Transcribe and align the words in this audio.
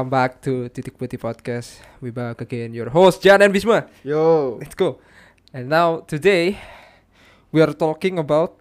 Welcome 0.00 0.16
back 0.16 0.40
to 0.48 0.72
Titik 0.72 0.96
Putih 0.96 1.20
Podcast. 1.20 1.76
We 2.00 2.08
back 2.08 2.40
again, 2.40 2.72
your 2.72 2.88
host 2.88 3.20
Jan 3.20 3.44
and 3.44 3.52
Bisma. 3.52 3.84
Yo. 4.00 4.56
Let's 4.56 4.72
go. 4.72 4.96
And 5.52 5.68
now 5.68 6.08
today 6.08 6.56
we 7.52 7.60
are 7.60 7.76
talking 7.76 8.16
about 8.16 8.56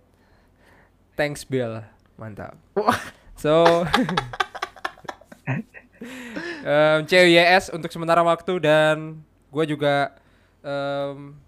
thanks 1.15 1.47
bill. 1.47 1.79
Mantap. 2.19 2.59
So 3.39 3.63
um, 6.67 7.07
CWS 7.07 7.71
untuk 7.71 7.87
sementara 7.87 8.19
waktu 8.19 8.59
dan 8.59 9.23
gue 9.47 9.63
juga 9.63 10.19
um, 10.59 11.39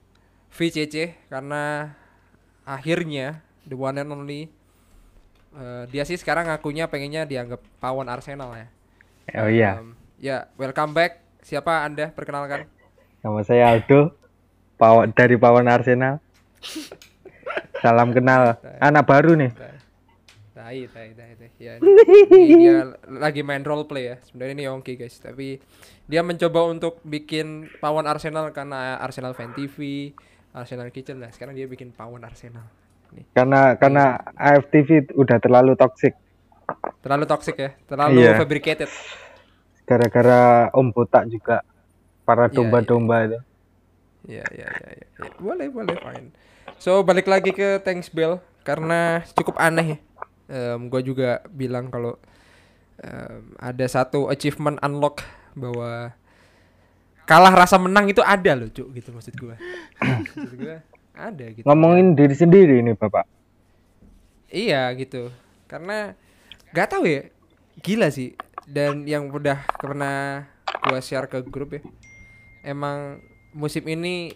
VCC 0.55 1.19
karena 1.27 1.99
akhirnya 2.63 3.43
the 3.67 3.75
one 3.75 3.99
and 3.99 4.07
only 4.07 4.47
uh, 5.51 5.83
dia 5.91 6.07
sih 6.07 6.15
sekarang 6.15 6.47
ngakunya 6.47 6.87
pengennya 6.87 7.27
dianggap 7.27 7.59
pawon 7.83 8.07
Arsenal 8.07 8.55
ya. 8.55 8.71
Oh 9.31 9.47
iya, 9.47 9.79
Um, 9.79 9.95
ya, 10.19 10.51
welcome 10.59 10.91
back. 10.91 11.23
Siapa 11.41 11.87
Anda? 11.87 12.11
Perkenalkan. 12.11 12.67
nama 13.21 13.39
saya 13.41 13.71
Aldo, 13.71 14.17
Pawon 14.75 15.13
dari 15.13 15.37
Pawon 15.37 15.69
Arsenal. 15.69 16.17
Salam 17.79 18.11
kenal, 18.11 18.57
anak 18.77 19.05
baru 19.05 19.33
nih. 19.33 19.51
Tai, 20.51 20.77
tai, 20.87 21.09
tai, 21.13 21.31
tai. 21.33 21.49
Ya, 21.57 21.77
ini 22.29 22.53
dia 22.59 22.75
lagi 23.07 23.41
main 23.41 23.61
role 23.61 23.85
play 23.85 24.09
ya. 24.09 24.15
Sebenarnya 24.21 24.53
ini 24.53 24.63
Yongki 24.65 24.93
guys, 24.95 25.17
tapi 25.17 25.57
dia 26.05 26.21
mencoba 26.21 26.67
untuk 26.67 26.99
bikin 27.01 27.71
pawon 27.77 28.05
Arsenal 28.05 28.51
karena 28.51 28.97
Arsenal 28.97 29.33
Fan 29.33 29.53
TV, 29.53 30.11
Arsenal 30.51 30.91
Kitchen 30.91 31.17
lah. 31.17 31.31
Sekarang 31.31 31.53
dia 31.53 31.65
bikin 31.65 31.89
pawon 31.91 32.21
Arsenal. 32.21 32.65
Nih. 33.11 33.25
Karena 33.31 33.73
karena 33.75 34.17
AFTV 34.33 35.15
udah 35.15 35.37
terlalu 35.39 35.73
toxic. 35.73 36.13
Terlalu 37.01 37.25
toxic 37.25 37.55
ya, 37.57 37.71
terlalu 37.85 38.21
Iya. 38.21 38.37
fabricated. 38.37 38.89
Gara-gara 39.91 40.71
Om 40.71 40.87
Botak 40.95 41.27
juga 41.27 41.67
para 42.23 42.47
Iya, 42.47 42.55
domba-domba 42.55 43.27
itu. 43.27 43.39
Iya, 44.31 44.47
iya, 44.55 44.67
iya, 44.71 44.89
iya. 44.95 45.07
Ya, 45.19 45.27
Boleh, 45.35 45.67
boleh, 45.67 45.99
fine. 45.99 46.31
So, 46.79 47.03
balik 47.03 47.27
lagi 47.27 47.51
ke 47.51 47.83
Thanks 47.83 48.07
Bell 48.07 48.39
karena 48.63 49.27
cukup 49.35 49.59
aneh 49.59 49.85
ya. 49.85 49.97
Em, 50.47 50.87
gua 50.87 51.03
juga 51.03 51.43
bilang 51.51 51.91
kalau 51.91 52.15
em, 53.03 53.51
ada 53.59 53.83
satu 53.91 54.31
achievement 54.31 54.79
unlock 54.79 55.19
bahwa 55.59 56.15
kalah 57.27 57.51
rasa 57.51 57.75
menang 57.75 58.07
itu 58.07 58.23
ada 58.23 58.55
loh, 58.55 58.71
Cuk, 58.71 58.95
gitu 58.95 59.11
maksud 59.11 59.35
gua. 59.35 59.59
maksud 59.99 60.55
gua 60.55 60.79
ada 61.11 61.45
gitu. 61.51 61.67
Ngomongin 61.67 62.15
diri 62.15 62.35
sendiri 62.35 62.79
ini 62.79 62.95
Bapak. 62.95 63.27
Iya 64.47 64.87
gitu. 64.95 65.31
Karena 65.67 66.15
nggak 66.71 66.87
tahu 66.87 67.03
ya. 67.07 67.27
Gila 67.83 68.07
sih. 68.11 68.35
Dan 68.71 69.03
yang 69.03 69.27
udah 69.27 69.67
pernah 69.75 70.47
gua 70.79 71.03
share 71.03 71.27
ke 71.27 71.43
grup 71.43 71.75
ya. 71.75 71.81
Emang 72.63 73.19
musim 73.51 73.83
ini 73.83 74.31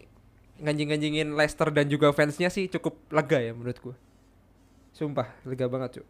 nganjing-nganjingin 0.58 1.32
Leicester 1.32 1.72
dan 1.72 1.88
juga 1.88 2.12
fansnya 2.12 2.52
sih 2.52 2.68
cukup 2.68 3.00
lega 3.10 3.40
ya 3.40 3.56
menurut 3.56 3.80
gua. 3.80 3.96
Sumpah, 4.92 5.28
lega 5.44 5.68
banget, 5.68 6.00
Cuk. 6.00 6.08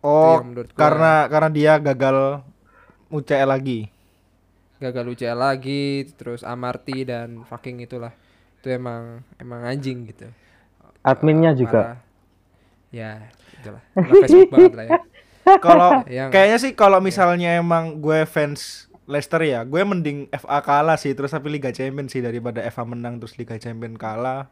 Oh, 0.00 0.40
menurut 0.40 0.72
gua- 0.72 0.80
karena 0.80 1.12
karena 1.28 1.48
dia 1.48 1.72
gagal 1.76 2.40
UCL 3.08 3.48
lagi. 3.48 3.88
Gagal 4.76 5.04
UCL 5.08 5.38
lagi, 5.38 6.08
terus 6.16 6.42
Amarty 6.42 7.04
dan 7.04 7.44
fucking 7.46 7.80
itulah. 7.80 8.12
Itu 8.58 8.72
emang 8.72 9.20
emang 9.36 9.62
anjing 9.62 10.08
gitu. 10.08 10.26
Adminnya 11.02 11.52
Eh, 11.52 11.58
juga. 11.58 11.82
Ya, 12.90 13.28
itulah. 13.56 13.82
Facebook 13.94 14.50
banget 14.50 14.74
lah 14.74 14.84
ya. 14.84 14.98
Kalau 15.58 16.00
Yang- 16.08 16.30
kayaknya 16.30 16.58
sih 16.58 16.72
kalau 16.72 16.98
misalnya 16.98 17.52
emang 17.52 17.98
gue 17.98 18.24
fans 18.24 18.86
Leicester 19.02 19.42
ya, 19.42 19.60
gue 19.62 19.82
mending 19.82 20.30
FA 20.30 20.62
kalah 20.62 20.94
sih 20.94 21.12
terus 21.12 21.28
tapi 21.28 21.50
Liga 21.50 21.68
Champions 21.68 22.08
sih 22.08 22.22
daripada 22.22 22.62
FA 22.70 22.86
menang 22.86 23.18
terus 23.18 23.34
Liga 23.34 23.58
Champions 23.58 23.98
kalah. 23.98 24.46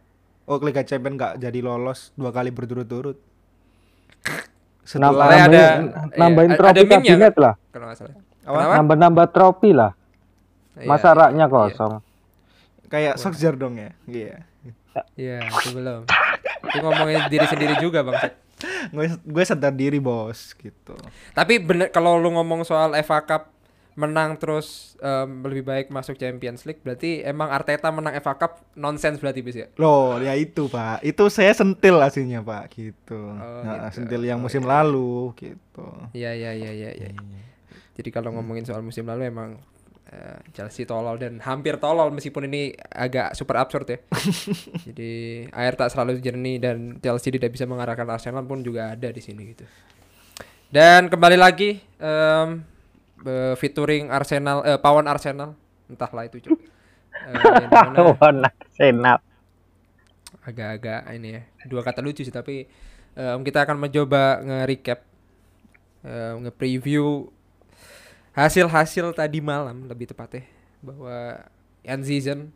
Oh, 0.45 0.59
Liga 0.59 0.83
Champions 0.83 1.15
nggak 1.15 1.35
jadi 1.39 1.61
lolos 1.61 2.11
dua 2.13 2.29
kali 2.29 2.51
berturut-turut. 2.51 3.15
Setelah 4.83 5.15
Soalnya 5.15 5.45
ada- 5.47 5.71
nambahin, 5.79 6.19
nambahin 6.19 6.51
iya, 6.51 6.59
trofi 6.59 6.73
ada 6.73 6.83
kabinet 6.91 7.35
lah. 7.37 7.55
Kalau 7.71 7.85
nggak 7.87 7.97
salah. 7.97 8.15
Apa? 8.41 8.51
Kenapa? 8.51 8.75
Nambah-nambah 8.75 9.27
trofi 9.31 9.71
lah. 9.71 9.93
Iya, 10.75 10.89
Masa 10.89 11.09
iya, 11.09 11.17
raknya 11.17 11.47
iya. 11.47 11.53
kosong. 11.53 11.93
kayak 12.91 13.15
Solskjaer 13.15 13.55
dong 13.55 13.79
ya. 13.79 13.95
Iya. 14.05 14.37
Iya, 15.15 15.47
itu 15.47 15.69
belum. 15.71 16.03
Itu 16.67 16.77
ngomongin 16.83 17.31
diri 17.31 17.47
sendiri 17.47 17.79
juga, 17.79 18.03
Bang. 18.03 18.19
Gue 18.91 19.07
gue 19.17 19.45
sadar 19.45 19.73
diri, 19.73 19.99
Bos, 19.99 20.53
gitu. 20.55 20.95
Tapi 21.31 21.59
bener 21.59 21.89
kalau 21.89 22.17
lu 22.17 22.31
ngomong 22.31 22.63
soal 22.63 22.93
FA 23.01 23.21
Cup 23.21 23.53
menang 23.93 24.35
terus 24.35 24.97
em, 24.99 25.43
lebih 25.43 25.61
baik 25.63 25.87
masuk 25.89 26.17
Champions 26.17 26.65
League, 26.65 26.81
berarti 26.81 27.21
emang 27.21 27.51
Arteta 27.51 27.91
menang 27.91 28.17
FA 28.17 28.33
Cup 28.35 28.63
nonsense 28.73 29.19
berarti 29.19 29.41
bis 29.41 29.57
ya? 29.57 29.67
Loh, 29.77 30.17
ya 30.17 30.33
itu, 30.33 30.67
Pak. 30.67 31.03
Itu 31.03 31.29
saya 31.29 31.53
sentil 31.53 31.99
aslinya, 31.99 32.41
Pak, 32.41 32.65
gitu. 32.73 33.19
Oh, 33.19 33.61
Nah, 33.61 33.91
gitu. 33.91 34.01
sentil 34.01 34.23
yang 34.25 34.41
Oh, 34.41 34.47
musim 34.47 34.63
iya. 34.63 34.71
lalu, 34.79 35.35
gitu. 35.37 35.87
Iya, 36.13 36.31
iya, 36.33 36.51
iya, 36.55 36.71
iya, 36.73 36.91
iya. 36.97 37.11
Jadi 37.93 38.09
kalau 38.09 38.33
ngomongin 38.33 38.65
soal 38.65 38.81
musim 38.81 39.05
lalu 39.05 39.29
emang 39.29 39.61
eh, 40.11 40.39
Chelsea 40.53 40.85
tolol 40.85 41.17
dan 41.17 41.39
hampir 41.41 41.79
tolol 41.79 42.11
meskipun 42.11 42.47
ini 42.47 42.63
agak 42.91 43.33
super 43.33 43.57
absurd 43.59 43.87
ya. 43.89 43.99
Jadi 44.91 45.13
air 45.51 45.75
tak 45.75 45.91
selalu 45.95 46.19
jernih 46.19 46.57
dan 46.59 46.77
Chelsea 46.99 47.31
tidak 47.31 47.55
bisa 47.55 47.65
mengarahkan 47.65 48.07
Arsenal 48.11 48.45
pun 48.45 48.61
juga 48.61 48.95
ada 48.95 49.09
di 49.09 49.23
sini 49.23 49.55
gitu. 49.55 49.65
Dan 50.71 51.11
kembali 51.11 51.35
lagi 51.35 51.79
em, 51.99 52.63
be- 53.19 53.55
featuring 53.59 54.11
Arsenal 54.11 54.63
eh, 54.63 54.79
Pawon 54.79 55.07
Arsenal 55.07 55.55
entahlah 55.91 56.27
itu. 56.27 56.39
Eh, 57.27 57.43
yang 57.59 57.71
di 57.71 57.79
mana 57.79 58.01
Pawon 58.15 58.47
Arsenal. 58.47 59.19
agak-agak 60.41 61.05
ini 61.13 61.37
ya 61.37 61.43
dua 61.69 61.85
kata 61.85 62.01
lucu 62.01 62.25
sih 62.25 62.33
tapi 62.33 62.65
em, 63.13 63.39
kita 63.45 63.67
akan 63.67 63.77
mencoba 63.77 64.41
nge-recap 64.41 64.99
em, 66.03 66.35
nge-preview 66.49 67.29
hasil-hasil 68.33 69.13
tadi 69.13 69.43
malam 69.43 69.87
lebih 69.87 70.07
tepatnya 70.07 70.47
bahwa 70.81 71.45
end 71.83 72.03
season 72.05 72.55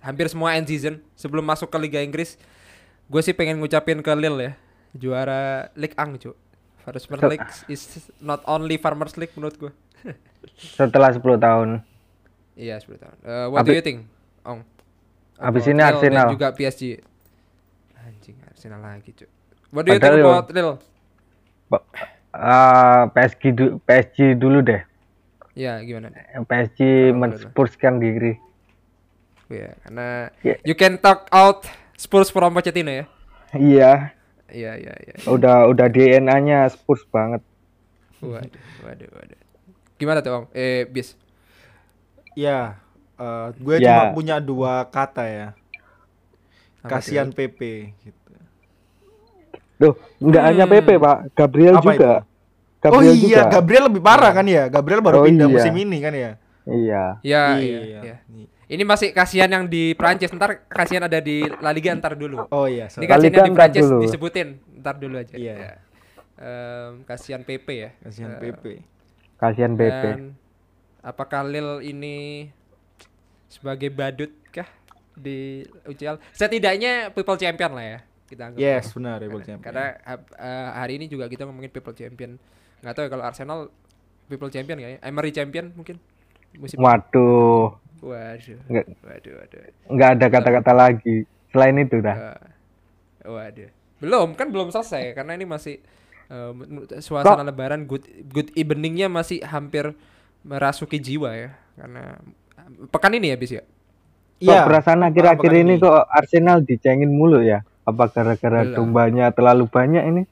hampir 0.00 0.28
semua 0.28 0.56
end 0.56 0.66
season 0.66 1.00
sebelum 1.14 1.44
masuk 1.44 1.68
ke 1.68 1.78
Liga 1.78 2.00
Inggris 2.00 2.36
gue 3.04 3.20
sih 3.20 3.32
pengen 3.32 3.60
ngucapin 3.60 4.00
ke 4.00 4.12
Lille 4.12 4.40
ya 4.40 4.52
juara 4.92 5.68
League 5.74 5.96
Ang 5.96 6.16
cu 6.16 6.32
Farmers 6.80 7.08
League 7.26 7.48
is 7.66 7.82
not 8.18 8.40
only 8.44 8.76
Farmers 8.76 9.16
League 9.16 9.32
menurut 9.34 9.56
gue 9.56 9.72
Setelah 10.76 11.08
10 11.10 11.24
tahun. 11.40 11.68
iya 12.54 12.76
10 12.76 13.00
tahun. 13.00 13.16
Eh, 13.24 13.46
what 13.48 13.64
do 13.64 13.72
Abi- 13.72 13.80
you 13.80 13.84
think 13.84 14.04
Ong? 14.44 14.60
Abis 15.34 15.64
ini 15.66 15.80
Lille 15.80 15.88
Arsenal. 15.88 16.28
juga 16.30 16.52
PSG 16.52 17.00
anjing 17.98 18.36
Arsenal 18.44 18.78
lagi 18.78 19.10
cu 19.10 19.24
what 19.72 19.82
do 19.82 19.90
you 19.90 19.96
Padahal 19.96 20.14
think 20.14 20.28
about 20.28 20.48
Lille? 20.52 20.74
Ba- 21.66 21.84
eh, 22.30 23.02
PSG, 23.10 23.42
du- 23.50 23.76
PSG 23.80 24.18
dulu 24.34 24.60
deh. 24.60 24.84
Ya 25.54 25.78
gimana 25.80 26.10
PSG 26.44 26.78
Kalau 27.08 27.18
menspuruskan 27.18 27.98
diri. 27.98 28.34
ya 29.46 29.70
karena 29.82 30.30
Ya. 30.42 30.54
you 30.66 30.74
can 30.74 30.98
talk 30.98 31.30
out 31.30 31.64
Spurs 31.94 32.28
from 32.28 32.50
Pochettino 32.52 32.90
ya 32.90 33.06
Iya, 33.54 34.10
iya 34.50 34.72
iya 34.74 34.94
iya 34.98 35.14
udah 35.30 35.70
udah 35.70 35.86
DNA-nya 35.86 36.66
Spurs 36.68 37.06
banget. 37.08 37.38
waduh 38.18 38.50
waduh 38.82 39.08
waduh 39.14 39.40
gimana 39.94 40.18
tuh 40.20 40.32
Ong 40.42 40.46
eh 40.50 40.84
bis 40.86 41.14
Ya, 42.34 42.82
eh, 43.14 43.46
gue 43.54 43.78
Ya. 43.78 43.86
cuma 43.86 44.04
punya 44.10 44.36
dua 44.42 44.82
kata 44.90 45.22
ya. 45.22 45.48
Kasihan? 46.82 47.30
PP 47.30 47.94
gitu. 48.02 48.30
Tuh, 49.78 49.94
nggak 50.18 50.42
hanya 50.42 50.64
PP, 50.66 50.98
Pak. 50.98 51.30
Gabriel 51.32 51.78
Apa 51.78 51.94
juga. 51.94 52.10
oh 52.10 52.20
Gabriel 52.84 53.16
iya, 53.16 53.22
juga. 53.24 53.40
Gabriel 53.48 53.84
lebih 53.88 54.02
parah 54.04 54.32
kan 54.36 54.44
ya? 54.44 54.68
Gabriel 54.68 55.00
baru 55.00 55.16
Oh 55.20 55.24
pindah 55.24 55.48
iya. 55.48 55.54
musim 55.56 55.74
ini 55.74 55.98
kan 56.04 56.12
ya? 56.12 56.30
Iya. 56.64 57.04
ya 57.20 57.42
iya, 57.60 57.80
iya. 58.00 58.14
ini 58.64 58.82
masih 58.88 59.12
kasihan 59.12 59.48
yang 59.52 59.64
di 59.68 59.92
Prancis 59.92 60.32
ntar 60.32 60.64
kasihan 60.64 61.04
ada 61.04 61.20
di 61.20 61.44
La 61.60 61.68
Liga 61.76 61.92
ntar 61.92 62.16
dulu 62.16 62.48
Oh 62.48 62.64
iya, 62.64 62.88
ini 62.88 63.04
sorry. 63.04 63.08
kasihan 63.08 63.44
di 63.44 63.52
Prancis 63.52 63.84
dulu. 63.84 64.00
disebutin 64.00 64.48
ntar 64.80 64.96
dulu 64.96 65.20
aja 65.20 65.36
Iya. 65.36 65.54
Ya. 65.54 65.72
Em, 66.34 67.04
kasihan 67.04 67.44
PP 67.44 67.68
ya 67.68 67.90
kasihan 68.00 68.32
Eh, 68.36 68.40
PP. 68.40 68.64
Kasihan. 69.36 69.72
Dan 69.76 70.20
apakah 71.04 71.44
Lil 71.44 71.84
ini 71.84 72.48
sebagai 73.46 73.92
badut 73.92 74.32
kah 74.48 74.66
di 75.12 75.62
UCL? 75.84 76.16
Setidaknya 76.32 77.12
people 77.12 77.36
champion 77.36 77.76
lah 77.76 77.84
ya. 77.84 77.98
Kita 78.24 78.50
anggap. 78.50 78.58
Yes, 78.58 78.88
benar 78.96 79.20
ya 79.20 79.28
Karena, 79.28 79.60
karena 79.60 79.86
hab- 80.02 80.32
eh, 80.32 80.68
hari 80.80 80.92
ini 80.96 81.06
juga 81.06 81.28
kita 81.28 81.44
ngomongin 81.44 81.68
people 81.68 81.92
champion. 81.92 82.40
Nggak 82.84 82.94
tahu 82.94 83.04
ya 83.08 83.10
kalau 83.16 83.24
Arsenal 83.24 83.58
people 84.28 84.52
champion 84.52 84.76
kayaknya. 84.76 85.00
Emery 85.00 85.32
champion 85.32 85.72
mungkin 85.72 85.96
musim. 86.60 86.76
Waduh, 86.76 87.72
Waduh. 88.04 88.60
Nggak. 88.68 88.86
Waduh, 89.00 89.32
waduh. 89.40 89.60
nggak 89.88 90.08
ada 90.20 90.26
kata-kata 90.28 90.72
lagi. 90.76 91.16
Selain 91.48 91.76
itu 91.80 91.96
dah. 92.04 92.36
Eh, 93.24 93.30
waduh. 93.32 93.70
Belum, 94.04 94.28
kan 94.36 94.52
belum 94.52 94.68
selesai 94.68 95.16
karena 95.16 95.32
ini 95.32 95.48
masih 95.48 95.80
eh, 96.28 96.50
menurut 96.52 96.92
suasana 97.00 97.40
lebaran 97.40 97.88
good 97.88 98.04
good 98.28 98.52
eveningnya 98.52 99.08
masih 99.08 99.40
hampir 99.40 99.96
merasuki 100.44 101.00
jiwa 101.00 101.32
ya. 101.32 101.50
Karena 101.80 102.20
eh, 102.60 102.68
pekan 102.92 103.16
ini 103.16 103.32
ya 103.32 103.36
bis 103.40 103.56
ya. 103.56 103.64
Kok 103.64 104.44
Iya. 104.44 104.66
perasaan 104.68 105.00
akhir-akhir 105.08 105.52
ini 105.56 105.78
ini. 105.78 105.80
kok 105.80 106.04
Arsenal 106.10 106.60
dicengin 106.60 107.08
mulu 107.08 107.40
ya? 107.40 107.64
Apa 107.88 108.12
gara-gara 108.12 108.66
dombanya 108.68 109.32
terlalu 109.32 109.64
banyak 109.70 110.04
ini? 110.04 110.22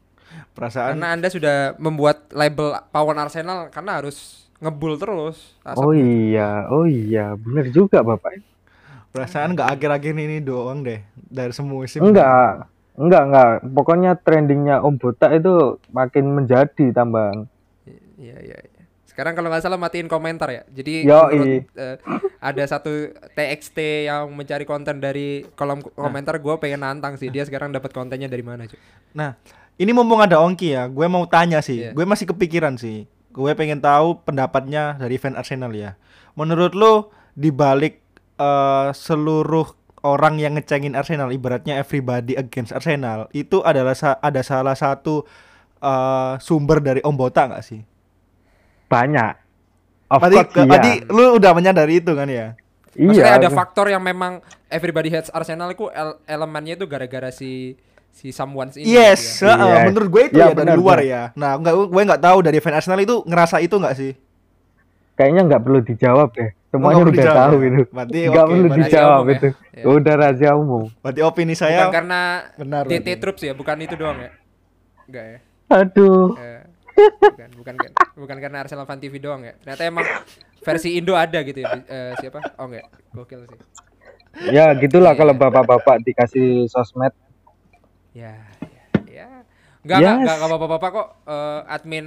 Perasaan 0.52 1.00
Karena 1.00 1.08
Anda 1.16 1.28
sudah 1.32 1.56
membuat 1.80 2.28
label 2.30 2.76
pawan 2.92 3.16
Arsenal 3.16 3.72
karena 3.72 4.00
harus 4.00 4.48
ngebul 4.60 5.00
terus. 5.00 5.56
Asap 5.64 5.80
Oh 5.80 5.92
iya, 5.96 6.68
oh 6.68 6.84
iya, 6.84 7.34
bener 7.34 7.72
juga 7.72 8.04
bapak. 8.04 8.38
perasaan 9.12 9.52
nggak 9.52 9.76
akhir-akhir 9.76 10.16
ini 10.16 10.40
doang 10.40 10.80
deh 10.80 11.04
dari 11.16 11.52
semua 11.52 11.84
musim. 11.84 12.00
Enggak, 12.00 12.64
enggak, 12.96 13.22
enggak. 13.28 13.50
Pokoknya 13.76 14.16
trendingnya 14.16 14.80
Om 14.80 14.96
Botak 14.96 15.36
itu 15.36 15.76
makin 15.92 16.32
menjadi 16.32 16.96
tambang. 16.96 17.44
Iya 18.16 18.40
iya. 18.40 18.56
iya. 18.56 18.82
Sekarang 19.04 19.36
kalau 19.36 19.52
nggak 19.52 19.60
salah 19.60 19.76
matiin 19.76 20.08
komentar 20.08 20.48
ya. 20.48 20.64
Jadi 20.72 21.04
Yoi. 21.04 21.36
menurut, 21.36 21.68
eh, 21.76 21.96
ada 22.40 22.64
satu 22.64 23.12
TXT 23.36 24.08
yang 24.08 24.32
mencari 24.32 24.64
konten 24.64 24.96
dari 24.96 25.44
kolom 25.52 25.84
ko- 25.84 25.92
komentar. 25.92 26.40
Gue 26.40 26.56
pengen 26.56 26.80
nantang 26.80 27.20
sih 27.20 27.28
dia 27.28 27.44
sekarang 27.44 27.68
dapat 27.68 27.92
kontennya 27.92 28.32
dari 28.32 28.40
mana 28.40 28.64
cuy? 28.64 28.80
Nah, 29.12 29.36
ini 29.82 29.90
mumpung 29.90 30.22
ada 30.22 30.38
Ongki 30.38 30.78
ya, 30.78 30.86
gue 30.86 31.06
mau 31.10 31.26
tanya 31.26 31.58
sih. 31.58 31.82
Iya. 31.82 31.90
Gue 31.90 32.06
masih 32.06 32.30
kepikiran 32.30 32.78
sih. 32.78 33.10
Gue 33.34 33.50
pengen 33.58 33.82
tahu 33.82 34.22
pendapatnya 34.22 34.94
dari 34.94 35.18
fan 35.18 35.34
Arsenal 35.34 35.74
ya. 35.74 35.98
Menurut 36.38 36.78
lo 36.78 37.10
di 37.34 37.50
balik 37.50 37.98
eh, 38.38 38.88
seluruh 38.94 39.66
orang 40.06 40.38
yang 40.38 40.54
ngecengin 40.54 40.94
Arsenal, 40.94 41.34
ibaratnya 41.34 41.82
everybody 41.82 42.38
against 42.38 42.70
Arsenal, 42.70 43.26
itu 43.34 43.58
adalah 43.66 43.98
sa- 43.98 44.22
ada 44.22 44.46
salah 44.46 44.78
satu 44.78 45.26
eh, 45.82 46.32
sumber 46.38 46.78
dari 46.78 47.02
Om 47.02 47.16
Bota 47.18 47.50
nggak 47.50 47.64
sih? 47.66 47.82
Banyak. 48.86 49.34
Of 50.12 50.20
Tadi, 50.20 50.36
course 50.36 50.52
iya. 50.52 50.68
tadi 50.68 50.90
lu 51.08 51.40
udah 51.40 51.52
menyadari 51.56 52.04
itu 52.04 52.12
kan 52.12 52.28
ya? 52.28 52.52
Maksudnya 52.92 53.40
iya. 53.40 53.40
ada 53.40 53.48
faktor 53.48 53.88
yang 53.88 54.04
memang 54.04 54.44
everybody 54.68 55.08
hates 55.08 55.32
Arsenal 55.32 55.72
itu 55.72 55.88
el- 55.88 56.20
elemennya 56.28 56.76
itu 56.76 56.84
gara-gara 56.84 57.32
si 57.32 57.80
si 58.12 58.28
someone's 58.30 58.76
ini. 58.76 58.86
Yes, 58.86 59.40
gitu 59.40 59.48
ya. 59.48 59.56
heeh, 59.56 59.72
Yes. 59.72 59.84
menurut 59.88 60.08
gue 60.08 60.22
itu 60.22 60.36
Ya, 60.36 60.44
ya, 60.44 60.48
dari 60.48 60.58
benar, 60.62 60.76
luar 60.76 60.98
benar. 60.98 61.08
ya. 61.08 61.22
Nah, 61.34 61.50
enggak 61.56 61.74
gue 61.88 62.02
nggak 62.04 62.22
tahu 62.22 62.38
dari 62.40 62.58
fan 62.60 62.74
Arsenal 62.74 63.00
itu 63.00 63.16
ngerasa 63.24 63.56
itu 63.58 63.74
nggak 63.74 63.94
sih? 63.94 64.12
Kayaknya 65.12 65.42
nggak 65.44 65.62
perlu 65.62 65.80
dijawab 65.80 66.28
deh. 66.32 66.50
Semuanya 66.68 67.02
udah 67.02 67.12
dijawab 67.12 67.36
tahu 67.42 67.52
ya? 67.54 67.68
itu. 67.68 67.82
Berarti 67.86 68.18
Nggak 68.24 68.46
perlu 68.46 68.68
dijawab 68.70 69.22
ya. 69.22 69.32
itu. 69.34 69.48
Iya. 69.72 69.84
Udah 69.86 70.14
rahasia 70.14 70.52
umum. 70.54 70.84
Berarti 70.98 71.20
opini 71.20 71.52
Bukan 71.52 71.60
saya 71.62 71.82
karena 71.90 72.20
benar. 72.54 72.82
TT. 72.86 73.08
Troops 73.18 73.42
ya, 73.42 73.52
bukan 73.52 73.76
itu 73.78 73.94
doang 73.94 74.18
ya? 74.18 74.30
Enggak 75.04 75.24
ya? 75.26 75.38
Aduh. 75.68 76.28
Eh, 76.34 76.60
bukan 77.22 77.48
bukan 77.56 77.74
kan- 77.76 77.94
bukan 78.14 78.36
karena 78.38 78.58
Arsenal 78.58 78.84
Fan 78.84 78.98
TV 78.98 79.16
doang 79.16 79.40
ya. 79.42 79.52
Ternyata 79.58 79.82
emang 79.84 80.06
versi 80.58 80.94
Indo 80.94 81.12
ada 81.12 81.40
gitu 81.40 81.58
ya. 81.58 81.76
eh, 81.82 82.12
siapa? 82.18 82.40
Oh 82.56 82.64
enggak. 82.66 82.88
Gokil 83.10 83.40
sih. 83.44 83.58
Ya 84.48 84.72
gitulah 84.72 85.12
Iya. 85.12 85.18
kalau 85.18 85.34
bapak-bapak 85.34 86.00
dikasih 86.02 86.64
sosmed. 86.66 87.12
Ya, 88.12 88.36
ya, 88.60 88.84
ya. 89.08 89.28
Enggak, 89.82 89.98
Yes. 89.98 90.14
enggak, 90.20 90.36
enggak, 90.36 90.50
bapak-bapak 90.52 90.90
kok 90.90 91.08
eh, 91.26 91.60
admin 91.66 92.06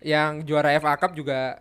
yang 0.00 0.40
juara 0.42 0.72
FA 0.74 0.96
Cup 0.96 1.12
juga 1.12 1.60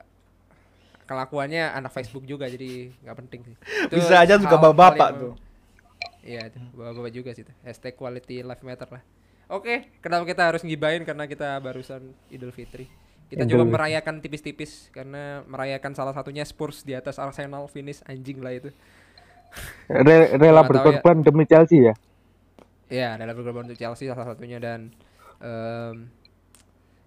kelakuannya 1.04 1.74
anak 1.74 1.92
Facebook 1.92 2.24
juga 2.24 2.46
jadi 2.46 2.94
nggak 3.02 3.18
penting 3.18 3.42
sih. 3.44 3.56
Itu 3.90 3.98
Bisa 3.98 4.22
aja 4.22 4.38
juga 4.38 4.56
hal- 4.56 4.62
bapak-bapak 4.62 5.10
tuh. 5.18 5.34
Iya, 6.22 6.54
bapak-bapak 6.72 7.12
juga 7.12 7.32
sih. 7.34 7.44
tuh. 7.44 7.56
Hashtag 7.66 7.98
quality 7.98 8.46
life 8.46 8.62
matter 8.62 8.88
lah. 8.88 9.04
Oke, 9.50 9.90
kenapa 10.00 10.30
kita 10.30 10.46
harus 10.46 10.62
ngibain 10.62 11.02
karena 11.02 11.26
kita 11.26 11.58
barusan 11.58 12.14
Idul 12.30 12.54
Fitri. 12.54 12.86
Kita 13.26 13.44
Idul 13.44 13.66
coba 13.66 13.82
merayakan 13.82 14.22
tipis-tipis 14.22 14.94
karena 14.94 15.42
merayakan 15.50 15.98
salah 15.98 16.14
satunya 16.14 16.46
Spurs 16.46 16.86
di 16.86 16.94
atas 16.94 17.18
Arsenal 17.18 17.66
finish 17.66 18.06
anjing 18.06 18.40
lah 18.40 18.54
itu. 18.54 18.70
Re- 19.90 20.38
rela 20.38 20.62
ya. 20.62 20.68
berkorban 20.70 21.26
demi 21.26 21.50
Chelsea 21.50 21.90
ya. 21.90 21.98
Iya, 22.90 23.16
dalam 23.22 23.38
berkorban 23.38 23.70
untuk 23.70 23.78
Chelsea 23.78 24.10
salah 24.10 24.26
satunya 24.26 24.58
dan 24.58 24.90
em 25.40 26.10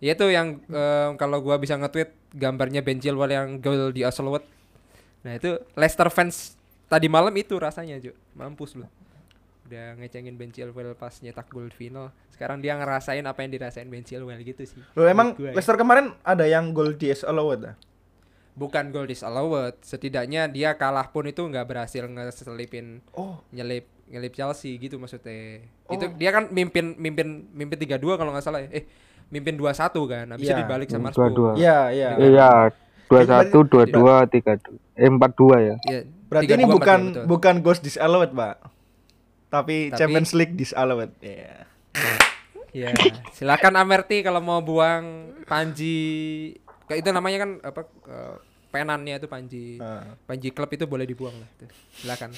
ya 0.02 0.19
itu 0.19 0.26
yang 0.31 0.58
em, 0.67 1.11
kalau 1.14 1.38
gua 1.43 1.58
bisa 1.62 1.79
nge-tweet 1.79 2.34
gambarnya 2.34 2.82
Ben 2.82 2.99
Chilwell 2.99 3.31
yang 3.31 3.61
gol 3.62 3.94
di 3.94 4.02
Oslo 4.02 4.34
Nah, 5.23 5.38
itu 5.38 5.55
Leicester 5.79 6.11
fans 6.11 6.58
tadi 6.90 7.06
malam 7.06 7.31
itu 7.38 7.55
rasanya, 7.55 8.02
Ju. 8.02 8.11
Mampus 8.34 8.75
lu. 8.75 8.87
Udah 9.70 9.94
ngecengin 9.96 10.34
Ben 10.34 10.50
Chilwell 10.50 10.99
pas 10.99 11.14
nyetak 11.23 11.46
gol 11.46 11.70
final. 11.70 12.11
Sekarang 12.34 12.58
dia 12.58 12.75
ngerasain 12.75 13.23
apa 13.23 13.46
yang 13.46 13.55
dirasain 13.55 13.87
Ben 13.87 14.02
Chilwell 14.02 14.43
gitu 14.43 14.67
sih. 14.67 14.82
Loh, 14.99 15.06
emang 15.06 15.38
ya. 15.38 15.55
Leicester 15.55 15.79
kemarin 15.79 16.11
ada 16.26 16.44
yang 16.50 16.75
gol 16.75 16.99
di 16.99 17.14
ah? 17.14 17.75
Bukan 18.52 18.88
gol 18.88 19.04
disallowed, 19.04 19.75
setidaknya 19.81 20.44
dia 20.46 20.75
kalah 20.75 21.08
pun 21.08 21.25
itu 21.25 21.40
nggak 21.40 21.64
berhasil 21.64 22.04
ngeselipin 22.04 23.00
Oh, 23.12 23.40
nyelip 23.49 23.88
nyelip 24.06 24.32
Chelsea 24.32 24.76
gitu 24.76 24.96
maksudnya. 24.96 25.64
Oh. 25.87 25.96
Itu 25.96 26.12
dia 26.12 26.31
kan 26.31 26.49
mimpin 26.49 26.93
mimpin 26.94 27.49
mimpin 27.49 27.78
3-2 27.78 27.96
kalau 28.14 28.31
nggak 28.31 28.44
salah 28.44 28.60
ya. 28.60 28.69
Eh, 28.70 28.84
mimpin 29.28 29.56
2-1 29.56 29.72
kan. 30.04 30.26
Habis 30.28 30.44
itu 30.44 30.52
Iya, 30.52 30.60
dibalik 30.60 30.88
sama 30.88 31.08
dua-dua. 31.08 31.52
Spurs. 31.52 31.58
iya 31.58 31.78
iya. 31.88 32.10
Iya, 32.14 32.50
dua 33.08 33.22
satu, 33.25 33.58
dua 33.62 33.84
dua, 33.84 34.14
tiga 34.26 34.56
dua, 34.58 34.76
eh 34.94 35.08
empat 35.08 35.32
dua 35.32 35.56
ya. 35.58 35.76
Iya, 35.82 36.00
Berarti 36.28 36.46
3-2, 36.46 36.55
ini 36.55 36.64
4-2, 36.64 36.72
bukan 36.75 37.00
betul. 37.02 37.25
bukan 37.26 37.55
goals 37.60 37.81
disallowed, 37.81 38.32
Pak. 38.32 38.56
Tapi, 39.48 39.76
Tapi- 39.87 39.96
Champions 39.96 40.32
League 40.32 40.55
disallowed. 40.55 41.12
Iya. 41.19 41.69
Iya, 42.70 42.88
silakan 43.32 43.76
Amerti 43.76 44.20
kalau 44.20 44.40
mau 44.40 44.60
buang 44.60 45.28
Panji 45.44 45.96
kayak 46.93 47.00
itu 47.00 47.09
namanya 47.09 47.39
kan 47.41 47.51
apa 47.65 47.81
eh, 48.06 48.37
penannya 48.69 49.17
itu 49.17 49.29
Panji. 49.29 49.77
Nah. 49.77 50.17
Panji 50.25 50.49
klub 50.49 50.69
itu 50.69 50.84
boleh 50.84 51.05
dibuang 51.05 51.32
lah. 51.32 51.49
Tuh. 51.56 51.69
Silakan. 51.94 52.31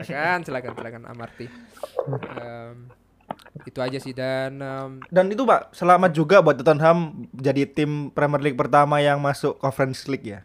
Silakan, 0.00 0.40
silakan, 0.42 0.72
silakan, 0.72 1.02
Amarti. 1.04 1.46
Em, 2.32 2.88
itu 3.60 3.78
aja 3.80 3.98
sih 3.98 4.12
dan 4.12 4.56
em, 4.56 4.90
Dan 5.08 5.28
itu 5.28 5.44
Pak, 5.44 5.72
selamat 5.72 6.10
juga 6.12 6.40
buat 6.40 6.56
Tottenham 6.56 7.28
jadi 7.32 7.64
tim 7.64 8.08
Premier 8.08 8.40
League 8.40 8.56
pertama 8.56 9.00
yang 9.00 9.16
masuk 9.18 9.56
Conference 9.56 10.04
League 10.06 10.24
ya. 10.26 10.40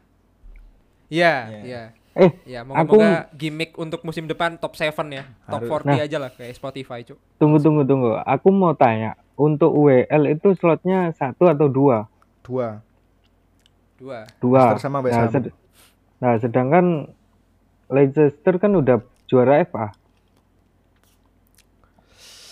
Iya, 1.08 1.36
Iya. 1.48 1.62
iya. 1.62 1.84
Eh, 2.12 2.32
Ya, 2.44 2.60
aku 2.68 3.00
moga-moga 3.00 3.32
gimmick 3.32 3.72
untuk 3.76 4.04
musim 4.04 4.28
depan 4.28 4.60
top 4.60 4.76
7 4.76 4.92
ya. 5.10 5.24
Top 5.48 5.64
Harus. 5.64 5.80
40 5.80 5.96
Nah. 5.96 6.04
aja 6.04 6.18
lah 6.20 6.30
kayak 6.30 6.52
Spotify, 6.52 7.08
Cuk. 7.08 7.16
tunggu 7.40 7.56
tunggu 7.56 7.88
tunggu. 7.88 8.20
Aku 8.20 8.52
mau 8.52 8.76
tanya, 8.76 9.16
untuk 9.34 9.72
WL 9.72 10.28
itu 10.28 10.52
slotnya 10.54 11.16
satu 11.16 11.48
atau 11.48 11.72
dua? 11.72 12.12
Dua. 12.44 12.84
Dua. 14.02 14.26
Dua. 14.38 14.58
Leicester 14.60 14.82
sama 14.82 14.98
West 15.00 15.14
Nah, 15.14 15.22
Ham. 15.22 15.32
sed- 15.32 15.54
nah, 16.18 16.34
sedangkan 16.36 16.86
Leicester 17.88 18.56
kan 18.58 18.72
udah 18.74 18.98
juara 19.26 19.62
FA. 19.62 19.94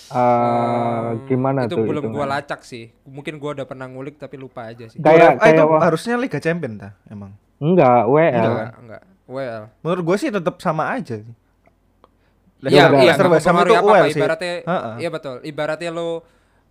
Eh, 0.09 0.17
Em, 0.17 1.25
gimana 1.27 1.59
itu 1.63 1.71
tuh 1.71 1.85
belum 1.85 2.03
gua 2.07 2.25
hitungan? 2.25 2.29
lacak 2.35 2.61
sih. 2.63 2.89
Mungkin 3.03 3.37
gua 3.37 3.53
udah 3.53 3.65
pernah 3.65 3.85
ngulik 3.85 4.17
tapi 4.17 4.35
lupa 4.35 4.65
aja 4.65 4.85
sih. 4.85 4.97
Kayak- 4.97 5.37
FA 5.37 5.47
itu 5.47 5.63
wah- 5.63 5.81
harusnya 5.83 6.17
Liga 6.17 6.37
Champion 6.37 6.77
dah, 6.77 6.93
emang. 7.05 7.37
Enggak, 7.57 8.07
WL. 8.07 8.33
Enggak, 8.39 8.71
enggak. 8.79 9.01
Well. 9.27 9.61
Menurut 9.79 10.03
gue 10.03 10.17
sih 10.17 10.29
tetap 10.29 10.57
sama 10.57 10.89
aja. 10.91 11.13
sih. 11.15 11.33
Iya, 12.59 12.89
iya, 12.89 12.89
Leicester 12.89 13.21
nggak 13.21 13.31
West 13.31 13.45
Ham 13.45 13.53
mempengaruhi 13.53 13.69
itu 13.69 13.77
apa-apa. 13.77 13.93
UEL 13.93 14.07
sih. 14.07 14.19
Ibaratnya, 14.19 14.53
iya 14.97 15.09
betul. 15.09 15.35
Ibaratnya 15.43 15.89
lo 15.91 16.07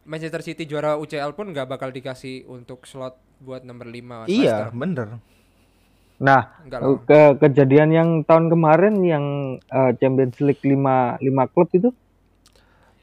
Manchester 0.08 0.40
City 0.40 0.64
juara 0.64 0.96
UCL 0.96 1.36
pun 1.36 1.52
nggak 1.52 1.68
bakal 1.68 1.92
dikasih 1.92 2.48
untuk 2.48 2.88
slot 2.88 3.20
buat 3.38 3.60
nomor 3.62 3.86
5 3.86 4.24
Iya, 4.26 4.72
bener. 4.72 5.20
Nah, 6.18 6.50
ke 7.06 7.38
kejadian 7.38 7.94
yang 7.94 8.08
tahun 8.24 8.50
kemarin 8.50 9.04
yang 9.04 9.24
eh, 9.60 9.92
Champions 10.00 10.40
League 10.42 10.64
5 10.64 11.20
5 11.20 11.52
klub 11.52 11.68
itu 11.70 11.90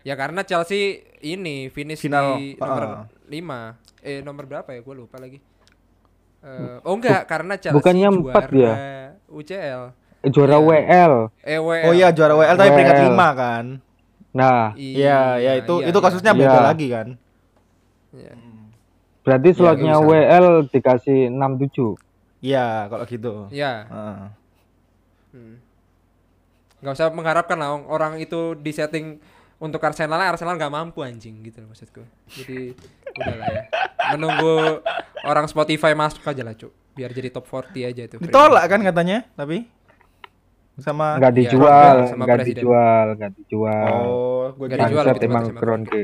Ya 0.06 0.14
karena 0.14 0.46
Chelsea 0.46 1.02
ini 1.26 1.66
finish 1.74 2.06
Final, 2.06 2.38
di 2.38 2.54
nomor 2.62 3.10
5. 3.26 4.06
Eh 4.06 4.22
nomor 4.22 4.46
berapa 4.46 4.70
ya? 4.70 4.86
Gue 4.86 4.94
lupa 4.94 5.18
lagi. 5.18 5.42
Eh, 6.46 6.78
oh 6.86 6.94
enggak, 6.94 7.26
karena 7.26 7.58
Chelsea 7.58 7.74
bukannya 7.74 8.10
juara 8.14 8.18
empat 8.22 8.46
ya? 8.54 8.74
UCL. 9.26 9.82
eh, 10.22 10.30
juara 10.30 10.58
Iya. 10.58 10.62
WL. 10.62 11.14
Eh 11.42 11.58
WL. 11.58 11.86
Oh 11.90 11.94
iya 11.98 12.14
juara 12.14 12.38
WL 12.38 12.54
tapi 12.54 12.70
peringkat 12.70 12.98
WL. 13.02 13.08
5 13.18 13.34
kan. 13.34 13.66
Nah, 14.36 14.76
Iya, 14.76 15.40
ya 15.40 15.52
itu 15.56 15.80
iya, 15.80 15.88
itu 15.88 16.00
iya. 16.00 16.04
kasusnya 16.04 16.32
beda 16.36 16.60
Iya. 16.60 16.68
lagi 16.68 16.88
kan. 16.92 17.08
Iya. 18.12 18.34
Berarti 19.24 19.50
slotnya 19.56 19.96
bisa. 19.98 20.06
WL 20.06 20.48
dikasih 20.70 21.20
67. 21.32 21.96
Iya, 22.44 22.92
kalau 22.92 23.04
gitu. 23.08 23.34
Ya, 23.50 23.88
Heeh. 23.88 24.28
hmm. 25.34 25.56
nggak 26.84 26.94
usah 27.02 27.10
mengharapkan 27.10 27.58
lah 27.58 27.74
orang 27.90 28.22
itu 28.22 28.54
di 28.54 28.70
setting 28.70 29.18
untuk 29.58 29.82
Arsenal, 29.82 30.22
Arsenal 30.22 30.54
nggak 30.54 30.70
mampu 30.70 31.02
anjing 31.02 31.42
gitu 31.42 31.64
loh 31.64 31.72
maksudku. 31.74 32.04
Jadi 32.30 32.76
udahlah 33.18 33.48
ya. 33.50 33.64
Menunggu 34.14 34.84
orang 35.26 35.50
Spotify 35.50 35.98
masuk 35.98 36.22
aja 36.28 36.44
lah, 36.46 36.54
Cuk. 36.54 36.70
Biar 36.94 37.10
jadi 37.10 37.32
top 37.34 37.48
40 37.50 37.90
aja 37.90 38.02
itu. 38.06 38.16
Ditolak 38.22 38.68
kan 38.70 38.84
katanya, 38.84 39.26
tapi 39.34 39.66
sama 40.80 41.16
Enggak 41.16 41.32
Iya, 41.34 41.40
dijual, 41.48 41.98
enggak 42.12 42.38
presiden. 42.44 42.56
dijual, 42.60 43.06
enggak 43.16 43.32
dijual. 43.40 43.88
Oh, 43.88 44.44
gue 44.52 44.66
Nggak 44.68 44.80
dijual, 44.88 45.04
lebih 45.08 45.28
emang 45.28 45.46
Kronke. 45.56 46.04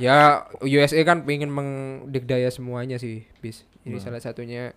Ya, 0.00 0.48
USA 0.64 1.00
kan 1.04 1.24
pengen 1.24 1.52
mengdikdaya 1.52 2.48
semuanya 2.48 2.96
sih, 2.96 3.28
bis. 3.44 3.64
Jadi 3.84 3.98
Hmm. 3.98 4.04
salah 4.08 4.20
satunya 4.22 4.72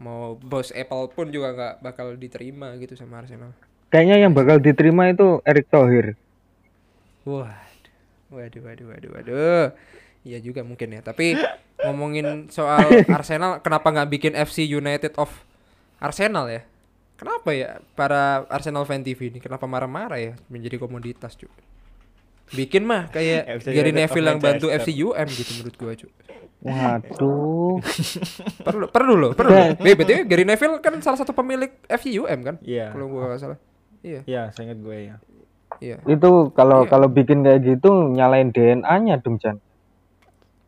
mau 0.00 0.34
bos 0.34 0.72
Apple 0.72 1.12
pun 1.12 1.28
juga 1.30 1.52
nggak 1.52 1.74
bakal 1.80 2.16
diterima 2.16 2.74
gitu 2.80 2.96
sama 2.96 3.20
Arsenal. 3.22 3.52
Kayaknya 3.88 4.16
yang 4.26 4.32
bakal 4.32 4.58
diterima 4.58 5.06
itu 5.06 5.38
Erick 5.44 5.70
Thohir. 5.70 6.18
Waduh, 7.24 7.52
waduh, 8.28 8.60
waduh, 8.62 8.86
waduh, 8.90 9.10
waduh. 9.14 9.66
Iya 10.24 10.40
juga 10.40 10.64
mungkin 10.64 10.96
ya. 10.96 11.00
Tapi 11.04 11.36
ngomongin 11.84 12.48
soal 12.48 13.04
Arsenal, 13.06 13.60
kenapa 13.60 13.92
nggak 13.92 14.10
bikin 14.10 14.32
FC 14.34 14.64
United 14.64 15.14
of 15.16 15.30
Arsenal 16.00 16.48
ya? 16.48 16.64
Kenapa 17.14 17.50
ya 17.50 17.78
para 17.94 18.42
Arsenal 18.48 18.82
fan 18.82 19.00
TV 19.00 19.28
ini 19.28 19.38
kenapa 19.38 19.64
marah-marah 19.64 20.18
ya 20.18 20.32
menjadi 20.46 20.76
komoditas 20.76 21.34
cuy? 21.34 21.46
Bikin 22.50 22.82
mah 22.82 23.06
kayak 23.08 23.46
Gary 23.66 23.90
Neville 23.90 24.26
yang 24.26 24.38
bantu 24.38 24.66
Manchester. 24.66 24.90
FC 24.90 25.00
UM 25.00 25.28
gitu 25.30 25.50
menurut 25.54 25.76
gua 25.76 25.92
cuy. 25.94 26.12
Waduh. 26.60 27.76
Perlu 28.66 28.84
perlu 28.88 29.14
loh, 29.14 29.30
perlu. 29.32 29.52
loh. 29.52 29.66
Eh, 29.78 29.94
BTW 29.94 30.24
Gary 30.24 30.42
Neville 30.42 30.80
kan 30.80 30.96
salah 30.98 31.16
satu 31.16 31.30
pemilik 31.30 31.70
FC 31.84 32.16
UM 32.16 32.38
kan? 32.42 32.56
Iya. 32.60 32.90
Kalau 32.90 33.06
gua 33.06 33.30
nggak 33.30 33.40
salah. 33.40 33.58
Iya, 34.00 34.20
Iya, 34.24 34.42
saya 34.50 34.68
ingat 34.68 34.80
gue 34.80 34.96
ya. 35.02 35.16
iya. 35.80 35.96
itu 36.04 36.28
kalau 36.52 36.84
Iya. 36.84 36.88
kalau 36.88 37.08
bikin 37.08 37.40
kayak 37.40 37.64
gitu 37.64 37.88
nyalain 38.10 38.50
DNA-nya 38.50 39.16
dong, 39.18 39.38
Chan. 39.38 39.56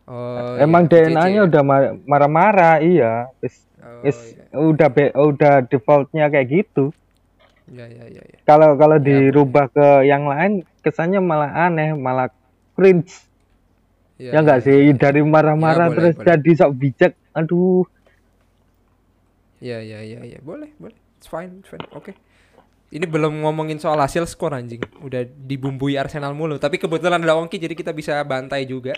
Oh, 0.05 0.57
Emang 0.57 0.87
iya, 0.87 1.11
DNA-nya 1.11 1.43
CC. 1.43 1.49
udah 1.51 1.63
ma- 1.63 1.95
marah-marah, 2.07 2.79
iya. 2.79 3.29
Wis 3.39 3.66
Oh, 3.83 3.89
wis 4.05 4.19
iya. 4.25 4.47
udah 4.69 4.89
be- 4.95 5.15
udah 5.29 5.55
defaultnya 5.71 6.25
kayak 6.33 6.49
gitu. 6.55 6.85
Iya, 7.67 7.85
iya, 7.91 8.05
iya, 8.07 8.23
iya. 8.31 8.41
Kalau 8.49 8.71
kalau 8.81 8.97
Ya, 9.07 9.21
dirubah 9.27 9.67
ke 9.75 9.87
yang 10.11 10.25
lain 10.33 10.53
kesannya 10.85 11.21
malah 11.31 11.51
aneh, 11.67 11.91
malah 12.07 12.29
cringe. 12.77 13.13
Iya, 14.19 14.33
ya 14.33 14.39
enggak 14.43 14.59
iya, 14.59 14.63
sih 14.67 14.79
iya. 14.81 14.95
dari 15.03 15.21
marah-marah 15.35 15.89
Ya, 15.89 15.95
boleh, 15.95 16.11
terus 16.11 16.15
boleh. 16.17 16.29
jadi 16.29 16.51
sok 16.59 16.73
bijak. 16.81 17.13
Aduh. 17.39 17.83
Iya 19.57 19.81
iya 19.81 19.99
iya 20.05 20.21
iya 20.21 20.39
boleh 20.45 20.69
boleh 20.77 20.97
it's 21.17 21.29
fine 21.33 21.65
it's 21.65 21.71
fine 21.73 21.81
oke 21.97 22.13
ini 22.93 23.07
belum 23.09 23.45
ngomongin 23.45 23.81
soal 23.81 23.99
hasil 24.01 24.25
skor 24.29 24.53
anjing 24.55 24.83
udah 25.01 25.25
dibumbui 25.25 25.97
Arsenal 25.97 26.33
mulu 26.37 26.61
tapi 26.61 26.77
kebetulan 26.77 27.21
ada 27.25 27.35
Ongki 27.41 27.57
jadi 27.61 27.75
kita 27.75 27.93
bisa 27.97 28.21
bantai 28.27 28.65
juga 28.69 28.95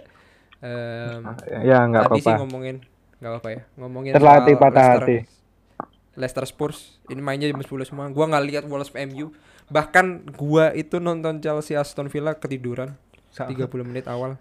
Em, 0.63 1.39
Ya 1.69 1.85
enggak 1.87 2.03
tadi 2.03 2.19
sih 2.25 2.35
apa-apa. 2.35 2.35
ngomongin 2.35 2.83
nggak 3.19 3.33
apa 3.35 3.49
ya 3.51 3.61
ngomongin 3.75 4.13
Terlatih 4.13 4.55
patah 4.55 4.79
Leicester, 4.79 5.03
hati. 5.03 5.17
Leicester 6.15 6.45
Spurs 6.45 6.79
ini 7.07 7.19
mainnya 7.19 7.47
jam 7.47 7.59
10 7.59 7.67
semua 7.85 8.07
gua 8.09 8.27
nggak 8.27 8.45
lihat 8.45 8.65
Wolves 8.65 8.91
MU 8.93 9.35
bahkan 9.67 10.23
gua 10.33 10.71
itu 10.73 10.99
nonton 10.99 11.39
Chelsea 11.39 11.75
Aston 11.75 12.07
Villa 12.07 12.33
ketiduran 12.33 12.95
Sa- 13.29 13.47
30 13.47 13.69
menit 13.83 14.07
awal 14.07 14.39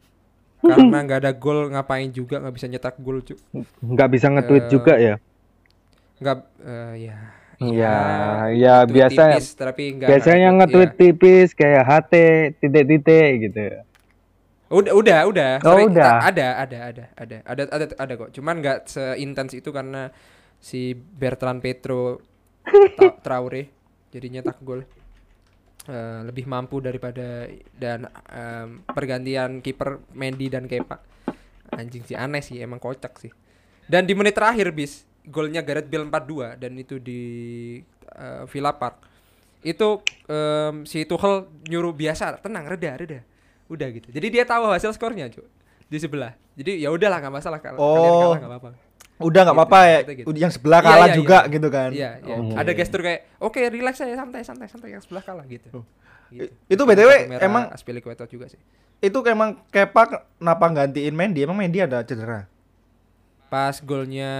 karena 0.64 0.98
nggak 0.98 1.20
ada 1.20 1.32
gol 1.32 1.68
ngapain 1.68 2.08
juga 2.08 2.40
nggak 2.40 2.54
bisa 2.54 2.66
nyetak 2.66 2.96
gol 2.98 3.20
cu 3.20 3.36
Nggak 3.80 4.08
bisa 4.10 4.26
nge-tweet 4.28 4.64
Eh, 4.64 4.70
juga 4.70 4.94
ya. 4.96 5.14
nggak 6.16 6.38
eh, 6.60 6.94
ya 7.04 7.16
Iya, 7.54 7.96
ya 8.50 8.74
tweet 8.82 8.90
biasa 8.90 9.22
tipis, 9.30 9.46
tapi 9.54 9.84
biasanya 9.94 10.48
nge-tweet, 10.58 10.90
iya. 10.90 10.98
tipis 10.98 11.48
kayak 11.54 11.86
HT 11.86 12.12
titik-titik 12.58 13.30
gitu. 13.40 13.62
Udah, 14.74 14.92
udah, 14.98 15.20
udah. 15.30 15.52
Oh, 15.62 15.78
Sorry, 15.78 15.84
udah. 15.86 16.18
Ada, 16.26 16.46
ada, 16.66 16.78
ada, 16.90 17.04
ada, 17.14 17.36
ada, 17.46 17.62
ada, 17.70 17.84
ada 17.94 18.12
kok. 18.18 18.30
Cuman 18.34 18.58
nggak 18.58 18.90
seintens 18.90 19.54
itu 19.54 19.70
karena 19.70 20.10
si 20.58 20.98
Bertrand 20.98 21.62
Petro 21.62 22.18
Traore 23.24 23.70
jadi 24.10 24.26
nyetak 24.30 24.58
gol. 24.66 24.82
Eh, 25.84 26.20
lebih 26.24 26.48
mampu 26.48 26.80
daripada 26.80 27.44
dan 27.76 28.08
em, 28.32 28.80
pergantian 28.88 29.60
kiper 29.60 30.00
Mendy 30.16 30.48
dan 30.48 30.64
Kepa. 30.64 30.96
Anjing 31.76 32.08
sih 32.08 32.16
aneh 32.16 32.40
sih, 32.40 32.56
emang 32.56 32.80
kocak 32.80 33.20
sih. 33.20 33.28
Dan 33.84 34.08
di 34.08 34.16
menit 34.16 34.32
terakhir 34.32 34.72
bis 34.72 35.04
golnya 35.28 35.60
Gareth 35.60 35.92
Bale 35.92 36.08
4-2 36.08 36.56
dan 36.56 36.72
itu 36.80 36.96
di 36.96 37.22
eh, 38.16 38.42
Villa 38.48 38.72
Park. 38.72 39.04
Itu 39.60 40.00
em, 40.24 40.88
si 40.88 41.04
Tuchel 41.04 41.52
nyuruh 41.68 41.92
biasa, 41.92 42.40
tenang, 42.40 42.64
reda, 42.64 42.96
reda. 42.96 43.20
Udah 43.74 43.88
gitu. 43.90 44.08
Jadi 44.08 44.26
dia 44.30 44.44
tahu 44.44 44.70
hasil 44.70 44.90
skornya, 44.92 45.26
cuy. 45.28 45.42
Di 45.84 45.98
sebelah. 45.98 46.32
Jadi 46.54 46.78
ya 46.78 46.88
udahlah 46.88 47.18
nggak 47.18 47.34
masalah 47.34 47.58
kalau 47.58 47.76
kalian 47.76 47.98
Oh. 48.06 48.22
kalah 48.24 48.38
nggak 48.38 48.52
apa-apa. 48.52 48.70
Udah 49.16 49.40
nggak 49.42 49.52
Gitu, 49.52 49.62
apa-apa 49.62 49.80
ya. 49.84 49.98
gitu, 50.00 50.12
gitu. 50.16 50.26
Yang 50.36 50.52
sebelah 50.54 50.80
Iya, 50.80 50.88
kalah 50.88 51.06
iya, 51.06 51.14
juga 51.14 51.38
iya. 51.40 51.50
gitu 51.50 51.68
kan. 51.68 51.90
Iya, 51.90 52.10
iya. 52.20 52.34
Oh. 52.36 52.54
Ada 52.54 52.70
gestur 52.72 53.00
kayak, 53.00 53.20
"Oke, 53.38 53.60
relax 53.64 53.94
aja, 54.00 54.14
santai, 54.16 54.42
santai, 54.42 54.66
santai 54.66 54.88
yang 54.90 55.02
sebelah 55.02 55.22
kalah 55.22 55.46
gitu." 55.46 55.70
Gitu. 56.30 56.50
Itu 56.66 56.82
BTW 56.82 57.28
merah 57.28 57.42
emang 57.42 57.64
Aspilicueta 57.68 58.24
juga 58.24 58.46
sih. 58.46 58.58
itu 58.98 59.18
emang 59.24 59.60
Kepa 59.68 60.02
kenapa 60.40 60.66
gantiin 60.72 61.12
Mendy? 61.12 61.44
Emang 61.44 61.54
Mendy 61.54 61.78
ada 61.78 62.00
cedera? 62.00 62.48
Pas 63.46 63.76
golnya 63.78 64.32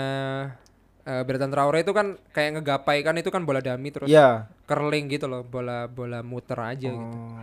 eh 1.05 1.23
Bertrand 1.23 1.53
Traore 1.53 1.85
itu 1.85 1.93
kan 1.93 2.17
kayak 2.33 2.59
ngegapai 2.59 3.05
kan 3.05 3.15
itu 3.15 3.29
kan 3.29 3.45
bola 3.45 3.61
dami 3.61 3.93
terus 3.93 4.09
Iya. 4.09 4.49
curling 4.65 5.07
gitu 5.07 5.29
loh, 5.29 5.45
bola 5.45 5.85
bola 5.85 6.25
muter 6.25 6.57
aja 6.57 6.89
gitu. 6.89 6.97
Oh. 6.97 7.37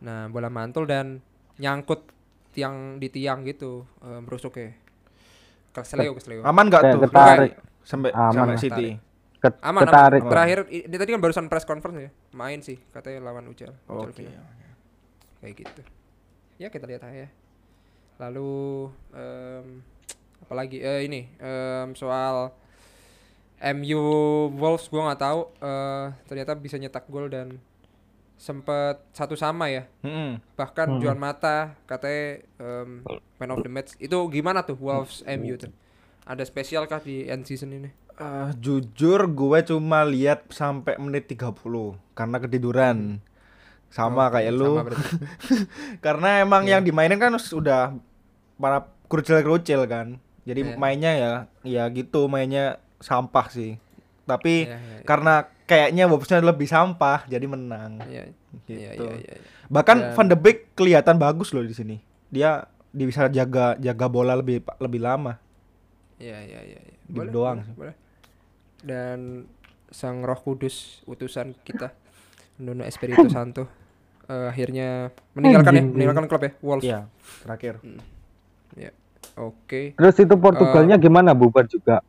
Nah, 0.00 0.26
bola 0.26 0.48
mantul 0.48 0.88
dan 0.88 1.20
nyangkut 1.62 2.10
tiang 2.52 2.98
di 2.98 3.08
tiang 3.08 3.46
gitu, 3.46 3.86
eh, 4.02 4.18
merusuk 4.18 4.58
ya. 4.58 4.74
Kesleo, 5.72 6.12
kesleo. 6.12 6.42
Aman 6.44 6.68
nggak 6.68 6.82
Kayak 6.82 6.94
tuh? 6.94 7.02
ketarik. 7.06 7.52
Sampai 7.82 8.10
Aman 8.12 8.34
sampai. 8.34 8.58
City. 8.60 8.88
Ket- 9.40 9.58
Aman, 9.58 9.82
ketarik. 9.82 10.20
aman. 10.22 10.30
Terakhir 10.30 10.58
ini 10.68 10.94
tadi 10.94 11.10
kan 11.10 11.20
barusan 11.20 11.46
press 11.48 11.64
conference 11.64 11.98
ya. 11.98 12.10
Main 12.30 12.60
sih 12.60 12.78
katanya 12.92 13.24
lawan 13.24 13.48
Ucal. 13.48 13.72
Oke. 13.88 14.12
final. 14.14 14.44
Kayak 15.40 15.54
gitu. 15.64 15.82
Ya 16.60 16.68
kita 16.68 16.86
lihat 16.86 17.02
aja. 17.02 17.26
Lalu 18.20 18.52
em, 19.10 19.82
apalagi 20.44 20.78
eh, 20.78 21.08
ini 21.08 21.26
em, 21.40 21.90
soal 21.96 22.54
MU 23.58 24.02
Wolves 24.54 24.86
gua 24.86 25.10
nggak 25.10 25.22
tahu 25.24 25.40
eh, 25.58 26.06
ternyata 26.28 26.52
bisa 26.54 26.76
nyetak 26.78 27.08
gol 27.08 27.26
dan 27.26 27.58
sempet 28.42 28.98
satu 29.10 29.38
sama 29.38 29.70
ya 29.70 29.86
Mm-mm. 30.02 30.42
bahkan 30.52 30.90
Hmm. 30.90 30.98
Juan 30.98 31.14
Mata 31.14 31.78
katanya 31.86 32.42
em, 32.58 33.06
man 33.38 33.50
of 33.50 33.62
the 33.62 33.70
match 33.70 33.94
itu 33.96 34.18
gimana 34.28 34.60
tuh 34.60 34.74
Wolves 34.74 35.22
MU 35.24 35.54
tuh 35.54 35.70
ada 36.22 36.42
spesial 36.42 36.84
kah 36.84 36.98
di 36.98 37.24
end 37.24 37.46
season 37.46 37.70
ini 37.70 37.90
Eh, 38.12 38.50
jujur 38.60 39.24
gue 39.26 39.58
cuma 39.64 40.04
lihat 40.04 40.44
sampai 40.48 40.94
menit 40.96 41.26
30 41.26 41.48
karena 42.12 42.36
ketiduran. 42.38 43.18
Sama 43.88 44.28
Oh, 44.28 44.30
kayak 44.30 44.52
lu. 44.52 44.68
sama 44.70 44.84
berarti. 44.84 45.16
karena 46.04 46.28
emang 46.40 46.62
yang 46.64 46.80
dimainin 46.80 47.16
kan 47.16 47.32
sudah 47.34 47.96
para 48.54 48.84
kerucil-kerucil 49.08 49.80
kan. 49.84 50.20
Jadi 50.44 50.60
Iya. 50.62 50.76
mainnya 50.76 51.12
ya 51.12 51.32
ya 51.62 51.84
gitu 51.88 52.26
mainnya 52.26 52.78
sampah 53.00 53.48
sih. 53.48 53.80
Tapi 54.22 54.64
Iya, 54.64 54.74
iya, 54.74 54.94
iya. 54.98 55.04
karena 55.04 55.34
kayaknya 55.64 56.04
Wolvesnya 56.06 56.38
lebih 56.40 56.66
sampah 56.66 57.26
jadi 57.26 57.42
menang. 57.44 57.98
Iya, 58.04 58.30
iya, 58.68 58.90
Gitu. 58.92 59.02
iya, 59.02 59.18
iya, 59.18 59.34
iya. 59.34 59.48
Bahkan 59.66 59.96
Dan- 59.98 60.14
Van 60.14 60.28
de 60.28 60.36
Beek 60.36 60.58
kelihatan 60.72 61.16
bagus 61.16 61.50
loh 61.50 61.62
di 61.62 61.72
sini. 61.72 61.96
Dia 62.28 62.64
dia 62.88 63.06
bisa 63.08 63.24
jaga 63.26 63.74
jaga 63.76 64.06
bola 64.06 64.32
lebih 64.32 64.60
lebih 64.76 65.00
lama. 65.00 65.40
Iya, 66.16 66.38
iya, 66.40 66.60
iya, 66.62 66.78
iya. 66.78 66.94
Gitu 67.02 67.12
Boleh, 67.12 67.32
doang 67.32 67.58
boleh, 67.64 67.76
boleh. 67.90 67.96
Dan 68.78 69.18
Sang 69.88 70.20
Roh 70.20 70.36
Kudus 70.36 71.00
utusan 71.04 71.52
kita 71.58 71.92
Nuno 72.58 72.82
Espirito 72.82 73.26
Santo 73.28 73.64
eh, 74.24 74.46
akhirnya 74.46 75.10
meninggalkan 75.32 75.72
ya, 75.72 75.82
meninggalkan 75.82 76.24
klub 76.26 76.42
ya, 76.42 76.52
Wolves. 76.60 76.84
Iya, 76.84 77.00
terakhir. 77.42 77.74
Ya. 78.74 78.90
Oke. 79.34 79.92
Terus 79.92 80.16
itu 80.16 80.34
Portugalnya 80.36 80.94
gimana 80.96 81.32
bubar 81.32 81.64
juga? 81.64 82.04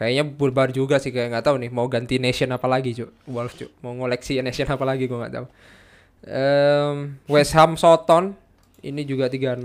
Kayaknya 0.00 0.24
bubar 0.32 0.72
juga 0.72 0.96
sih 0.96 1.12
kayak 1.12 1.28
nggak 1.28 1.44
tahu 1.44 1.60
nih 1.60 1.68
mau 1.68 1.84
ganti 1.84 2.16
nation 2.16 2.48
apa 2.56 2.64
lagi, 2.64 2.96
Cuk. 2.96 3.12
Wolves, 3.28 3.52
Cuk. 3.60 3.68
Mau 3.84 3.92
ngoleksi 3.92 4.40
nation 4.40 4.64
apa 4.64 4.84
lagi 4.88 5.04
gua 5.04 5.28
nggak 5.28 5.34
tahu. 5.36 5.46
Em, 6.24 7.20
West 7.28 7.52
Ham 7.52 7.76
Soton 7.76 8.32
ini 8.80 9.04
juga 9.04 9.28
3-0. 9.28 9.60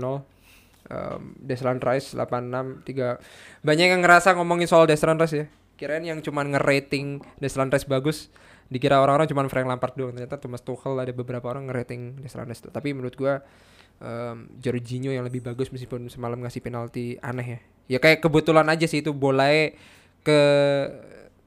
Um, 0.86 1.34
Deslan 1.42 1.82
Rice 1.82 2.14
86 2.14 2.86
3 2.86 3.18
Banyak 3.66 3.86
yang 3.90 4.06
ngerasa 4.06 4.38
ngomongin 4.38 4.70
soal 4.70 4.84
Deslan 4.84 5.18
Rice 5.18 5.34
ya. 5.34 5.46
Kirain 5.74 6.04
yang 6.04 6.20
cuman 6.20 6.52
ngerating 6.52 7.24
Deslan 7.40 7.72
Rice 7.72 7.88
bagus 7.88 8.30
dikira 8.66 8.98
orang-orang 8.98 9.30
cuma 9.30 9.46
Frank 9.46 9.66
Lampard 9.70 9.94
doang 9.94 10.12
ternyata 10.14 10.42
Thomas 10.42 10.62
Tuchel 10.62 10.98
ada 10.98 11.12
beberapa 11.14 11.46
orang 11.46 11.70
ngerating 11.70 12.18
Desranes 12.18 12.58
tuh. 12.58 12.74
tapi 12.74 12.90
menurut 12.90 13.14
gua 13.14 13.46
em, 14.02 14.50
Jorginho 14.58 15.14
yang 15.14 15.22
lebih 15.22 15.42
bagus 15.42 15.70
meskipun 15.70 16.10
semalam 16.10 16.42
ngasih 16.42 16.62
penalti 16.62 17.14
aneh 17.22 17.46
ya 17.46 17.58
ya 17.86 17.98
kayak 18.02 18.18
kebetulan 18.26 18.66
aja 18.66 18.90
sih 18.90 19.06
itu 19.06 19.14
bolanya 19.14 19.78
ke 20.26 20.40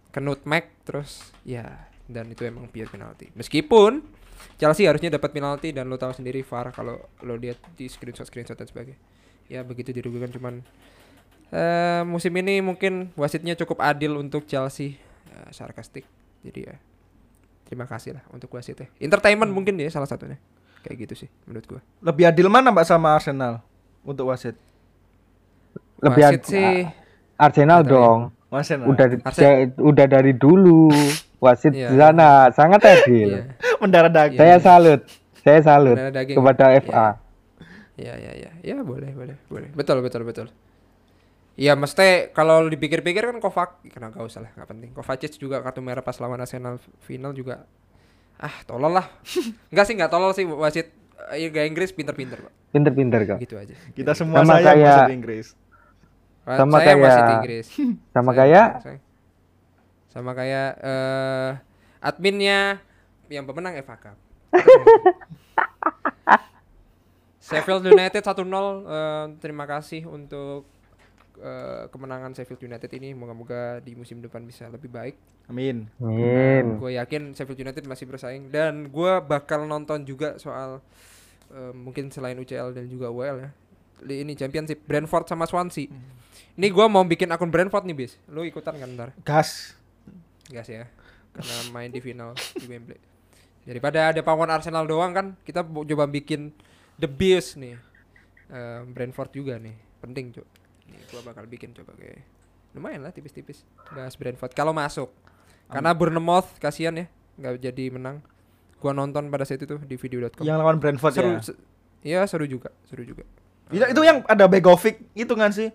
ke 0.10 0.20
nutmeg 0.24 0.72
terus 0.88 1.36
ya 1.44 1.92
dan 2.08 2.32
itu 2.32 2.48
emang 2.48 2.72
pure 2.72 2.88
penalti 2.88 3.30
meskipun 3.36 4.02
Chelsea 4.56 4.88
harusnya 4.88 5.12
dapat 5.20 5.36
penalti 5.36 5.76
dan 5.76 5.92
lo 5.92 6.00
tahu 6.00 6.16
sendiri 6.16 6.42
VAR 6.48 6.72
kalau 6.72 6.96
lo 7.28 7.36
lihat 7.36 7.60
di 7.76 7.92
screenshot 7.92 8.24
screenshot 8.24 8.56
dan 8.56 8.66
sebagainya 8.72 9.00
ya 9.52 9.62
begitu 9.68 9.92
dirugikan 9.92 10.32
cuman 10.32 10.64
eh 11.52 12.02
musim 12.08 12.32
ini 12.40 12.64
mungkin 12.64 13.12
wasitnya 13.20 13.60
cukup 13.60 13.84
adil 13.84 14.16
untuk 14.18 14.48
Chelsea 14.48 14.96
Eh, 15.30 15.52
sarkastik 15.54 16.04
jadi 16.42 16.74
ya 16.74 16.76
terima 17.70 17.86
kasih 17.86 18.18
lah 18.18 18.24
untuk 18.34 18.50
wasitnya 18.50 18.90
entertainment 18.98 19.54
mungkin 19.54 19.78
dia 19.78 19.88
salah 19.94 20.10
satunya 20.10 20.42
kayak 20.82 21.06
gitu 21.06 21.26
sih 21.26 21.30
menurut 21.46 21.66
gua 21.70 21.82
Lebih 22.02 22.26
adil 22.28 22.48
mana 22.50 22.74
Mbak 22.74 22.86
sama 22.88 23.14
Arsenal 23.14 23.62
untuk 24.02 24.32
wasit? 24.32 24.58
Lebih 26.02 26.24
wasit 26.26 26.42
ad- 26.42 26.50
sih 26.50 26.76
Arsenal 27.38 27.82
ya. 27.86 27.90
dong. 27.94 28.20
Arsenal. 28.52 28.86
Udah 28.88 29.06
da- 29.08 29.74
udah 29.80 30.06
dari 30.06 30.34
dulu 30.34 30.90
wasit 31.38 31.72
Iya. 31.72 31.90
di 31.90 31.98
sana 31.98 32.50
sangat 32.50 32.82
adil. 32.84 33.30
iya 33.32 33.44
mendarah 33.78 34.10
daging. 34.10 34.36
Saya 34.36 34.58
salut. 34.58 35.02
Saya 35.40 35.60
salut 35.62 35.96
kepada 36.12 36.66
Iya. 36.70 36.82
FA. 36.82 37.08
ya 37.96 38.16
ya 38.16 38.32
ya 38.34 38.52
ya 38.62 38.80
boleh 38.80 39.12
boleh 39.12 39.36
boleh 39.46 39.70
betul 39.70 40.00
betul 40.00 40.24
betul 40.24 40.48
Iya, 41.54 41.76
mesti 41.76 42.32
kalau 42.32 42.64
dipikir-pikir 42.66 43.20
kan 43.22 43.36
Kovac, 43.38 43.84
karena 43.86 44.08
gak 44.08 44.24
usah 44.24 44.40
lah, 44.40 44.52
gak 44.54 44.64
penting. 44.66 44.96
Kovacic 44.96 45.36
juga 45.36 45.60
kartu 45.60 45.84
merah 45.84 46.00
pas 46.00 46.16
lawan 46.16 46.40
Arsenal 46.40 46.80
final 47.02 47.36
juga. 47.36 47.68
Ah, 48.40 48.64
tolol 48.64 48.96
lah. 48.96 49.04
Enggak 49.68 49.84
sih, 49.84 49.92
enggak 49.92 50.08
tolol 50.08 50.32
sih 50.32 50.48
wasit 50.48 50.96
eh, 51.28 51.52
Liga 51.52 51.68
Inggris 51.68 51.92
pinter-pinter. 51.92 52.48
Pinter-pinter 52.72 53.20
kok. 53.28 53.38
Gitu 53.38 53.60
aja. 53.60 53.76
Kita 53.92 54.16
semua 54.16 54.40
Sama 54.40 54.56
sayang 54.56 54.72
kayak- 54.72 54.88
wasit 54.88 55.12
Inggris. 55.12 55.48
Wa- 56.50 56.58
Sama 56.58 56.76
saya 56.76 56.86
kayak- 56.90 57.02
wasit 57.06 57.30
Inggris. 57.32 57.66
Sama 58.16 58.32
Saya- 58.32 58.40
kayak 58.42 58.70
saya- 58.82 59.02
sama 60.10 60.34
kayak 60.34 60.70
eh 60.82 61.50
adminnya 62.02 62.82
yang 63.30 63.46
pemenang 63.46 63.78
FA 63.78 63.94
Cup. 63.96 64.18
Sheffield 67.40 67.86
United 67.86 68.20
1-0 68.20 68.42
eh, 68.42 69.26
terima 69.38 69.66
kasih 69.66 70.06
untuk 70.06 70.66
eh, 71.38 71.86
kemenangan 71.88 72.34
Sheffield 72.34 72.62
United 72.64 72.90
ini 72.92 73.14
moga-moga 73.14 73.80
di 73.80 73.94
musim 73.94 74.18
depan 74.18 74.44
bisa 74.44 74.66
lebih 74.68 74.90
baik. 74.90 75.16
Amin. 75.46 75.86
Amin. 75.98 76.78
Gue 76.78 76.94
yakin 76.96 77.34
Sheffield 77.34 77.62
United 77.64 77.86
masih 77.86 78.06
bersaing 78.06 78.50
dan 78.50 78.86
gue 78.86 79.12
bakal 79.24 79.66
nonton 79.66 80.04
juga 80.04 80.38
soal 80.38 80.82
eh, 81.50 81.72
mungkin 81.72 82.10
selain 82.10 82.34
UCL 82.36 82.74
dan 82.74 82.86
juga 82.86 83.10
UEL 83.10 83.38
ya. 83.40 83.50
Ini 84.00 84.34
Championship 84.34 84.82
Brentford 84.84 85.28
sama 85.28 85.46
Swansea. 85.46 85.86
Ini 86.54 86.68
gue 86.68 86.86
mau 86.86 87.02
bikin 87.02 87.28
akun 87.28 87.48
Brentford 87.48 87.84
nih 87.84 87.96
bis. 87.96 88.20
Lu 88.26 88.42
ikutan 88.42 88.76
kan 88.76 88.90
ntar? 88.92 89.10
Gas. 89.22 89.74
Gas 90.48 90.68
ya. 90.68 90.86
Karena 91.30 91.56
main 91.70 91.88
di 91.88 92.00
final 92.00 92.34
di 92.34 92.66
Wembley. 92.66 93.00
Daripada 93.62 94.10
ada 94.10 94.20
pawon 94.20 94.50
Arsenal 94.50 94.84
doang 94.84 95.12
kan, 95.12 95.28
kita 95.40 95.62
coba 95.62 96.06
bikin 96.06 96.52
The 96.96 97.06
Beast 97.06 97.56
nih. 97.56 97.78
Eh, 98.50 98.82
Brentford 98.84 99.30
juga 99.30 99.56
nih, 99.56 99.72
penting 100.00 100.34
cuk. 100.34 100.48
Nih 100.90 101.00
gua 101.08 101.22
bakal 101.24 101.46
bikin 101.46 101.70
coba 101.72 101.94
kayak 101.94 102.26
lumayan 102.70 103.02
lah 103.02 103.10
tipis-tipis 103.10 103.62
bahas 103.90 104.14
Brentford 104.14 104.52
kalau 104.52 104.74
masuk. 104.74 105.14
Karena 105.66 105.94
Bournemouth 105.94 106.58
kasihan 106.58 106.98
ya, 106.98 107.06
nggak 107.38 107.62
jadi 107.62 107.94
menang. 107.94 108.26
Gua 108.82 108.90
nonton 108.90 109.30
pada 109.30 109.46
saat 109.46 109.62
itu 109.62 109.78
di 109.78 109.96
video.com. 109.96 110.42
Yang 110.42 110.58
lawan 110.58 110.78
Brentford 110.82 111.14
seru, 111.14 111.30
ya. 111.32 111.42
se- 111.44 111.60
Iya 112.00 112.26
seru 112.26 112.48
juga, 112.48 112.74
seru 112.84 113.06
juga. 113.06 113.22
Itu, 113.70 113.86
itu 113.86 114.02
yang 114.02 114.26
ada 114.26 114.50
Begovic 114.50 115.04
itu 115.14 115.34
kan 115.36 115.54
sih? 115.54 115.70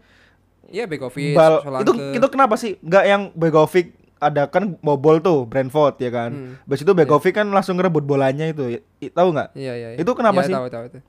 Iya 0.68 0.84
Begovic, 0.84 1.34
Bal 1.34 1.60
Solanke. 1.60 1.84
itu 1.84 1.92
itu 2.14 2.26
kenapa 2.28 2.54
sih? 2.54 2.76
Enggak 2.80 3.04
yang 3.04 3.22
Begovic 3.32 3.92
ada 4.16 4.48
kan 4.48 4.78
bobol 4.80 5.20
tuh 5.20 5.44
Brentford 5.44 6.00
ya 6.00 6.08
kan. 6.08 6.30
Hmm. 6.32 6.52
Habis 6.64 6.80
itu 6.80 6.92
Begovic 6.92 7.34
kan 7.34 7.46
langsung 7.46 7.76
ngerebut 7.76 8.02
bolanya 8.02 8.46
itu. 8.46 8.80
I- 8.98 9.12
Tahu 9.12 9.28
nggak? 9.30 9.52
Iya, 9.52 9.72
iya, 9.74 9.88
iya. 9.92 9.98
Itu 10.00 10.16
kenapa 10.16 10.40
Iya, 10.40 10.48
sih? 10.48 10.54
Tahu, 10.54 10.66
tahu, 10.68 10.84
tahu. 10.88 11.02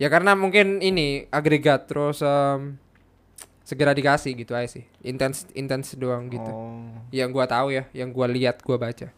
Ya 0.00 0.08
karena 0.08 0.32
mungkin 0.32 0.80
ini 0.80 1.28
agregat 1.28 1.86
terus 1.86 2.24
em, 2.24 2.80
segera 3.62 3.92
dikasih 3.92 4.32
gitu 4.34 4.56
aja 4.56 4.66
sih. 4.66 4.84
Intens 5.00 5.44
intens 5.52 5.92
doang 5.94 6.26
gitu. 6.26 6.48
Oh. 6.48 6.88
Yang 7.12 7.28
gua 7.30 7.46
tahu 7.46 7.70
ya, 7.70 7.84
yang 7.92 8.10
gua 8.10 8.26
lihat, 8.26 8.64
gua 8.64 8.80
baca. 8.80 9.12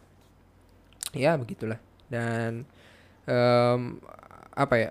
Ya 1.14 1.38
begitulah. 1.38 1.78
Dan 2.10 2.66
em, 3.24 3.80
apa 4.52 4.74
ya? 4.76 4.90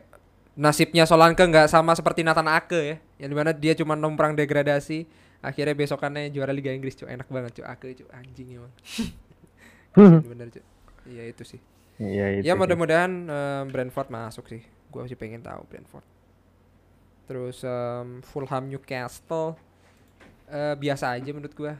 Nasibnya 0.53 1.03
Solanke 1.03 1.41
nggak 1.43 1.65
sama 1.65 1.91
seperti 1.93 2.21
Nathan 2.21 2.47
Ake 2.47 2.79
ya. 2.85 2.97
Yang 3.23 3.29
di 3.31 3.37
mana 3.39 3.51
dia 3.55 3.71
cuma 3.79 3.95
nomprang 3.95 4.35
degradasi. 4.35 5.07
Akhirnya 5.39 5.71
besokannya 5.71 6.27
juara 6.27 6.51
Liga 6.51 6.75
Inggris, 6.75 6.99
cuy. 6.99 7.07
Enak 7.07 7.31
banget, 7.31 7.63
cuy. 7.63 7.65
Ake, 7.71 8.03
cuy. 8.03 8.07
Anjing 8.11 8.59
emang. 8.59 8.73
Bener, 10.27 10.51
cuy. 10.51 10.63
Iya 11.07 11.31
itu 11.31 11.43
sih. 11.47 11.59
Iya 12.03 12.25
itu. 12.39 12.43
Ya 12.43 12.53
mudah-mudahan 12.59 13.11
em, 13.31 13.65
Brentford 13.71 14.11
masuk 14.11 14.51
sih. 14.51 14.59
Gua 14.91 15.07
sih 15.07 15.15
pengen 15.15 15.39
tahu 15.39 15.63
Brentford. 15.71 16.05
Terus 17.31 17.63
em, 17.63 18.19
Fulham 18.27 18.67
Newcastle 18.67 19.55
eh, 20.51 20.75
biasa 20.75 21.15
aja 21.15 21.29
menurut 21.31 21.55
gua. 21.55 21.73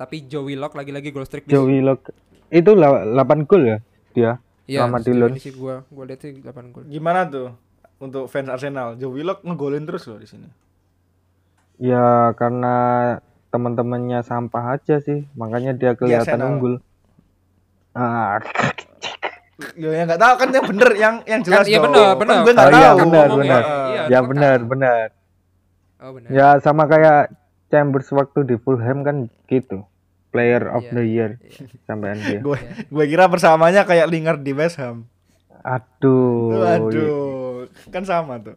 Tapi 0.00 0.24
Joe 0.24 0.48
Willock 0.48 0.72
lagi-lagi 0.72 1.12
goal 1.12 1.28
streak. 1.28 1.44
Joe 1.44 1.68
Willock 1.68 2.08
itu 2.48 2.72
8 2.72 3.44
gol 3.44 3.62
ya 3.68 3.78
dia. 4.16 4.32
Iya, 4.70 4.86
ini 4.86 5.42
sih 5.42 5.52
gua 5.52 5.82
gua 5.92 6.08
lihat 6.08 6.24
sih 6.24 6.40
8 6.40 6.72
gol. 6.72 6.88
Gimana 6.88 7.26
tuh 7.28 7.52
untuk 8.00 8.30
fans 8.32 8.48
Arsenal? 8.48 8.96
Joe 8.96 9.12
Willock 9.12 9.44
ngegolin 9.44 9.84
terus 9.84 10.08
loh 10.08 10.16
di 10.16 10.30
sini. 10.30 10.48
Ya 11.80 12.06
karena 12.34 12.74
teman-temannya 13.48 14.20
sampah 14.20 14.76
aja 14.76 15.00
sih, 15.00 15.24
makanya 15.32 15.72
dia 15.72 15.92
kelihatan 15.92 16.36
Arsenal. 16.36 16.48
unggul. 16.54 16.74
Ah, 17.90 18.38
Ya 19.76 19.92
yang 19.92 20.08
nggak 20.08 20.16
tahu 20.18 20.34
kan 20.36 20.48
yang 20.50 20.66
bener 20.66 20.90
yang 20.94 21.14
yang 21.26 21.40
jelas 21.42 21.64
iya 21.64 21.76
dong. 21.78 21.92
bener, 21.92 22.04
Kan 22.06 22.18
bener. 22.18 22.38
gue 22.38 22.52
nggak 22.54 22.64
Oh, 22.64 22.72
iya, 22.72 22.80
tahu. 22.82 22.96
bener, 22.98 23.26
ngomongnya. 23.26 23.36
bener. 23.52 23.62
Iya, 23.90 24.02
ya 24.02 24.18
kan 24.18 24.24
benar, 24.26 24.58
benar. 24.64 25.06
Oh 25.98 26.10
benar. 26.10 26.28
Ya 26.30 26.48
sama 26.58 26.82
kayak 26.86 27.20
Chambers 27.68 28.08
waktu 28.10 28.38
di 28.42 28.56
Fulham 28.56 28.98
kan 29.00 29.16
gitu. 29.46 29.84
Player 30.30 30.64
of 30.66 30.80
Iya, 30.82 30.92
the 30.92 31.04
year 31.04 31.30
iya. 31.42 31.66
sampai 31.84 32.16
dia. 32.16 32.40
Gue 32.40 32.56
gue 32.86 33.04
kira 33.04 33.26
persamanya 33.26 33.84
kayak 33.84 34.06
Lingard 34.06 34.40
di 34.40 34.52
West 34.52 34.78
Ham. 34.78 35.04
Aduh. 35.60 36.56
Waduh, 36.56 37.58
kan 37.90 38.00
sama 38.02 38.38
tuh. 38.38 38.56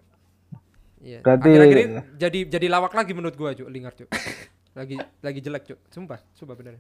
Iya. 1.04 1.20
Berarti- 1.20 1.52
Akhir-akhir 1.52 1.78
ini 1.78 1.94
jadi 2.16 2.40
jadi 2.50 2.68
lawak 2.70 2.92
lagi 2.92 3.12
menurut 3.12 3.36
gua, 3.36 3.52
Cuk, 3.52 3.68
Lingard, 3.68 3.96
Cuk. 3.96 4.08
lagi 4.74 4.96
lagi 5.20 5.40
jelek, 5.40 5.64
Cuk. 5.66 5.80
Sumpah, 5.90 6.24
sumpah 6.32 6.56
bener. 6.56 6.80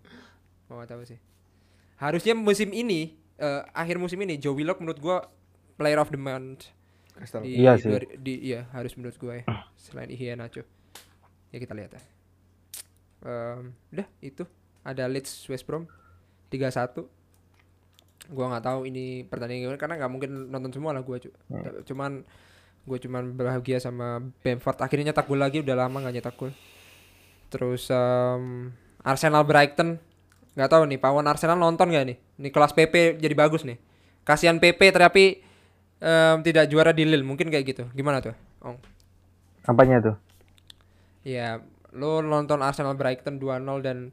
Mau 0.66 0.80
tahu 0.82 1.04
sih. 1.04 1.20
Harusnya 1.96 2.34
musim 2.34 2.72
ini 2.72 3.14
eh, 3.36 3.62
akhir 3.70 3.98
musim 3.98 4.18
ini 4.18 4.36
Joe 4.36 4.54
Willock 4.54 4.80
menurut 4.80 4.98
gua 4.98 5.18
player 5.74 5.98
of 5.98 6.08
the 6.08 6.18
month 6.18 6.72
Crystal. 7.12 7.42
di, 7.42 7.60
Iya 7.60 7.76
sih. 7.76 7.90
dua- 7.90 8.16
di 8.16 8.34
iya 8.44 8.66
harus 8.72 8.96
menurut 8.96 9.18
gua 9.18 9.34
ya. 9.36 9.46
Selain 9.76 10.08
Ihia 10.08 10.34
Nacho. 10.34 10.64
Ya 11.50 11.58
kita 11.58 11.72
lihat 11.72 11.92
ya. 11.92 12.02
Em, 13.22 13.62
udah 13.90 14.08
itu 14.20 14.44
ada 14.82 15.06
Leeds 15.06 15.48
West 15.48 15.64
Brom 15.64 15.86
3-1. 16.50 17.06
Gua 18.26 18.46
nggak 18.48 18.64
tahu 18.64 18.80
ini 18.86 19.06
pertandingan 19.24 19.76
karena 19.76 19.96
nggak 19.98 20.10
mungkin 20.10 20.32
nonton 20.48 20.72
semua 20.72 20.92
lah 20.92 21.02
gua, 21.02 21.20
Cuk. 21.20 21.36
Cuman 21.84 22.24
gue 22.84 22.98
cuman 23.08 23.32
bahagia 23.36 23.80
sama 23.80 24.20
Bamford. 24.44 24.80
Akhirnya 24.84 25.12
nyetak 25.12 25.28
gol 25.28 25.40
lagi 25.40 25.64
udah 25.64 25.76
lama 25.76 26.04
nggak 26.04 26.16
nyetak 26.20 26.36
gol. 26.36 26.52
Terus 27.48 27.88
em, 27.92 28.72
Arsenal 29.02 29.48
Brighton. 29.48 30.00
Nggak 30.54 30.70
tahu 30.70 30.84
nih 30.86 31.00
pawon 31.02 31.26
Arsenal 31.26 31.58
nonton 31.58 31.90
nggak 31.90 32.06
nih? 32.14 32.18
Nih 32.40 32.52
kelas 32.52 32.76
PP 32.76 33.18
jadi 33.18 33.36
bagus 33.36 33.64
nih. 33.64 33.80
Kasihan 34.28 34.60
PP 34.60 34.80
tapi 34.94 35.40
em, 36.04 36.38
tidak 36.44 36.68
juara 36.68 36.92
di 36.92 37.08
Lille. 37.08 37.24
Mungkin 37.24 37.48
kayak 37.48 37.66
gitu. 37.66 37.84
Gimana 37.96 38.20
tuh 38.20 38.36
Ong? 38.64 38.78
Apanya 39.64 40.00
tuh? 40.04 40.16
ya 41.24 41.64
lo 41.96 42.20
nonton 42.20 42.60
Arsenal 42.60 43.00
Brighton 43.00 43.40
2-0 43.40 43.64
dan 43.80 44.12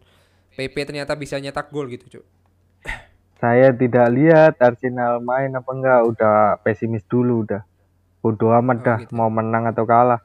PP 0.54 0.86
ternyata 0.86 1.18
bisa 1.18 1.36
nyetak 1.42 1.68
gol 1.74 1.90
gitu 1.90 2.18
cuy 2.18 2.24
Saya 3.40 3.72
tidak 3.72 4.06
lihat 4.12 4.60
Arsenal 4.60 5.24
main 5.24 5.48
apa 5.56 5.70
enggak, 5.72 6.00
udah 6.12 6.36
pesimis 6.60 7.00
dulu 7.08 7.48
udah. 7.48 7.64
Bodoh 8.20 8.52
amat 8.54 8.76
Oh, 8.76 8.84
dah 8.84 8.98
gitu. 9.00 9.12
mau 9.12 9.28
menang 9.28 9.64
atau 9.64 9.84
kalah. 9.84 10.20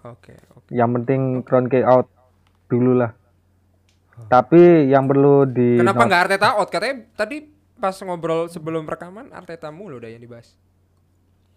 oke 0.00 0.30
oke 0.54 0.70
Yang 0.70 0.90
penting 0.94 1.20
Kroenke 1.42 1.82
out 1.82 2.06
dulu 2.66 2.94
lah. 2.94 3.12
Tapi 4.26 4.86
yang 4.86 5.06
perlu 5.06 5.42
di 5.44 5.76
Oh. 5.76 5.82
kenapa 5.82 6.02
nggak 6.04 6.22
Arteta 6.24 6.48
out 6.54 6.68
katanya 6.68 7.06
tadi 7.12 7.46
pas 7.74 7.94
ngobrol 7.96 8.46
sebelum 8.46 8.82
rekaman 8.84 9.30
Arteta 9.30 9.70
mulu 9.70 9.98
udah 9.98 10.10
yang 10.10 10.18
dibahas 10.18 10.54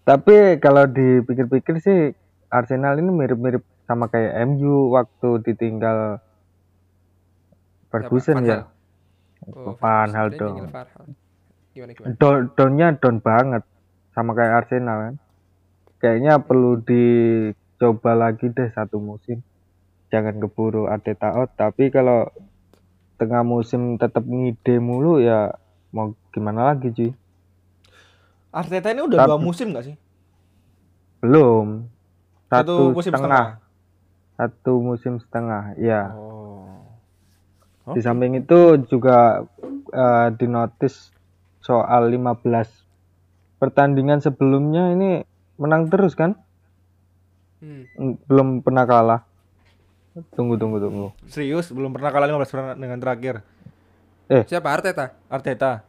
Tapi 0.02 0.58
kalau 0.58 0.86
dipikir-pikir 0.86 1.78
sih 1.78 2.14
Arsenal 2.48 2.98
ini 2.98 3.10
mirip-mirip 3.10 3.62
sama 3.84 4.06
kayak 4.08 4.34
MU 4.48 4.90
waktu 4.90 5.30
ditinggal 5.44 6.18
Ferguson 7.88 8.42
ya. 8.42 8.66
Hal. 9.44 9.52
Oh, 9.52 9.74
Hal 9.82 10.28
dong. 10.32 10.70
Down, 12.16 12.52
downnya 12.54 12.94
down 12.96 13.18
banget 13.20 13.64
sama 14.12 14.36
kayak 14.36 14.66
Arsenal 14.66 14.98
kan. 15.12 15.16
Kayaknya 16.02 16.42
perlu 16.42 16.82
dicoba 16.82 18.18
lagi 18.18 18.52
deh 18.52 18.70
satu 18.74 18.98
musim. 18.98 19.40
Jangan 20.12 20.42
keburu 20.44 20.92
Arteta 20.92 21.32
out. 21.32 21.56
Tapi 21.56 21.88
kalau 21.94 22.28
tengah 23.16 23.46
musim 23.46 24.02
tetap 24.02 24.26
ngide 24.26 24.82
mulu 24.82 25.22
ya 25.22 25.54
mau 25.94 26.12
gimana 26.34 26.74
lagi 26.74 26.90
cuy? 26.92 27.12
Arteta 28.52 28.92
ini 28.92 29.06
udah 29.06 29.18
Tapi- 29.24 29.30
dua 29.32 29.40
musim 29.40 29.72
gak 29.72 29.86
sih? 29.88 29.96
Belum. 31.22 31.88
Satu, 32.52 32.92
musim 32.92 33.16
setengah. 33.16 33.64
Satu 34.36 34.74
musim 34.84 35.14
setengah. 35.24 35.78
Ya. 35.80 36.12
Oh. 36.12 36.84
Di 37.96 38.04
samping 38.04 38.36
itu 38.36 38.76
juga 38.92 39.48
eh, 39.94 40.28
dinotis 40.36 41.14
soal 41.64 42.12
15 42.12 42.91
pertandingan 43.62 44.26
sebelumnya 44.26 44.90
ini 44.90 45.22
menang 45.62 45.86
terus 45.94 46.18
kan? 46.18 46.34
Hmm. 47.62 47.86
Mm, 47.94 48.18
Belum 48.26 48.48
pernah 48.66 48.90
kalah. 48.90 49.22
Tunggu 50.34 50.58
tunggu 50.58 50.82
tunggu. 50.82 51.08
Serius 51.30 51.70
belum 51.70 51.94
pernah 51.94 52.10
kalah 52.10 52.28
15 52.28 52.50
pertandingan 52.52 53.00
terakhir. 53.00 53.36
Siapa 54.28 54.68
Arteta? 54.74 55.16
Arteta. 55.30 55.86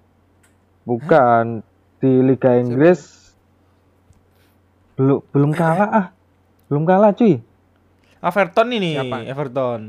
Bukan 0.84 1.62
di 2.02 2.12
Liga 2.22 2.58
Inggris 2.58 3.32
belum 4.98 5.24
belum 5.32 5.50
kalah 5.56 5.90
ah. 5.90 6.06
Belum 6.68 6.84
kalah 6.84 7.16
cuy. 7.16 7.40
Everton 8.22 8.68
ini, 8.70 8.94
Siapa? 8.94 9.26
Everton. 9.26 9.80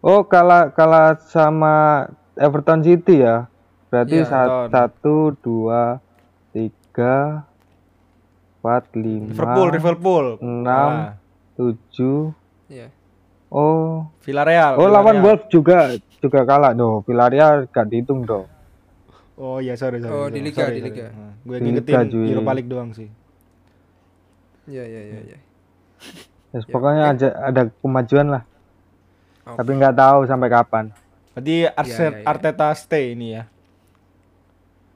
Oh, 0.00 0.24
kalah 0.24 0.72
kalah 0.72 1.20
sama 1.20 2.08
Everton 2.40 2.80
City 2.80 3.20
ya. 3.20 3.44
Berarti 3.92 4.24
Everton. 4.24 4.68
satu, 4.72 5.16
dua, 5.44 6.00
tiga, 6.50 7.46
empat, 8.60 8.84
lima, 8.94 9.30
Liverpool, 9.30 9.68
Liverpool. 9.72 10.26
enam. 10.42 10.66
Kalah. 10.66 11.12
tujuh. 11.56 12.32
Iya. 12.72 12.88
Oh, 13.50 14.06
Villarreal. 14.22 14.78
oh 14.78 14.86
lawan. 14.86 15.20
Wolves 15.20 15.50
juga 15.50 15.92
juga 16.22 16.46
kalah 16.46 16.72
dong. 16.72 17.02
Villarreal 17.04 17.66
gak 17.68 17.90
dihitung 17.90 18.22
dong. 18.24 18.46
Oh 19.40 19.58
iya, 19.58 19.74
sorry 19.74 19.98
sorry. 20.00 20.12
Oh, 20.12 20.28
sorry, 20.28 20.36
di 20.36 20.40
Liga, 20.44 20.60
sorry, 20.64 20.78
di 20.78 20.82
sorry. 20.84 20.92
Liga. 20.92 21.06
Nah, 21.10 21.32
gue 21.42 21.56
ngingetin. 21.58 22.06
Europa 22.12 22.52
League 22.52 22.70
doang 22.70 22.90
sih. 22.92 23.08
Iya 24.68 24.84
iya 24.86 25.02
iya 25.02 25.20
iya. 25.34 25.38
Yes, 26.50 26.64
Ya, 26.66 26.72
pokoknya 26.72 27.04
oke. 27.08 27.12
ada 27.16 27.28
ada 27.48 27.62
kemajuan 27.80 28.26
lah. 28.28 28.42
Oke. 29.48 29.56
Tapi 29.58 29.70
nggak 29.80 29.96
tahu 29.96 30.18
sampai 30.28 30.48
kapan. 30.52 30.84
Berarti 31.32 31.54
Arset, 31.72 32.12
iya, 32.12 32.20
iya. 32.20 32.26
Arteta 32.26 32.68
stay 32.76 33.16
ini 33.16 33.38
ya. 33.38 33.44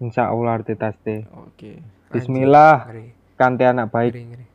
Insya 0.02 0.30
Allah 0.30 0.58
Arteta 0.58 0.90
stay. 0.92 1.22
Oke. 1.30 1.78
Bismillah, 2.10 2.86
Ngeri. 2.86 3.06
Kante 3.34 3.64
anak 3.66 3.90
baik. 3.90 4.14
Ngeri 4.14 4.24
ngeri. 4.30 4.46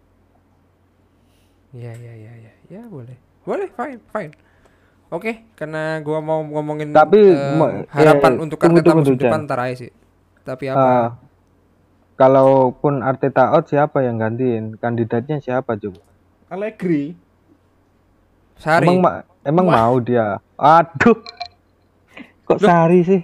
Iya 1.70 1.92
iya 1.96 2.14
iya 2.16 2.34
iya. 2.40 2.54
Ya 2.70 2.82
boleh. 2.88 3.16
Boleh 3.44 3.68
fine 3.72 4.00
fine. 4.10 4.34
Oke, 5.10 5.42
karena 5.58 5.98
gua 6.06 6.22
mau 6.22 6.46
ngomongin 6.46 6.94
Tapi, 6.94 7.34
ma- 7.34 7.82
harapan 7.90 8.38
eh, 8.38 8.44
untuk 8.46 8.62
tunggu, 8.62 8.78
Arteta 8.78 8.90
tunggu, 8.94 9.02
musim 9.10 9.18
depan 9.18 9.40
ntar 9.50 9.60
aja 9.60 9.76
sih. 9.82 9.92
Tapi 10.46 10.64
Eh, 10.70 10.74
apa? 10.74 11.18
kalaupun 12.14 13.02
Arteta 13.02 13.50
out 13.54 13.66
siapa 13.66 14.06
yang 14.06 14.22
gantiin? 14.22 14.78
Kandidatnya 14.78 15.42
siapa 15.42 15.74
coba? 15.82 16.02
Allegri. 16.50 17.18
Sari. 18.60 18.86
Emang 18.86 18.98
ma- 19.02 19.24
emang 19.42 19.66
mau 19.66 19.96
dia? 19.98 20.38
Aduh. 20.56 21.18
Kok 22.46 22.60
Sari 22.60 23.00
sih? 23.02 23.22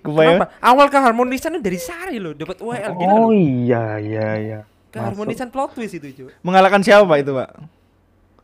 Kenapa? 0.00 0.50
Awal 0.58 0.86
keharmonisannya 0.88 1.58
dari 1.58 1.78
Sari 1.78 2.18
loh, 2.18 2.32
dapat 2.32 2.58
UEL 2.58 2.92
gila 2.92 3.08
Oh 3.08 3.18
loh. 3.24 3.30
iya 3.32 3.84
iya 3.96 4.28
iya. 4.36 4.60
Keharmonisan 4.88 5.48
plot 5.48 5.72
twist 5.72 5.94
itu, 5.94 6.08
cuy. 6.16 6.32
Mengalahkan 6.40 6.80
siapa 6.80 7.04
Pak, 7.04 7.18
itu, 7.20 7.32
Pak? 7.32 7.50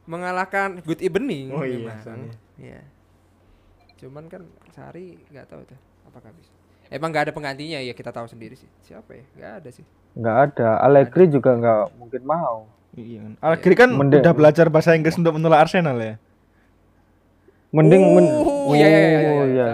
Mengalahkan 0.05 0.79
Good 0.81 1.01
Evening. 1.01 1.51
Oh 1.51 1.65
iya. 1.65 1.97
Iya. 2.55 2.81
Cuman 3.97 4.29
kan 4.29 4.45
Sari 4.71 5.17
nggak 5.27 5.47
tahu 5.47 5.63
tuh 5.65 5.79
apakah 6.05 6.31
bisa. 6.31 6.51
Emang 6.87 7.09
nggak 7.09 7.25
ada 7.27 7.33
penggantinya 7.33 7.81
ya 7.81 7.91
kita 7.91 8.13
tahu 8.13 8.29
sendiri 8.29 8.55
sih. 8.55 8.69
Siapa 8.83 9.11
ya? 9.11 9.25
Nggak 9.35 9.53
ada 9.59 9.69
sih. 9.73 9.85
Nggak 10.15 10.37
ada. 10.45 10.69
Allegri 10.79 11.25
juga 11.27 11.57
nggak 11.57 11.81
mungkin 11.97 12.23
mau. 12.23 12.69
Iya 12.93 13.25
kan. 13.25 13.33
Allegri 13.41 13.75
kan 13.75 13.89
Mende- 13.91 14.21
udah 14.21 14.33
belajar 14.33 14.67
bahasa 14.69 14.93
Inggris 14.93 15.17
untuk 15.17 15.33
menolak 15.33 15.67
Arsenal 15.67 15.97
ya. 15.97 16.15
Mending 17.75 18.05
men 18.09 18.27
Oh, 18.65 18.71
iya, 18.73 18.87
iya, 18.87 18.99
iya, 18.99 19.09
iya, 19.11 19.31
Oh, 19.33 19.45
iya. 19.45 19.51
iya. 19.51 19.69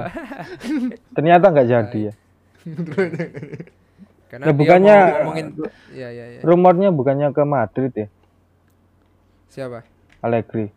Ternyata 1.17 1.45
nggak 1.47 1.69
jadi 1.69 1.99
ya. 2.01 2.13
Karena 4.31 4.45
Ya, 4.47 4.49
dia 4.49 4.57
bukannya- 4.57 5.03
ngomongin 5.21 5.47
Iya, 5.91 6.09
iya, 6.09 6.25
iya. 6.29 6.41
Rumornya 6.41 6.89
bukannya 6.91 7.29
ke 7.29 7.43
Madrid 7.43 7.93
ya, 7.93 8.07
Siapa? 9.49 9.83
Allegri. 10.21 10.71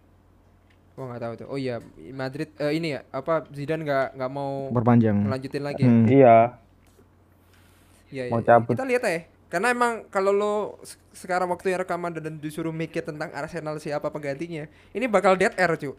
Gua 0.93 1.05
nggak 1.07 1.21
tahu 1.21 1.33
tuh. 1.35 1.47
Oh 1.47 1.57
iya, 1.57 1.77
Madrid 2.09 2.49
eh, 2.55 2.73
ini 2.73 2.93
ya, 2.93 3.05
apa 3.09 3.45
Zidane 3.49 3.81
nggak 3.81 4.07
nggak 4.13 4.31
mau 4.31 4.69
Perpanjang. 4.69 5.17
melanjutin 5.19 5.61
lagi. 5.61 5.79
ya? 5.79 5.87
Hmm. 5.87 6.05
Iya. 6.05 6.37
Iya, 8.09 8.23
Mau 8.29 8.39
iya. 8.39 8.47
cabut. 8.47 8.73
Kita 8.73 8.85
lihat 8.85 9.03
ya. 9.03 9.21
Karena 9.47 9.69
emang 9.69 10.05
kalau 10.07 10.29
lo 10.29 10.53
se- 10.81 10.97
sekarang 11.15 11.45
waktu 11.47 11.69
yang 11.69 11.81
rekaman 11.81 12.09
dan 12.11 12.37
disuruh 12.37 12.69
mikir 12.69 13.01
tentang 13.01 13.29
Arsenal 13.31 13.77
siapa 13.77 14.09
penggantinya, 14.09 14.65
ini 14.91 15.05
bakal 15.05 15.33
dead 15.33 15.53
air, 15.53 15.69
cu. 15.75 15.93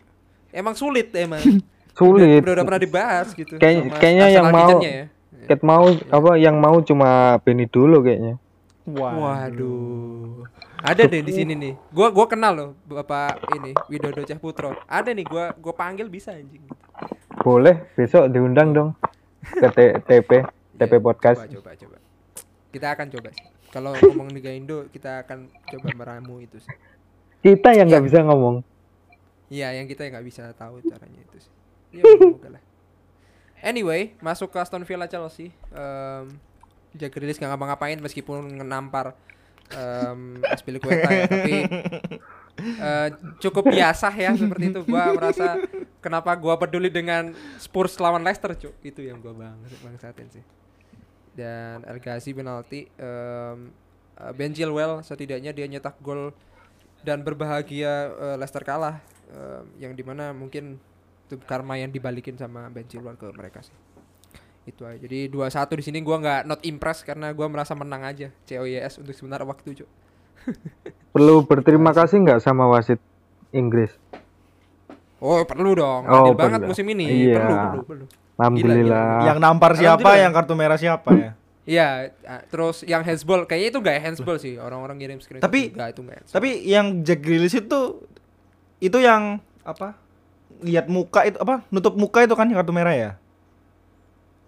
Emang 0.54 0.78
sulit 0.78 1.10
emang. 1.12 1.42
Sulit. 1.94 2.42
Udah, 2.42 2.58
udah 2.58 2.64
pernah 2.64 2.82
dibahas 2.82 3.30
gitu. 3.30 3.54
Sama 3.54 3.94
kayaknya 3.98 4.26
yang 4.28 4.50
mau- 4.50 4.78
ya. 4.78 5.06
Ket 5.44 5.60
mau 5.60 5.84
apa 5.92 6.30
yang 6.34 6.56
mau 6.56 6.78
cuma 6.80 7.36
Benny 7.38 7.66
dulu 7.66 8.00
kayaknya. 8.00 8.34
Waduh. 8.84 10.42
Ada 10.80 11.06
deh 11.06 11.20
di 11.20 11.32
sini 11.32 11.54
nih. 11.54 11.72
Gua 11.88 12.10
gua 12.10 12.26
kenal 12.26 12.52
loh 12.52 12.70
Bapak 12.84 13.40
ini 13.52 13.72
Widodo 13.86 14.20
Cahputro. 14.22 14.76
Ada 14.84 15.10
nih 15.10 15.22
gua 15.22 15.54
gua 15.54 15.72
panggil 15.72 16.06
bisa 16.06 16.32
anjing. 16.32 16.60
Boleh 17.36 17.88
besok 17.92 18.28
diundang 18.28 18.70
dong 18.70 18.90
ke 19.40 19.68
T- 19.68 19.98
TP 20.02 20.30
TP 20.78 20.92
Iya, 20.92 20.98
podcast. 20.98 21.40
Coba 21.40 21.54
coba 21.54 21.70
coba. 21.76 21.96
Kita 22.68 22.86
akan 22.90 23.06
coba 23.08 23.28
sih. 23.30 23.46
Kalau 23.68 23.90
ngomong 23.96 24.28
Liga 24.30 24.50
Indo 24.50 24.86
kita 24.88 25.22
akan 25.22 25.46
coba 25.46 25.88
meramu 25.94 26.40
itu 26.40 26.58
sih. 26.58 26.74
Kita 27.40 27.70
yang 27.70 27.86
Iya. 27.86 27.92
nggak 27.96 28.04
bisa 28.04 28.18
ngomong. 28.20 28.60
Iya, 29.54 29.68
yang 29.78 29.86
kita 29.86 30.10
nggak 30.10 30.26
bisa 30.26 30.50
tahu 30.58 30.82
caranya 30.82 31.20
itu 31.22 31.38
sih. 31.38 31.52
Ya, 31.94 32.02
lah. 32.50 32.62
Anyway, 33.62 34.18
masuk 34.18 34.50
ke 34.50 34.58
Aston 34.58 34.82
Villa 34.82 35.06
Chelsea. 35.06 35.54
Um, 35.70 36.34
Jack 36.94 37.14
Grealish 37.14 37.38
nggak 37.38 37.54
ngapa-ngapain 37.54 37.98
meskipun 38.02 38.58
menampar 38.58 39.14
um, 39.74 40.42
Aspilicueta 40.46 41.10
ya, 41.10 41.26
tapi 41.26 41.66
eh, 42.62 43.08
cukup 43.42 43.66
biasa 43.70 44.10
ya 44.14 44.34
seperti 44.34 44.74
itu. 44.74 44.80
Gua 44.86 45.10
merasa 45.14 45.58
kenapa 45.98 46.34
gua 46.38 46.58
peduli 46.58 46.90
dengan 46.90 47.34
Spurs 47.58 47.98
lawan 47.98 48.22
Leicester, 48.22 48.54
cuk. 48.58 48.74
Itu 48.82 49.02
yang 49.02 49.18
gua 49.18 49.34
banget 49.34 49.74
bangsatin 49.82 50.28
sih. 50.34 50.44
Dan 51.34 51.82
El 51.82 51.98
penalti 51.98 52.86
um, 52.98 53.74
uh, 54.18 54.32
Ben 54.34 54.54
Chilwell 54.54 55.02
setidaknya 55.02 55.50
dia 55.50 55.66
nyetak 55.66 55.98
gol 55.98 56.30
dan 57.04 57.20
berbahagia 57.20 58.10
eh, 58.16 58.36
Leicester 58.40 58.64
kalah 58.64 59.02
em, 59.26 59.64
yang 59.78 59.92
di 59.92 60.02
mana 60.02 60.30
mungkin 60.30 60.76
itu 61.24 61.40
karma 61.40 61.74
yang 61.74 61.88
dibalikin 61.88 62.34
sama 62.34 62.68
Ben 62.68 62.84
Chilwell 62.84 63.14
ke 63.14 63.30
mereka 63.30 63.60
sih 63.60 63.72
itu 64.64 64.80
aja 64.82 64.96
jadi 64.98 65.28
2-1 65.28 65.44
di 65.74 65.82
sini 65.82 65.98
gua 66.00 66.16
nggak 66.18 66.40
not 66.44 66.60
impress 66.62 67.00
karena 67.00 67.30
gua 67.30 67.46
merasa 67.46 67.72
menang 67.72 68.00
aja 68.02 68.28
COYS 68.44 68.96
untuk 68.98 69.12
sebentar 69.12 69.40
waktu 69.40 69.74
cuk 69.74 69.90
Perlu 71.12 71.42
berterima 71.42 71.90
kasih 71.90 72.20
nggak 72.20 72.40
sama 72.40 72.66
wasit 72.66 72.98
Inggris? 73.50 73.92
oh 75.18 75.40
perlu 75.42 75.72
dong 75.72 76.04
Oh, 76.04 76.16
adil 76.22 76.34
banget 76.34 76.60
musim 76.62 76.84
ini 76.86 77.28
Iya. 77.28 77.38
perlu 77.38 77.56
perlu 77.56 77.84
perlu 77.84 78.06
Alhamdulillah. 78.34 79.08
Yang 79.24 79.38
nampar 79.38 79.72
siapa, 79.72 79.94
Alhamdulillah. 79.94 80.16
yang 80.18 80.32
kartu 80.34 80.54
merah 80.54 80.74
siapa 80.74 81.10
ya? 81.14 81.30
Iya, 81.64 81.86
ah, 82.26 82.42
terus 82.44 82.82
yang 82.82 83.00
handsball 83.00 83.46
kayaknya 83.46 83.68
itu 83.70 83.78
nggak 83.78 83.96
handsball 84.02 84.36
sih 84.36 84.58
orang-orang 84.58 84.98
ngirim 84.98 85.16
screenshot 85.16 85.46
Tapi- 85.46 85.70
juga 85.70 85.86
itu 85.86 86.00
nggak 86.02 86.16
handsball. 86.18 86.36
Tapi 86.36 86.50
yang 86.66 86.86
Jack 87.00 87.22
Grealish 87.22 87.54
itu 87.54 87.80
itu 88.84 88.98
yang 89.00 89.40
apa? 89.64 89.96
Lihat 90.60 90.86
muka 90.86 91.24
itu 91.24 91.40
apa? 91.40 91.64
Nutup 91.72 91.96
muka 91.96 92.20
itu 92.20 92.36
kan 92.36 92.46
kartu 92.46 92.70
merah 92.70 92.92
ya? 92.92 93.10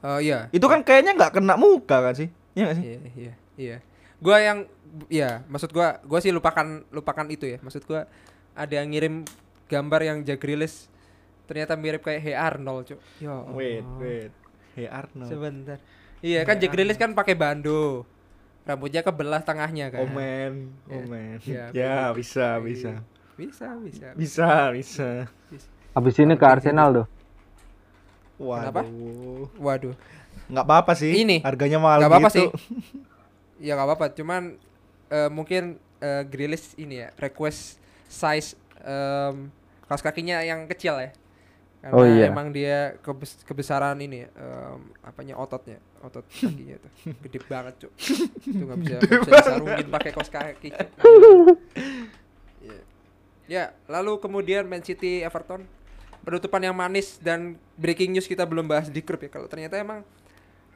Eh, 0.05 0.29
iya 0.29 0.39
Itu 0.53 0.69
kan 0.69 0.85
kayaknya 0.85 1.17
nggak 1.17 1.41
kena 1.41 1.57
muka 1.57 2.05
kan 2.05 2.15
sih? 2.15 2.29
Iya 2.53 2.63
nggak 2.69 2.77
sih? 2.77 2.85
Iya, 2.85 2.99
iya, 3.17 3.33
iya. 3.57 3.77
Gua 4.21 4.37
yang 4.39 4.59
ya, 5.09 5.45
maksud 5.49 5.73
gua 5.73 5.99
gua 6.05 6.21
sih 6.21 6.31
lupakan 6.31 6.85
lupakan 6.93 7.27
itu 7.29 7.49
ya. 7.49 7.59
Maksud 7.61 7.85
gua 7.85 8.05
ada 8.53 8.73
yang 8.73 8.93
ngirim 8.93 9.25
gambar 9.67 10.01
yang 10.05 10.19
Jack 10.23 10.41
Grealish 10.41 10.89
ternyata 11.47 11.79
mirip 11.79 12.03
kayak 12.03 12.21
Hey 12.23 12.35
Arnold, 12.35 12.87
Cuk. 12.87 13.01
Ya. 13.19 13.33
Allah. 13.33 13.55
Wait, 13.55 13.87
wait. 13.99 14.33
Hey 14.75 14.87
Arnold. 14.87 15.31
Sebentar. 15.31 15.79
Iya, 16.21 16.45
kan 16.45 16.57
Jack 16.57 16.73
Grealish 16.73 17.01
kan 17.01 17.13
pakai 17.13 17.35
bando. 17.35 18.05
Rambutnya 18.67 19.01
kebelah 19.01 19.47
tengahnya 19.47 19.95
kan. 19.95 20.03
Oh 20.03 20.11
man, 20.11 20.75
oh 20.91 20.99
Ya. 20.99 21.07
man. 21.07 21.39
Ya, 21.47 21.65
Ya, 21.71 21.97
betul. 22.11 22.19
bisa, 22.19 22.47
bisa. 23.37 23.69
Bisa, 23.77 23.77
bisa. 23.79 24.09
Bisa, 24.17 24.49
bisa. 24.73 25.69
Habis 25.93 26.15
ini 26.19 26.35
ke 26.35 26.45
Arsenal 26.45 26.89
tuh. 26.93 27.07
Waduh. 28.37 29.49
Waduh. 29.57 29.95
Nggak 30.47 30.65
apa-apa 30.65 30.93
sih. 30.93 31.13
Ini. 31.17 31.41
Harganya 31.41 31.79
mahal 31.79 32.01
Gak 32.01 32.11
apa-apa 32.11 32.31
gitu. 32.31 32.37
sih. 32.37 32.49
ya 33.57 33.73
gak 33.73 33.89
apa-apa, 33.89 34.07
cuman 34.13 34.61
eh, 35.09 35.31
mungkin 35.33 35.81
eh, 35.99 36.23
Grealish 36.23 36.77
ini 36.77 37.01
ya 37.01 37.09
request 37.17 37.81
size 38.05 38.53
em, 38.85 39.49
kaos 39.85 40.05
kakinya 40.05 40.45
yang 40.45 40.69
kecil 40.69 41.01
ya. 41.01 41.11
Karena 41.81 41.97
Oh, 41.97 42.05
iya. 42.05 42.29
emang 42.29 42.51
dia 42.51 43.01
kebes- 43.01 43.41
kebesaran 43.43 43.97
ini 43.97 44.23
ya, 44.23 44.29
em, 44.37 44.81
apanya 45.01 45.41
ototnya, 45.41 45.81
otot 45.99 46.29
kakinya 46.29 46.77
itu 46.77 46.89
gede 47.25 47.39
banget, 47.49 47.75
Cuk. 47.81 47.93
Itu 48.45 48.61
nggak 48.61 48.79
bisa 48.79 48.97
nggak 49.01 49.21
bisa 49.25 49.33
disarungin 49.41 49.89
pakai 49.89 50.11
kaos 50.13 50.29
kaki. 50.29 50.69
Cuk. 50.77 50.89
Ya, 53.47 53.71
lalu 53.87 54.19
kemudian 54.19 54.67
Man 54.67 54.83
City 54.83 55.23
Everton 55.23 55.63
penutupan 56.21 56.59
yang 56.59 56.75
manis 56.75 57.19
dan 57.19 57.55
breaking 57.75 58.11
news 58.11 58.27
kita 58.27 58.43
belum 58.43 58.67
bahas 58.67 58.91
di 58.91 58.99
grup 58.99 59.23
ya. 59.23 59.31
Kalau 59.31 59.47
ternyata 59.47 59.79
emang 59.79 60.03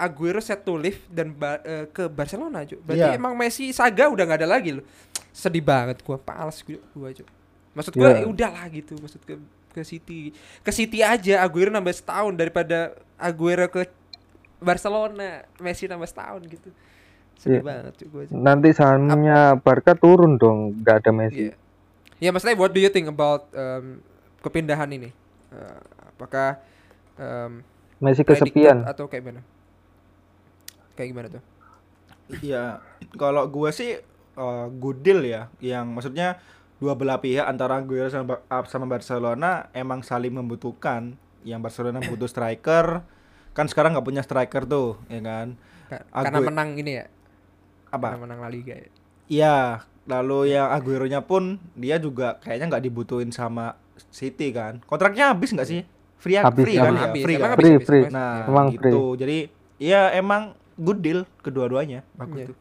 Aguero 0.01 0.41
set 0.41 0.65
to 0.65 0.81
leave 0.81 1.03
dan 1.13 1.29
ba- 1.29 1.61
eh, 1.61 1.85
ke 1.85 2.09
Barcelona, 2.09 2.65
Cuk. 2.65 2.81
Berarti 2.81 3.05
Iya. 3.05 3.19
emang 3.21 3.37
Messi 3.37 3.69
saga 3.69 4.09
udah 4.09 4.25
nggak 4.25 4.41
ada 4.41 4.49
lagi 4.49 4.73
loh. 4.73 4.85
Sedih 5.29 5.61
banget 5.61 6.01
gua, 6.01 6.17
pals 6.17 6.65
gua, 6.65 6.81
gua 6.97 7.11
Cuk. 7.13 7.29
Maksud 7.77 7.93
gua 7.93 8.09
Iya. 8.15 8.25
ya 8.25 8.27
udahlah 8.27 8.65
gitu, 8.71 8.97
maksud 8.97 9.21
ke 9.27 9.37
ke 9.71 9.83
City. 9.85 10.33
Ke 10.65 10.73
City 10.73 11.05
aja 11.05 11.45
Aguero 11.45 11.69
nambah 11.69 11.93
setahun 11.93 12.33
daripada 12.33 12.97
Aguero 13.15 13.69
ke 13.69 13.85
Barcelona, 14.57 15.45
Messi 15.59 15.85
nambah 15.85 16.09
setahun 16.09 16.49
gitu. 16.49 16.73
Sedih 17.37 17.61
Iya. 17.61 17.69
banget 17.69 17.95
gua. 18.09 18.23
Cuk. 18.25 18.41
Nanti 18.41 18.69
sahamnya 18.73 19.53
Barca 19.57 19.93
turun 19.93 20.41
dong, 20.41 20.81
nggak 20.81 20.97
ada 20.97 21.11
Messi. 21.13 21.53
Iya. 21.53 21.55
Ya 22.21 22.31
maksudnya 22.31 22.57
what 22.57 22.71
do 22.71 22.81
you 22.81 22.93
think 22.93 23.09
about 23.09 23.49
um, 23.53 24.05
kepindahan 24.41 24.89
ini? 24.93 25.11
Uh, 25.51 25.81
apakah 26.13 26.61
um, 27.17 27.65
predicted 28.25 28.53
kesepian. 28.53 28.79
atau 28.85 29.09
kayak 29.09 29.25
mana? 29.25 29.43
Kayak 30.95 31.09
gimana 31.11 31.29
tuh? 31.33 31.43
Iya, 32.41 32.79
kalau 33.19 33.43
gue 33.49 33.71
sih 33.75 33.99
eh, 34.37 34.67
good 34.79 35.03
deal 35.03 35.25
ya, 35.27 35.51
yang 35.59 35.91
maksudnya 35.91 36.39
dua 36.79 36.95
belah 36.95 37.19
pihak 37.19 37.43
antara 37.43 37.83
Aguero 37.83 38.07
sama, 38.07 38.39
ah, 38.47 38.63
sama 38.65 38.87
Barcelona 38.87 39.67
emang 39.75 40.01
saling 40.01 40.33
membutuhkan. 40.33 41.19
Yang 41.43 41.61
Barcelona 41.67 41.99
butuh 42.09 42.29
striker, 42.29 43.03
kan 43.57 43.67
sekarang 43.67 43.97
nggak 43.97 44.07
punya 44.07 44.23
striker 44.23 44.63
tuh, 44.69 45.01
ya 45.09 45.21
kan? 45.25 45.57
Ka- 45.89 46.05
Agu- 46.13 46.25
Karena 46.31 46.41
menang 46.47 46.71
ini 46.79 46.93
ya, 47.01 47.07
Apa? 47.91 48.15
karena 48.15 48.23
menang 48.23 48.39
La 48.45 48.51
Liga 48.53 48.77
ya. 48.77 48.89
Iya, 49.27 49.59
lalu 50.11 50.51
yang 50.51 50.67
Aguero-nya 50.69 51.23
pun 51.23 51.57
dia 51.79 51.97
juga 51.97 52.37
kayaknya 52.43 52.67
nggak 52.67 52.85
dibutuhin 52.85 53.31
sama 53.31 53.79
City 54.11 54.51
kan? 54.51 54.83
Kontraknya 54.85 55.31
habis 55.31 55.55
nggak 55.55 55.69
sih? 55.69 55.87
Free, 56.21 56.37
Habis, 56.37 56.69
free 56.69 56.77
kan 56.77 56.93
habis. 56.93 57.23
ya? 57.23 57.25
Free 57.25 57.37
emang 57.39 57.41
kan? 57.41 57.51
habis, 57.57 57.65
Free, 57.65 57.73
habis, 57.73 57.87
free. 57.89 58.03
habis. 58.05 58.13
Nah, 58.13 58.29
Ya. 58.29 58.45
Emang 58.51 58.67
gitu. 58.69 59.03
Jadi 59.17 59.39
ya 59.81 60.01
emang 60.13 60.43
good 60.77 61.01
deal 61.01 61.21
kedua-duanya. 61.41 62.05
Bagus 62.13 62.37
Iya. 62.37 62.47
tuh. 62.51 62.57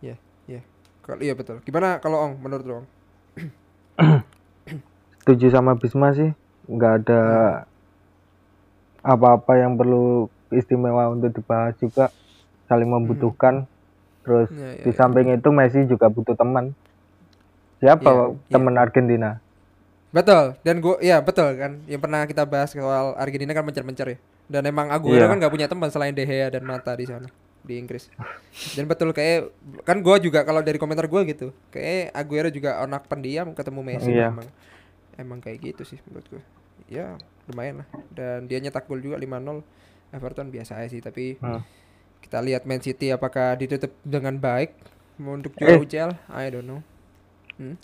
Iya, 0.00 0.16
iya. 0.48 0.60
Kalau 1.02 1.18
iya 1.20 1.34
betul. 1.34 1.60
Gimana 1.60 1.98
kalau 1.98 2.22
Ong 2.22 2.34
menurut 2.40 2.64
Ong? 2.64 2.86
Setuju 5.20 5.46
sama 5.50 5.76
Bisma 5.76 6.10
sih, 6.10 6.32
nggak 6.66 6.92
ada 7.04 7.22
apa-apa 9.02 9.58
yang 9.58 9.74
perlu 9.74 10.26
istimewa 10.50 11.10
untuk 11.10 11.30
dibahas 11.32 11.74
juga, 11.78 12.10
saling 12.66 12.88
membutuhkan. 12.88 13.66
Terus 14.22 14.48
Iya, 14.54 14.78
iya, 14.78 14.84
di 14.86 14.92
samping 14.94 15.34
itu 15.34 15.48
Messi 15.50 15.82
juga 15.84 16.06
butuh 16.06 16.38
teman. 16.38 16.70
Siapa 17.82 18.06
Iya, 18.06 18.24
iya. 18.30 18.52
teman 18.54 18.74
Argentina? 18.78 19.30
Betul. 20.08 20.54
Dan 20.62 20.78
gua 20.78 21.02
ya 21.02 21.18
betul 21.18 21.50
kan 21.56 21.82
yang 21.84 21.98
pernah 21.98 22.22
kita 22.24 22.46
bahas 22.46 22.70
soal 22.70 23.18
Argentina 23.18 23.50
kan 23.50 23.66
mencar-mencar 23.66 24.06
ya. 24.06 24.18
Dan 24.46 24.62
emang 24.64 24.86
Aguero 24.88 25.18
Iya. 25.18 25.26
kan 25.26 25.36
nggak 25.36 25.50
punya 25.50 25.66
teman 25.66 25.90
selain 25.90 26.12
De 26.12 26.22
Gea 26.22 26.46
dan 26.46 26.62
Mata 26.62 26.94
di 26.94 27.04
sana 27.04 27.26
di 27.60 27.74
Inggris. 27.74 28.06
Dan 28.74 28.86
betul 28.86 29.10
kayak 29.10 29.50
kan 29.82 29.98
gua 29.98 30.18
juga 30.18 30.42
kalau 30.42 30.60
dari 30.60 30.76
komentar 30.76 31.06
gua 31.06 31.24
gitu, 31.24 31.50
kayak 31.70 32.12
Aguero 32.12 32.48
juga 32.48 32.78
anak 32.78 33.08
pendiam 33.08 33.50
ketemu 33.50 33.80
Messi 33.82 34.12
Iya. 34.12 34.30
emang 34.30 34.48
emang 35.14 35.38
kayak 35.40 35.58
gitu 35.64 35.82
sih 35.84 35.98
menurut 36.06 36.26
gua. 36.28 36.42
Ya, 36.86 37.16
lumayan 37.46 37.82
lah. 37.82 37.88
Dan 38.08 38.46
dia 38.46 38.60
nyetak 38.60 38.84
gol 38.84 39.00
juga 39.00 39.16
5-0. 39.16 39.64
Everton 40.12 40.52
biasa 40.52 40.76
aja 40.76 40.92
sih, 40.92 41.00
tapi 41.00 41.40
Hmm. 41.40 41.64
kita 42.20 42.38
lihat 42.38 42.62
Man 42.62 42.78
City 42.78 43.08
apakah 43.08 43.56
ditutup 43.56 43.96
dengan 44.04 44.36
baik 44.36 44.76
untuk 45.16 45.56
juara 45.56 45.72
Eh. 45.72 45.80
UCL, 45.80 46.12
I 46.28 46.52
don't 46.52 46.68
know. 46.68 46.84
Hmm? 47.56 47.76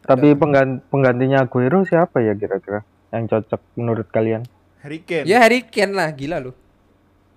Tapi 0.00 0.32
penggan- 0.34 0.80
penggantinya 0.86 1.42
Aguero 1.42 1.82
siapa 1.82 2.18
ya 2.18 2.32
kira-kira 2.32 2.80
yang 3.08 3.26
cocok 3.26 3.60
menurut 3.74 4.08
kalian? 4.08 4.44
Harry 4.78 5.00
Kane. 5.00 5.26
Ya 5.26 5.42
Harry 5.42 5.60
Kane 5.62 5.92
lah, 5.92 6.08
gila 6.10 6.38
lu. 6.38 6.52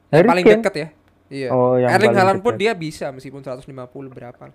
Yang 0.08 0.14
Harry 0.14 0.30
paling 0.30 0.46
Kane? 0.46 0.56
dekat 0.58 0.76
ya. 0.76 0.88
Iya. 1.32 1.48
Oh, 1.50 1.76
yang 1.76 1.90
Erling 1.90 2.12
Haaland 2.12 2.42
pun 2.42 2.54
dia 2.56 2.72
bisa 2.74 3.08
meskipun 3.10 3.40
150 3.40 3.72
berapa. 4.08 4.52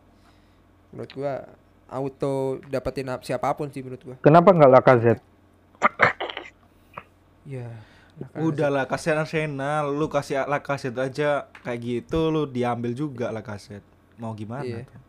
Menurut 0.93 1.11
gua 1.11 1.35
auto 1.87 2.33
dapetin 2.67 3.09
ap- 3.09 3.25
siapa 3.25 3.49
pun 3.53 3.69
sih 3.69 3.81
menurut 3.81 4.03
gua. 4.03 4.17
Kenapa 4.21 4.53
nggak 4.53 4.71
Lacazette? 4.71 5.25
Ya. 7.45 7.69
Udahlah 8.35 8.85
kasihan 8.85 9.21
Arsenal, 9.23 9.93
lu 9.93 10.09
kasih 10.09 10.45
Lacazette 10.45 10.97
aja 10.99 11.31
kayak 11.61 11.81
gitu 11.81 12.29
lu 12.29 12.45
diambil 12.45 12.93
juga 12.93 13.29
Lacazette. 13.29 13.85
Mau 14.17 14.33
gimana? 14.33 14.65
Iya. 14.65 14.85
tuh? 14.85 15.01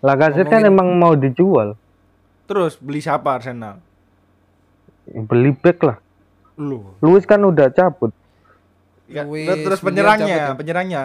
Lacazette 0.00 0.48
kan 0.48 0.60
Ngomongin- 0.60 0.72
emang 0.72 0.88
mau 0.94 1.12
dijual, 1.12 1.76
Terus 2.44 2.74
beli 2.76 2.98
siapa 2.98 3.30
Arsenal? 3.30 3.78
beli 5.06 5.52
back 5.52 5.78
lah. 5.82 5.98
Lu. 6.56 6.96
Luis 6.98 7.22
kan 7.22 7.38
udah 7.38 7.68
cabut. 7.68 8.10
Ya, 9.06 9.22
Luis, 9.22 9.46
terus 9.46 9.80
penyerangnya, 9.80 10.26
cabut 10.28 10.46
ya? 10.46 10.58
penyerangnya. 10.58 11.02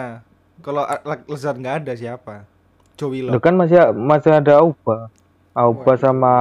Kalau 0.58 0.82
Lazard 1.26 1.56
nggak 1.56 1.76
ada 1.82 1.92
siapa? 1.92 2.34
Joe 2.96 3.20
Lu 3.20 3.38
kan 3.38 3.52
masih 3.52 3.76
masih 3.92 4.32
ada 4.32 4.58
Auba. 4.58 5.12
Auba 5.52 5.84
Waduh. 5.86 5.96
sama 5.96 6.32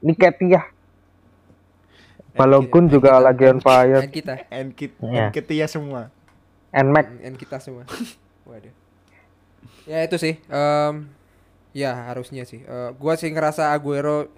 Niketia. 0.00 0.68
Balogun 2.34 2.90
juga 2.90 3.14
kita- 3.14 3.22
lagi 3.22 3.44
on 3.46 3.60
fire. 3.60 4.00
And 4.00 4.10
kita, 4.12 4.32
Enkit, 4.50 4.90
Iya. 4.98 5.30
Enketia 5.30 5.66
semua. 5.66 6.10
Nmax 6.74 7.06
and 7.22 7.36
kita 7.38 7.56
semua. 7.58 7.86
Waduh. 8.42 8.74
Ya 9.86 10.02
itu 10.02 10.16
sih. 10.16 10.34
em, 10.44 11.06
ya 11.74 12.06
harusnya 12.08 12.46
sih. 12.46 12.62
Eh, 12.62 12.90
gua 12.94 13.14
sih 13.14 13.28
ngerasa 13.28 13.68
Aguero 13.68 14.30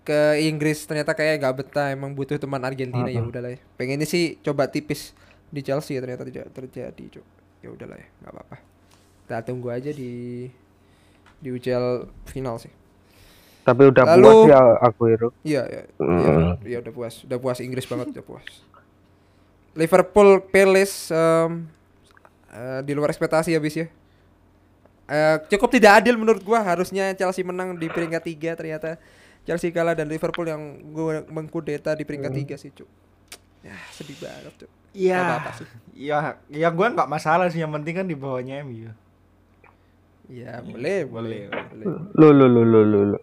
ke- 0.00 0.38
Inggris 0.42 0.84
ternyata 0.84 1.12
kayak 1.12 1.40
nggak 1.40 1.54
betah 1.56 1.88
emang 1.88 2.12
butuh 2.12 2.36
teman 2.36 2.60
Argentina 2.60 3.06
ya 3.06 3.20
udahlah 3.20 3.52
ya. 3.52 3.60
Pengennya 3.74 4.04
sih 4.04 4.36
coba 4.38 4.66
tipis 4.66 5.16
di 5.48 5.60
Chelsea 5.60 5.96
ya 5.96 6.00
ternyata 6.00 6.22
tidak 6.22 6.46
terjadi, 6.50 7.04
Cuk. 7.10 7.26
Ya 7.60 7.68
udahlah 7.68 7.96
ya, 7.96 8.08
nggak 8.20 8.32
apa-apa. 8.32 8.56
Kita 9.22 9.36
tunggu 9.42 9.68
aja 9.68 9.90
di 9.90 10.46
di 11.36 11.48
UCL 11.48 11.86
final 12.26 12.56
sih. 12.56 12.70
tapi 13.60 13.84
udah 13.86 14.02
Lalu- 14.08 14.24
puas 14.24 14.50
ya 14.50 14.60
Aguero. 14.78 15.28
Iya, 15.42 15.62
iya, 15.64 15.82
iya, 16.00 16.32
iya, 16.66 16.78
udah 16.80 16.90
puas, 16.90 17.22
udah 17.22 17.38
puas 17.38 17.60
Inggris 17.60 17.84
banget, 17.84 18.08
udah 18.10 18.24
puas. 18.26 18.48
Liverpool 19.72 20.42
Palace 20.42 21.08
em, 21.08 21.68
eh, 22.50 22.80
di 22.82 22.92
luar 22.92 23.08
ekspektasi 23.08 23.52
habis 23.52 23.76
ya. 23.76 23.86
Eh, 25.10 25.36
cukup 25.50 25.74
tidak 25.74 25.98
adil 25.98 26.14
menurut 26.14 26.38
gua 26.40 26.62
harusnya 26.62 27.10
Chelsea 27.18 27.42
menang 27.42 27.74
di 27.74 27.90
peringkat 27.90 28.22
3 28.22 28.54
ternyata 28.54 28.94
Chelsea 29.42 29.74
kalah 29.74 29.98
dan 29.98 30.06
Liverpool 30.06 30.46
yang 30.46 30.62
gua 30.94 31.26
mengkudeta 31.26 31.98
di 31.98 32.06
peringkat 32.06 32.30
3 32.30 32.54
sih, 32.54 32.70
Cuk. 32.70 32.86
Ya, 33.60 33.74
sedih 33.90 34.14
banget, 34.22 34.54
Cuk. 34.54 34.70
Iya. 34.94 35.18
Sih. 35.58 35.66
Ya, 36.54 36.68
gua 36.70 36.94
nggak 36.94 37.10
masalah 37.10 37.50
sih. 37.50 37.58
Yang 37.58 37.82
penting 37.82 37.94
kan 37.98 38.06
di 38.06 38.14
bawahnya 38.14 38.62
MU. 38.62 38.94
Ya, 40.30 40.62
boleh, 40.62 41.10
boleh, 41.10 41.50
Boleh. 41.50 41.66
boleh. 41.74 41.86
Lu 42.14 42.28
lu 42.30 42.46
lu 42.46 42.62
lu 42.62 42.80
lu. 42.86 43.00
lu. 43.14 43.18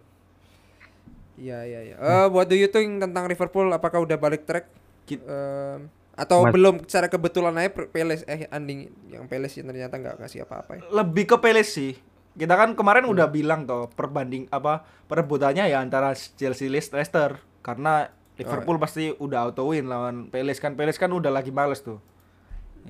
Iya, 1.40 1.64
iya, 1.64 1.80
iya. 1.88 1.96
Eh, 1.96 2.26
what 2.28 2.44
do 2.44 2.56
you 2.58 2.68
think 2.68 3.00
tentang 3.00 3.24
Liverpool? 3.24 3.70
Apakah 3.72 4.04
udah 4.04 4.20
balik 4.20 4.44
track? 4.44 4.68
Kit- 5.08 5.24
Em, 5.24 5.88
atau 6.18 6.42
Mas- 6.42 6.52
belum 6.52 6.74
secara 6.82 7.06
kebetulan 7.06 7.54
aja 7.54 7.70
Pe- 7.70 7.86
Peles 7.86 8.26
eh 8.26 8.50
anding 8.50 8.90
yang 9.06 9.24
Peles 9.24 9.54
yang 9.54 9.66
ternyata 9.66 9.94
nggak 9.94 10.18
kasih 10.18 10.42
apa-apa 10.42 10.70
ya. 10.74 10.82
Lebih 10.90 11.24
ke 11.24 11.36
Palace 11.38 11.70
sih. 11.70 11.94
Kita 12.34 12.54
kan 12.54 12.74
kemarin 12.74 13.06
Hmm. 13.06 13.14
udah 13.14 13.26
bilang 13.28 13.64
toh 13.64 13.86
perbanding 13.88 14.46
apa 14.48 14.82
perebutannya 15.06 15.64
ya 15.64 15.78
antara 15.78 16.10
Chelsea 16.14 16.66
Leicester 16.66 17.38
karena 17.60 18.10
Liverpool 18.34 18.74
Oh, 18.74 18.80
pasti 18.80 19.10
udah 19.12 19.38
auto 19.44 19.66
win 19.66 19.86
lawan 19.86 20.26
Palace 20.26 20.58
kan 20.58 20.74
Palace 20.74 20.94
kan 20.96 21.10
udah 21.10 21.30
lagi 21.30 21.50
males 21.50 21.80
tuh. 21.80 21.98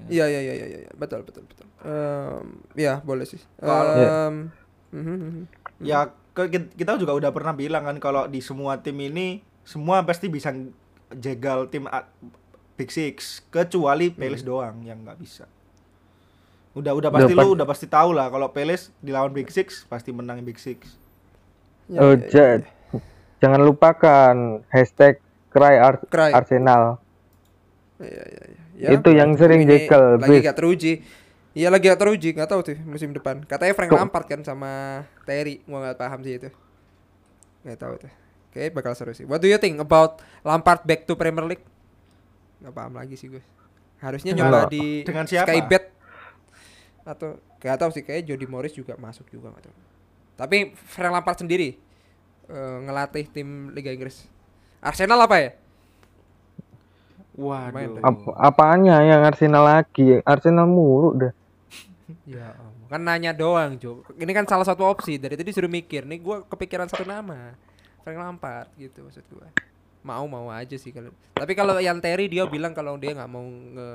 Iya, 0.07 0.25
iya, 0.25 0.41
iya, 0.43 0.55
iya, 0.55 0.67
iya. 0.79 0.91
betul, 0.95 1.25
betul, 1.25 1.43
betul. 1.43 1.67
Em, 1.83 2.61
ya 2.77 3.01
boleh 3.01 3.25
sih. 3.25 3.41
Mhm. 4.89 5.49
Ya 5.81 6.13
ke- 6.33 6.49
ki- 6.49 6.73
kita 6.77 6.97
juga 6.97 7.13
udah 7.13 7.31
pernah 7.31 7.53
bilang 7.53 7.83
kan 7.83 7.97
kalau 7.99 8.25
di 8.25 8.39
semua 8.39 8.79
tim 8.79 8.95
ini 8.97 9.41
semua 9.65 10.01
pasti 10.03 10.29
bisa 10.29 10.55
jegal 11.11 11.67
tim 11.67 11.89
Big 12.79 12.89
Six 12.89 13.43
kecuali 13.45 14.09
Palace 14.09 14.41
doang 14.41 14.81
yang 14.81 15.03
nggak 15.03 15.19
bisa. 15.19 15.51
Udah 16.73 16.95
udah 16.95 17.11
pasti 17.11 17.27
Udah 17.27 17.35
lu 17.35 17.43
pas- 17.43 17.55
udah 17.59 17.67
pasti 17.67 17.87
tahu 17.87 18.11
lah 18.15 18.31
kalau 18.31 18.49
Palace 18.49 18.95
dilawan 19.03 19.35
Big 19.35 19.51
Six 19.51 19.83
pasti 19.85 20.15
menang 20.15 20.39
Big 20.41 20.57
Six. 20.57 20.95
Ya, 21.91 21.99
Oh, 21.99 22.15
ya, 22.15 22.23
ya, 22.23 22.31
ja- 22.31 22.49
ya. 22.55 22.59
Jangan 23.39 23.61
lupakan 23.63 24.35
hashtag 24.69 25.19
cry, 25.49 25.75
Ar- 25.77 26.07
Cry. 26.07 26.31
Arsenal. 26.31 27.03
Iya, 27.99 28.23
iya, 28.25 28.43
iya. 28.75 28.89
Itu 28.95 29.11
yang 29.11 29.35
sering 29.35 29.67
jekel, 29.67 30.19
Lagi 30.19 30.39
gak 30.39 30.55
teruji. 30.55 31.03
Iya 31.51 31.75
lagi 31.75 31.91
gak 31.91 31.99
teruji, 31.99 32.31
gak 32.31 32.47
tahu 32.47 32.63
tuh 32.63 32.79
musim 32.85 33.11
depan. 33.11 33.43
Katanya 33.43 33.75
Frank 33.75 33.91
Lampard 33.91 34.27
kan 34.27 34.41
sama 34.43 35.03
Terry, 35.27 35.67
gua 35.67 35.83
nggak 35.83 35.99
paham 35.99 36.23
sih 36.23 36.39
itu. 36.39 36.51
Gak 37.65 37.79
tahu 37.79 37.99
tuh. 37.99 38.13
Oke, 38.49 38.71
bakal 38.71 38.95
seru 38.95 39.11
sih. 39.11 39.27
What 39.27 39.43
do 39.43 39.51
you 39.51 39.59
think 39.59 39.77
about 39.77 40.23
Lampard 40.41 40.83
back 40.83 41.03
to 41.05 41.15
Premier 41.15 41.43
League? 41.45 41.65
Gak 42.59 42.75
paham 42.75 42.95
lagi 42.95 43.15
sih 43.15 43.29
gue. 43.29 43.43
Harusnya 43.99 44.35
Dengan- 44.35 44.51
nyoba 44.55 44.71
di 44.71 45.03
dengan 45.03 45.27
siapa? 45.27 45.51
Skybet 45.51 45.85
atau 47.03 47.29
gak 47.59 47.79
tahu 47.81 47.91
sih 47.91 48.05
kayak 48.05 48.29
Jody 48.29 48.47
Morris 48.47 48.75
juga 48.75 48.95
masuk 48.97 49.27
juga 49.29 49.51
gak 49.55 49.71
tahu. 49.71 49.77
Tapi 50.39 50.57
Frank 50.75 51.15
Lampard 51.15 51.39
sendiri 51.39 51.75
eh, 52.49 52.77
ngelatih 52.83 53.27
tim 53.29 53.71
Liga 53.75 53.91
Inggris. 53.91 54.25
Arsenal 54.79 55.19
apa 55.21 55.37
ya? 55.39 55.51
Waduh. 57.39 58.03
Ap- 58.03 58.35
apaannya 58.35 58.97
yang 59.07 59.23
Arsenal 59.23 59.63
lagi? 59.63 60.19
Arsenal 60.27 60.67
mulu 60.67 61.15
dah. 61.17 61.33
Ya, 62.25 62.57
kan 62.89 63.05
nanya 63.05 63.37
doang, 63.37 63.77
Jo. 63.77 64.01
Ini 64.17 64.33
kan 64.33 64.49
salah 64.49 64.65
satu 64.65 64.81
opsi. 64.85 65.21
Dari 65.21 65.37
tadi 65.37 65.53
suruh 65.53 65.69
mikir. 65.69 66.09
Nih 66.09 66.21
gua 66.21 66.41
kepikiran 66.41 66.89
satu 66.89 67.05
nama. 67.05 67.53
Frank 68.01 68.17
Lampard 68.17 68.69
gitu 68.81 69.05
maksud 69.05 69.25
gua. 69.29 69.49
Mau 70.03 70.25
mau 70.25 70.49
aja 70.49 70.75
sih 70.75 70.91
kalau. 70.91 71.11
Tapi 71.35 71.53
kalau 71.53 71.77
yang 71.79 71.99
Terry 71.99 72.27
dia 72.27 72.47
bilang 72.47 72.73
kalau 72.73 72.97
dia 72.97 73.13
nggak 73.13 73.31
mau 73.31 73.45
nge 73.45 73.89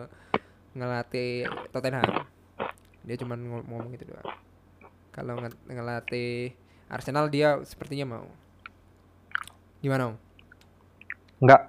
ngelatih 0.73 1.31
Tottenham. 1.69 2.27
Dia 3.03 3.15
cuma 3.17 3.35
ngom- 3.35 3.65
ngomong 3.65 3.91
gitu 3.93 4.09
doang. 4.09 4.27
Kalau 5.11 5.39
nge 5.39 5.49
ngelatih 5.65 6.53
Arsenal 6.87 7.27
dia 7.27 7.57
sepertinya 7.63 8.17
mau. 8.17 8.27
Gimana, 9.79 10.13
Om? 10.13 10.15
Enggak 11.41 11.61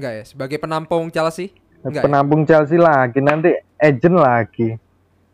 Enggak 0.00 0.12
ya, 0.16 0.24
sebagai 0.24 0.56
penampung 0.56 1.12
Chelsea? 1.12 1.52
Enggak. 1.84 2.00
ya? 2.00 2.04
penampung 2.08 2.40
Chelsea 2.44 2.80
lagi 2.80 3.20
nanti 3.20 3.52
agent 3.76 4.16
lagi. 4.16 4.68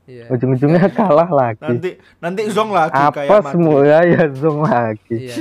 Iya. 0.07 0.31
Ujung-ujungnya 0.31 0.87
kalah 0.91 1.27
lagi. 1.27 1.63
Nanti 1.63 1.91
nanti 2.19 2.47
zong 2.51 2.71
lagi 2.71 2.95
kayak 2.95 3.27
Apa 3.27 3.37
Madrid. 3.43 3.53
semua 3.55 3.79
ya 3.83 4.25
Zong 4.31 4.61
lagi. 4.63 5.17
Iya, 5.19 5.35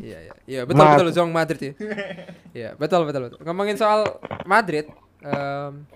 iya, 0.00 0.18
iya, 0.24 0.32
iya, 0.50 0.66
betul 0.66 0.82
Mad- 0.82 0.98
betul 0.98 1.14
Zong 1.14 1.30
Madrid 1.30 1.60
ya. 1.62 1.72
Iya, 2.58 2.70
betul 2.74 3.06
betul 3.06 3.30
betul. 3.30 3.38
Ngomongin 3.46 3.78
soal 3.78 4.02
Madrid, 4.42 4.90
em, 5.22 5.86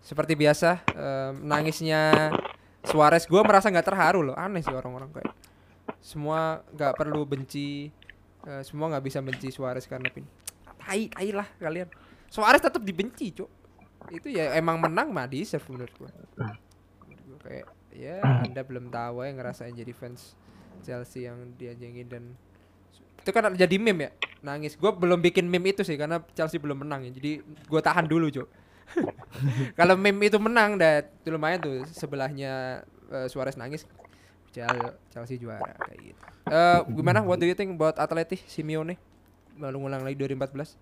seperti 0.00 0.34
biasa 0.34 0.82
em, 0.88 1.32
nangisnya 1.40 2.34
Suarez, 2.82 3.22
gue 3.24 3.38
merasa 3.40 3.70
nggak 3.70 3.86
terharu 3.86 4.20
loh, 4.22 4.34
aneh 4.34 4.58
sih 4.58 4.74
orang-orang 4.74 5.06
kayak 5.12 5.30
semua 6.00 6.66
nggak 6.72 6.94
perlu 6.94 7.22
benci, 7.22 7.94
eh, 8.42 8.62
semua 8.62 8.90
nggak 8.90 9.04
bisa 9.04 9.18
benci 9.20 9.48
Suarez 9.48 9.84
karena 9.84 10.08
pin, 10.08 10.26
tai 10.78 11.06
tai 11.06 11.30
lah 11.30 11.46
kalian. 11.56 11.86
Suarez 12.26 12.58
tetap 12.58 12.82
dibenci, 12.82 13.30
cuk. 13.32 13.50
Itu 14.08 14.28
ya 14.28 14.54
emang 14.54 14.78
menang 14.78 15.12
mah 15.12 15.24
deserve 15.24 15.62
menurut 15.68 15.94
gue. 15.94 16.10
Kayak 17.38 17.66
ya 17.88 18.18
anda 18.20 18.62
belum 18.62 18.88
tahu 18.88 19.22
ya 19.22 19.30
ngerasain 19.32 19.72
jadi 19.72 19.90
fans 19.90 20.34
Chelsea 20.80 21.24
yang 21.24 21.54
dianjingin 21.54 22.06
dan 22.06 22.24
itu 23.28 23.36
kan 23.36 23.52
jadi 23.52 23.76
meme 23.76 24.08
ya? 24.08 24.10
Nangis. 24.40 24.80
Gue 24.80 24.88
belum 24.88 25.20
bikin 25.20 25.44
meme 25.44 25.76
itu 25.76 25.84
sih 25.84 26.00
karena 26.00 26.24
Chelsea 26.32 26.56
belum 26.56 26.88
menang 26.88 27.04
ya. 27.04 27.12
Jadi 27.12 27.44
gue 27.44 27.80
tahan 27.84 28.08
dulu 28.08 28.32
cok 28.32 28.48
kalau 29.78 30.00
meme 30.00 30.32
itu 30.32 30.40
menang 30.40 30.80
dah 30.80 31.04
itu 31.04 31.28
lumayan 31.28 31.60
tuh 31.60 31.84
sebelahnya 31.92 32.80
eh, 33.12 33.28
Suarez 33.28 33.60
nangis. 33.60 33.84
Chel- 34.48 34.96
Chelsea 35.12 35.36
juara 35.36 35.76
kayak 35.76 36.00
gitu. 36.00 36.22
Eh, 36.48 36.80
gimana? 36.96 37.20
What 37.20 37.36
do 37.36 37.44
you 37.44 37.52
think 37.52 37.76
about 37.76 38.00
Atleti 38.00 38.40
Simeone? 38.48 38.96
Baru 39.60 39.84
ngulang 39.84 40.00
lagi 40.00 40.16
2014 40.16 40.80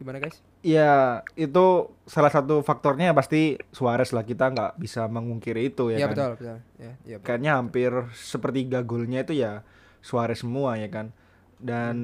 gimana 0.00 0.16
guys? 0.16 0.40
Ya 0.64 1.20
itu 1.36 1.92
salah 2.08 2.32
satu 2.32 2.64
faktornya 2.64 3.12
pasti 3.12 3.60
Suarez 3.70 4.10
lah. 4.16 4.24
Kita 4.24 4.48
nggak 4.48 4.80
bisa 4.80 5.04
mengungkiri 5.06 5.68
itu 5.68 5.92
ya, 5.92 6.02
ya, 6.02 6.06
kan. 6.08 6.12
betul 6.16 6.30
betul. 6.34 6.46
Ya, 6.80 6.92
ya 7.04 7.16
betul. 7.20 7.26
Kayaknya 7.28 7.52
hampir 7.60 7.90
sepertiga 8.16 8.80
golnya 8.80 9.20
itu 9.22 9.36
ya 9.36 9.60
Suarez 10.00 10.40
semua 10.40 10.80
ya 10.80 10.88
kan. 10.88 11.12
Dan 11.60 11.96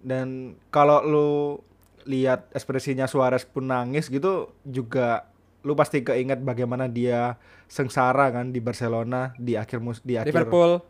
dan 0.00 0.54
kalau 0.70 1.02
lu 1.02 1.30
lihat 2.04 2.52
ekspresinya 2.52 3.08
Suarez 3.08 3.48
pun 3.48 3.68
nangis 3.68 4.12
gitu 4.12 4.52
juga 4.64 5.28
lu 5.64 5.72
pasti 5.72 6.04
keinget 6.04 6.44
bagaimana 6.44 6.84
dia 6.92 7.40
sengsara 7.66 8.28
kan 8.28 8.52
di 8.52 8.60
Barcelona 8.60 9.32
di 9.40 9.56
akhir 9.56 9.80
mus 9.80 10.04
di 10.04 10.20
akhir 10.20 10.28
Liverpool 10.28 10.84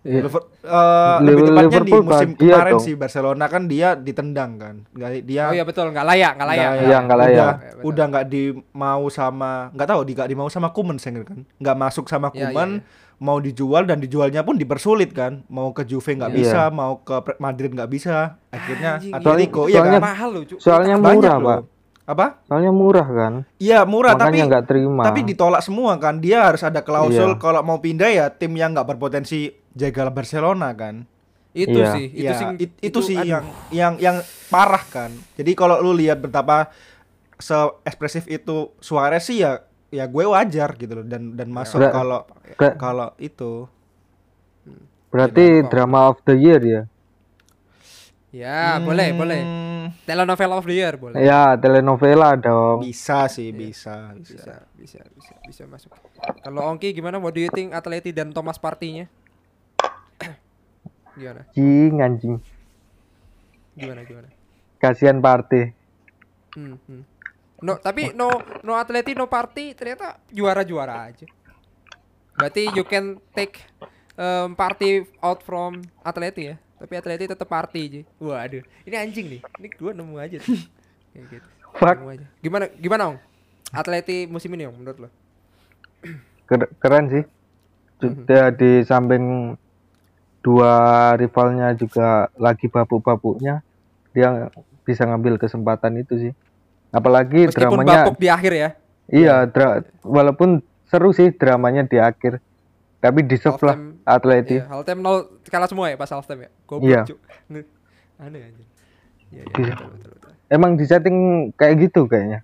Iya. 0.00 0.22
Liver- 0.22 0.46
eh, 0.60 1.16
lebih 1.20 1.42
Liverpool 1.42 1.48
tepatnya 1.50 1.80
di 1.80 1.92
musim 1.92 2.06
bahagia 2.30 2.38
kemarin 2.48 2.72
dong. 2.72 2.80
sih 2.80 2.94
Barcelona 2.94 3.44
kan 3.44 3.62
dia 3.64 3.88
ditendang 3.92 4.50
kan. 4.56 4.74
Nggak, 4.88 5.10
dia 5.22 5.42
oh 5.44 5.52
iya 5.52 5.64
betul 5.64 5.86
nggak 5.88 6.06
layak 6.06 6.32
nggak 6.34 6.48
layak 6.48 6.68
nggak- 6.68 6.86
Iya, 6.86 6.98
nggak 7.00 7.18
layak. 7.18 7.34
Udah, 7.34 7.52
Ya, 7.58 7.82
udah 7.84 8.04
nggak 8.08 8.26
dimau 8.28 9.02
sama 9.08 9.50
nggak 9.70 9.88
tahu 9.88 10.00
di 10.02 10.12
nggak 10.12 10.28
dimau 10.28 10.48
sama 10.48 10.68
Kuman 10.70 10.96
sih 10.96 11.10
kan. 11.12 11.38
Nggak 11.52 11.76
masuk 11.76 12.06
sama 12.06 12.28
Iya, 12.28 12.32
iya, 12.32 12.46
Kuman 12.48 12.70
mau 13.18 13.38
dijual 13.38 13.82
dan 13.84 13.98
dijualnya 13.98 14.40
pun 14.40 14.54
dipersulit 14.54 15.10
kan. 15.10 15.42
Mau 15.46 15.70
ke 15.72 15.82
Juve 15.82 16.14
nggak 16.14 16.30
Iya. 16.30 16.38
bisa, 16.38 16.60
mau 16.70 17.02
ke 17.02 17.18
Madrid 17.36 17.70
nggak 17.70 17.90
bisa. 17.90 18.38
Akhirnya 18.48 19.02
Atletico 19.02 19.66
iya. 19.66 19.72
iya 19.72 19.80
kan. 19.80 19.90
Soalnya- 19.90 20.02
mahal 20.04 20.28
loh 20.30 20.44
Cuk. 20.44 20.58
Soalnya 20.58 20.94
Banyak 20.96 21.10
murah, 21.18 21.36
loh. 21.36 21.48
Pak. 21.50 21.62
Apa? 22.08 22.26
Soalnya 22.42 22.72
murah 22.72 23.04
kan. 23.04 23.32
Iya 23.58 23.84
murah 23.84 24.14
tapi 24.14 24.32
Makanya 24.32 24.44
nggak 24.48 24.64
terima. 24.64 25.02
tapi 25.02 25.20
ditolak 25.24 25.60
semua 25.60 25.98
kan. 25.98 26.16
Dia 26.16 26.46
harus 26.46 26.62
ada 26.62 26.80
klausul 26.80 27.34
Iya. 27.34 27.36
kalau 27.36 27.60
mau 27.60 27.76
pindah 27.76 28.08
ya 28.08 28.26
tim 28.30 28.54
yang 28.54 28.72
nggak 28.72 28.88
berpotensi 28.88 29.52
jaga 29.78 30.10
Barcelona 30.10 30.74
kan. 30.74 31.06
itu 31.56 31.74
Iya. 31.74 31.90
sih 31.90 32.06
itu 32.12 32.22
Iya, 32.22 32.38
sih 32.38 32.46
it- 32.60 32.78
itu, 32.78 32.98
sih 33.02 33.16
aduh. 33.18 33.26
yang 33.26 33.44
yang 33.72 33.94
yang 33.98 34.16
parah 34.46 34.84
kan. 34.86 35.10
Jadi 35.34 35.54
kalau 35.54 35.80
lu 35.80 35.90
lihat 35.96 36.20
betapa 36.20 36.70
se 37.38 37.56
ekspresif 37.82 38.28
itu 38.30 38.70
Suarez 38.78 39.26
sih 39.26 39.42
ya 39.42 39.62
ya 39.90 40.04
gue 40.06 40.24
wajar 40.28 40.76
gitu 40.76 40.92
loh 40.92 41.06
dan 41.08 41.34
dan 41.34 41.48
masuk 41.50 41.80
kalau 41.90 42.22
Ber- 42.54 42.76
kalau 42.76 43.08
itu 43.18 43.66
berarti 45.08 45.64
apa-apa. 45.64 45.70
drama 45.72 46.00
of 46.12 46.18
the 46.22 46.36
year 46.36 46.60
ya. 46.60 46.82
Ya, 48.28 48.76
boleh, 48.78 49.16
boleh. 49.16 49.40
Hmm, 49.40 49.84
Telenovela 50.04 50.60
of 50.60 50.68
the 50.68 50.76
year 50.76 51.00
boleh. 51.00 51.16
Ya, 51.16 51.56
telenovela 51.56 52.36
dong. 52.36 52.84
bisa 52.84 53.24
sih 53.26 53.56
bisa 53.56 54.12
bisa 54.20 54.36
Bisa, 54.36 54.54
bisa, 54.76 55.00
bisa, 55.16 55.32
bisa 55.48 55.62
masuk. 55.64 55.90
Kalau 56.38 56.60
Ongki 56.68 56.92
gimana? 56.92 57.16
What 57.16 57.32
do 57.32 57.40
you 57.40 57.48
think 57.48 57.72
Atleti 57.72 58.12
dan 58.12 58.36
Thomas 58.36 58.60
Partinya? 58.60 59.08
Gimana? 61.18 61.42
Anjing, 61.50 61.94
anjing. 61.98 62.36
Gimana, 63.74 64.00
gimana? 64.06 64.28
Kasihan 64.78 65.18
party. 65.18 65.74
Hmm, 66.54 66.78
hmm. 66.86 67.02
No, 67.58 67.74
tapi 67.74 68.14
no 68.14 68.30
no 68.62 68.78
Atleti 68.78 69.18
no 69.18 69.26
Party 69.26 69.74
ternyata 69.74 70.22
juara-juara 70.30 71.10
aja. 71.10 71.26
Berarti 72.38 72.70
you 72.70 72.86
can 72.86 73.18
take 73.34 73.58
um, 74.14 74.54
Party 74.54 75.02
out 75.18 75.42
from 75.42 75.82
Atleti 76.06 76.54
ya. 76.54 76.56
Tapi 76.78 76.94
Atleti 76.94 77.26
tetap 77.26 77.50
Party 77.50 77.80
aja. 77.90 78.00
Waduh, 78.22 78.62
ini 78.86 78.94
anjing 78.94 79.26
nih. 79.26 79.40
Ini 79.58 79.68
gua 79.74 79.90
nemu 79.90 80.14
aja. 80.22 80.38
Kayak 81.10 81.24
gitu. 81.34 81.48
Fuck. 81.74 81.98
Nemu 81.98 82.10
aja. 82.14 82.26
Gimana 82.38 82.64
gimana, 82.78 83.02
Ong? 83.10 83.18
Atleti 83.74 84.30
musim 84.30 84.54
ini, 84.54 84.70
Ong, 84.70 84.78
menurut 84.78 84.98
lo? 85.02 85.08
Ker- 86.46 86.70
keren 86.78 87.10
sih. 87.10 87.24
Juga 87.98 88.54
di 88.54 88.86
samping 88.86 89.58
dua 90.40 90.72
rivalnya 91.14 91.74
juga 91.74 92.30
lagi 92.34 92.66
babuk-babuknya, 92.66 93.60
dia 94.10 94.48
bisa 94.82 95.04
ngambil 95.04 95.36
kesempatan 95.36 95.98
itu 95.98 96.14
sih. 96.18 96.32
Apalagi 96.88 97.46
Meskipun 97.46 97.84
dramanya 97.84 98.06
bapuk 98.06 98.16
di 98.16 98.28
akhir 98.28 98.52
ya. 98.52 98.68
iya, 99.06 99.44
dra- 99.44 99.84
walaupun 100.00 100.58
seru 100.84 101.12
sih 101.12 101.30
dramanya 101.30 101.84
di 101.84 101.96
akhir. 101.96 102.40
Tapi 102.98 103.22
deserve 103.22 103.62
lah 103.62 103.76
Halftime- 103.76 104.02
Atleti. 104.02 104.56
Iya, 104.56 104.66
halftime 104.66 104.98
nol 104.98 105.16
kalah 105.44 105.68
semua 105.68 105.86
ya 105.86 105.94
pas 105.94 106.10
halftime 106.10 106.48
ya. 106.48 106.50
Goblok, 106.64 106.88
Iya. 106.88 107.02
Aneh 108.18 108.40
aja. 108.42 108.58
Iya, 108.58 108.64
iya, 109.30 109.42
Iya. 109.44 109.74
betul, 109.76 109.88
betul, 109.92 110.10
betul. 110.16 110.30
Emang 110.48 110.70
di 110.74 110.82
setting 110.82 111.16
kayak 111.54 111.74
gitu 111.78 112.06
kayaknya. 112.06 112.42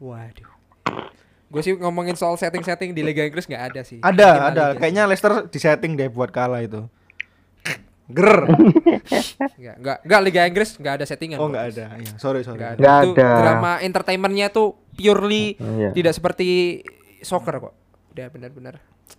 Waduh. 0.00 0.50
Gue 1.46 1.60
sih 1.60 1.76
ngomongin 1.76 2.16
soal 2.16 2.34
setting-setting 2.34 2.90
di 2.90 3.04
Liga 3.04 3.22
Inggris 3.22 3.44
nggak 3.44 3.64
ada 3.68 3.80
sih. 3.84 4.00
ada 4.00 4.08
Mungkin 4.26 4.48
ada 4.48 4.64
kayaknya 4.74 5.02
Leicester 5.04 5.46
disetting 5.46 5.94
deh 5.94 6.08
buat 6.08 6.32
kalah 6.32 6.58
itu 6.58 6.88
ger 8.12 8.38
nggak 9.60 9.76
nggak 9.78 9.98
nggak 10.02 10.20
Liga 10.22 10.42
Inggris 10.44 10.70
nggak 10.74 10.94
ada 10.94 11.04
settingan. 11.04 11.36
oh 11.36 11.44
kok. 11.44 11.50
nggak 11.50 11.64
ada 11.68 11.84
ya 11.96 12.12
sorry 12.16 12.40
sorry 12.40 12.58
Nggak 12.58 12.70
ada. 12.70 12.80
Nggak 12.80 12.98
Itu 12.98 13.10
ada. 13.14 13.28
drama 13.38 13.72
entertainmentnya 13.80 14.46
tuh 14.48 14.68
purely 14.92 15.56
Iya. 15.56 15.90
tidak 15.92 16.12
seperti 16.12 16.48
soccer 17.20 17.56
kok. 17.58 17.74
Udah 18.10 18.28
benar-benar 18.28 18.74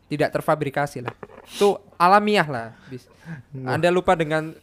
tidak 0.05 0.29
terfabrikasi 0.31 1.01
lah. 1.01 1.13
Itu 1.43 1.77
alamiah 1.95 2.45
lah. 2.45 2.67
Bis. 2.87 3.09
Anda 3.55 3.89
lupa 3.89 4.13
dengan 4.13 4.53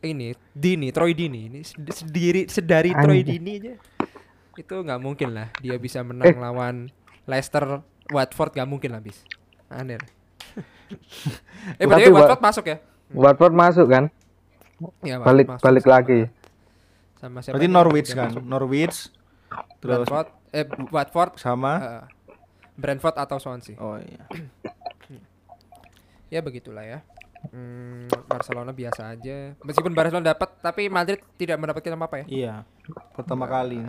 ini 0.00 0.32
Dini, 0.50 0.88
Troy 0.88 1.12
Dini 1.12 1.48
ini 1.48 1.60
sendiri 1.64 2.44
sedari 2.46 2.92
Troy 2.92 3.20
Anjing. 3.20 3.28
Dini 3.34 3.52
aja. 3.58 3.74
Itu 4.54 4.80
nggak 4.80 5.00
mungkin 5.00 5.32
lah 5.32 5.48
dia 5.58 5.76
bisa 5.76 6.00
menang 6.00 6.28
Eh. 6.28 6.36
lawan 6.36 6.88
Leicester 7.24 7.80
Watford 8.06 8.52
nggak 8.52 8.68
mungkin 8.68 8.92
lah 8.92 9.00
bis. 9.00 9.20
Aneh. 9.66 9.96
eh 11.80 11.84
berarti 11.84 12.08
Wa- 12.08 12.20
Watford 12.22 12.42
masuk 12.42 12.64
ya? 12.66 12.76
Watford 13.10 13.52
masuk 13.52 13.86
kan? 13.86 14.04
Ya, 15.00 15.18
Balik 15.18 15.46
masuk 15.46 15.62
balik 15.62 15.84
sama- 15.84 15.94
lagi. 15.94 16.20
Sama 17.14 17.38
siapa? 17.40 17.54
berarti 17.56 17.68
Norwich 17.68 18.10
kan 18.12 18.30
masuk. 18.30 18.42
Norwich 18.42 18.96
Terus 19.78 20.02
Brentford, 20.02 20.28
eh 20.50 20.64
Watford, 20.88 21.32
sama 21.36 21.72
eh, 21.76 22.02
Brentford 22.74 23.16
atau 23.16 23.36
Swansea. 23.38 23.76
Oh 23.76 23.96
iya. 23.96 24.24
Ya 26.28 26.40
begitulah 26.40 26.82
ya. 26.82 26.98
Hmm, 27.44 28.08
Barcelona 28.24 28.72
biasa 28.72 29.12
aja. 29.12 29.52
Meskipun 29.60 29.92
Barcelona 29.92 30.32
dapat, 30.32 30.58
tapi 30.58 30.88
Madrid 30.88 31.20
tidak 31.36 31.60
mendapatkan 31.60 31.92
apa-apa 31.94 32.24
ya. 32.24 32.26
Iya. 32.26 32.54
Pertama 33.12 33.44
kali. 33.44 33.84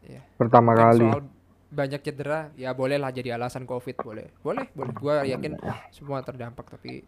Iya. 0.00 0.22
Pertama 0.36 0.70
Kan 0.72 0.80
kali. 0.88 1.02
soal 1.04 1.22
banyak 1.66 2.00
cedera, 2.00 2.54
ya 2.54 2.70
boleh 2.72 2.96
lah 2.96 3.10
jadi 3.10 3.34
alasan 3.34 3.66
Covid, 3.66 3.98
boleh. 3.98 4.30
Boleh, 4.38 4.70
boleh. 4.72 4.94
Gua 4.94 5.14
yakin 5.26 5.58
semua 5.90 6.22
terdampak 6.22 6.70
tapi 6.70 7.02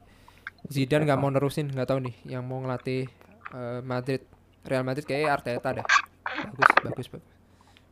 Zidane 0.66 1.06
nggak 1.06 1.16
mau 1.16 1.30
nerusin, 1.30 1.70
nggak 1.70 1.86
tahu 1.86 1.98
nih 2.02 2.14
yang 2.26 2.42
mau 2.42 2.58
ngelatih 2.58 3.06
eh, 3.50 3.80
Madrid. 3.80 4.22
Real 4.66 4.82
Madrid 4.82 5.06
kayak 5.06 5.40
Arteta 5.40 5.70
dah. 5.72 5.86
Bagus, 6.26 6.68
bagus, 6.82 7.06
bagus. 7.08 7.30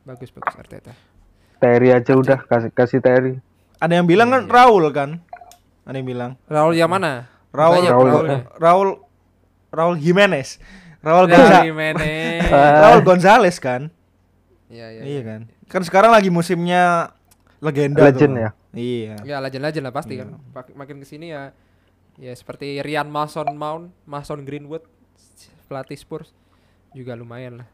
Bagus, 0.03 0.29
bagus 0.29 0.53
Arteta. 0.55 0.93
Terry 1.57 1.89
aja 1.89 2.13
udah 2.13 2.37
kasih 2.43 2.69
kasih 2.69 2.99
Terry. 3.01 3.33
Ada 3.77 3.97
yang 3.97 4.05
bilang 4.05 4.29
kan 4.29 4.45
Raul 4.45 4.85
kan? 4.91 5.21
Ada 5.83 5.95
yang 5.95 6.07
bilang 6.07 6.31
Raul 6.45 6.75
yang 6.75 6.91
mana? 6.91 7.25
Raul 7.49 7.81
Banyak 7.81 7.91
Raul 7.91 8.07
Raulnya. 8.07 8.39
Raul, 8.55 8.89
Raul 9.71 9.95
Jimenez. 9.97 10.61
Raul 11.01 11.25
Raul 11.25 11.65
Jimenez. 11.65 12.45
Raul 12.83 13.01
Gonzales 13.01 13.57
kan? 13.57 13.89
Iya, 14.67 14.91
iya. 14.91 15.01
Iya 15.01 15.21
kan? 15.23 15.41
Kan 15.65 15.81
sekarang 15.81 16.11
lagi 16.11 16.27
musimnya 16.29 17.15
legenda 17.57 18.05
Legend 18.05 18.33
tuh. 18.35 18.43
ya? 18.43 18.49
Iya. 18.77 19.15
Ya 19.25 19.35
legend-legend 19.41 19.83
lah 19.89 19.95
pasti 19.95 20.13
kan. 20.19 20.37
Mak- 20.53 20.75
Makin 20.75 21.01
ke 21.01 21.07
sini 21.07 21.33
ya 21.33 21.55
ya 22.17 22.33
seperti 22.33 22.81
Ryan 22.81 23.09
Mason 23.09 23.49
Mount, 23.53 23.93
Mason 24.03 24.41
Greenwood 24.43 24.83
pelatih 25.69 25.97
Spurs 25.97 26.33
juga 26.91 27.13
lumayan 27.13 27.61
lah. 27.63 27.67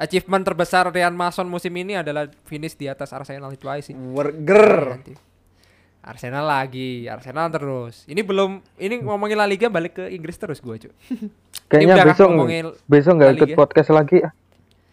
Achievement 0.00 0.40
terbesar 0.46 0.88
Ryan 0.88 1.12
Mason 1.12 1.44
musim 1.44 1.74
ini 1.76 1.92
adalah 1.92 2.24
finish 2.48 2.72
di 2.72 2.88
atas 2.88 3.12
Arsenal 3.12 3.52
itu 3.52 3.68
aja 3.68 3.84
sih. 3.84 3.94
Nanti. 3.96 5.12
Arsenal 6.00 6.48
lagi, 6.48 7.04
Arsenal 7.04 7.52
terus. 7.52 8.08
Ini 8.08 8.24
belum 8.24 8.64
ini 8.80 9.04
ngomongin 9.04 9.36
La 9.36 9.44
Liga 9.44 9.68
balik 9.68 10.00
ke 10.00 10.04
Inggris 10.08 10.40
terus 10.40 10.56
gua, 10.64 10.80
Cuk. 10.80 10.88
Kayaknya 11.68 12.08
besok 12.08 12.28
ngomongin 12.32 12.72
besok 12.88 13.12
nggak 13.20 13.30
ikut 13.36 13.48
podcast 13.52 13.92
lagi. 13.92 14.24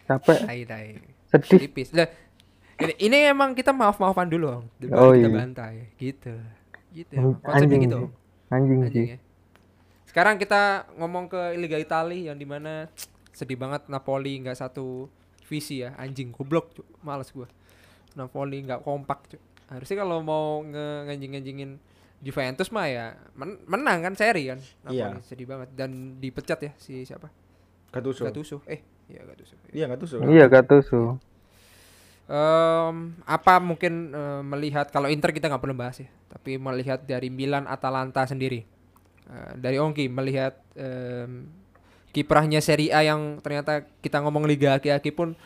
Capek, 0.04 0.38
Tai 0.44 0.60
tai. 0.68 0.88
sedih. 1.28 1.60
Tipis. 1.64 1.88
Ini, 2.78 2.94
ini 3.00 3.18
emang 3.28 3.52
kita 3.56 3.72
maaf-maafan 3.72 4.28
dulu, 4.28 4.60
Om. 4.60 4.64
Baru 4.88 4.96
Oh, 4.96 5.12
kita 5.16 5.28
iya. 5.28 5.36
bantai 5.36 5.74
gitu. 5.96 6.32
Gitu. 6.92 7.14
Konsepnya 7.44 7.78
gitu. 7.84 7.98
Anjing 8.48 8.80
Anjing 8.80 9.06
sih. 9.06 9.06
ya. 9.14 9.18
Sekarang 10.04 10.36
kita 10.36 10.60
ngomong 10.96 11.28
ke 11.28 11.54
Liga 11.54 11.76
Italia 11.76 12.32
yang 12.32 12.36
di 12.36 12.44
mana 12.44 12.88
sedih 13.30 13.54
banget 13.54 13.86
Napoli 13.86 14.40
nggak 14.40 14.56
satu 14.56 15.06
visi 15.44 15.80
ya 15.80 15.94
anjing 15.94 16.28
goblok 16.28 16.74
cuk 16.74 16.84
males 17.00 17.30
gua 17.30 17.46
Napoli 18.12 18.60
nggak 18.60 18.82
kompak 18.82 19.30
cuk 19.30 19.42
harusnya 19.68 19.96
kalau 19.98 20.20
mau 20.20 20.60
nge 20.60 20.86
nganjing 21.06 21.30
nganjingin 21.32 21.70
Juventus 22.18 22.68
mah 22.68 22.84
ya 22.84 23.06
men- 23.32 23.62
menang 23.64 24.02
kan 24.02 24.12
seri 24.12 24.48
kan 24.48 24.58
Napoli 24.82 24.98
Iya. 24.98 25.22
sedih 25.22 25.46
banget 25.46 25.70
dan 25.72 25.90
dipecat 26.18 26.58
ya 26.60 26.72
si 26.76 27.04
siapa 27.04 27.30
Gattuso. 27.88 28.26
Gattuso 28.26 28.56
eh 28.66 28.82
iya 29.06 29.22
Gattuso 29.22 29.54
Iya 29.70 29.86
Gattuso. 29.86 30.16
Iya 30.20 30.44
Gattuso. 30.46 31.00
Em, 32.28 33.16
apa 33.24 33.56
mungkin 33.56 34.12
eh, 34.12 34.42
melihat 34.44 34.92
kalau 34.92 35.08
Inter 35.08 35.32
kita 35.32 35.48
nggak 35.48 35.64
perlu 35.64 35.76
bahas 35.76 35.96
ya, 36.04 36.08
tapi 36.28 36.60
melihat 36.60 37.00
dari 37.08 37.32
Milan 37.32 37.64
Atalanta 37.64 38.28
sendiri, 38.28 38.68
Eh, 39.28 39.52
dari 39.60 39.76
Ongki 39.76 40.08
melihat 40.08 40.56
em, 40.72 41.52
kiprahnya 42.16 42.64
Serie 42.64 42.88
A 42.96 43.04
yang 43.04 43.44
ternyata 43.44 43.84
kita 44.00 44.24
ngomong 44.24 44.48
Liga 44.48 44.80
aki-aki 44.80 45.12
pun 45.12 45.36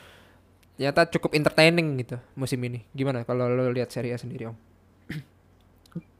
ternyata 0.78 1.11
cukup 1.11 1.35
entertaining 1.35 1.99
gitu 1.99 2.14
musim 2.39 2.62
ini. 2.62 2.87
Gimana 2.95 3.26
kalau 3.26 3.51
lo 3.51 3.74
lihat 3.74 3.91
Serie 3.91 4.14
A 4.14 4.18
sendiri 4.22 4.47
Om? 4.47 4.57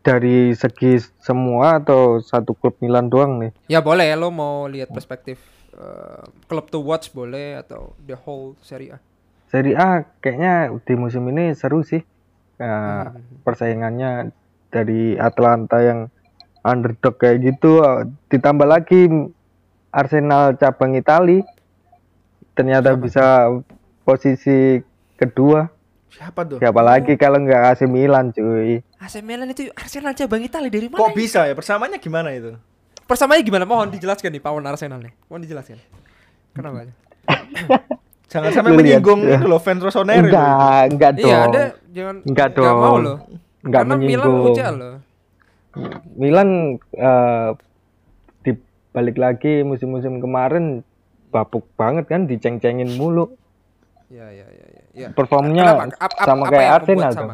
Dari 0.03 0.51
segi 0.59 0.99
semua 1.23 1.79
atau 1.79 2.19
satu 2.19 2.59
klub 2.59 2.75
Milan 2.83 3.07
doang 3.07 3.39
nih? 3.39 3.55
Ya 3.71 3.79
boleh 3.79 4.11
lo 4.19 4.35
mau 4.35 4.67
lihat 4.67 4.91
perspektif 4.91 5.39
eh, 5.71 6.27
klub 6.51 6.67
to 6.67 6.83
watch 6.83 7.15
boleh 7.15 7.63
atau 7.63 7.95
the 8.03 8.19
whole 8.19 8.59
Serie 8.59 8.99
A. 8.99 9.12
Serie 9.53 9.77
A 9.77 10.09
kayaknya 10.25 10.73
di 10.81 10.95
musim 10.97 11.29
ini 11.29 11.53
seru 11.53 11.85
sih. 11.85 12.01
Nah, 12.57 13.13
Hmm. 13.13 13.21
persaingannya 13.45 14.33
dari 14.73 15.21
Atlanta 15.21 15.85
yang 15.85 16.09
underdog 16.65 17.21
kayak 17.21 17.45
gitu 17.45 17.85
ditambah 18.33 18.65
lagi 18.65 19.13
Arsenal 19.93 20.57
cabang 20.57 20.97
Itali 20.97 21.45
ternyata 22.57 22.97
bisa 22.97 23.53
posisi 24.09 24.81
kedua. 25.21 25.69
Siapa 26.13 26.45
tuh? 26.49 26.57
Siapa 26.61 26.81
lagi 26.81 27.17
kalau 27.21 27.41
nggak 27.41 27.77
AC 27.77 27.85
Milan 27.85 28.33
cuy. 28.33 28.81
AC 29.01 29.21
Milan 29.21 29.53
itu 29.53 29.69
Arsenal 29.77 30.17
cabang 30.17 30.41
Italia 30.41 30.73
dari 30.73 30.89
mana? 30.89 31.01
Kok 31.01 31.13
bisa 31.13 31.45
ya? 31.45 31.53
Persamaannya 31.53 32.01
gimana 32.01 32.33
itu? 32.33 32.57
Persamanya 33.05 33.45
gimana? 33.45 33.65
Mohon 33.69 33.93
dijelaskan 33.93 34.33
nih 34.33 34.41
Pawon 34.41 34.65
Arsenal 34.65 35.01
nih. 35.05 35.13
Mohon 35.29 35.43
dijelaskan. 35.45 35.77
Kenapa? 36.57 36.89
Jangan 38.33 38.51
sampai 38.51 38.73
menyinggung 38.75 39.21
ya. 39.23 39.37
itu 39.37 39.47
loh 39.47 39.61
fans 39.61 39.79
Rossoneri. 39.79 40.25
loh. 40.25 40.33
Enggak, 40.33 40.83
enggak 40.89 41.11
dong. 41.15 41.29
Iya, 41.29 41.37
Anda 41.43 41.63
jangan 41.91 42.17
Enggak 42.25 42.47
nggak 42.51 42.75
mau 42.75 42.89
dong. 42.89 43.03
loh. 43.03 43.17
Enggak 43.63 43.83
Karena 43.83 43.95
Milan 43.95 44.03
menyinggung. 44.25 44.51
ucap 44.51 44.73
loh. 44.75 44.95
Milan 46.15 46.49
eh, 46.93 47.49
di 48.43 48.53
balik 48.91 49.17
lagi 49.17 49.53
musim-musim 49.63 50.19
kemarin 50.19 50.81
bapuk 51.29 51.65
banget 51.75 52.05
kan 52.07 52.25
diceng-cengin 52.25 52.93
mulu. 52.93 53.37
Iya, 54.09 54.29
iya, 54.31 54.47
iya, 54.47 54.67
iya. 54.71 54.83
Ya. 54.95 55.09
Performnya 55.11 55.65
Kenapa? 55.67 55.85
Ap- 55.95 56.13
ap- 56.15 56.27
sama 56.27 56.45
apa 56.45 56.53
kayak 56.53 56.71
Arsenal 56.75 57.11
sama? 57.11 57.21
dong. 57.23 57.31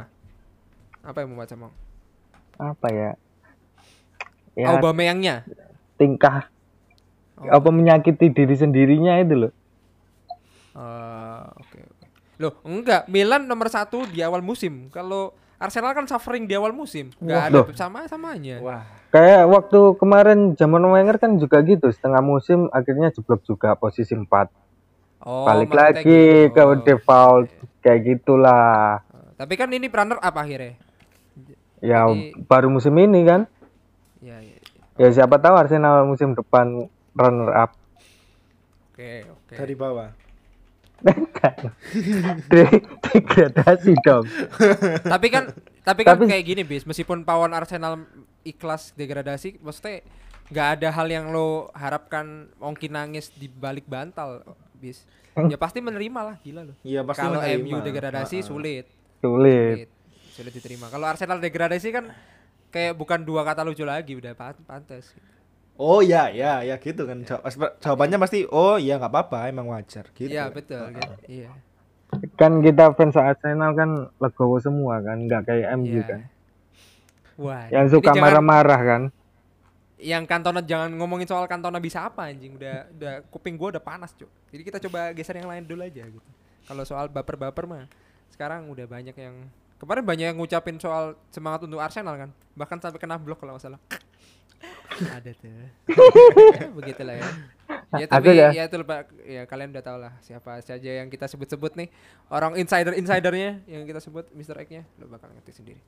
Apa 1.04 1.16
yang 1.18 1.28
membuat 1.28 1.48
sama? 1.48 1.66
Apa 2.56 2.86
ya? 2.88 3.10
Ya 4.52 4.66
Aubameyangnya. 4.72 5.46
tingkah 5.94 6.50
Oh. 7.36 7.46
apa 7.52 7.70
menyakiti 7.70 8.28
diri 8.28 8.50
sendirinya 8.52 9.14
itu 9.16 9.34
loh. 9.36 9.52
Ah, 10.78 11.50
oke 11.58 11.78
oke. 11.82 12.06
Loh, 12.38 12.54
enggak. 12.62 13.10
Milan 13.10 13.44
nomor 13.44 13.66
satu 13.66 14.06
di 14.06 14.22
awal 14.22 14.38
musim. 14.40 14.86
Kalau 14.88 15.34
Arsenal 15.58 15.90
kan 15.90 16.06
suffering 16.06 16.46
di 16.46 16.54
awal 16.54 16.70
musim. 16.70 17.10
Enggak 17.18 17.50
ada 17.50 17.54
Loh. 17.58 17.66
sama 17.74 18.06
samanya. 18.06 18.62
Wah. 18.62 18.86
Kayak 19.10 19.50
waktu 19.50 19.78
kemarin 19.98 20.54
zaman 20.54 20.86
Wenger 20.86 21.18
kan 21.18 21.34
juga 21.34 21.58
gitu, 21.60 21.90
setengah 21.90 22.22
musim 22.22 22.70
akhirnya 22.70 23.10
jeblok 23.10 23.42
juga 23.42 23.74
posisi 23.74 24.14
4. 24.14 24.54
Oh, 25.18 25.42
Balik 25.42 25.74
lagi 25.74 26.46
gitu. 26.46 26.54
ke 26.54 26.62
Oh. 26.62 26.78
default 26.78 27.50
kayak 27.80 28.00
gitulah. 28.06 29.02
Tapi 29.34 29.54
kan 29.56 29.66
ini 29.68 29.90
runner 29.90 30.22
up 30.22 30.34
akhirnya. 30.36 30.78
Ya 31.80 32.06
Jadi- 32.06 32.38
baru 32.44 32.70
musim 32.70 32.94
ini 32.94 33.26
kan. 33.26 33.50
Iya, 34.20 34.38
iya. 34.38 34.56
iya. 34.62 34.82
Ya 35.00 35.08
siapa 35.10 35.42
tahu 35.42 35.54
Arsenal 35.56 36.06
musim 36.06 36.38
depan 36.38 36.86
runner 37.14 37.50
up. 37.56 37.74
Oke, 38.92 39.26
oke. 39.26 39.54
Dari 39.56 39.74
bawah. 39.74 40.10
De- 42.48 42.82
degradasi 43.00 43.92
dong. 44.02 44.26
tapi 45.04 45.26
kan 45.30 45.54
tapi 45.82 46.00
kan 46.02 46.18
Tapi- 46.18 46.26
kayak 46.26 46.44
gini 46.44 46.62
bis. 46.62 46.82
Meskipun 46.82 47.22
pawon 47.22 47.54
Arsenal 47.54 48.02
ikhlas 48.42 48.92
degradasi 48.92 49.58
maksudnya 49.58 50.02
nggak 50.48 50.68
ada 50.74 50.88
hal 50.90 51.06
yang 51.06 51.28
lo 51.28 51.68
harapkan 51.70 52.48
mungkin 52.56 52.92
nangis 52.92 53.30
di 53.30 53.46
balik 53.46 53.86
bantal 53.86 54.42
bis. 54.74 55.06
Ya 55.38 55.54
pasti 55.54 55.78
menerima 55.78 56.20
lah 56.24 56.36
gila 56.38 56.66
lo. 56.66 56.74
Iya 56.82 57.06
pasti 57.06 57.22
kalau. 57.22 57.38
MU 57.38 57.78
degradasi 57.78 58.42
sulit. 58.42 58.86
Sulit. 59.18 59.86
sulit. 59.86 59.88
Sulit 60.34 60.52
diterima. 60.52 60.90
Kalau 60.90 61.06
Arsenal 61.06 61.38
degradasi 61.38 61.88
kan 61.90 62.10
kayak 62.68 62.94
bukan 62.94 63.22
dua 63.22 63.42
kata 63.42 63.62
lucu 63.62 63.82
lagi 63.82 64.12
udah 64.12 64.34
pan- 64.34 64.60
pantas 64.66 65.14
Oh 65.78 66.00
iya 66.00 66.26
iya 66.28 66.60
ya 66.64 66.76
gitu 66.76 67.06
kan. 67.06 67.22
Jawab- 67.22 67.78
Jawabannya 67.78 68.18
pasti 68.18 68.42
oh 68.44 68.76
iya 68.76 68.98
nggak 68.98 69.08
apa-apa 69.08 69.46
emang 69.46 69.66
wajar 69.68 70.10
gitu. 70.12 70.26
iya 70.26 70.50
betul 70.50 70.90
kan 70.90 71.10
iya 71.24 71.50
Kan 72.34 72.58
kita 72.58 72.92
fans 72.92 73.14
Arsenal 73.14 73.72
kan 73.72 73.90
legowo 74.16 74.56
semua 74.58 74.98
kan, 74.98 75.20
nggak 75.20 75.44
kayak 75.44 75.68
MU 75.76 75.92
Iya. 75.94 76.04
kan. 76.04 76.20
Wah, 77.36 77.62
Yang 77.68 77.86
suka 77.94 78.10
marah-marah 78.12 78.80
kan. 78.82 79.02
yang 79.96 80.24
Cantona 80.24 80.58
jangan 80.60 80.94
ngomongin 80.94 81.26
soal 81.26 81.44
Cantona 81.44 81.78
bisa 81.78 82.02
apa 82.04 82.26
anjing 82.26 82.54
udah 82.54 82.86
udah 82.88 83.14
kuping 83.28 83.54
gua 83.54 83.74
udah 83.74 83.82
panas 83.82 84.14
cuy 84.14 84.30
jadi 84.48 84.62
kita 84.64 84.78
coba 84.80 85.10
geser 85.10 85.34
yang 85.34 85.50
lain 85.50 85.66
dulu 85.66 85.82
aja 85.82 86.06
gitu 86.06 86.30
kalau 86.64 86.86
soal 86.86 87.06
baper-baper 87.08 87.66
mah 87.66 87.82
sekarang 88.28 88.70
udah 88.70 88.86
banyak 88.86 89.10
yang 89.12 89.34
kemarin 89.76 90.06
banyak 90.06 90.26
yang 90.30 90.38
ngucapin 90.38 90.78
soal 90.78 91.18
semangat 91.28 91.66
untuk 91.66 91.82
Arsenal 91.82 92.14
kan 92.14 92.30
bahkan 92.54 92.78
sampai 92.78 92.94
kena 92.96 93.18
blok 93.18 93.42
kalau 93.42 93.58
nggak 93.58 93.64
salah 93.64 93.80
ada 94.98 95.30
tuh 95.38 95.50
begitulah 96.78 97.14
ya 97.14 97.30
ya 97.98 98.06
tapi 98.10 98.28
Ada 98.32 98.32
ya? 98.34 98.48
ya 98.52 98.62
itu 98.66 98.76
Pak 98.82 99.00
ya 99.22 99.42
kalian 99.46 99.70
udah 99.70 99.84
tau 99.84 99.98
lah 100.00 100.12
siapa 100.20 100.58
saja 100.60 100.90
yang 100.98 101.08
kita 101.08 101.30
sebut-sebut 101.30 101.78
nih 101.78 101.88
orang 102.32 102.58
insider 102.58 102.92
insidernya 102.96 103.62
yang 103.70 103.86
kita 103.86 104.02
sebut 104.02 104.26
Mr. 104.34 104.58
X 104.64 104.68
nya 104.74 104.82
lo 104.98 105.06
bakal 105.06 105.30
ngerti 105.30 105.62
sendiri 105.62 105.80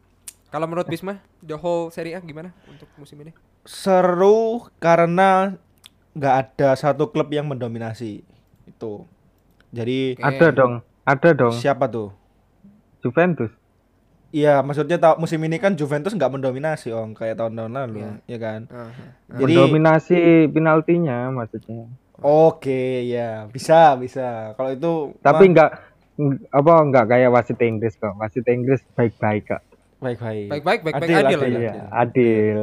kalau 0.51 0.67
menurut 0.67 0.87
Bisma 0.87 1.19
the 1.43 1.59
whole 1.59 1.91
Serie 1.95 2.15
A 2.15 2.21
gimana 2.23 2.55
untuk 2.71 2.87
musim 2.99 3.19
ini 3.23 3.35
Seru 3.67 4.67
karena 4.81 5.59
nggak 6.17 6.35
ada 6.35 6.75
satu 6.75 7.07
klub 7.13 7.31
yang 7.31 7.47
mendominasi 7.47 8.27
itu. 8.67 8.93
Jadi 9.71 10.19
Oke. 10.19 10.25
Ada 10.27 10.47
dong. 10.51 10.73
Ada 11.07 11.31
dong, 11.35 11.55
Siapa 11.55 11.87
tuh? 11.87 12.11
Juventus. 13.03 13.51
Iya, 14.31 14.63
maksudnya 14.63 14.95
ta- 14.95 15.19
musim 15.19 15.39
ini 15.41 15.59
kan 15.59 15.75
Juventus 15.75 16.15
nggak 16.15 16.31
mendominasi 16.31 16.91
om 16.91 17.13
kayak 17.13 17.35
tahun-tahun 17.35 17.73
lalu, 17.73 17.99
Iya. 18.01 18.13
ya 18.27 18.39
kan? 18.39 18.61
Aha. 18.67 18.91
Jadi 19.29 19.43
Mendominasi 19.51 20.19
penaltinya 20.47 21.19
maksudnya. 21.29 21.91
oke 22.17 22.83
ya 23.05 23.47
bisa 23.47 23.97
bisa. 23.97 24.55
Kalau 24.55 24.71
itu 24.71 24.93
Tapi 25.19 25.41
mah- 25.41 25.51
enggak 25.51 25.71
ng- 26.15 26.47
apa 26.49 26.73
enggak 26.79 27.05
kayak 27.09 27.29
wasit 27.29 27.59
Inggris 27.59 27.95
kok. 27.95 28.15
Wasit 28.15 28.47
Inggris 28.47 28.81
baik-baik 28.93 29.45
kok. 29.49 29.63
baik-baik. 29.99 30.49
Baik-baik, 30.49 30.81
baik-baik, 30.83 31.11
Adil, 31.11 31.17
adil, 31.19 31.27
adil, 31.37 31.45
adil. 31.45 31.61
Iya, 31.61 31.75
adil. 31.91 32.59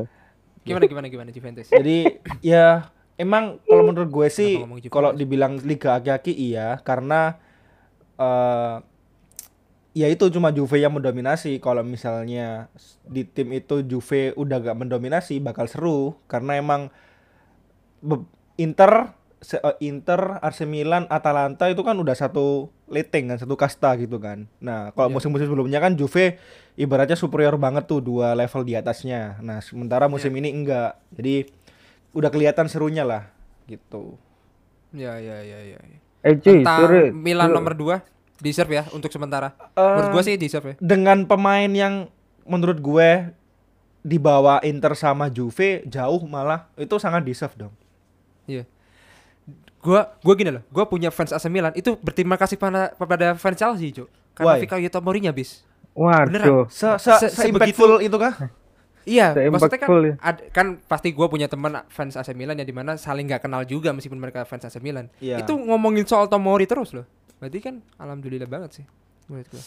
Gimana 0.63 0.86
gimana 0.86 1.07
gimana 1.07 1.30
Juventus? 1.30 1.68
Jadi 1.68 1.97
ya 2.41 2.88
emang 3.15 3.59
kalau 3.61 3.84
menurut 3.84 4.07
gue 4.07 4.28
sih 4.28 4.57
kalau 4.88 5.11
dibilang 5.11 5.59
liga 5.59 5.93
aki-aki 5.93 6.32
iya 6.32 6.80
karena 6.80 7.36
eh 8.15 8.76
ya 9.97 10.07
itu 10.07 10.29
cuma 10.29 10.53
Juve 10.53 10.77
yang 10.77 10.93
mendominasi. 10.93 11.57
Kalau 11.57 11.81
misalnya 11.81 12.69
di 13.03 13.25
tim 13.25 13.49
itu 13.51 13.81
Juve 13.81 14.37
udah 14.37 14.61
gak 14.61 14.77
mendominasi 14.77 15.41
bakal 15.41 15.65
seru 15.65 16.13
karena 16.29 16.53
emang 16.55 16.93
Inter 18.57 19.13
se- 19.37 19.61
eh, 19.61 19.77
Inter, 19.83 20.41
AC 20.41 20.65
Milan, 20.65 21.05
Atalanta 21.09 21.69
itu 21.69 21.81
kan 21.81 21.93
udah 21.93 22.13
satu 22.13 22.69
rating 22.89 23.29
kan, 23.29 23.37
satu 23.37 23.53
kasta 23.53 23.93
gitu 23.97 24.17
kan. 24.17 24.49
Nah, 24.57 24.89
kalau 24.93 25.09
Iya. 25.09 25.15
musim-musim 25.17 25.45
sebelumnya 25.45 25.77
kan 25.77 25.93
Juve 25.93 26.41
ibaratnya 26.73 27.13
superior 27.13 27.53
banget 27.57 27.85
tuh 27.85 28.01
dua 28.01 28.33
level 28.33 28.65
di 28.65 28.73
atasnya. 28.73 29.37
Nah, 29.41 29.61
sementara 29.61 30.09
musim 30.09 30.33
Iya. 30.33 30.39
ini 30.41 30.49
enggak. 30.53 30.91
Jadi 31.13 31.35
udah 32.13 32.29
kelihatan 32.29 32.65
serunya 32.65 33.05
lah 33.05 33.29
gitu. 33.65 34.17
Ya 34.89 35.21
ya 35.21 35.41
ya 35.41 35.59
ya. 35.67 35.77
ya. 35.77 35.97
Eh 36.25 36.35
cuy. 36.41 36.65
Milan 37.13 37.53
nomor 37.53 37.77
2 37.77 38.01
deserve 38.39 38.71
ya 38.71 38.83
untuk 38.89 39.07
sementara. 39.07 39.53
Eh, 39.71 39.81
Menurut 39.81 40.09
gua 40.11 40.23
sih 40.23 40.35
deserve 40.35 40.67
ya. 40.67 40.75
dengan 40.77 41.23
pemain 41.23 41.67
yang 41.67 42.07
menurut 42.43 42.77
gue 42.77 43.09
di 43.99 44.15
bawah 44.15 44.61
Inter 44.61 44.93
sama 44.93 45.27
Juve 45.27 45.83
jauh 45.83 46.21
malah 46.23 46.71
itu 46.73 46.95
sangat 46.95 47.21
deserve 47.21 47.53
dong. 47.57 47.73
Iya. 48.45 48.63
Gua 49.77 50.15
gua 50.19 50.33
gini 50.33 50.51
loh, 50.51 50.63
gua 50.67 50.83
punya 50.83 51.07
fans 51.07 51.29
AC 51.29 51.47
Milan 51.47 51.71
itu 51.73 51.95
berterima 51.97 52.35
kasih 52.35 52.55
pada 52.55 52.91
kepada 52.91 53.35
fans 53.35 53.55
Chelsea, 53.55 53.93
Cuk. 53.93 54.09
Karena 54.33 54.53
Why? 54.53 54.61
Fikayo 54.61 54.89
Tomori 54.89 55.21
habis. 55.23 55.61
Waduh. 55.91 56.65
Se 56.67 56.85
se, 56.97 57.11
Se- 57.19 57.31
se 57.31 57.43
impactful 57.45 58.01
itu 58.01 58.15
kah? 58.15 58.35
Iya, 59.07 59.31
Se- 59.31 59.47
maksudnya 59.47 59.79
kan 59.79 59.88
impactful 59.88 60.01
ya. 60.03 60.13
ad- 60.19 60.43
kan 60.51 60.67
pasti 60.83 61.15
gua 61.15 61.31
punya 61.31 61.47
teman 61.47 61.79
fans 61.88 62.19
AC 62.19 62.35
Milan 62.35 62.59
yang 62.59 62.67
di 62.67 62.75
mana 62.75 62.99
saling 62.99 63.23
nggak 63.23 63.39
kenal 63.39 63.63
juga 63.63 63.95
meskipun 63.95 64.19
mereka 64.19 64.43
fans 64.43 64.67
AC 64.67 64.83
Milan. 64.83 65.07
Iya. 65.23 65.39
Itu 65.39 65.55
ngomongin 65.55 66.03
soal 66.03 66.27
Tomori 66.27 66.67
terus 66.67 66.91
loh. 66.91 67.07
Berarti 67.38 67.59
kan 67.59 67.75
alhamdulillah 67.95 68.45
banget 68.45 68.71
sih 68.73 68.85
menurut 69.25 69.47
gua. 69.47 69.63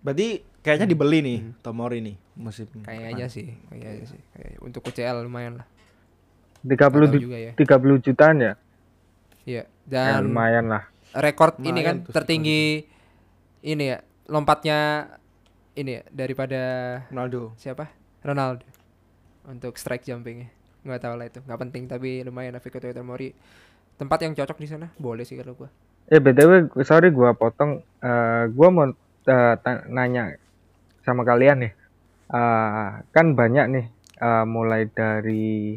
Berarti 0.00 0.28
kayaknya 0.60 0.86
dibeli 0.86 1.18
nih 1.20 1.38
Tomori 1.58 1.98
nih 1.98 2.16
musim 2.36 2.66
Hmm. 2.68 2.84
Kayaknya 2.84 3.26
sih, 3.26 3.50
kayaknya 3.68 4.06
sih. 4.06 4.20
Kayak 4.32 4.58
untuk 4.60 4.82
UCL 4.84 5.16
lumayan 5.20 5.58
lah. 5.58 5.66
30 6.60 6.68
Nggak 6.68 6.90
tahu 6.92 7.06
ju- 7.12 7.24
juga 7.24 7.38
ya. 7.40 7.52
30 7.54 7.98
jutaan 8.00 8.36
ya? 8.38 8.52
Iya. 9.42 9.62
Ya, 9.64 10.04
Dan 10.14 10.28
lumayan 10.28 10.68
lah. 10.68 10.84
rekor 11.10 11.56
ini 11.58 11.80
kan 11.80 12.04
tertinggi 12.04 12.84
ini 13.60 13.84
ya 13.86 13.98
lompatnya 14.26 15.08
ini 15.72 15.96
ya 15.96 16.02
daripada 16.06 16.60
Ronaldo. 17.08 17.56
siapa 17.56 17.88
Ronaldo 18.20 18.68
untuk 19.42 19.72
strike 19.74 20.04
jumpingnya 20.04 20.52
nggak 20.78 21.00
tahu 21.00 21.14
lah 21.16 21.26
itu 21.26 21.40
nggak 21.40 21.58
penting 21.58 21.88
tapi 21.88 22.20
lumayan 22.20 22.52
lah 22.52 22.60
Fikayo 22.60 22.92
Tomori 22.92 23.32
tempat 23.96 24.20
yang 24.20 24.36
cocok 24.36 24.58
di 24.58 24.68
sana 24.68 24.92
boleh 24.94 25.24
sih 25.24 25.34
kalau 25.34 25.56
gua 25.56 25.72
Eh 26.08 26.20
btw, 26.24 26.72
sorry 26.88 27.12
gua 27.12 27.36
potong. 27.36 27.84
Eh 28.00 28.44
gua 28.56 28.68
mau 28.72 28.88
ta- 29.28 29.84
nanya 29.92 30.32
sama 31.04 31.22
kalian 31.28 31.68
nih. 31.68 31.72
Eh, 32.32 32.88
kan 33.12 33.26
banyak 33.36 33.66
nih, 33.74 33.86
eh, 34.24 34.44
mulai 34.48 34.88
dari 34.88 35.76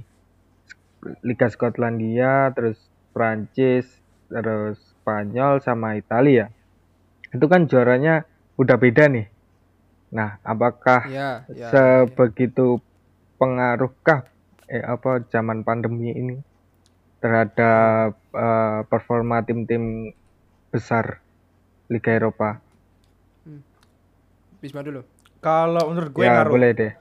Liga 1.27 1.47
Skotlandia, 1.51 2.55
terus 2.55 2.79
Prancis, 3.11 3.87
terus 4.31 4.79
Spanyol 4.95 5.59
sama 5.59 5.99
Italia. 5.99 6.47
Itu 7.35 7.51
kan 7.51 7.67
juaranya 7.67 8.23
udah 8.55 8.77
beda 8.79 9.11
nih. 9.11 9.27
Nah, 10.15 10.39
apakah 10.47 11.11
ya 11.11 11.43
ya, 11.51 11.55
ya, 11.55 11.59
ya. 11.59 11.67
sebegitu 11.71 12.79
pengaruhkah 13.35 14.31
eh 14.71 14.79
apa 14.87 15.27
zaman 15.27 15.67
pandemi 15.67 16.15
ini 16.15 16.39
terhadap 17.19 18.15
eh, 18.31 18.79
performa 18.87 19.43
tim-tim 19.43 20.15
besar 20.71 21.19
Liga 21.85 22.09
Eropa? 22.09 22.63
Bisma 24.57 24.81
dulu 24.81 25.01
Kalau 25.37 25.89
menurut 25.89 26.11
gue 26.11 26.21
ya 26.21 26.37
ngaruh. 26.37 26.53
boleh 26.53 26.71
deh. 26.71 26.93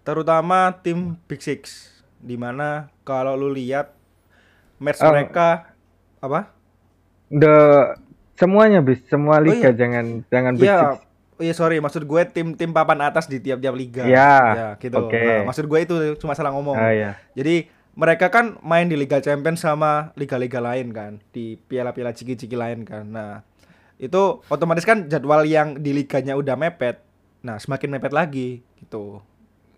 Terutama 0.00 0.70
tim 0.78 1.18
Big 1.26 1.42
Six. 1.42 1.90
Di 2.16 2.38
mana 2.38 2.86
kalau 3.02 3.34
lu 3.34 3.50
lihat 3.50 3.90
match 4.78 5.02
Oh. 5.02 5.10
mereka 5.10 5.74
apa? 6.18 6.54
The 7.28 7.56
semuanya 8.32 8.78
bis, 8.78 9.02
semua 9.04 9.42
liga 9.42 9.68
iya. 9.68 9.76
jangan 9.76 10.04
jangan 10.24 10.52
big 10.54 10.64
Iya, 10.64 10.78
six. 10.78 10.94
iya 11.40 11.52
sorry, 11.52 11.76
maksud 11.78 12.02
gue 12.02 12.22
tim-tim 12.26 12.70
papan 12.70 13.02
atas 13.04 13.26
di 13.26 13.38
tiap-tiap 13.38 13.74
liga. 13.74 14.06
Ya, 14.06 14.34
Ya, 14.54 14.68
gitu. 14.78 14.94
oke. 14.96 15.18
Nah, 15.18 15.42
maksud 15.44 15.66
gue 15.66 15.78
itu 15.82 15.94
cuma 16.16 16.32
salah 16.32 16.54
ngomong. 16.54 16.74
Ah 16.74 16.94
ya. 16.94 17.10
Jadi 17.34 17.66
mereka 17.94 18.30
kan 18.30 18.58
main 18.60 18.90
di 18.90 18.98
Liga 18.98 19.22
Champions 19.22 19.62
sama 19.62 20.10
liga-liga 20.18 20.58
lain 20.58 20.90
kan, 20.90 21.22
di 21.30 21.54
piala-piala 21.56 22.10
ciki-ciki 22.10 22.58
lain 22.58 22.82
kan. 22.82 23.06
Nah, 23.06 23.46
itu 24.02 24.42
otomatis 24.50 24.82
kan 24.82 25.06
jadwal 25.06 25.46
yang 25.46 25.78
di 25.78 25.94
liganya 25.94 26.34
udah 26.34 26.58
mepet. 26.58 26.98
Nah, 27.46 27.56
semakin 27.62 27.94
mepet 27.94 28.10
lagi 28.10 28.48
gitu. 28.82 29.22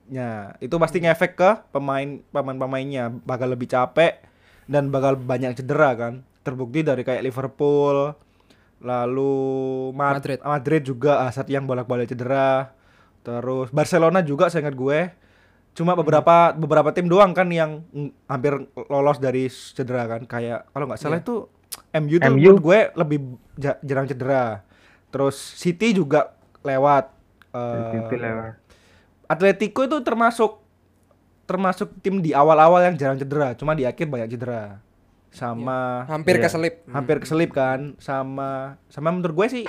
Ya, 0.09 0.55
itu 0.63 0.73
pasti 0.79 1.03
ngefek 1.03 1.37
ke 1.37 1.51
pemain 1.75 2.23
pemain-pemainnya 2.31 3.11
bakal 3.27 3.53
lebih 3.53 3.69
capek 3.69 4.23
dan 4.71 4.89
bakal 4.89 5.19
banyak 5.19 5.53
cedera 5.59 5.93
kan. 5.99 6.25
Terbukti 6.47 6.87
dari 6.87 7.03
kayak 7.03 7.27
Liverpool, 7.27 8.15
lalu 8.81 9.35
Ma- 9.93 10.15
Madrid. 10.15 10.39
Madrid 10.41 10.83
juga 10.87 11.27
Hazard 11.27 11.51
yang 11.51 11.67
bolak-balik 11.67 12.07
cedera. 12.07 12.71
Terus 13.27 13.75
Barcelona 13.75 14.23
juga 14.23 14.47
saya 14.47 14.63
ingat 14.63 14.79
gue. 14.79 15.01
Cuma 15.77 15.93
beberapa 15.93 16.51
beberapa 16.51 16.89
tim 16.91 17.05
doang 17.05 17.31
kan 17.31 17.47
yang 17.47 17.85
hampir 18.25 18.57
lolos 18.89 19.21
dari 19.21 19.45
cedera 19.47 20.09
kan. 20.09 20.25
Kayak 20.25 20.73
kalau 20.73 20.89
nggak 20.89 20.97
salah 20.97 21.21
Iya. 21.21 21.23
itu 21.23 21.37
MU 21.95 22.17
tuh 22.17 22.27
MU. 22.27 22.37
menurut 22.41 22.61
gue 22.63 22.79
lebih 22.97 23.19
ja- 23.55 23.79
jarang 23.81 24.09
cedera. 24.09 24.65
Terus 25.09 25.37
City 25.37 25.93
juga 25.93 26.33
lewat. 26.63 27.13
Eh, 27.53 28.01
Itu 28.01 28.17
lewat. 28.17 28.53
Atletico 29.27 29.85
itu 29.85 30.01
termasuk 30.01 30.65
termasuk 31.45 31.93
tim 32.01 32.19
di 32.19 32.33
awal-awal 32.33 32.83
yang 32.83 32.97
jarang 32.97 33.15
cedera, 33.15 33.55
cuma 33.55 33.71
di 33.73 33.85
akhir 33.85 34.07
banyak 34.07 34.29
cedera. 34.31 34.83
Sama 35.29 36.03
hampir 36.07 36.37
Iya. 36.37 36.49
keselip 36.49 36.75
hampir 36.89 37.17
keselip 37.21 37.51
kan 37.53 37.93
sama 37.99 38.81
sama 38.89 39.13
menurut 39.13 39.37
gue 39.37 39.47
sih 39.53 39.65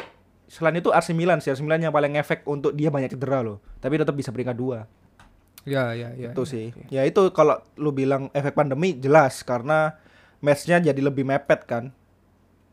selain 0.47 0.73
itu 0.73 0.89
AC 0.89 1.11
Milan 1.11 1.37
sih 1.37 1.51
AC 1.51 1.59
Milan 1.59 1.83
yang 1.83 1.91
paling 1.91 2.15
efek 2.15 2.47
untuk 2.47 2.71
dia 2.71 2.87
banyak 2.87 3.11
cedera 3.11 3.43
loh 3.43 3.59
tapi 3.77 3.99
tetap 3.99 4.15
bisa 4.15 4.31
peringkat 4.31 4.55
dua 4.55 4.87
ya 5.67 5.91
ya 5.91 6.15
ya 6.15 6.31
itu 6.31 6.43
ya, 6.43 6.47
sih 6.47 6.65
ya. 6.87 7.03
ya 7.03 7.11
itu 7.11 7.27
kalau 7.35 7.59
lu 7.75 7.91
bilang 7.91 8.31
efek 8.31 8.55
pandemi 8.55 8.95
jelas 8.95 9.43
karena 9.43 9.99
matchnya 10.39 10.79
jadi 10.79 11.01
lebih 11.03 11.27
mepet 11.27 11.67
kan 11.67 11.91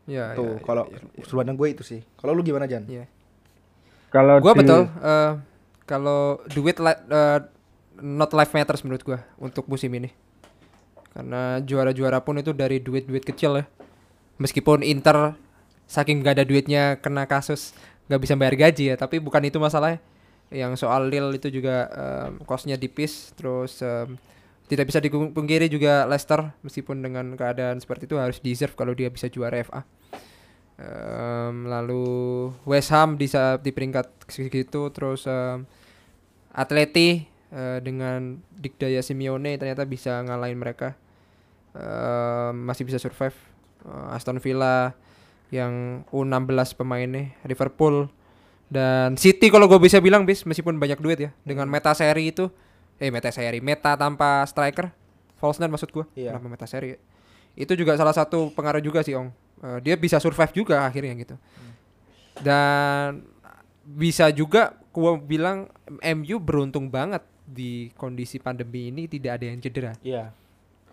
ya 0.07 0.31
tuh 0.31 0.55
ya, 0.55 0.63
kalau 0.63 0.83
ya, 0.87 1.03
ya. 1.03 1.23
sudut 1.27 1.43
pandang 1.43 1.57
gue 1.59 1.67
itu 1.75 1.83
sih 1.83 2.01
kalau 2.15 2.31
lu 2.31 2.41
gimana 2.41 2.65
Jan 2.65 2.87
Iya. 2.87 3.05
Kalau 4.13 4.39
Gua 4.39 4.55
di- 4.55 4.63
betul 4.63 4.87
eh, 4.87 5.31
kalau 5.83 6.39
duit 6.47 6.79
li- 6.79 7.03
eh, 7.11 7.39
not 7.99 8.31
life 8.31 8.55
matters 8.55 8.79
menurut 8.79 9.03
gua 9.03 9.19
untuk 9.35 9.67
musim 9.67 9.91
ini. 9.91 10.07
Karena 11.11 11.59
juara-juara 11.59 12.23
pun 12.23 12.39
itu 12.39 12.55
dari 12.55 12.79
duit-duit 12.79 13.27
kecil 13.27 13.59
ya. 13.59 13.65
Meskipun 14.39 14.87
Inter 14.87 15.35
saking 15.83 16.23
gak 16.23 16.39
ada 16.39 16.45
duitnya 16.47 16.95
kena 16.99 17.27
kasus 17.27 17.75
nggak 18.07 18.21
bisa 18.23 18.33
bayar 18.39 18.55
gaji 18.55 18.93
ya, 18.93 18.95
tapi 18.95 19.19
bukan 19.19 19.43
itu 19.43 19.59
masalahnya. 19.59 19.99
Yang 20.53 20.85
soal 20.85 21.09
Lille 21.09 21.35
itu 21.35 21.49
juga 21.49 21.89
em, 21.91 22.41
costnya 22.45 22.77
tipis, 22.77 23.33
terus 23.33 23.81
em, 23.81 24.17
tidak 24.65 24.89
bisa 24.89 24.97
dipungkiri 25.01 25.69
juga 25.69 26.09
Leicester 26.09 26.53
meskipun 26.65 27.01
dengan 27.05 27.37
keadaan 27.37 27.77
seperti 27.77 28.09
itu 28.09 28.17
harus 28.17 28.41
deserve 28.41 28.73
kalau 28.73 28.97
dia 28.97 29.09
bisa 29.09 29.29
juara 29.29 29.61
FA. 29.61 29.81
Em, 30.75 31.65
lalu 31.65 32.51
West 32.67 32.91
Ham 32.91 33.15
di 33.15 33.29
di 33.63 33.71
peringkat 33.71 34.29
segitu 34.29 34.91
terus 34.93 35.25
em, 35.25 35.65
Atleti 36.55 37.25
eh, 37.51 37.79
dengan 37.83 38.39
dikdaya 38.55 39.03
Simeone 39.03 39.59
ternyata 39.59 39.83
bisa 39.85 40.23
ngalahin 40.23 40.59
mereka 40.59 40.95
Em, 41.75 42.55
masih 42.63 42.87
bisa 42.87 42.95
survive 42.95 43.35
Eh, 43.85 44.15
Aston 44.17 44.41
Villa 44.41 44.97
yang 45.53 46.03
U16 46.09 46.73
pemainnya 46.73 47.37
Liverpool 47.45 48.09
dan 48.67 49.13
City 49.15 49.47
kalau 49.47 49.65
gue 49.65 49.77
bisa 49.77 49.97
bilang 49.97 50.23
bis 50.23 50.41
meskipun 50.41 50.75
banyak 50.75 50.97
duit 50.97 51.19
ya 51.19 51.31
dengan 51.41 51.65
meta 51.65 51.91
seri 51.91 52.29
itu 52.29 52.49
eh 52.95 53.09
meta 53.09 53.29
seri 53.29 53.59
meta 53.59 53.93
tanpa 53.93 54.41
striker 54.43 54.89
Falsner 55.35 55.67
maksud 55.67 55.89
gue 55.89 56.05
Iya. 56.15 56.31
kenapa 56.31 56.47
meta 56.49 56.65
seri 56.65 56.97
itu 57.53 57.73
juga 57.73 57.93
salah 57.93 58.11
satu 58.11 58.49
pengaruh 58.51 58.79
juga 58.79 59.01
sih 59.01 59.13
Ong 59.13 59.31
Eh, 59.57 59.79
dia 59.79 59.95
bisa 59.95 60.19
survive 60.19 60.51
juga 60.53 60.83
akhirnya 60.83 61.15
gitu 61.15 61.39
Dan 62.35 63.23
bisa 63.81 64.27
juga 64.29 64.75
gua 64.89 65.15
bilang 65.15 65.71
MU 66.01 66.35
beruntung 66.37 66.89
banget 66.89 67.23
di 67.41 67.87
kondisi 67.93 68.35
pandemi 68.35 68.89
ini 68.89 69.05
tidak 69.05 69.39
ada 69.39 69.45
yang 69.45 69.59
cedera 69.59 69.93
Iya. 70.01 70.33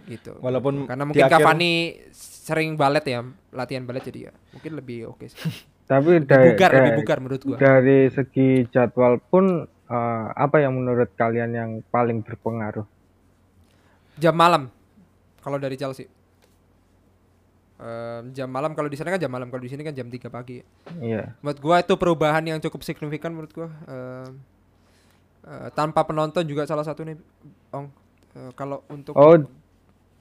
gitu. 0.04 0.38
Walaupun 0.38 0.84
Karena 0.84 1.02
mungkin 1.02 1.22
akhir- 1.22 1.32
Cavani 1.32 1.72
sering 2.12 2.76
balet 2.76 3.02
ya, 3.02 3.20
latihan 3.50 3.82
balet 3.82 4.04
jadi 4.04 4.20
ya 4.28 4.32
mungkin 4.52 4.72
lebih 4.76 5.08
oke 5.08 5.26
sih. 5.26 5.38
Tapi 5.82 6.24
dari, 6.24 6.54
bugar, 6.54 6.70
lebih 6.72 6.82
dari- 6.88 6.98
bugar 6.98 7.16
menurut 7.20 7.42
gua. 7.44 7.56
dari 7.58 8.00
segi 8.08 8.48
jadwal 8.68 9.20
pun 9.20 9.44
eh, 9.66 10.26
apa 10.32 10.56
yang 10.58 10.72
menurut 10.74 11.12
kalian 11.12 11.50
yang 11.52 11.70
paling 11.86 12.24
berpengaruh? 12.24 12.86
Jam 14.16 14.32
malam 14.32 14.72
kalau 15.38 15.56
dari 15.56 15.76
Chelsea. 15.76 16.06
Em, 17.82 18.30
jam 18.30 18.46
malam 18.46 18.78
kalau 18.78 18.86
di 18.86 18.94
sana 18.94 19.10
kan 19.10 19.18
jam 19.18 19.26
malam, 19.26 19.50
kalau 19.50 19.58
di 19.58 19.66
sini 19.66 19.82
kan 19.82 19.90
jam 19.90 20.06
3 20.06 20.30
pagi. 20.30 20.62
Iya. 21.02 21.34
Menurut 21.42 21.58
gua 21.58 21.76
itu 21.82 21.94
perubahan 21.98 22.46
yang 22.46 22.62
cukup 22.62 22.86
signifikan 22.86 23.34
menurut 23.34 23.50
gua. 23.50 23.68
Em, 23.90 24.30
eh, 25.42 25.68
tanpa 25.74 26.06
penonton 26.06 26.46
juga 26.46 26.62
salah 26.62 26.86
satu 26.86 27.02
nih, 27.02 27.18
Ong. 27.74 27.90
Eh, 28.32 28.50
kalau 28.54 28.86
untuk 28.86 29.18
Oh, 29.18 29.34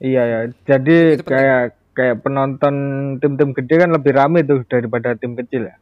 iya 0.02 0.26
ya. 0.26 0.40
Jadi 0.66 1.22
kayak 1.22 1.78
kayak 1.92 2.24
penonton 2.24 2.74
tim-tim 3.20 3.52
gede 3.52 3.74
kan 3.78 3.90
lebih 3.92 4.12
rame 4.16 4.40
tuh 4.42 4.64
daripada 4.64 5.12
tim 5.12 5.36
kecil 5.36 5.68
ya. 5.68 5.76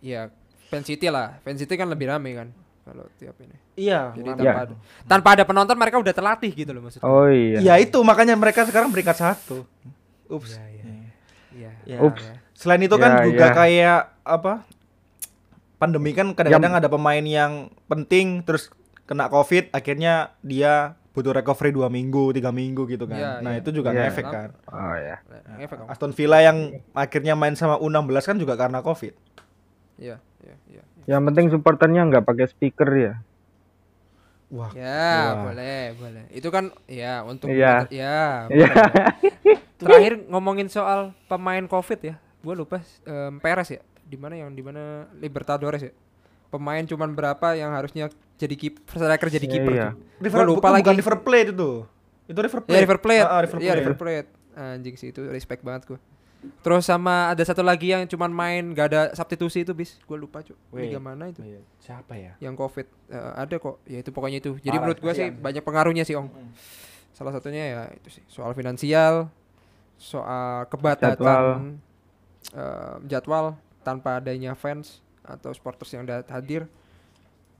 ya 0.00 0.20
Fan 0.68 0.82
City 0.82 1.06
lah, 1.06 1.38
Fan 1.42 1.54
City 1.54 1.74
kan 1.74 1.86
lebih 1.86 2.10
rame 2.10 2.30
kan 2.34 2.48
kalau 2.84 3.06
tiap 3.16 3.34
ini. 3.40 3.56
Iya. 3.74 4.12
Jadi 4.14 4.28
tanpa 4.28 4.44
Ya. 4.44 4.54
ada, 4.60 4.74
tanpa 5.08 5.28
ada 5.34 5.44
penonton 5.44 5.76
mereka 5.76 5.96
udah 5.98 6.14
terlatih 6.14 6.52
gitu 6.52 6.70
loh 6.70 6.82
maksudnya. 6.84 7.06
Oh 7.06 7.26
iya. 7.26 7.58
Iya 7.58 7.74
itu 7.80 7.98
makanya 8.02 8.36
mereka 8.36 8.62
sekarang 8.68 8.92
peringkat 8.92 9.16
satu. 9.16 9.64
Ups. 10.28 10.54
Iya, 10.54 10.64
iya. 10.68 10.84
Iya. 11.54 11.70
Ya. 11.86 11.98
Ups. 12.02 12.22
iya. 12.22 12.36
Selain 12.54 12.82
itu 12.82 12.94
Ya, 12.94 13.02
kan 13.02 13.10
juga 13.24 13.46
ya. 13.50 13.54
kayak 13.54 14.00
apa? 14.22 14.52
Pandemi 15.74 16.14
kan 16.14 16.32
kadang-kadang 16.32 16.74
ada 16.78 16.88
pemain 16.88 17.24
yang 17.24 17.68
penting 17.90 18.40
terus 18.46 18.70
kena 19.04 19.28
covid, 19.28 19.68
akhirnya 19.68 20.32
dia 20.40 20.96
butuh 21.14 21.30
recovery 21.30 21.70
dua 21.70 21.86
minggu, 21.86 22.34
tiga 22.34 22.50
minggu 22.50 22.90
gitu 22.90 23.06
kan. 23.06 23.14
Iya, 23.14 23.30
nah 23.38 23.54
iya. 23.54 23.62
itu 23.62 23.70
juga 23.70 23.94
Iya. 23.94 24.10
ngefek 24.10 24.26
kan. 24.26 24.48
Oh 24.66 24.94
ya. 24.98 25.16
Ngefek, 25.54 25.78
Om. 25.78 25.86
Aston 25.86 26.10
Villa 26.10 26.42
yang 26.42 26.58
akhirnya 26.90 27.38
main 27.38 27.54
sama 27.54 27.78
U16 27.78 28.26
kan 28.26 28.36
juga 28.36 28.58
karena 28.58 28.82
covid. 28.82 29.14
Iya, 29.94 30.18
iya, 30.42 30.54
iya. 30.66 30.82
Yang 31.06 31.22
penting 31.30 31.46
supporternya 31.54 32.02
nggak 32.10 32.26
pakai 32.26 32.50
speaker 32.50 32.90
ya. 32.90 33.14
Wah. 34.50 34.70
Ya, 34.74 35.38
Wah. 35.38 35.50
boleh, 35.50 35.94
boleh. 35.94 36.24
Itu 36.30 36.50
kan 36.50 36.74
ya 36.86 37.22
untuk 37.22 37.50
Iya. 37.50 37.86
ya. 37.88 38.50
Iya. 38.50 38.66
boleh. 38.66 38.74
Terakhir 39.78 40.12
ngomongin 40.26 40.66
soal 40.66 41.14
pemain 41.26 41.62
Covid 41.66 42.00
ya. 42.02 42.14
Gua 42.42 42.58
lupa 42.58 42.82
em, 43.06 43.38
Perez 43.38 43.70
ya. 43.70 43.82
Di 44.02 44.18
mana 44.18 44.34
yang 44.34 44.50
di 44.50 44.62
mana 44.66 45.06
Libertadores 45.16 45.82
ya. 45.82 45.92
Pemain 46.54 46.82
cuman 46.84 47.10
berapa 47.10 47.46
yang 47.52 47.70
harusnya 47.70 48.06
jadi 48.34 48.54
keeper, 48.54 48.86
striker 48.88 49.26
jadi 49.28 49.42
kiper 49.44 49.72
Iya. 49.72 49.88
tuh. 49.90 49.98
River, 50.20 50.38
Gua 50.38 50.46
lupa 50.46 50.58
bukan, 50.60 50.70
lagi. 50.70 50.82
bukan 50.84 50.96
River 50.96 51.16
Plate 51.20 51.48
itu. 51.50 51.70
Itu 52.24 52.38
River 52.40 52.60
Plate. 52.60 52.72
Ya 52.72 52.80
River 52.80 52.98
Plate. 53.00 53.20
Ah, 53.20 53.28
ah, 53.28 53.40
River 53.42 53.58
Iya 53.58 53.66
Plate. 53.66 53.80
River 53.80 53.96
Plate. 53.96 54.28
Anjing 54.54 54.94
sih 54.94 55.08
itu 55.10 55.20
respect 55.26 55.60
banget 55.60 55.82
gua. 55.84 55.98
Terus 56.60 56.84
sama 56.84 57.28
ada 57.28 57.40
satu 57.40 57.60
lagi 57.60 57.88
yang 57.88 58.04
cuman 58.04 58.28
main 58.28 58.62
gak 58.70 58.86
ada 58.86 59.00
substitusi 59.12 59.60
itu 59.60 59.72
bis. 59.72 59.96
Gua 60.02 60.14
lupa 60.14 60.40
cuy. 60.40 60.54
Liga 60.78 60.98
mana 60.98 61.26
itu? 61.26 61.40
Iya, 61.40 61.58
Siapa 61.78 62.14
ya? 62.14 62.38
Yang 62.38 62.54
Covid 62.56 62.86
Eh, 63.06 63.32
ada 63.34 63.54
kok. 63.54 63.82
Ya 63.84 63.98
itu 63.98 64.10
pokoknya 64.10 64.38
itu. 64.38 64.52
Jadi 64.56 64.68
Parah, 64.70 64.80
menurut 64.84 64.98
gua 65.00 65.12
sih 65.12 65.28
banyak 65.28 65.60
pengaruhnya 65.60 66.02
sih, 66.02 66.14
Ong. 66.14 66.28
Salah 67.10 67.30
satunya 67.30 67.62
ya 67.64 67.82
itu 67.92 68.08
sih 68.10 68.24
soal 68.26 68.52
finansial, 68.52 69.28
soal 69.94 70.66
kebatasan 70.66 71.14
Jadwal. 71.14 71.46
eh, 72.52 72.94
jadwal 73.06 73.44
tanpa 73.80 74.18
adanya 74.18 74.52
fans 74.52 75.03
atau 75.24 75.50
supporters 75.56 75.90
yang 75.90 76.04
da- 76.04 76.26
hadir 76.28 76.68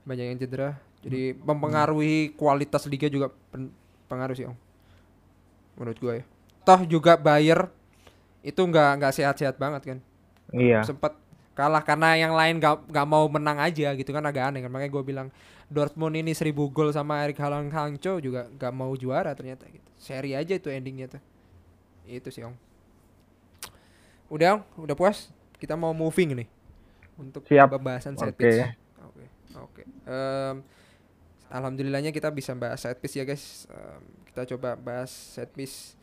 banyak 0.05 0.25
yang 0.31 0.39
cedera. 0.39 0.77
Jadi 1.01 1.33
mempengaruhi 1.37 2.33
kualitas 2.33 2.85
liga 2.89 3.09
juga 3.09 3.29
pen- 3.49 3.73
pengaruh 4.05 4.33
sih, 4.37 4.45
Om. 4.45 4.57
Menurut 5.77 5.97
gua 5.99 6.13
ya. 6.21 6.23
Toh 6.65 6.81
juga 6.85 7.13
Bayer 7.17 7.69
itu 8.41 8.61
nggak 8.61 8.89
nggak 9.01 9.13
sehat-sehat 9.13 9.57
banget 9.57 9.81
kan 9.93 9.97
Iya. 10.53 10.85
sempat 10.85 11.17
kalah 11.57 11.81
karena 11.81 12.13
yang 12.13 12.33
lain 12.37 12.61
gak, 12.61 12.85
gak 12.93 13.07
mau 13.09 13.25
menang 13.25 13.57
aja 13.57 13.89
gitu 13.97 14.13
kan 14.13 14.21
agak 14.21 14.53
aneh 14.53 14.61
kan 14.61 14.69
makanya 14.69 14.91
gue 14.93 15.03
bilang 15.07 15.27
Dortmund 15.65 16.13
ini 16.13 16.35
seribu 16.37 16.69
gol 16.69 16.93
sama 16.93 17.25
Erik 17.25 17.41
Halang 17.41 17.73
Hangco 17.73 18.21
juga 18.21 18.45
gak 18.53 18.69
mau 18.69 18.93
juara 18.93 19.33
ternyata 19.33 19.65
gitu 19.65 19.89
seri 19.97 20.37
aja 20.37 20.53
itu 20.53 20.69
endingnya 20.69 21.17
tuh 21.17 21.21
itu 22.05 22.29
sih 22.29 22.45
om 22.45 22.53
udah 24.29 24.61
Ong? 24.61 24.61
udah 24.85 24.93
puas 24.93 25.33
kita 25.57 25.73
mau 25.73 25.93
moving 25.95 26.37
nih 26.43 26.47
untuk 27.15 27.43
Siap. 27.47 27.67
pembahasan 27.75 28.19
set 28.19 28.35
pitch 28.35 28.63
oke 28.99 29.23
oke 29.55 29.81
alhamdulillahnya 31.47 32.11
kita 32.11 32.33
bisa 32.33 32.51
bahas 32.57 32.81
set 32.81 32.97
pitch 32.99 33.21
ya 33.21 33.23
guys 33.23 33.69
Em, 33.71 34.01
kita 34.31 34.43
coba 34.55 34.75
bahas 34.75 35.11
set 35.11 35.47
pitch 35.55 35.95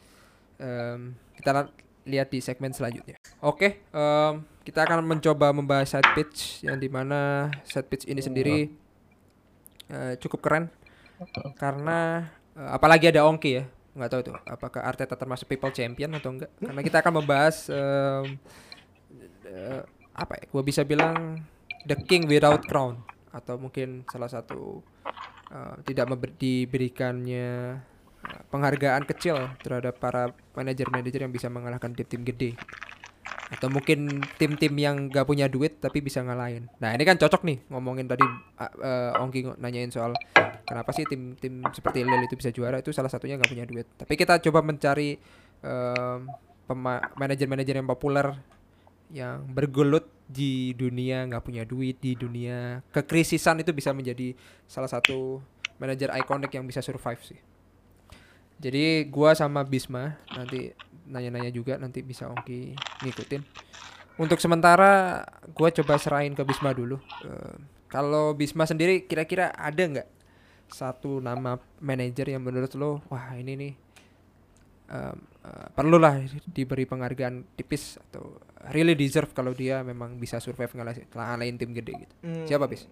Em, 0.62 1.18
kita 1.34 1.74
lihat 2.06 2.28
di 2.30 2.38
segmen 2.38 2.70
selanjutnya. 2.70 3.18
Oke, 3.42 3.82
em, 3.90 4.34
kita 4.62 4.86
akan 4.86 5.02
mencoba 5.02 5.50
membahas 5.50 5.98
set 5.98 6.06
pitch 6.14 6.62
yang 6.62 6.78
di 6.78 6.86
mana 6.86 7.50
set 7.66 7.90
pitch 7.90 8.06
ini 8.06 8.22
sendiri 8.22 8.70
eh, 9.90 10.14
cukup 10.22 10.38
keren 10.38 10.70
karena 11.58 12.30
eh, 12.54 12.70
apalagi 12.70 13.10
ada 13.10 13.26
Ongki 13.26 13.50
ya, 13.58 13.64
nggak 13.98 14.10
tahu 14.10 14.20
tuh 14.30 14.36
apakah 14.46 14.86
Arteta 14.86 15.18
termasuk 15.18 15.50
people 15.50 15.74
champion 15.74 16.14
atau 16.14 16.30
enggak. 16.30 16.50
Karena 16.62 16.80
kita 16.86 17.02
akan 17.02 17.12
membahas 17.18 17.66
em, 17.66 18.26
eh, 19.50 19.82
apa 20.12 20.38
ya? 20.38 20.44
Gua 20.52 20.62
bisa 20.64 20.84
bilang 20.84 21.40
the 21.88 21.96
king 22.06 22.28
without 22.30 22.62
crown 22.68 23.02
atau 23.32 23.56
mungkin 23.56 24.04
salah 24.12 24.28
satu 24.28 24.84
eh, 25.50 25.76
tidak 25.88 26.12
diberikannya 26.36 27.80
eh, 28.22 28.42
penghargaan 28.52 29.08
kecil 29.08 29.56
terhadap 29.64 29.96
para 29.96 30.36
manajer-manajer 30.52 31.24
yang 31.24 31.32
bisa 31.32 31.48
mengalahkan 31.48 31.96
tim-tim 31.96 32.22
gede 32.22 32.52
atau 33.52 33.68
mungkin 33.68 34.24
tim-tim 34.40 34.72
yang 34.80 35.12
gak 35.12 35.28
punya 35.28 35.44
duit 35.44 35.76
tapi 35.76 36.00
bisa 36.00 36.24
ngalahin. 36.24 36.72
Nah 36.80 36.96
ini 36.96 37.04
kan 37.04 37.20
cocok 37.20 37.44
nih 37.44 37.60
ngomongin 37.68 38.08
tadi 38.08 38.24
uh, 38.24 38.64
uh, 38.64 39.20
Ongki 39.20 39.44
nanyain 39.60 39.92
soal 39.92 40.16
kenapa 40.64 40.88
sih 40.96 41.04
tim-tim 41.04 41.60
seperti 41.68 42.00
Lille 42.00 42.24
itu 42.24 42.32
bisa 42.32 42.48
juara 42.48 42.80
itu 42.80 42.96
salah 42.96 43.12
satunya 43.12 43.36
gak 43.36 43.52
punya 43.52 43.68
duit. 43.68 43.84
Tapi 43.92 44.16
kita 44.16 44.40
coba 44.40 44.64
mencari 44.64 45.20
pema- 46.64 47.04
manajer-manajer 47.20 47.76
yang 47.76 47.88
populer 47.88 48.32
yang 49.12 49.44
bergelut 49.52 50.08
di 50.24 50.72
dunia 50.72 51.28
nggak 51.28 51.44
punya 51.44 51.62
duit 51.68 52.00
di 52.00 52.16
dunia 52.16 52.80
kekrisisan 52.88 53.60
itu 53.60 53.76
bisa 53.76 53.92
menjadi 53.92 54.32
salah 54.64 54.88
satu 54.88 55.44
manajer 55.76 56.08
ikonik 56.16 56.56
yang 56.56 56.64
bisa 56.64 56.80
survive 56.80 57.20
sih. 57.20 57.40
Jadi 58.62 59.10
gua 59.12 59.36
sama 59.36 59.60
Bisma 59.66 60.16
nanti 60.32 60.72
nanya-nanya 61.04 61.52
juga 61.52 61.76
nanti 61.76 62.00
bisa 62.00 62.30
Ongki 62.30 62.72
ngikutin. 63.04 63.42
Untuk 64.16 64.38
sementara 64.40 65.26
gua 65.52 65.68
coba 65.68 65.98
serahin 66.00 66.32
ke 66.32 66.46
Bisma 66.46 66.72
dulu. 66.72 66.96
Eh, 67.26 67.54
kalau 67.92 68.32
Bisma 68.32 68.64
sendiri 68.64 69.04
kira-kira 69.04 69.52
ada 69.52 69.82
nggak 69.82 70.08
satu 70.72 71.20
nama 71.20 71.60
manajer 71.84 72.32
yang 72.32 72.40
menurut 72.40 72.72
lo 72.80 73.04
wah 73.12 73.36
ini 73.36 73.52
nih 73.60 73.72
em, 74.88 75.16
eh, 75.44 75.66
perlulah 75.76 76.24
diberi 76.48 76.88
penghargaan 76.88 77.44
tipis 77.58 78.00
atau 78.08 78.40
really 78.70 78.94
deserve 78.94 79.32
kalau 79.32 79.50
dia 79.50 79.82
memang 79.82 80.14
bisa 80.16 80.38
survive 80.38 80.70
ngalahin, 80.70 81.06
ngalahin 81.10 81.56
tim 81.58 81.74
gede 81.74 82.06
gitu. 82.06 82.14
Hmm, 82.22 82.46
Siapa 82.46 82.70
bis? 82.70 82.86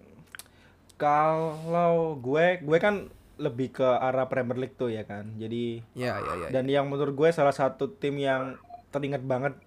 Kalau 0.97 2.15
gue, 2.15 2.61
gue 2.61 2.77
kan 2.77 3.09
lebih 3.41 3.73
ke 3.73 3.85
arah 3.85 4.29
Premier 4.29 4.53
League 4.55 4.77
tuh 4.77 4.93
ya 4.93 5.01
kan. 5.01 5.25
Jadi 5.33 5.81
Ya 5.97 6.19
ya 6.19 6.33
ya. 6.37 6.47
dan 6.53 6.69
yang 6.69 6.85
menurut 6.85 7.15
gue 7.15 7.29
salah 7.31 7.55
satu 7.55 7.89
tim 7.89 8.13
yang 8.15 8.53
teringat 8.91 9.23
banget 9.23 9.57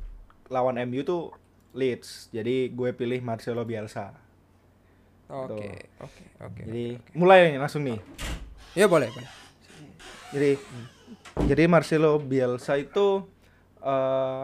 lawan 0.47 0.79
MU 0.87 1.03
tuh 1.03 1.35
Leeds. 1.75 2.31
Jadi 2.31 2.71
gue 2.71 2.95
pilih 2.95 3.19
Marcelo 3.19 3.67
Bielsa. 3.67 4.15
Oke 5.27 5.91
oke 5.99 6.23
oke. 6.39 6.63
Jadi 6.63 6.85
mulai 7.17 7.51
nih, 7.51 7.59
langsung 7.59 7.83
nih. 7.83 7.99
Ya 8.77 8.87
boleh 8.87 9.11
boleh. 9.11 9.31
Jadi 10.31 10.51
jadi 11.51 11.67
Marcelo 11.67 12.15
Bielsa 12.21 12.79
itu 12.79 13.27
eh 13.83 14.43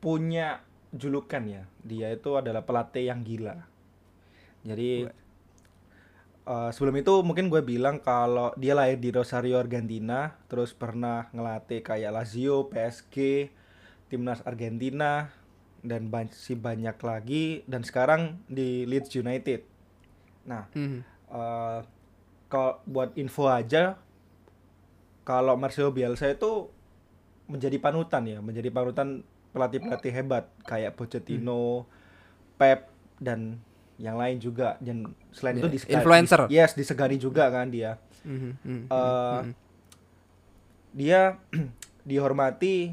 punya 0.00 0.64
julukan 0.90 1.44
ya. 1.46 1.62
Dia 1.84 2.10
itu 2.10 2.34
adalah 2.34 2.64
pelatih 2.66 3.12
yang 3.12 3.22
gila. 3.22 3.56
Jadi 4.66 5.06
eh, 6.44 6.70
sebelum 6.74 6.96
itu 6.98 7.14
mungkin 7.22 7.48
gue 7.48 7.62
bilang 7.62 8.00
kalau 8.02 8.52
dia 8.58 8.74
lahir 8.74 8.98
di 8.98 9.12
Rosario 9.14 9.60
Argentina, 9.60 10.34
terus 10.50 10.74
pernah 10.74 11.28
ngelatih 11.30 11.80
kayak 11.84 12.10
Lazio, 12.12 12.66
PSG, 12.68 13.48
timnas 14.10 14.42
Argentina 14.42 15.30
dan 15.80 16.12
masih 16.12 16.60
banyak 16.60 16.96
lagi 17.00 17.64
dan 17.64 17.80
sekarang 17.86 18.42
di 18.50 18.84
Leeds 18.84 19.16
United. 19.16 19.64
Nah, 20.44 20.68
Mhm. 20.74 21.00
eh 21.30 21.80
kalau 22.50 22.82
buat 22.82 23.14
info 23.14 23.46
aja 23.46 23.94
kalau 25.22 25.54
Marcelo 25.54 25.94
Bielsa 25.94 26.26
itu 26.26 26.66
menjadi 27.46 27.78
panutan 27.78 28.26
ya, 28.26 28.42
menjadi 28.42 28.74
panutan 28.74 29.22
pelatih-pelatih 29.50 30.12
hebat 30.12 30.44
kayak 30.62 30.94
Pochettino, 30.94 31.84
Pep 32.54 32.86
dan 33.18 33.58
yang 33.96 34.16
lain 34.16 34.40
juga 34.40 34.80
dan 34.80 35.12
selain 35.30 35.58
Ya, 35.58 35.60
itu 35.60 35.68
disegani, 35.70 35.96
influencer. 36.00 36.40
yes 36.48 36.72
disegani 36.72 37.16
juga 37.20 37.52
kan 37.52 37.68
dia 37.68 38.00
Mhm, 38.20 38.52
mhm, 38.64 38.82
Eh, 38.88 39.40
mhm. 39.42 39.52
dia 40.92 41.20
dihormati 42.08 42.92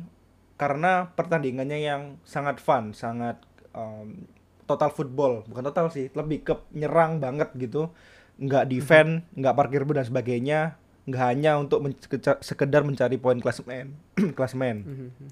karena 0.58 1.14
pertandingannya 1.14 1.80
yang 1.80 2.02
sangat 2.26 2.58
fun, 2.58 2.92
sangat 2.92 3.38
um, 3.78 4.26
total 4.66 4.90
football, 4.90 5.46
bukan 5.46 5.64
total 5.70 5.88
sih, 5.94 6.10
lebih 6.12 6.42
ke 6.44 6.54
nyerang 6.74 7.22
banget 7.22 7.54
gitu, 7.56 7.94
nggak 8.42 8.66
defend, 8.68 9.22
nggak 9.38 9.54
parkir 9.54 9.86
dan 9.86 10.04
sebagainya, 10.04 10.60
nggak 11.06 11.24
hanya 11.24 11.62
untuk 11.62 11.86
men- 11.86 11.98
sekedar 12.42 12.82
mencari 12.82 13.22
poin 13.22 13.38
klasmen, 13.38 13.94
klasmen. 14.38 14.78
Mhm, 14.84 15.08
mhm. 15.14 15.28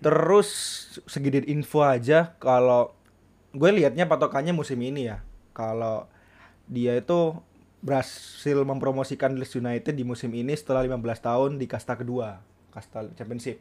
Terus 0.00 0.48
segini 1.08 1.40
info 1.48 1.80
aja 1.80 2.36
kalau 2.36 2.92
gue 3.54 3.70
liatnya 3.72 4.04
patokannya 4.04 4.52
musim 4.52 4.80
ini 4.84 5.08
ya. 5.08 5.24
Kalau 5.56 6.08
dia 6.68 6.96
itu 6.98 7.36
berhasil 7.84 8.56
mempromosikan 8.64 9.36
Leeds 9.36 9.60
United 9.60 9.92
di 9.92 10.04
musim 10.08 10.32
ini 10.32 10.56
setelah 10.56 10.84
15 10.84 11.00
tahun 11.20 11.50
di 11.60 11.68
kasta 11.68 12.00
kedua, 12.00 12.40
kasta 12.72 13.04
championship. 13.12 13.60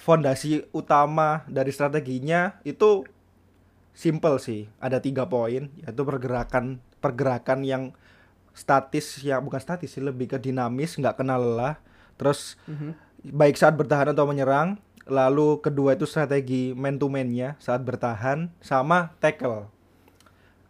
Fondasi 0.00 0.64
utama 0.72 1.44
dari 1.44 1.68
strateginya 1.68 2.56
itu 2.64 3.04
simple 3.92 4.40
sih, 4.40 4.64
ada 4.80 4.96
tiga 5.04 5.28
poin, 5.28 5.68
yaitu 5.76 6.02
pergerakan 6.08 6.80
pergerakan 6.98 7.62
yang 7.68 7.92
statis 8.56 9.22
ya 9.22 9.38
bukan 9.38 9.60
statis 9.62 9.94
sih 9.94 10.02
lebih 10.02 10.34
ke 10.34 10.38
dinamis 10.40 10.98
nggak 10.98 11.22
kenal 11.22 11.38
lelah 11.38 11.78
terus 12.18 12.58
Mhm. 12.66 12.90
Baik 13.24 13.58
saat 13.58 13.74
bertahan 13.74 14.12
atau 14.12 14.26
menyerang. 14.28 14.78
Lalu 15.08 15.64
kedua 15.64 15.96
itu 15.96 16.04
strategi 16.04 16.76
man 16.76 17.00
to 17.00 17.08
man-nya 17.08 17.56
saat 17.56 17.80
bertahan 17.80 18.52
sama 18.60 19.16
tackle. 19.24 19.72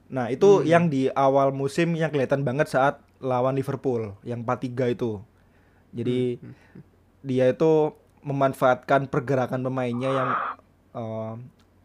Nah, 0.09 0.31
itu 0.31 0.63
yang 0.65 0.89
di 0.89 1.11
awal 1.13 1.51
musim 1.53 1.93
yang 1.99 2.09
kelihatan 2.09 2.47
banget 2.47 2.71
saat 2.71 3.03
lawan 3.19 3.59
Liverpool 3.59 4.15
yang 4.23 4.47
4-3 4.47 4.95
itu. 4.95 5.21
Jadi 5.91 6.39
dia 7.27 7.51
itu 7.51 7.93
memanfaatkan 8.23 9.11
pergerakan 9.11 9.61
pemainnya 9.67 10.11
yang 10.15 10.31
eh, 10.95 11.35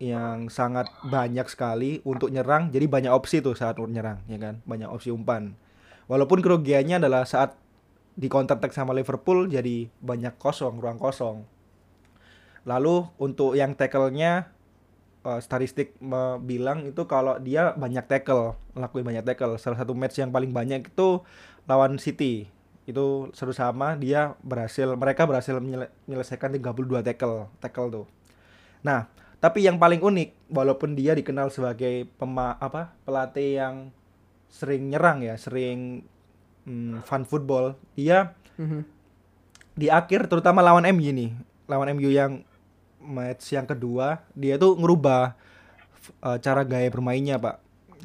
yang 0.04 0.52
sangat 0.52 0.92
banyak 1.08 1.48
sekali 1.48 2.04
untuk 2.04 2.30
nyerang. 2.30 2.70
Jadi 2.70 2.86
banyak 2.86 3.12
opsi 3.12 3.40
tuh 3.40 3.56
saat 3.56 3.80
nyerang, 3.80 4.22
ya 4.28 4.38
kan? 4.38 4.60
Banyak 4.68 4.92
opsi 4.92 5.10
umpan. 5.10 5.56
Walaupun 6.12 6.44
kerugiannya 6.44 7.00
adalah 7.00 7.24
saat 7.24 7.56
di 8.14 8.30
counter 8.30 8.62
attack 8.62 8.74
sama 8.74 8.94
Liverpool 8.94 9.50
jadi 9.50 9.90
banyak 10.02 10.38
kosong, 10.38 10.78
ruang 10.78 11.02
kosong. 11.02 11.46
Lalu 12.64 13.10
untuk 13.20 13.58
yang 13.58 13.76
tackle-nya 13.76 14.54
eh, 15.26 15.40
statistik 15.42 15.98
bilang 16.46 16.88
itu 16.88 17.04
kalau 17.10 17.42
dia 17.42 17.74
banyak 17.76 18.06
tackle, 18.06 18.56
ngelakuin 18.78 19.06
banyak 19.06 19.26
tackle. 19.26 19.58
Salah 19.58 19.82
satu 19.82 19.98
match 19.98 20.22
yang 20.22 20.30
paling 20.30 20.54
banyak 20.54 20.94
itu 20.94 21.26
lawan 21.66 21.98
City. 21.98 22.48
Itu 22.84 23.32
seru 23.32 23.56
sama 23.56 23.96
dia 23.96 24.36
berhasil 24.44 24.92
mereka 24.96 25.24
berhasil 25.24 25.56
menyele- 25.58 25.92
menyelesaikan 26.08 26.52
32 26.54 27.02
tackle, 27.02 27.50
tackle 27.64 27.90
tuh. 27.90 28.06
Nah, 28.84 29.08
tapi 29.44 29.64
yang 29.64 29.80
paling 29.80 30.00
unik 30.00 30.52
walaupun 30.52 30.96
dia 30.96 31.16
dikenal 31.16 31.52
sebagai 31.52 32.08
pema 32.20 32.56
apa 32.60 32.96
pelatih 33.04 33.60
yang 33.60 33.76
sering 34.48 34.88
nyerang 34.92 35.20
ya, 35.26 35.36
sering 35.36 36.08
mm, 36.64 37.04
fun 37.04 37.24
football, 37.24 37.76
dia 37.94 38.34
Mhm. 38.56 38.86
di 39.74 39.88
akhir 39.90 40.30
terutama 40.30 40.62
lawan 40.62 40.86
MU 40.86 41.10
nih. 41.10 41.32
Lawan 41.66 41.90
MU 41.96 42.08
yang 42.08 42.46
match 43.00 43.52
yang 43.52 43.68
kedua 43.68 44.24
dia 44.32 44.56
tuh 44.56 44.78
ngerubah 44.78 45.36
eh, 46.24 46.38
cara 46.40 46.64
gaya 46.64 46.88
bermainnya 46.88 47.40
pak. 47.40 47.58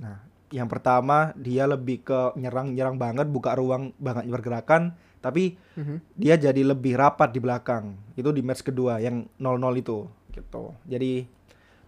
Nah 0.03 0.19
yang 0.49 0.65
pertama 0.65 1.37
dia 1.37 1.69
lebih 1.69 2.01
ke 2.03 2.33
nyerang 2.35 2.73
nyerang 2.73 2.97
banget 2.97 3.29
buka 3.29 3.53
ruang 3.53 3.93
banget 4.01 4.25
pergerakan 4.27 4.97
tapi 5.19 5.59
Mhm. 5.77 5.99
dia 6.15 6.39
jadi 6.39 6.63
lebih 6.65 6.95
rapat 6.97 7.35
di 7.35 7.43
belakang. 7.43 7.99
Itu 8.15 8.31
di 8.31 8.41
match 8.41 8.63
kedua 8.63 9.03
yang 9.03 9.27
0-0 9.37 9.75
itu 9.77 10.07
gitu. 10.33 10.73
Jadi 10.87 11.27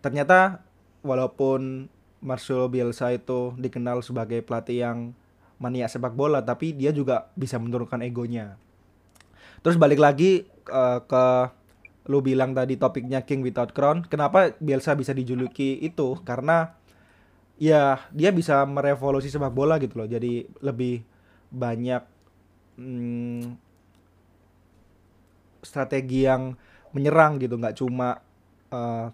ternyata 0.03 0.61
walaupun 1.01 1.89
Marcelo 2.21 2.69
Bielsa 2.69 3.15
itu 3.15 3.57
dikenal 3.57 4.05
sebagai 4.05 4.45
pelatih 4.45 4.85
yang 4.85 4.99
maniak 5.61 5.93
sepak 5.93 6.17
bola 6.17 6.41
tapi 6.41 6.73
dia 6.73 6.91
juga 6.91 7.29
bisa 7.37 7.61
menurunkan 7.61 8.01
egonya. 8.01 8.57
Terus 9.61 9.77
balik 9.77 10.01
lagi 10.01 10.49
eh, 10.49 10.99
ke 11.05 11.25
lu 12.09 12.25
bilang 12.25 12.57
tadi 12.57 12.81
topiknya 12.81 13.23
King 13.23 13.45
Without 13.45 13.77
Crown 13.77 14.03
kenapa 14.09 14.57
Bielsa 14.59 14.97
bisa 14.97 15.13
dijuluki 15.13 15.79
itu? 15.85 16.17
Karena 16.25 16.75
ya 17.61 18.01
dia 18.11 18.33
bisa 18.33 18.65
merevolusi 18.65 19.29
sepak 19.29 19.53
bola 19.53 19.77
gitu 19.77 20.01
loh. 20.01 20.09
Jadi 20.09 20.49
lebih 20.65 21.05
banyak 21.53 22.03
mm, 22.81 23.43
strategi 25.61 26.25
yang 26.25 26.57
menyerang 26.97 27.37
gitu. 27.37 27.61
Nggak 27.61 27.77
cuma 27.77 28.17
eh, 28.73 29.07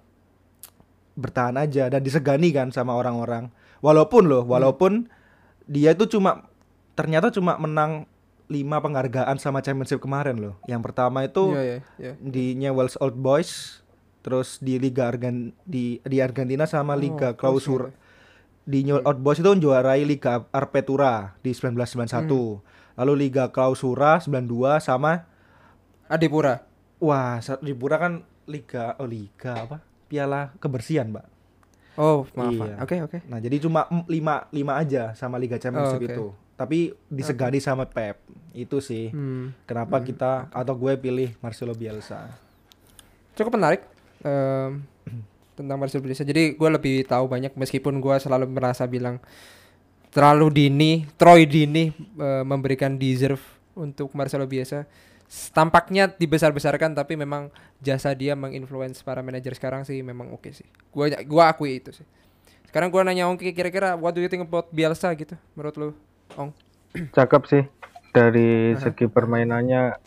bertahan 1.19 1.59
aja 1.59 1.91
dan 1.91 2.01
disegani 2.07 2.55
kan 2.55 2.71
sama 2.71 2.95
orang-orang. 2.95 3.51
Walaupun 3.83 4.31
loh 4.31 4.47
walaupun 4.47 5.11
dia 5.67 5.91
itu 5.91 6.07
cuma 6.09 6.47
ternyata 6.93 7.29
cuma 7.29 7.55
menang 7.57 8.07
lima 8.47 8.79
penghargaan 8.79 9.37
sama 9.37 9.59
championship 9.59 9.99
kemarin 9.99 10.39
loh. 10.39 10.55
Yang 10.65 10.83
pertama 10.85 11.23
itu 11.23 11.51
Iya, 11.51 11.63
iya, 11.63 11.79
iya. 11.99 12.13
di 12.17 12.55
Newell's 12.55 12.95
Old 12.97 13.15
Boys 13.15 13.83
terus 14.23 14.59
di 14.59 14.75
Liga 14.77 15.07
Argan 15.07 15.51
di 15.63 15.99
di 16.01 16.19
Argentina 16.19 16.63
sama 16.65 16.93
Oh, 16.93 16.99
Liga 16.99 17.31
terus 17.33 17.39
Clausura. 17.63 17.87
ya. 17.87 17.95
di 18.65 18.79
Newell's 18.83 19.03
Old 19.05 19.21
Boys 19.21 19.39
itu 19.39 19.47
menjuarai 19.49 20.03
Liga 20.03 20.47
Arpetura 20.49 21.35
di 21.41 21.51
1991 21.51 22.63
lalu 22.97 23.13
Liga 23.21 23.47
Clausura 23.49 24.19
92 24.19 24.47
sama 24.81 25.27
Adipura. 26.07 26.63
wah 26.97 27.39
sa- 27.39 27.59
di 27.59 27.71
Pura 27.71 27.99
kan 27.99 28.13
Liga 28.45 28.95
oh 28.97 29.05
Liga 29.05 29.53
apa? 29.61 29.77
Piala 30.07 30.55
Kebersihan 30.57 31.11
Mbak 31.11 31.27
Oh, 31.97 32.29
maaf. 32.33 32.53
Iya. 32.53 32.75
Oke, 32.79 32.97
oke. 33.03 33.19
nah 33.25 33.39
jadi 33.39 33.57
cuma 33.59 33.85
em- 33.87 34.07
lima 34.07 34.35
lima 34.49 34.73
aja 34.75 35.13
sama 35.13 35.37
Liga 35.37 35.57
Championship 35.57 35.97
Oh, 35.97 36.03
oke. 36.03 36.11
itu 36.11 36.27
tapi 36.55 36.79
disegani 37.07 37.59
sama 37.59 37.85
Pep 37.85 38.17
itu 38.53 38.81
sih 38.81 39.09
Hmm. 39.09 39.53
kenapa 39.63 40.01
kita 40.01 40.49
atau 40.51 40.73
gue 40.75 40.93
pilih 40.95 41.37
Marcelo 41.39 41.73
Bielsa 41.73 42.33
Cukup 43.33 43.53
menarik 43.53 43.85
em, 44.23 44.81
tentang 45.53 45.77
Marcelo 45.77 46.01
Bielsa. 46.01 46.21
Jadi 46.23 46.53
gue 46.53 46.69
lebih 46.71 47.05
tahu 47.05 47.25
banyak 47.27 47.53
meskipun 47.53 47.97
gue 47.97 48.17
selalu 48.17 48.45
merasa 48.47 48.85
bilang 48.85 49.21
terlalu 50.09 50.49
dini, 50.51 50.93
Troy 51.15 51.45
dini 51.45 51.89
eh, 51.93 52.43
memberikan 52.43 52.97
deserve 52.97 53.41
untuk 53.75 54.09
Marcelo 54.13 54.45
Bielsa. 54.45 54.89
Tampaknya 55.51 56.07
dibesar-besarkan 56.13 56.95
tapi 56.95 57.19
memang 57.19 57.51
jasa 57.83 58.15
dia 58.15 58.39
menginfluence 58.39 59.03
para 59.03 59.21
manajer 59.21 59.53
sekarang 59.59 59.83
sih 59.83 60.01
memang 60.01 60.31
oke 60.33 60.51
sih. 60.55 60.67
Gua 60.95 61.11
gua 61.27 61.51
akui 61.51 61.83
itu 61.83 61.91
sih. 61.91 62.07
Sekarang 62.67 62.91
gua 62.95 63.03
nanya 63.03 63.27
Ongki 63.27 63.51
kira-kira 63.51 63.99
what 63.99 64.15
do 64.15 64.23
you 64.23 64.31
think 64.31 64.47
about 64.47 64.71
Bielsa 64.71 65.11
gitu 65.19 65.35
menurut 65.59 65.75
lu? 65.77 65.89
Ong. 66.39 66.51
cakep 67.17 67.43
sih 67.51 67.65
dari 68.15 68.73
segi 68.81 69.05
permainannya 69.11 70.07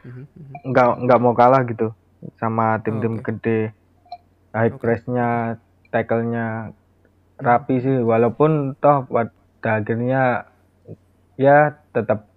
Mhm, 0.00 0.24
mhm. 0.32 0.54
nggak 0.72 0.88
nggak 1.04 1.20
mau 1.20 1.36
kalah 1.36 1.60
gitu 1.68 1.92
sama 2.40 2.80
tim-tim 2.80 3.20
Oke. 3.20 3.32
gede 3.32 3.60
high 4.56 4.72
Oke. 4.72 4.80
pressnya 4.80 5.60
tackle-nya 5.92 6.72
rapi 7.36 7.84
sih 7.84 8.00
walaupun 8.00 8.76
toh 8.80 9.04
pada 9.08 9.32
akhirnya 9.60 10.48
ya 11.36 11.76
tetap 11.92 12.29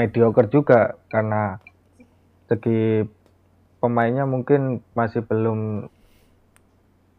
mediocre 0.00 0.48
juga 0.48 0.96
karena 1.12 1.60
segi 2.48 3.04
pemainnya 3.84 4.24
mungkin 4.24 4.80
masih 4.96 5.20
belum 5.20 5.92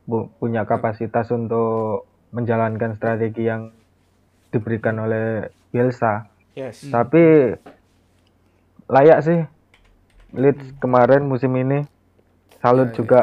bu- 0.09 0.29
punya 0.41 0.65
kapasitas 0.65 1.29
untuk 1.29 2.09
menjalankan 2.33 2.97
strategi 2.97 3.45
yang 3.45 3.69
diberikan 4.49 4.97
oleh 4.97 5.53
Bielsa. 5.69 6.25
Yes. 6.57 6.89
Tapi 6.89 7.53
layak 8.89 9.19
sih. 9.21 9.39
Leeds 10.31 10.79
kemarin 10.79 11.27
musim 11.27 11.51
ini 11.59 11.83
salut 12.63 12.89
Ya, 12.89 12.91
ya, 12.91 12.97
juga. 12.97 13.21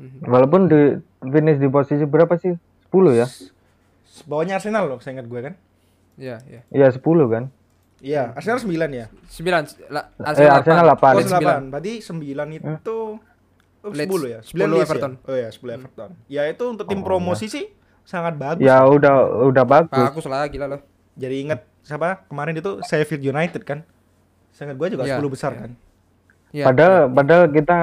Mhm. 0.00 0.28
walaupun 0.28 0.68
di 0.68 0.80
finish 1.20 1.60
di 1.60 1.68
posisi 1.68 2.04
berapa 2.04 2.36
sih? 2.36 2.56
10 2.88 3.12
ya? 3.16 3.26
Bawahnya 4.28 4.60
Arsenal 4.60 4.88
loh 4.88 5.00
saya 5.00 5.16
ingat 5.20 5.28
gue 5.28 5.40
kan. 5.40 5.54
Iya, 6.20 6.36
iya. 6.44 6.60
iya 6.68 6.88
10 6.92 7.00
kan 7.32 7.48
Iya, 8.00 8.32
Arsenal 8.32 8.58
9 8.58 8.72
ya. 8.90 9.06
9 9.28 9.52
la, 9.88 10.00
Eh, 10.32 10.48
Arsenal 10.48 10.84
delapan. 10.88 11.12
delapan. 11.12 11.12
Oh, 11.12 11.20
sembilan. 11.22 11.60
8. 11.60 11.70
Berarti 11.70 11.92
9 12.00 12.48
itu 12.50 12.98
oh, 13.78 13.92
Leeds. 13.92 14.10
10 14.10 14.24
ya. 14.26 14.38
10 14.40 14.56
Leeds 14.58 14.72
ya? 14.72 14.84
Everton. 14.86 15.12
Oh 15.22 15.36
ya, 15.36 15.48
10 15.48 15.76
Everton. 15.76 16.10
Ya 16.26 16.42
itu 16.46 16.64
untuk 16.66 16.84
tim 16.84 17.00
Oh, 17.00 17.06
promosi 17.06 17.46
sih 17.46 17.64
sangat 18.02 18.34
bagus. 18.34 18.60
ya 18.60 18.82
udah 18.82 19.14
udah 19.46 19.64
bagus 19.64 19.92
Bagus 19.92 20.24
lah 20.26 20.48
gila 20.48 20.66
loh. 20.66 20.80
Jadi 21.14 21.36
inget 21.42 21.60
siapa 21.80 22.24
kemarin 22.26 22.56
itu 22.56 22.80
Sheffield 22.82 23.20
United 23.22 23.62
kan? 23.62 23.84
Sangat 24.50 24.74
gue 24.74 24.88
juga 24.90 25.04
Iya, 25.04 25.16
10 25.16 25.28
besar 25.28 25.52
iya. 25.52 25.60
kan. 25.60 25.70
Iya. 26.50 26.64
padahal 26.66 26.96
padahal 27.06 27.44
kita 27.46 27.78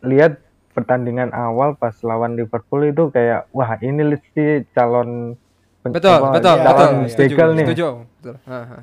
lihat 0.00 0.42
pertandingan 0.72 1.30
awal 1.30 1.74
pas 1.74 1.94
lawan 2.02 2.34
Liverpool 2.34 2.82
itu 2.84 3.10
kayak 3.10 3.46
wah 3.50 3.78
ini 3.78 4.02
Leeds 4.08 4.26
sih 4.32 4.48
calon 4.72 5.38
Betul, 5.80 6.10
apa, 6.12 6.34
betul, 6.34 6.54
iya, 6.54 6.64
betul. 6.64 6.90
iya, 6.90 7.28
begal 7.28 7.48
nih. 7.50 7.64
setuju. 7.64 7.86
Betul. 8.18 8.34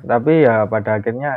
Tapi 0.02 0.32
ya 0.42 0.56
pada 0.64 0.90
akhirnya 0.96 1.30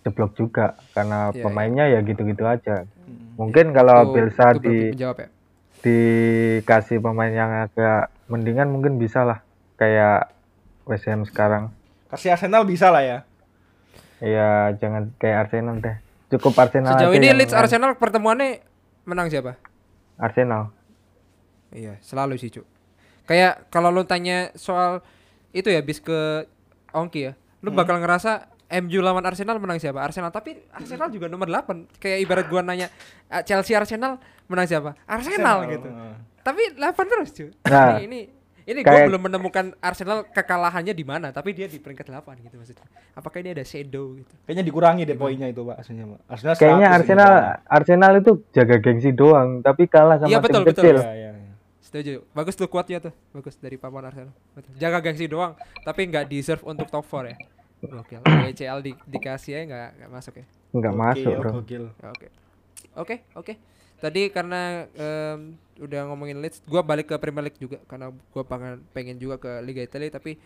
jeblok 0.00 0.32
juga 0.32 0.66
karena 0.92 1.28
Iya, 1.28 1.42
pemainnya 1.42 1.84
ya 1.86 2.00
gitu-gitu 2.00 2.42
aja. 2.42 2.86
Mungkin 3.34 3.70
kalau 3.70 3.98
Itu- 4.02 4.12
Bielsa 4.14 4.46
itu 4.52 4.60
di 4.64 4.76
menjawab 4.92 5.16
ya. 5.18 5.28
dikasih 5.78 6.98
pemain 6.98 7.30
yang 7.30 7.50
agak 7.64 8.08
mendingan 8.26 8.68
mungkin 8.68 8.96
bisa 8.96 9.22
lah 9.22 9.42
kayak 9.74 10.30
West 10.84 11.06
Ham 11.06 11.22
sekarang. 11.22 11.70
Kasih 12.08 12.32
Arsenal 12.32 12.64
bisa 12.64 12.88
lah 12.88 13.02
ya. 13.02 13.18
Ya 14.18 14.72
jangan 14.74 15.12
kayak 15.16 15.46
Arsenal 15.46 15.78
deh. 15.78 15.96
Cukup 16.28 16.54
Arsenal 16.56 16.96
Sejauh 16.96 17.14
ini 17.14 17.30
Leeds. 17.30 17.52
Arsenal 17.52 17.94
pertemuannya 17.94 18.62
menang 19.04 19.28
siapa? 19.28 19.54
Arsenal. 20.16 20.72
Iya, 21.68 22.00
selalu 22.00 22.36
sih, 22.36 22.48
Cuk. 22.50 22.64
Kayak 23.28 23.68
kalau 23.68 23.92
lu 23.92 24.02
tanya 24.02 24.48
soal 24.56 25.04
itu 25.52 25.68
ya 25.68 25.84
bis 25.84 26.00
ke 26.00 26.48
Ongki 26.90 27.20
ya. 27.20 27.32
Lu 27.60 27.68
bakal 27.70 28.00
ngerasa 28.00 28.48
MU 28.68 29.00
lawan 29.00 29.24
Arsenal 29.24 29.56
menang 29.56 29.76
siapa? 29.76 30.00
Arsenal. 30.00 30.28
Tapi 30.28 30.56
Arsenal 30.72 31.08
juga 31.08 31.28
nomor 31.28 31.44
8. 31.44 31.88
Kayak 31.96 32.18
ibarat 32.24 32.46
gua 32.48 32.60
nanya 32.60 32.88
"Ah, 33.26 33.40
Chelsea 33.40 33.72
Arsenal 33.72 34.16
menang 34.44 34.64
siapa? 34.64 34.96
Arsenal, 35.04 35.68
gitu. 35.68 35.88
Heeh. 35.88 36.14
Tapi 36.40 36.62
8 36.72 37.04
terus, 37.04 37.28
cuy. 37.32 37.48
Nah, 37.62 37.96
ini 37.96 38.04
ini 38.04 38.20
ini 38.66 38.80
gua 38.80 38.92
kayak- 38.94 39.08
belum 39.08 39.22
menemukan 39.24 39.64
Arsenal 39.80 40.24
kekalahannya 40.26 40.92
di 40.92 41.04
mana, 41.04 41.28
tapi 41.28 41.52
dia 41.52 41.64
di 41.64 41.76
peringkat 41.76 42.04
8 42.06 42.36
gitu 42.40 42.56
maksudnya. 42.56 42.84
Apakah 43.12 43.40
ini 43.40 43.52
ada 43.52 43.64
shadow 43.64 44.12
gitu? 44.14 44.32
Kayaknya 44.44 44.64
dikurangi 44.64 45.02
deh 45.04 45.16
poinnya 45.16 45.48
itu, 45.48 45.64
Pak, 45.64 45.76
aslinya, 45.80 46.04
Pak. 46.06 46.20
Arsenal 46.28 46.54
Kayaknya 46.54 46.86
100 46.86 46.88
ini 46.88 46.96
Arsenal 46.96 47.28
poinnya. 47.30 47.56
Arsenal 47.68 48.12
itu 48.16 48.30
jaga 48.52 48.76
gengsi 48.78 49.10
doang, 49.12 49.48
tapi 49.60 49.84
kalah 49.84 50.16
sama 50.16 50.28
Iya, 50.28 50.38
tim 50.38 50.44
betul, 50.44 50.62
kecil. 50.72 50.96
Iya, 51.00 51.12
iya, 51.12 51.30
iya. 51.34 51.47
Setuju. 51.88 52.20
Bagus 52.36 52.52
tuh 52.52 52.68
kuatnya 52.68 53.00
tuh. 53.00 53.14
Bagus 53.32 53.56
dari 53.56 53.80
papan 53.80 54.12
Arsenal. 54.12 54.36
Betul. 54.52 54.76
Jaga 54.76 55.00
gengsi 55.00 55.24
doang, 55.24 55.56
tapi 55.88 56.04
nggak 56.04 56.28
deserve 56.28 56.60
untuk 56.68 56.84
top 56.92 57.08
4 57.08 57.32
ya. 57.32 57.36
Gokil. 57.80 58.20
WCL 58.52 58.78
di, 58.84 58.92
dikasih 59.08 59.52
ya 59.56 59.60
nggak 59.64 59.88
nggak 59.96 60.10
masuk 60.12 60.34
ya. 60.36 60.46
Enggak 60.76 60.92
Gokil, 60.92 61.00
masuk, 61.00 61.32
Bro. 61.40 61.50
Gokil. 61.64 61.84
Oke. 62.04 62.26
Oke, 62.92 63.16
oke. 63.32 63.54
Tadi 63.98 64.28
karena 64.30 64.84
em, 64.94 65.56
udah 65.80 66.12
ngomongin 66.12 66.38
Leeds, 66.38 66.60
gua 66.68 66.84
balik 66.84 67.08
ke 67.08 67.16
Premier 67.16 67.48
League 67.48 67.58
juga 67.58 67.80
karena 67.88 68.12
gua 68.12 68.44
pengen 68.44 68.84
pengen 68.92 69.16
juga 69.16 69.40
ke 69.40 69.64
Liga 69.64 69.80
Italia 69.80 70.12
tapi 70.12 70.36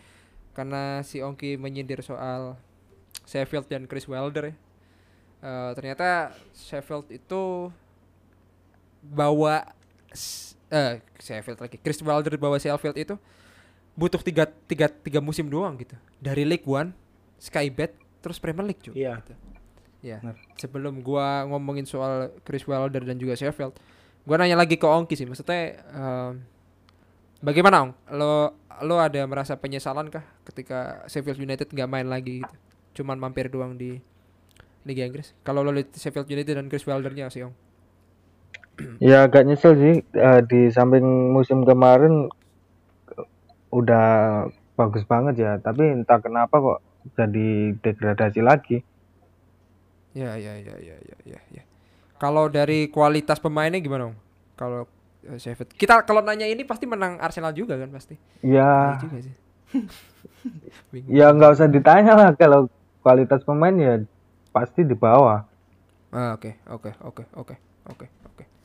karena 0.55 1.03
si 1.03 1.19
Ongki 1.19 1.59
menyindir 1.59 1.99
soal 2.01 2.55
Sheffield 3.27 3.67
dan 3.67 3.83
Chris 3.85 4.07
Wilder 4.07 4.53
ya. 4.53 4.55
eh, 5.43 5.71
ternyata 5.75 6.31
Sheffield 6.55 7.11
itu 7.11 7.67
bawa 9.03 9.67
eh 10.69 11.01
Sheffield 11.19 11.59
lagi. 11.59 11.79
Chris 11.81 11.99
Wilder 11.99 12.35
bawa 12.37 12.59
Sheffield 12.59 12.95
itu 12.99 13.15
butuh 13.93 14.21
tiga, 14.25 14.49
tiga, 14.65 14.89
tiga 14.89 15.19
musim 15.21 15.49
doang 15.49 15.77
gitu. 15.77 15.93
Dari 16.17 16.43
League 16.45 16.65
One, 16.65 16.93
Sky 17.37 17.69
Bet, 17.69 17.93
terus 18.23 18.41
Premier 18.41 18.65
League 18.65 18.81
juga. 18.81 18.97
Iya. 18.97 19.13
Gitu. 19.21 19.33
Ya. 20.03 20.17
Benar. 20.19 20.35
Sebelum 20.59 20.99
gua 20.99 21.47
ngomongin 21.47 21.87
soal 21.87 22.33
Chris 22.43 22.67
Wilder 22.67 23.05
dan 23.05 23.15
juga 23.21 23.39
Sheffield, 23.39 23.77
gua 24.27 24.35
nanya 24.41 24.59
lagi 24.59 24.75
ke 24.75 24.83
Ongki 24.83 25.15
sih. 25.15 25.27
Maksudnya 25.29 25.79
em, 25.93 26.43
bagaimana 27.39 27.87
Ong? 27.87 27.91
Lo 28.11 28.57
lo 28.81 28.97
ada 28.97 29.21
merasa 29.29 29.53
penyesalan 29.55 30.09
kah 30.09 30.25
ketika 30.49 31.05
Sheffield 31.07 31.39
United 31.39 31.69
nggak 31.69 31.89
main 31.89 32.09
lagi 32.09 32.41
gitu? 32.41 32.55
Cuman 33.01 33.21
mampir 33.21 33.47
doang 33.47 33.77
di 33.77 34.01
Liga 34.83 35.07
Inggris. 35.07 35.31
Kalau 35.45 35.63
lo 35.63 35.71
lihat 35.71 35.95
Sheffield 35.95 36.27
United 36.27 36.59
dan 36.59 36.67
Chris 36.67 36.83
Wildernya 36.83 37.31
sih 37.31 37.47
Ong. 37.47 37.55
Ya 39.03 39.27
agak 39.27 39.45
nyesel 39.45 39.73
sih 39.77 39.95
eh, 40.01 40.41
di 40.47 40.71
samping 40.73 41.33
musim 41.35 41.61
kemarin 41.67 42.31
udah 43.73 44.07
bagus 44.77 45.03
banget 45.05 45.35
ya, 45.41 45.51
tapi 45.61 45.93
entah 45.93 46.21
kenapa 46.21 46.57
kok 46.57 46.79
jadi 47.17 47.77
degradasi 47.83 48.41
lagi. 48.41 48.81
Ya 50.13 50.37
ya 50.37 50.53
ya 50.61 50.75
ya 50.77 50.97
ya 51.01 51.17
ya. 51.25 51.39
ya. 51.49 51.63
Kalau 52.21 52.47
dari 52.47 52.87
kualitas 52.87 53.41
pemainnya 53.41 53.81
gimana? 53.81 54.13
Kalau 54.55 54.85
eh, 55.25 55.37
Sheffield, 55.41 55.73
kita 55.73 56.05
kalau 56.05 56.21
nanya 56.21 56.45
ini 56.45 56.63
pasti 56.63 56.85
menang 56.85 57.17
Arsenal 57.17 57.51
juga 57.51 57.75
kan 57.75 57.89
pasti. 57.91 58.15
Ya, 58.45 58.95
Iya 58.95 59.01
juga 59.01 59.17
sih. 59.19 59.33
Bingung. 60.93 61.11
ya 61.17 61.33
nggak 61.33 61.51
usah 61.57 61.67
ditanya 61.67 62.13
lah 62.13 62.29
kalau 62.37 62.69
kualitas 63.03 63.41
pemain 63.43 63.75
ya 63.75 63.93
pasti 64.53 64.85
di 64.85 64.95
bawah. 64.95 65.43
Ah, 66.13 66.37
oke, 66.37 66.61
oke, 66.69 66.93
oke, 67.01 67.23
oke, 67.33 67.55
oke, 67.89 68.05
oke. 68.05 68.22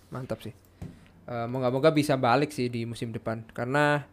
Mantap 0.09 0.41
sih. 0.41 0.55
Eh, 1.29 1.47
moga-moga 1.49 1.93
bisa 1.93 2.17
balik 2.17 2.49
sih 2.49 2.73
di 2.73 2.89
musim 2.89 3.13
depan 3.13 3.45
karena 3.53 4.09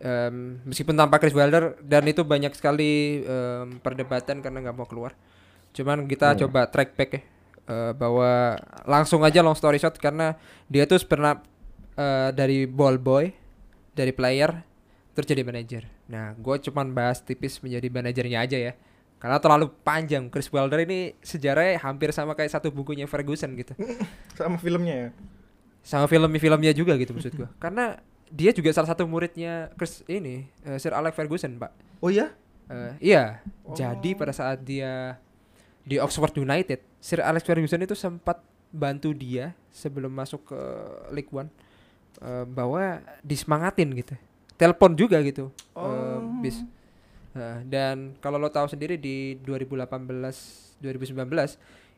em, 0.00 0.56
meskipun 0.64 0.96
tanpa 0.96 1.20
Chris 1.20 1.36
Wilder 1.36 1.76
dan 1.84 2.08
itu 2.08 2.24
banyak 2.24 2.56
sekali 2.56 3.20
em, 3.20 3.76
perdebatan 3.84 4.40
karena 4.40 4.64
nggak 4.64 4.76
mau 4.76 4.88
keluar. 4.88 5.12
Cuman 5.76 6.08
kita 6.08 6.32
coba 6.40 6.64
track 6.72 6.96
back 6.96 7.10
ya 7.12 7.20
eh, 7.68 7.92
bahwa 7.92 8.56
langsung 8.88 9.20
aja 9.28 9.44
long 9.44 9.52
story 9.52 9.76
short 9.76 10.00
karena 10.00 10.40
dia 10.72 10.88
tuh 10.88 10.96
pernah 11.04 11.36
eh, 12.00 12.32
dari 12.32 12.64
ball 12.64 12.96
boy, 12.96 13.28
dari 13.92 14.16
player 14.16 14.64
terus 15.12 15.28
jadi 15.28 15.44
manajer. 15.44 15.84
Nah, 16.08 16.32
gue 16.38 16.56
cuman 16.64 16.94
bahas 16.96 17.20
tipis 17.20 17.60
menjadi 17.60 17.92
manajernya 17.92 18.38
aja 18.40 18.56
ya. 18.56 18.72
Karena 19.18 19.42
terlalu 19.42 19.74
panjang 19.82 20.30
Chris 20.30 20.46
Wilder 20.46 20.78
ini 20.86 21.18
sejarahnya 21.18 21.82
hampir 21.82 22.14
sama 22.14 22.38
kayak 22.38 22.54
satu 22.54 22.70
bukunya 22.70 23.10
Ferguson 23.10 23.50
gitu. 23.58 23.74
Sama 24.38 24.54
filmnya 24.62 24.94
ya. 24.94 25.08
Sama 25.82 26.06
film-filmnya 26.06 26.70
juga 26.70 26.94
gitu 26.94 27.10
maksud 27.18 27.34
gua. 27.34 27.50
Karena 27.58 27.98
dia 28.30 28.54
juga 28.54 28.70
salah 28.70 28.94
satu 28.94 29.08
muridnya 29.10 29.74
Chris 29.74 30.06
ini 30.06 30.46
eh, 30.62 30.78
Sir 30.78 30.94
Alex 30.94 31.18
Ferguson, 31.18 31.58
Pak. 31.58 31.72
Oh 31.98 32.14
iya? 32.14 32.30
Eh, 32.70 33.14
iya. 33.14 33.42
Jadi 33.74 34.14
pada 34.14 34.30
saat 34.30 34.62
dia 34.62 35.18
di 35.82 35.98
Oxford 35.98 36.36
United, 36.38 36.78
Sir 37.02 37.24
Alex 37.24 37.42
Ferguson 37.42 37.82
itu 37.82 37.98
sempat 37.98 38.38
bantu 38.68 39.16
dia 39.16 39.56
sebelum 39.72 40.12
masuk 40.12 40.52
ke 40.52 40.60
League 41.10 41.32
One 41.34 41.50
eh, 42.22 42.46
bahwa 42.46 43.02
disemangatin 43.26 43.90
gitu. 43.98 44.14
Telepon 44.54 44.94
juga 44.94 45.18
gitu. 45.26 45.50
eh, 45.74 46.18
bis. 46.44 46.62
Dan 47.64 48.18
kalau 48.18 48.36
lo 48.40 48.50
tahu 48.50 48.66
sendiri 48.66 48.98
di 48.98 49.38
2018 49.42 49.88
2019 50.78 51.18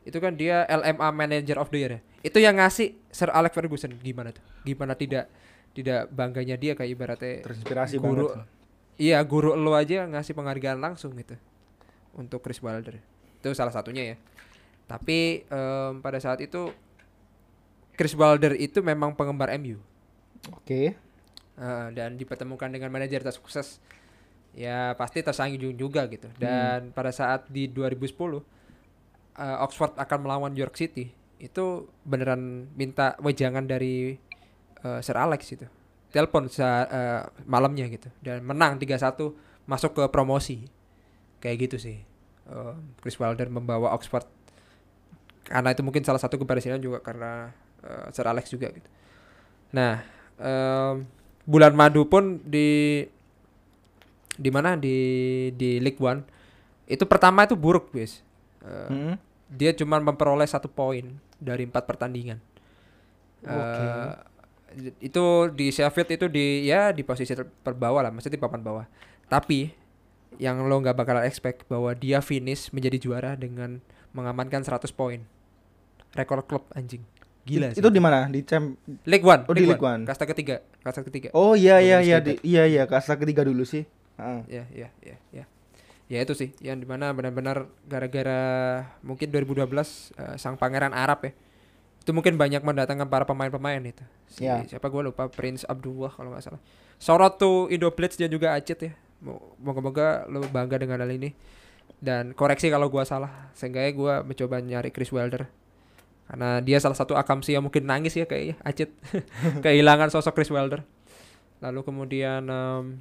itu 0.01 0.17
kan 0.17 0.33
dia 0.33 0.65
LMA 0.65 1.09
Manager 1.13 1.61
of 1.61 1.69
the 1.69 1.77
Year 1.77 1.91
ya. 1.97 2.01
Itu 2.25 2.37
yang 2.41 2.57
ngasih 2.57 2.97
Sir 3.13 3.29
Alex 3.29 3.53
Ferguson 3.53 3.93
gimana 4.01 4.33
tuh? 4.33 4.41
Gimana 4.65 4.97
tidak 4.97 5.29
tidak 5.71 6.11
bangganya 6.11 6.59
dia 6.59 6.75
kayak 6.75 6.91
ibaratnya 6.91 7.47
Terinspirasi 7.47 7.95
guru 7.95 8.27
banget. 8.27 8.47
iya 8.99 9.17
guru 9.23 9.55
lo 9.55 9.71
aja 9.71 10.03
ngasih 10.03 10.35
penghargaan 10.35 10.83
langsung 10.83 11.15
gitu 11.15 11.39
untuk 12.11 12.43
Chris 12.43 12.59
Wilder 12.59 12.99
itu 13.39 13.49
salah 13.55 13.71
satunya 13.71 14.03
ya 14.03 14.15
tapi 14.91 15.47
em, 15.47 15.93
pada 16.03 16.19
saat 16.19 16.43
itu 16.43 16.75
Chris 17.95 18.11
Wilder 18.11 18.59
itu 18.59 18.83
memang 18.83 19.15
penggemar 19.15 19.55
MU 19.55 19.79
Oke. 20.51 20.97
Eh, 21.61 21.87
dan 21.93 22.17
dipertemukan 22.17 22.65
dengan 22.73 22.89
manajer 22.89 23.21
tak 23.21 23.37
sukses 23.37 23.77
ya 24.51 24.93
pasti 24.95 25.21
tersanjung 25.21 25.73
juga 25.73 26.05
gitu. 26.07 26.27
Dan 26.35 26.91
pada 26.91 27.09
saat 27.09 27.47
di 27.47 27.67
2010 27.67 28.11
eh, 29.37 29.57
Oxford 29.63 29.95
akan 29.95 30.17
melawan 30.21 30.53
York 30.53 30.75
City 30.75 31.07
itu 31.37 31.65
beneran 32.03 32.69
minta 32.75 33.15
wejangan 33.17 33.65
dari 33.65 34.13
eh, 34.81 34.99
Sir 35.01 35.15
Alex 35.15 35.41
itu. 35.51 35.67
Telepon 36.11 36.51
sa- 36.51 36.87
eh, 36.87 37.21
malamnya 37.47 37.87
gitu. 37.87 38.11
Dan 38.19 38.43
menang 38.43 38.75
3-1 38.75 39.31
masuk 39.63 39.95
ke 39.95 40.03
promosi. 40.11 40.67
Kayak 41.39 41.71
gitu 41.71 41.77
sih. 41.79 41.97
Eh, 42.45 42.73
Chris 42.99 43.15
Wilder 43.15 43.47
membawa 43.47 43.95
Oxford 43.95 44.27
karena 45.41 45.73
itu 45.73 45.81
mungkin 45.83 46.05
salah 46.05 46.21
satu 46.21 46.37
keberhasilan 46.37 46.79
juga 46.79 46.99
karena 46.99 47.49
eh, 47.81 48.07
Sir 48.11 48.27
Alex 48.27 48.51
juga 48.51 48.69
gitu. 48.69 48.89
Nah 49.71 50.03
em, 50.35 51.07
bulan 51.47 51.71
madu 51.71 52.05
pun 52.05 52.43
di 52.43 53.01
di 54.35 54.49
mana? 54.49 54.75
Di 54.75 54.95
di 55.51 55.79
League 55.79 55.99
One. 55.99 56.23
Itu 56.85 57.07
pertama 57.07 57.43
itu 57.43 57.55
buruk 57.55 57.91
guys 57.91 58.19
Eh, 58.61 58.89
Mm-mm. 58.93 59.15
dia 59.49 59.73
cuma 59.73 59.97
memperoleh 59.97 60.45
satu 60.45 60.69
poin 60.69 61.01
dari 61.35 61.65
empat 61.65 61.89
pertandingan. 61.89 62.37
Oke. 63.41 63.81
Eh, 63.81 64.11
itu 65.01 65.23
di 65.51 65.67
Sheffield 65.67 66.09
itu 66.13 66.25
di 66.29 66.63
ya 66.63 66.93
di 66.93 67.01
posisi 67.01 67.33
ter- 67.33 67.49
terbawah 67.65 68.05
lah 68.05 68.11
maksudnya 68.13 68.37
di 68.37 68.43
papan 68.43 68.61
bawah. 68.61 68.85
Tapi 69.25 69.73
yang 70.37 70.61
lo 70.63 70.77
nggak 70.77 70.93
bakalan 70.93 71.25
expect 71.25 71.65
bahwa 71.65 71.91
dia 71.91 72.21
finish 72.21 72.69
menjadi 72.69 73.01
juara 73.01 73.31
dengan 73.33 73.81
mengamankan 74.13 74.61
100 74.61 74.93
poin. 74.93 75.25
Rekor 76.13 76.45
klub 76.45 76.69
anjing. 76.71 77.01
Gila 77.41 77.73
sih. 77.73 77.81
Itu 77.81 77.89
di 77.89 77.97
mana? 77.97 78.29
Di 78.29 78.45
Champ 78.45 78.77
League 79.09 79.25
One 79.25 79.49
Oh, 79.49 79.57
di 79.57 79.65
League 79.65 79.81
One. 79.81 80.05
kasta 80.05 80.23
ketiga 80.23 80.61
kasta 80.85 81.01
ketiga. 81.01 81.33
Oh 81.33 81.57
iya 81.57 81.81
iya 81.81 81.97
iya 81.99 82.21
di, 82.21 82.37
iya 82.45 82.69
iya 82.69 82.83
kasta 82.85 83.17
ketiga 83.17 83.41
dulu 83.41 83.65
sih. 83.65 83.89
Heeh. 84.21 84.41
ya 84.47 84.63
ya 84.69 84.89
ya 85.01 85.15
ya 85.33 85.45
ya 86.07 86.17
itu 86.21 86.37
sih 86.37 86.53
yang 86.61 86.77
di 86.77 86.85
mana 86.85 87.09
benar-benar 87.09 87.65
gara-gara 87.83 88.41
mungkin 89.01 89.33
2012 89.33 89.65
eh, 90.13 90.35
sang 90.37 90.55
pangeran 90.55 90.93
Arab 90.93 91.25
ya 91.25 91.33
itu 92.01 92.11
mungkin 92.11 92.33
banyak 92.33 92.65
mendatangkan 92.65 93.05
para 93.05 93.29
pemain-pemain 93.29 93.77
itu. 93.77 94.01
Si, 94.25 94.41
Ya. 94.41 94.65
Siapa 94.65 94.89
gue 94.89 95.05
lupa 95.05 95.29
Prince 95.29 95.69
Abdullah 95.69 96.09
kalau 96.09 96.33
nggak 96.33 96.41
salah. 96.41 96.57
Sorot 96.97 97.37
tuh 97.37 97.69
Indo 97.69 97.93
Blitz 97.93 98.17
dan 98.17 98.25
juga 98.25 98.57
Acit 98.57 98.89
ya. 98.89 98.91
Mo- 99.21 99.53
Moga-moga 99.61 100.25
lo 100.25 100.41
bangga 100.49 100.81
dengan 100.81 100.97
hal 100.97 101.13
ini. 101.13 101.29
Dan 102.01 102.33
koreksi 102.33 102.73
kalau 102.73 102.89
gua 102.89 103.05
salah. 103.05 103.53
Seenggaknya 103.53 103.93
gua 103.93 104.13
mencoba 104.25 104.57
nyari 104.57 104.89
Chris 104.89 105.13
Wilder. 105.13 105.45
Karena 106.25 106.57
dia 106.57 106.81
salah 106.81 106.97
satu 106.97 107.13
akamsi 107.13 107.53
yang 107.53 107.61
mungkin 107.61 107.85
nangis 107.85 108.17
ya 108.17 108.25
kayaknya 108.25 108.57
Acit. 108.65 108.89
Kehilangan 109.61 110.09
sosok 110.09 110.33
Chris 110.33 110.49
Wilder. 110.49 110.81
Lalu 111.61 111.85
kemudian 111.85 112.41
em, 112.49 112.97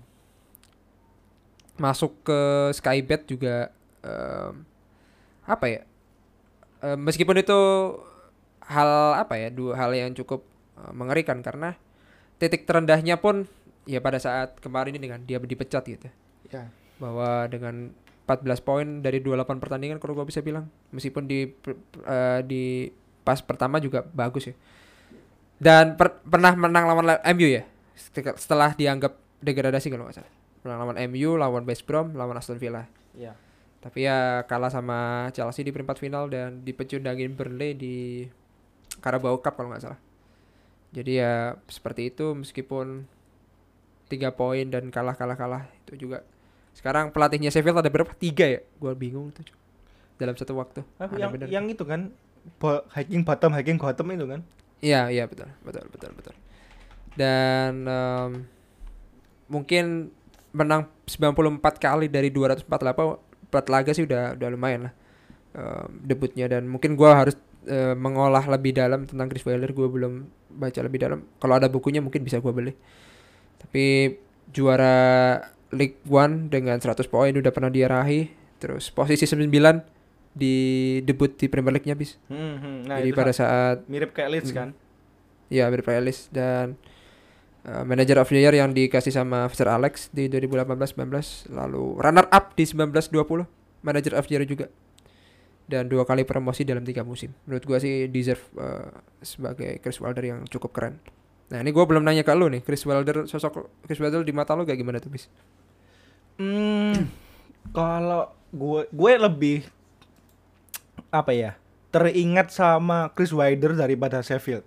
masuk 1.81 2.12
ke 2.22 2.39
Skybet 2.76 3.24
juga 3.24 3.72
em, 4.05 4.62
apa 5.43 5.66
ya? 5.66 5.81
Eh, 6.81 6.97
meskipun 6.97 7.37
itu 7.37 7.59
hal 8.62 8.91
apa 9.16 9.35
ya? 9.37 9.49
Dua 9.49 9.74
hal 9.74 9.91
yang 9.93 10.12
cukup 10.12 10.45
eh, 10.76 10.93
mengerikan 10.93 11.41
karena 11.41 11.74
titik 12.37 12.64
terendahnya 12.64 13.16
pun 13.16 13.49
ya 13.85 14.01
pada 14.01 14.20
saat 14.20 14.61
kemarin 14.61 14.97
ini 14.97 15.09
kan 15.09 15.24
dia 15.24 15.41
dipecat 15.41 15.85
gitu 15.85 16.09
Ya. 16.51 16.66
bahwa 16.99 17.47
dengan 17.47 17.95
14 18.26 18.59
poin 18.61 18.87
dari 19.01 19.22
28 19.22 19.62
pertandingan 19.62 19.99
kalau 19.99 20.14
gua 20.14 20.26
bisa 20.26 20.43
bilang 20.43 20.66
meskipun 20.91 21.26
di 21.26 21.47
eh, 22.03 22.41
di 22.43 22.91
pas 23.22 23.39
pertama 23.39 23.78
juga 23.78 24.03
bagus 24.03 24.51
ya 24.51 24.55
dan 25.61 25.95
per- 25.95 26.18
pernah 26.24 26.57
menang 26.57 26.91
lawan 26.91 27.07
la- 27.07 27.22
MU 27.31 27.47
ya 27.47 27.62
setelah 28.35 28.72
dianggap 28.72 29.14
degradasi 29.39 29.93
kalau 29.93 30.09
nggak 30.09 30.18
salah 30.18 30.33
menang 30.63 30.79
lawan 30.81 30.97
MU 31.07 31.31
lawan 31.35 31.65
West 31.65 31.85
Brom 31.85 32.13
lawan 32.13 32.37
Aston 32.37 32.57
Villa 32.57 32.85
Ya. 33.11 33.35
tapi 33.79 34.05
ya 34.05 34.45
kalah 34.45 34.69
sama 34.69 34.99
Chelsea 35.31 35.61
di 35.61 35.71
perempat 35.71 35.97
final 35.97 36.27
dan 36.27 36.61
dipecundangin 36.61 37.33
Burnley 37.33 37.73
di 37.73 37.97
Carabao 38.99 39.39
Cup 39.39 39.55
kalau 39.55 39.69
nggak 39.69 39.83
salah 39.83 40.01
jadi 40.91 41.13
ya 41.17 41.35
seperti 41.67 42.09
itu 42.09 42.35
meskipun 42.35 43.07
tiga 44.07 44.31
poin 44.31 44.67
dan 44.67 44.91
kalah 44.91 45.15
kalah 45.15 45.35
kalah 45.35 45.63
itu 45.81 46.07
juga 46.07 46.27
sekarang 46.71 47.11
pelatihnya 47.11 47.49
Sheffield 47.49 47.79
ada 47.79 47.89
berapa 47.89 48.11
tiga 48.13 48.45
ya 48.45 48.61
gue 48.61 48.93
bingung 48.95 49.31
tuh 49.31 49.47
dalam 50.19 50.35
satu 50.35 50.53
waktu 50.55 50.83
Ah, 50.99 51.09
yang 51.13 51.31
bener. 51.31 51.47
yang 51.49 51.67
itu 51.67 51.83
kan 51.83 52.11
bo- 52.59 52.85
hiking 52.93 53.23
bottom 53.23 53.53
hiking 53.53 53.77
bottom 53.77 54.07
itu 54.11 54.27
kan. 54.27 54.41
Iya, 54.81 55.09
iya 55.09 55.25
betul, 55.25 55.49
betul, 55.61 55.85
betul, 55.89 56.11
betul. 56.17 56.35
Dan 57.13 57.85
em, 57.85 58.31
mungkin 59.47 60.09
menang 60.51 60.90
94 61.07 61.61
kali 61.76 62.07
dari 62.07 62.28
248 62.28 62.66
empat 63.51 63.64
laga 63.66 63.90
sih 63.90 64.05
udah 64.05 64.34
udah 64.34 64.48
lumayan 64.48 64.90
lah 64.90 64.92
em, 65.53 65.86
debutnya 66.03 66.46
dan 66.46 66.66
mungkin 66.66 66.94
gua 66.94 67.18
harus 67.18 67.34
eh, 67.64 67.94
mengolah 67.94 68.46
lebih 68.46 68.72
dalam 68.72 69.05
tentang 69.05 69.26
Chris 69.26 69.42
Wilder 69.42 69.70
gua 69.70 69.86
belum 69.86 70.26
baca 70.51 70.80
lebih 70.80 70.98
dalam. 70.98 71.22
Kalau 71.36 71.55
ada 71.55 71.66
bukunya 71.66 71.98
mungkin 71.98 72.22
bisa 72.22 72.38
gua 72.38 72.51
beli. 72.51 72.74
Tapi 73.57 74.16
juara 74.51 75.38
League 75.70 76.03
One 76.05 76.48
dengan 76.48 76.80
100 76.80 77.07
poin 77.07 77.30
udah 77.30 77.53
pernah 77.53 77.70
diarahi. 77.70 78.26
Terus 78.59 78.90
posisi 78.90 79.24
9 79.24 79.46
di 80.30 80.55
debut 81.03 81.34
di 81.34 81.46
Premier 81.46 81.74
League-nya 81.74 81.94
bis. 81.94 82.18
Hmm, 82.26 82.57
hmm. 82.57 82.76
Nah, 82.86 82.96
Jadi 82.98 83.11
pada 83.12 83.30
sa- 83.30 83.46
saat 83.46 83.78
mirip 83.86 84.11
kayak 84.11 84.30
Leeds 84.30 84.51
Hmm. 84.51 84.59
kan. 84.59 84.68
Ya 85.51 85.66
berplaylist 85.66 86.30
dan 86.30 86.78
uh, 87.67 87.85
Manager 87.85 88.21
of 88.23 88.29
the 88.31 88.41
Year 88.41 88.55
yang 88.55 88.73
dikasih 88.73 89.13
sama 89.13 89.49
Sir 89.53 89.69
Alex 89.69 90.09
di 90.15 90.29
2018-19 90.29 91.51
lalu 91.53 91.85
runner 91.99 92.27
up 92.31 92.55
di 92.55 92.65
19-20 92.65 93.49
Manager 93.83 94.15
of 94.17 94.25
the 94.29 94.33
Year 94.37 94.45
juga. 94.47 94.67
Dan 95.71 95.87
dua 95.87 96.03
kali 96.03 96.27
promosi 96.27 96.67
dalam 96.67 96.83
tiga 96.83 97.07
musim. 97.07 97.31
Menurut 97.47 97.63
gua 97.63 97.79
sih 97.79 98.11
deserve 98.11 98.43
uh, 98.59 98.91
sebagai 99.23 99.79
Chris 99.79 100.03
Wilder 100.03 100.25
yang 100.27 100.43
cukup 100.51 100.75
keren. 100.75 100.99
Nah 101.51 101.63
ini 101.63 101.71
gua 101.71 101.87
belum 101.87 102.03
nanya 102.03 102.27
ke 102.27 102.35
lu 102.35 102.51
nih 102.51 102.63
Chris 102.63 102.83
Wilder 102.83 103.27
sosok 103.31 103.71
Chris 103.87 104.03
Wilder 104.03 104.27
di 104.27 104.35
mata 104.35 104.55
lu 104.59 104.67
kayak 104.67 104.79
gimana 104.83 104.99
tuh 104.99 105.11
bis 105.11 105.31
Hmm, 106.41 107.13
kalau 107.77 108.33
gue 108.49 108.89
gue 108.89 109.13
lebih 109.21 109.59
apa 111.13 111.37
ya 111.37 111.53
teringat 111.93 112.49
sama 112.49 113.13
Chris 113.13 113.29
Wilder 113.29 113.77
daripada 113.77 114.25
Sheffield. 114.25 114.65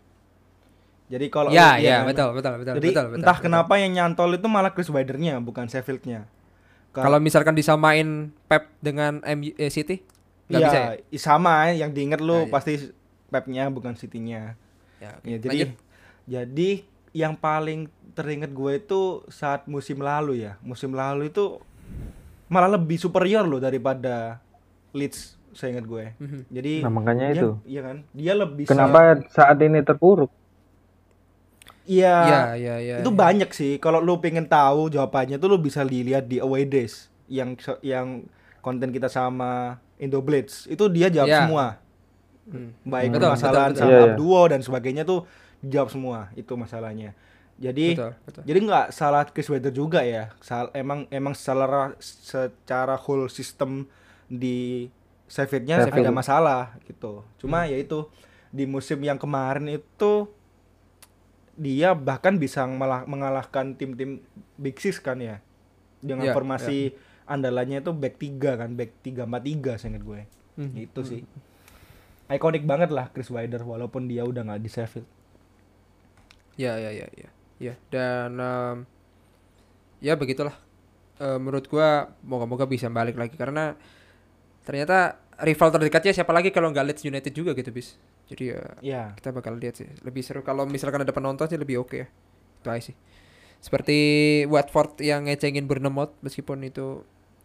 Jadi 1.05 1.25
kalau 1.27 1.49
ya 1.49 1.75
iya 1.75 1.79
ya 1.79 1.95
kan? 1.99 2.05
betul 2.09 2.29
betul 2.33 2.53
betul 2.57 2.73
Jadi 2.77 2.89
betul, 2.89 3.05
betul, 3.05 3.19
entah 3.21 3.35
betul. 3.35 3.45
kenapa 3.45 3.73
yang 3.75 3.91
nyantol 3.93 4.29
itu 4.33 4.47
malah 4.47 4.71
Chris 4.71 4.87
Wildernya 4.87 5.37
bukan 5.39 5.67
Sheffieldnya. 5.67 6.25
Ka- 6.89 7.01
kalau 7.01 7.17
misalkan 7.17 7.53
disamain 7.53 8.07
Pep 8.45 8.69
dengan 8.79 9.19
MU 9.23 9.51
eh, 9.53 9.67
City 9.67 10.01
nggak 10.45 10.59
iya, 10.59 10.67
bisa 10.67 10.79
ya? 11.09 11.19
sama 11.19 11.71
yang 11.71 11.89
diinget 11.89 12.19
lu 12.19 12.33
Nah, 12.33 12.41
iya. 12.41 12.51
pasti 12.51 12.73
Pepnya 13.27 13.63
bukan 13.67 13.93
City-nya. 13.93 14.53
ya, 14.99 15.09
oke. 15.17 15.25
Ya, 15.25 15.37
jadi 15.39 15.57
Lanjut. 15.59 15.69
jadi 16.23 16.69
yang 17.11 17.33
paling 17.33 17.79
teringat 18.13 18.51
gue 18.51 18.71
itu 18.75 19.01
saat 19.27 19.65
musim 19.65 19.99
lalu 19.99 20.39
ya. 20.39 20.57
Musim 20.61 20.91
lalu 20.91 21.27
itu 21.27 21.57
malah 22.45 22.69
lebih 22.69 22.95
superior 22.95 23.43
loh 23.43 23.57
daripada 23.57 24.37
Leeds 24.91 25.33
saya 25.51 25.73
ingat 25.73 25.85
gue. 25.85 26.05
Mhm. 26.17 26.39
Jadi 26.47 26.73
Nah, 26.79 26.91
makanya 26.91 27.25
dia- 27.27 27.37
itu. 27.39 27.49
Iya 27.65 27.81
kan? 27.83 27.97
Dia 28.11 28.33
lebih 28.33 28.65
Kenapa 28.65 28.99
saat 29.27 29.57
ini 29.59 29.81
terpuruk? 29.81 30.29
Iya. 31.83 32.15
ya 32.23 32.41
ya 32.55 32.75
ya 32.79 32.95
itu 32.99 33.09
ya. 33.09 33.17
banyak 33.17 33.49
sih. 33.51 33.75
Kalau 33.77 33.99
lu 33.99 34.17
pengen 34.17 34.45
tahu 34.45 34.87
jawabannya 34.87 35.35
tuh 35.35 35.47
lu 35.47 35.57
bisa 35.57 35.83
dilihat 35.83 36.25
di 36.25 36.39
Away 36.39 36.63
Days 36.63 37.07
yang 37.27 37.53
yang 37.79 38.23
konten 38.59 38.89
kita 38.89 39.07
sama 39.07 39.75
Indo 39.95 40.19
Blitz. 40.19 40.63
Itu 40.65 40.87
dia 40.87 41.07
jawab 41.07 41.27
Ya. 41.27 41.39
semua. 41.43 41.65
Hmm. 42.43 42.71
Baik 42.83 43.11
Betul, 43.11 43.23
permasalahan 43.25 43.71
betul, 43.71 43.79
sama 43.79 43.89
betul. 43.89 43.99
Iya, 43.99 44.07
iya. 44.07 44.17
duo 44.17 44.41
dan 44.45 44.59
sebagainya 44.59 45.03
tuh 45.03 45.19
dijawab 45.59 45.89
semua. 45.89 46.19
Itu 46.33 46.55
masalahnya. 46.55 47.11
Jadi 47.53 47.93
betul 47.93 48.11
betul 48.25 48.41
jadi 48.43 48.59
nggak 48.59 48.85
salah 48.89 49.23
Chris 49.25 49.47
Wilder 49.47 49.71
juga 49.71 50.01
ya. 50.01 50.31
Sal- 50.39 50.73
emang 50.73 51.05
emang 51.07 51.31
secara 51.31 51.93
secara 51.99 52.95
whole 52.97 53.27
sistem 53.27 53.85
di 54.25 54.87
Sheffieldnya 55.27 55.83
Sheffield. 55.83 56.03
ada 56.03 56.11
masalah 56.11 56.63
gitu. 56.83 57.23
Cuma 57.37 57.63
ya 57.63 57.75
itu 57.75 58.07
di 58.49 58.63
musim 58.63 58.99
yang 58.99 59.15
kemarin 59.15 59.65
itu 59.67 60.27
dia 61.53 61.93
bahkan 61.93 62.41
bisa 62.41 62.65
malah 62.65 63.05
mengalahkan 63.05 63.77
tim-tim 63.77 64.25
Big 64.57 64.77
Six 64.81 64.97
kan 64.97 65.21
ya. 65.21 65.39
Dengan 66.03 66.29
Ya, 66.29 66.33
formasi 66.35 66.97
andalannya 67.23 67.79
itu 67.79 67.95
back 67.95 68.19
3 68.19 68.59
kan, 68.59 68.69
back 68.75 68.91
3-4-3 69.05 69.79
saya 69.79 69.89
ingat 69.95 70.03
gue. 70.03 70.21
Mhm. 70.59 70.75
Itu 70.83 71.01
sih. 71.07 71.21
Ikonik 72.27 72.65
banget 72.67 72.89
lah 72.89 73.11
Chris 73.13 73.29
Wilder 73.29 73.61
walaupun 73.61 74.09
dia 74.09 74.25
udah 74.25 74.43
nggak 74.43 74.61
di 74.63 74.69
Sheffield. 74.71 75.07
Ya 76.59 76.77
ya 76.77 76.91
ya 76.93 77.07
ya. 77.13 77.29
Ya 77.61 77.73
dan 77.93 78.37
em, 78.37 78.77
ya 80.01 80.17
begitulah. 80.17 80.55
Eh, 81.21 81.37
menurut 81.39 81.69
gua 81.69 82.11
moga-moga 82.25 82.65
bisa 82.65 82.89
balik 82.89 83.15
lagi 83.15 83.37
karena 83.37 83.77
ternyata 84.65 85.22
rival 85.43 85.69
terdekatnya 85.69 86.15
siapa 86.15 86.31
lagi 86.31 86.49
kalau 86.49 86.71
nggak 86.71 86.85
Leeds 86.87 87.03
United 87.03 87.33
juga 87.35 87.51
gitu 87.53 87.69
bis. 87.69 87.99
Jadi 88.31 88.43
ya 88.49 88.61
Ya. 88.79 89.03
kita 89.13 89.29
bakal 89.29 89.59
lihat 89.59 89.75
sih. 89.77 89.87
Lebih 90.01 90.23
seru 90.23 90.41
kalau 90.41 90.63
misalkan 90.63 91.03
ada 91.03 91.11
penonton 91.11 91.45
sih 91.45 91.59
lebih 91.59 91.83
oke 91.83 91.95
ya. 91.95 92.07
Itu 92.63 92.67
aja 92.71 92.83
sih. 92.89 92.95
Seperti 93.59 93.97
Watford 94.47 94.99
yang 94.99 95.27
ngecengin 95.27 95.67
Bournemouth 95.67 96.15
meskipun 96.19 96.63
itu 96.63 97.03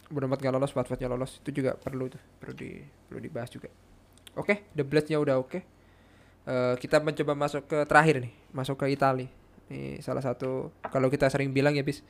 Bournemouth 0.09 0.41
nggak 0.41 0.55
lolos, 0.55 0.73
Watfordnya 0.73 1.07
lolos 1.07 1.39
itu 1.45 1.63
juga 1.63 1.77
perlu 1.77 2.09
tuh 2.09 2.23
perlu 2.41 2.55
di 2.57 2.81
perlu 2.81 3.21
dibahas 3.21 3.51
juga. 3.53 3.69
Oke, 4.35 4.71
The 4.73 4.87
Blades-nya 4.87 5.19
udah 5.19 5.37
oke. 5.37 5.59
Eh, 6.49 6.75
kita 6.81 7.03
mencoba 7.05 7.37
masuk 7.37 7.69
ke 7.69 7.79
terakhir 7.85 8.25
nih, 8.25 8.33
masuk 8.57 8.81
ke 8.81 8.89
Itali. 8.89 9.29
Ini 9.69 10.01
salah 10.01 10.25
satu 10.25 10.73
kalau 10.89 11.13
kita 11.13 11.29
sering 11.29 11.53
bilang 11.53 11.77
ya 11.77 11.85
bis 11.85 12.01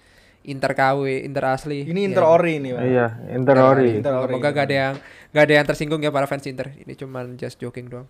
Inter 0.46 0.72
KW, 0.72 1.26
Inter 1.26 1.44
asli. 1.50 1.84
Ini 1.84 2.00
Ya, 2.04 2.08
Inter 2.12 2.24
Ori 2.24 2.54
nih, 2.62 2.72
Pak. 2.76 2.82
Iya, 2.86 3.06
Inter 3.34 3.56
Ya, 3.58 3.64
Ori. 3.66 3.90
Inter 3.98 4.14
Ori. 4.14 4.32
Semoga 4.32 4.48
gak 4.54 4.66
ada 4.70 4.76
yang 4.76 4.94
gak 5.34 5.44
ada 5.44 5.54
yang 5.60 5.66
tersinggung 5.66 6.00
ya 6.00 6.10
para 6.14 6.26
fans 6.30 6.46
Inter. 6.46 6.72
Ini 6.72 6.92
cuman 6.94 7.34
just 7.36 7.58
joking 7.58 7.90
doang. 7.90 8.08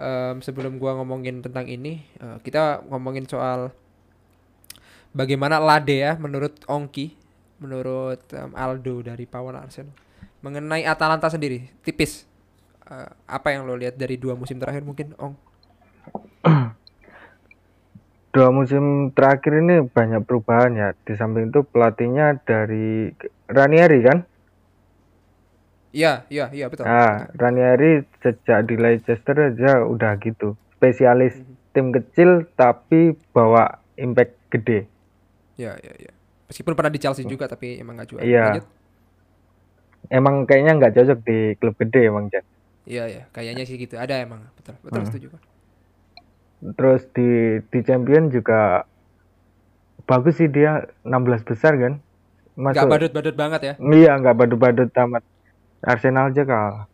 Em, 0.00 0.40
sebelum 0.40 0.80
gua 0.80 0.96
ngomongin 0.96 1.44
tentang 1.44 1.68
ini, 1.68 2.02
eh, 2.18 2.38
kita 2.40 2.86
ngomongin 2.88 3.28
soal 3.28 3.74
bagaimana 5.12 5.60
Lade 5.60 6.00
ya 6.00 6.16
menurut 6.16 6.56
Ongki, 6.64 7.12
menurut 7.60 8.22
em, 8.32 8.50
Aldo 8.56 9.04
dari 9.04 9.28
Pawan 9.28 9.58
Arsenal 9.60 9.92
mengenai 10.42 10.82
Atalanta 10.84 11.30
sendiri, 11.30 11.70
tipis. 11.86 12.26
Eh, 12.90 13.08
apa 13.30 13.54
yang 13.54 13.64
lo 13.64 13.78
lihat 13.78 13.94
dari 13.94 14.18
dua 14.18 14.34
musim 14.34 14.58
terakhir 14.58 14.82
mungkin 14.82 15.14
Ong? 15.16 15.38
Dua 18.32 18.48
musim 18.48 19.12
terakhir 19.12 19.60
ini 19.60 19.84
banyak 19.84 20.24
perubahan 20.24 20.72
ya. 20.72 20.88
Di 21.04 21.12
samping 21.20 21.52
itu 21.52 21.68
pelatihnya 21.68 22.40
dari 22.48 23.12
Ranieri 23.44 24.00
kan? 24.00 24.24
Iya, 25.92 26.24
iya, 26.32 26.48
iya 26.48 26.66
betul. 26.72 26.88
Nah, 26.88 27.28
Ranieri 27.36 28.00
sejak 28.24 28.64
di 28.64 28.80
Leicester 28.80 29.36
aja 29.36 29.84
udah 29.84 30.16
gitu. 30.16 30.56
Spesialis 30.80 31.36
Mhm. 31.36 31.54
tim 31.76 31.86
kecil 31.92 32.48
tapi 32.56 33.12
bawa 33.36 33.84
impact 34.00 34.32
gede. 34.48 34.88
Iya, 35.60 35.76
iya, 35.84 36.08
iya. 36.08 36.12
Meskipun 36.48 36.72
pernah 36.72 36.88
di 36.88 37.00
Chelsea 37.04 37.28
juga 37.28 37.44
tapi 37.44 37.76
emang 37.76 38.00
gak 38.00 38.08
juara. 38.08 38.24
Iya. 38.24 38.44
Lanjut. 38.48 38.66
Emang 40.08 40.48
kayaknya 40.48 40.72
nggak 40.80 40.92
cocok 40.96 41.18
di 41.24 41.38
klub 41.60 41.76
gede 41.76 42.08
emang 42.08 42.32
Jan. 42.32 42.44
Iya, 42.88 43.04
iya, 43.12 43.22
kayaknya 43.30 43.64
sih 43.68 43.76
gitu. 43.76 44.00
Ada 44.00 44.24
emang, 44.24 44.48
betul. 44.56 44.74
Betul 44.80 45.00
Hmm. 45.04 45.08
setuju. 45.12 45.26
Kon. 45.36 45.51
Terus 46.62 47.02
di 47.10 47.28
di 47.64 47.78
champion 47.82 48.30
juga 48.30 48.86
bagus 50.04 50.38
sih 50.38 50.46
dia 50.46 50.86
16 51.02 51.42
besar 51.42 51.74
kan. 51.74 51.98
Nggak 52.52 52.74
Masuk. 52.76 52.90
badut-badut 52.90 53.34
banget 53.34 53.60
ya. 53.62 53.74
Iya, 53.78 54.12
nggak 54.16 54.36
badut-badut 54.36 54.88
tamat. 54.90 55.22
Arsenal 55.80 56.30
aja 56.30 56.42
kalah. 56.44 56.84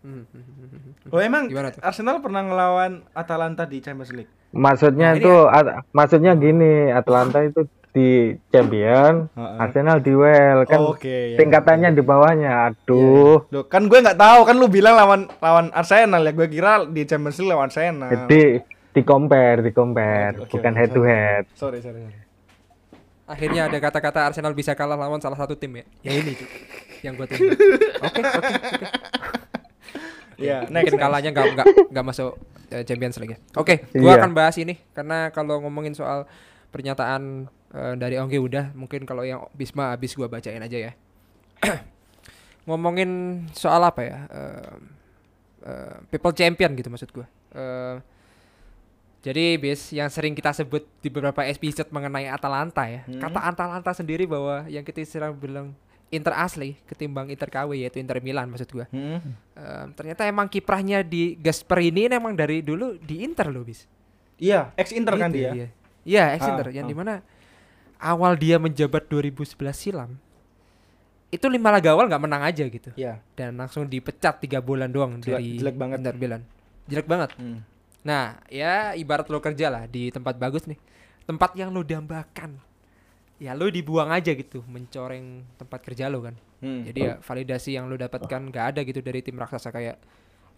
Hmm, 0.00 0.22
hmm, 0.24 0.42
hmm. 0.44 1.10
Oh 1.10 1.18
emang? 1.18 1.50
Arsenal 1.80 2.22
pernah 2.22 2.40
ngelawan 2.40 3.02
Atalanta 3.10 3.66
di 3.66 3.82
Champions 3.82 4.14
League. 4.14 4.30
Maksudnya 4.50 5.14
Nah, 5.14 5.18
itu 5.18 5.34
at- 5.46 5.82
maksudnya 5.90 6.34
gini, 6.34 6.90
Atlanta 6.90 7.38
itu 7.40 7.64
di 7.90 8.38
champion, 8.48 9.26
Heeh. 9.34 9.56
Arsenal 9.58 9.98
di 9.98 10.14
WL 10.14 10.62
kan 10.64 10.78
Oh, 10.78 10.94
Oke. 10.94 11.34
ya. 11.34 11.38
tingkatannya 11.38 11.90
di 11.90 12.02
bawahnya. 12.02 12.70
Aduh. 12.70 13.42
Loh, 13.46 13.64
kan 13.66 13.86
gue 13.86 13.98
nggak 13.98 14.14
tahu 14.14 14.40
kan 14.44 14.54
lu 14.54 14.70
bilang 14.70 14.94
lawan 14.94 15.20
lawan 15.36 15.74
Arsenal 15.74 16.22
ya 16.22 16.30
gue 16.30 16.46
kira 16.46 16.86
di 16.86 17.02
Champions 17.02 17.38
League 17.38 17.50
lawan 17.50 17.66
Arsenal. 17.66 18.10
Jadi 18.10 18.62
di 18.90 19.02
compare, 19.02 19.60
di 19.60 19.70
compare, 19.70 20.34
Oke, 20.36 20.42
oke, 20.44 20.52
bukan 20.52 20.72
oke, 20.72 20.78
head 20.78 20.90
to 20.90 20.94
sorry. 20.96 21.08
head. 21.08 21.44
Sorry 21.54 21.78
sorry. 21.78 22.00
sorry. 22.02 22.18
Akhirnya 23.24 23.70
ada 23.70 23.78
kata-kata 23.78 24.26
Arsenal 24.26 24.50
bisa 24.52 24.74
kalah 24.74 24.98
lawan 24.98 25.22
salah 25.22 25.38
satu 25.38 25.54
tim 25.54 25.70
ya. 25.72 25.84
Ya 26.02 26.18
ini 26.18 26.34
Cuk, 26.34 26.50
yang 27.00 27.14
gue 27.14 27.26
tunggu. 27.26 27.54
Oke, 28.02 28.20
oke, 28.20 28.38
oke. 28.38 28.86
Iya, 30.40 30.64
next. 30.66 30.72
Mungkin 30.72 30.92
next. 30.96 31.04
kalahnya 31.04 31.30
nggak 31.30 31.46
nggak 31.52 31.66
nggak 31.92 32.04
masuk 32.06 32.32
eh, 32.72 32.80
Champions 32.82 33.20
League. 33.20 33.36
ya. 33.36 33.38
Oke, 33.54 33.84
gue 33.92 34.00
Iya. 34.02 34.16
akan 34.16 34.32
bahas 34.32 34.56
ini 34.56 34.80
karena 34.96 35.28
kalau 35.30 35.60
ngomongin 35.60 35.92
soal 35.92 36.24
pernyataan 36.72 37.44
eh, 37.70 37.94
dari 38.00 38.16
Ongge 38.16 38.40
udah, 38.40 38.72
mungkin 38.72 39.04
kalau 39.04 39.20
yang 39.20 39.44
Bisma 39.52 39.92
habis 39.92 40.16
gue 40.16 40.24
bacain 40.24 40.58
aja 40.58 40.90
ya. 40.90 40.92
ngomongin 42.64 43.44
soal 43.52 43.84
apa 43.84 44.00
ya? 44.00 44.18
eh, 44.26 44.74
eh, 45.66 45.94
people 46.08 46.32
champion 46.32 46.72
gitu 46.72 46.88
maksud 46.88 47.12
gue. 47.12 47.26
Eh, 47.52 47.96
jadi 49.20 49.54
bis 49.54 49.90
yang 49.90 50.08
sering 50.08 50.32
kita 50.32 50.50
sebut 50.50 50.84
di 50.98 51.08
beberapa 51.08 51.44
episode 51.44 51.88
mengenai 51.88 52.24
Atalanta 52.26 52.84
ya. 52.84 53.04
Hmm. 53.04 53.20
Kata 53.20 53.40
Atalanta 53.44 53.92
sendiri 53.92 54.24
bahwa 54.24 54.64
yang 54.64 54.80
kita 54.80 55.04
sering 55.04 55.36
bilang 55.36 55.76
Inter 56.08 56.34
asli 56.34 56.74
ketimbang 56.84 57.28
Inter 57.28 57.46
KW 57.46 57.76
yaitu 57.76 58.00
Inter 58.00 58.18
Milan 58.18 58.48
maksud 58.48 58.66
gua. 58.66 58.88
Hmm. 58.88 59.20
Em, 59.54 59.86
ternyata 59.92 60.24
emang 60.24 60.48
kiprahnya 60.48 61.04
di 61.04 61.36
Gasperini 61.36 62.08
ini 62.08 62.14
emang 62.14 62.32
dari 62.32 62.60
dulu 62.60 62.96
di 62.96 63.20
Inter 63.20 63.46
loh 63.46 63.62
bis. 63.62 63.84
Iya, 64.34 64.72
ex 64.74 64.90
Inter 64.90 65.14
kan 65.14 65.28
Gitu, 65.30 65.38
dia. 65.38 65.50
Iya, 65.52 65.68
Iya, 66.00 66.24
ex 66.32 66.40
Ah, 66.40 66.48
Inter 66.50 66.66
yang 66.72 66.84
ah. 66.84 66.90
di 66.90 66.96
mana 66.96 67.14
awal 68.00 68.32
dia 68.34 68.56
menjabat 68.56 69.04
2011 69.06 69.44
silam 69.70 70.16
itu 71.30 71.46
lima 71.46 71.70
laga 71.70 71.94
awal 71.94 72.10
nggak 72.10 72.24
menang 72.24 72.42
aja 72.42 72.64
gitu 72.64 72.90
Iya. 72.96 73.22
dan 73.38 73.54
langsung 73.54 73.86
dipecat 73.86 74.40
tiga 74.40 74.58
bulan 74.58 74.90
doang 74.90 75.20
Jelek- 75.20 75.38
dari 75.38 75.48
jelek 75.60 75.76
banget. 75.76 75.98
Inter 76.02 76.16
Milan. 76.16 76.42
Jelek 76.90 77.06
banget. 77.06 77.30
Hmm. 77.38 77.60
Nah, 78.00 78.40
ya 78.48 78.96
ibarat 78.96 79.28
lo 79.28 79.38
kerja 79.44 79.68
lah 79.68 79.84
di 79.84 80.08
tempat 80.08 80.40
bagus 80.40 80.64
nih. 80.64 80.80
Tempat 81.28 81.52
yang 81.56 81.70
lo 81.70 81.84
dambakan. 81.84 82.56
Ya 83.40 83.56
lo 83.56 83.68
dibuang 83.72 84.12
aja 84.12 84.36
gitu, 84.36 84.60
mencoreng 84.68 85.44
tempat 85.56 85.80
kerja 85.80 86.12
lo 86.12 86.24
kan. 86.24 86.36
Hmm. 86.60 86.84
Jadi 86.84 87.00
ya 87.08 87.16
validasi 87.20 87.76
yang 87.76 87.88
lo 87.88 87.96
dapatkan 87.96 88.52
nggak 88.52 88.64
ada 88.76 88.80
gitu 88.84 89.00
dari 89.00 89.24
tim 89.24 89.40
raksasa 89.40 89.72
kayak 89.72 89.96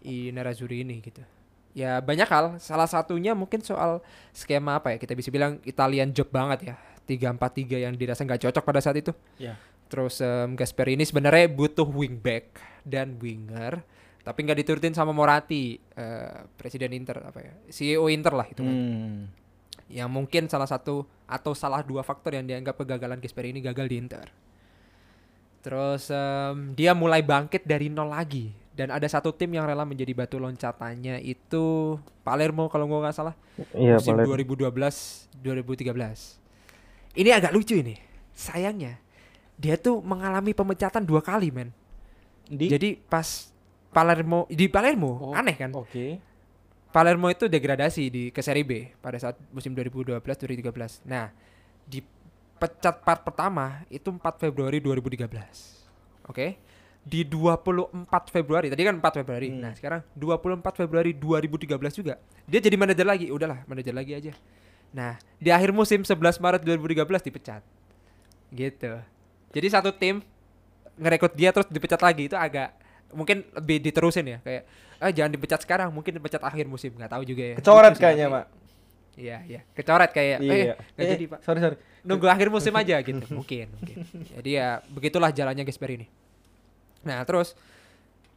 i 0.02 0.34
Nerazzurri 0.34 0.82
ini 0.82 0.98
gitu. 0.98 1.22
Ya 1.72 2.02
banyak 2.02 2.28
hal, 2.28 2.58
salah 2.58 2.90
satunya 2.90 3.32
mungkin 3.32 3.62
soal 3.62 4.02
skema 4.34 4.82
apa 4.82 4.92
ya, 4.94 4.96
kita 4.98 5.14
bisa 5.14 5.30
bilang 5.30 5.62
Italian 5.62 6.10
job 6.10 6.28
banget 6.28 6.74
ya. 6.74 6.76
3-4-3 7.02 7.82
yang 7.82 7.94
dirasa 7.98 8.22
nggak 8.22 8.42
cocok 8.50 8.62
pada 8.62 8.80
saat 8.82 8.98
itu. 8.98 9.10
Iya. 9.38 9.58
Terus 9.90 10.22
em, 10.22 10.54
Gasperini 10.54 11.02
sebenarnya 11.02 11.50
butuh 11.50 11.84
wingback 11.84 12.56
dan 12.86 13.18
winger, 13.18 13.82
tapi 14.22 14.46
nggak 14.46 14.58
diturutin 14.62 14.94
sama 14.94 15.10
Moratti, 15.10 15.74
eh, 15.78 16.46
presiden 16.54 16.94
Inter 16.94 17.26
apa 17.26 17.38
ya, 17.42 17.52
CEO 17.70 18.06
Inter 18.06 18.32
lah 18.38 18.46
itu 18.46 18.62
kan. 18.62 18.74
Hmm. 18.74 19.20
Yang 19.92 20.10
mungkin 20.10 20.42
salah 20.46 20.70
satu 20.70 21.04
atau 21.26 21.52
salah 21.52 21.82
dua 21.82 22.06
faktor 22.06 22.38
yang 22.38 22.46
dianggap 22.46 22.78
kegagalan 22.78 23.18
Gasperini 23.18 23.58
gagal 23.58 23.86
di 23.90 23.96
Inter. 23.98 24.26
Terus 25.62 26.10
em, 26.10 26.74
dia 26.74 26.94
mulai 26.94 27.22
bangkit 27.22 27.62
dari 27.66 27.86
nol 27.86 28.10
lagi 28.10 28.50
dan 28.72 28.90
ada 28.90 29.04
satu 29.04 29.30
tim 29.30 29.52
yang 29.52 29.68
rela 29.68 29.84
menjadi 29.84 30.10
batu 30.16 30.40
loncatannya 30.40 31.22
itu 31.22 31.98
Palermo 32.24 32.66
kalau 32.72 32.88
gua 32.88 33.06
nggak 33.06 33.14
salah 33.14 33.36
Iya, 33.76 34.00
musim 34.00 34.16
boleh. 34.16 34.42
2012 34.48 35.28
2013. 35.44 37.14
Ini 37.20 37.30
agak 37.36 37.52
lucu 37.52 37.76
ini. 37.76 37.94
Sayangnya 38.32 38.96
dia 39.60 39.78
tuh 39.78 40.00
mengalami 40.02 40.56
pemecatan 40.56 41.04
dua 41.04 41.20
kali, 41.20 41.52
men. 41.54 41.70
Di 42.48 42.66
Jadi 42.66 42.98
pas 42.98 43.51
Palermo 43.92 44.48
di 44.48 44.66
Palermo 44.72 45.30
Oh. 45.30 45.32
aneh 45.36 45.54
kan? 45.54 45.70
Oke. 45.76 46.18
Palermo 46.92 47.28
itu 47.32 47.48
degradasi 47.48 48.04
di 48.12 48.22
ke 48.28 48.40
Serie 48.44 48.64
B 48.64 48.92
pada 49.00 49.16
saat 49.16 49.36
musim 49.52 49.72
2012-2013. 49.72 51.00
Nah, 51.08 51.32
dipecat 51.88 53.00
part 53.00 53.24
pertama 53.24 53.84
itu 53.88 54.12
4 54.12 54.20
Februari 54.40 54.80
2013. 54.80 55.88
Oke. 56.28 56.60
Di 57.02 57.26
24 57.26 58.30
Februari, 58.30 58.70
tadi 58.70 58.84
kan 58.84 58.94
4 59.00 59.24
Februari. 59.24 59.48
Hmm. 59.50 59.60
Nah, 59.64 59.72
sekarang 59.72 60.04
24 60.14 60.84
Februari 60.84 61.16
2013 61.16 61.96
juga. 61.96 62.20
Dia 62.44 62.60
jadi 62.60 62.76
manajer 62.76 63.08
lagi. 63.08 63.26
Udahlah, 63.32 63.64
manajer 63.64 63.96
lagi 63.96 64.12
aja. 64.12 64.32
Nah, 64.92 65.16
di 65.40 65.48
akhir 65.48 65.72
musim 65.72 66.04
11 66.04 66.38
Maret 66.38 66.60
2013 66.60 67.24
dipecat. 67.24 67.64
Gitu. 68.52 68.92
Jadi 69.52 69.66
satu 69.72 69.90
tim 69.96 70.20
ngerekrut 71.00 71.32
dia 71.32 71.50
terus 71.56 71.64
dipecat 71.72 72.04
lagi 72.04 72.28
itu 72.28 72.36
agak 72.36 72.76
mungkin 73.12 73.44
lebih 73.52 73.80
diterusin 73.80 74.24
ya 74.26 74.38
kayak 74.40 74.62
ah 74.98 75.10
jangan 75.10 75.30
dipecat 75.30 75.60
sekarang 75.62 75.88
mungkin 75.90 76.16
dipecat 76.16 76.40
akhir 76.40 76.64
musim. 76.66 76.94
Nggak 76.94 77.10
tahu 77.10 77.22
juga 77.22 77.42
ya. 77.42 77.56
Kecoret 77.58 77.92
sih, 77.92 78.00
kayaknya, 78.00 78.26
Pak. 78.30 78.46
iya 79.12 79.36
iya. 79.44 79.60
Kecoret 79.72 80.10
kayak 80.10 80.38
eh 80.40 80.48
Iya. 80.48 80.74
nggak 80.78 81.04
Eh, 81.04 81.10
jadi 81.12 81.24
pak. 81.28 81.38
Sorry, 81.44 81.60
sorry. 81.60 81.76
nunggu 82.02 82.26
akhir 82.26 82.48
musim 82.48 82.72
aja 82.80 82.96
gitu. 82.98 83.24
Mungkin 83.28 83.66
mungkin. 83.74 83.96
Jadi 84.40 84.50
ya 84.56 84.80
begitulah 84.88 85.30
jalannya 85.30 85.62
Gasperini 85.62 86.06
nah 87.02 87.18
terus 87.26 87.58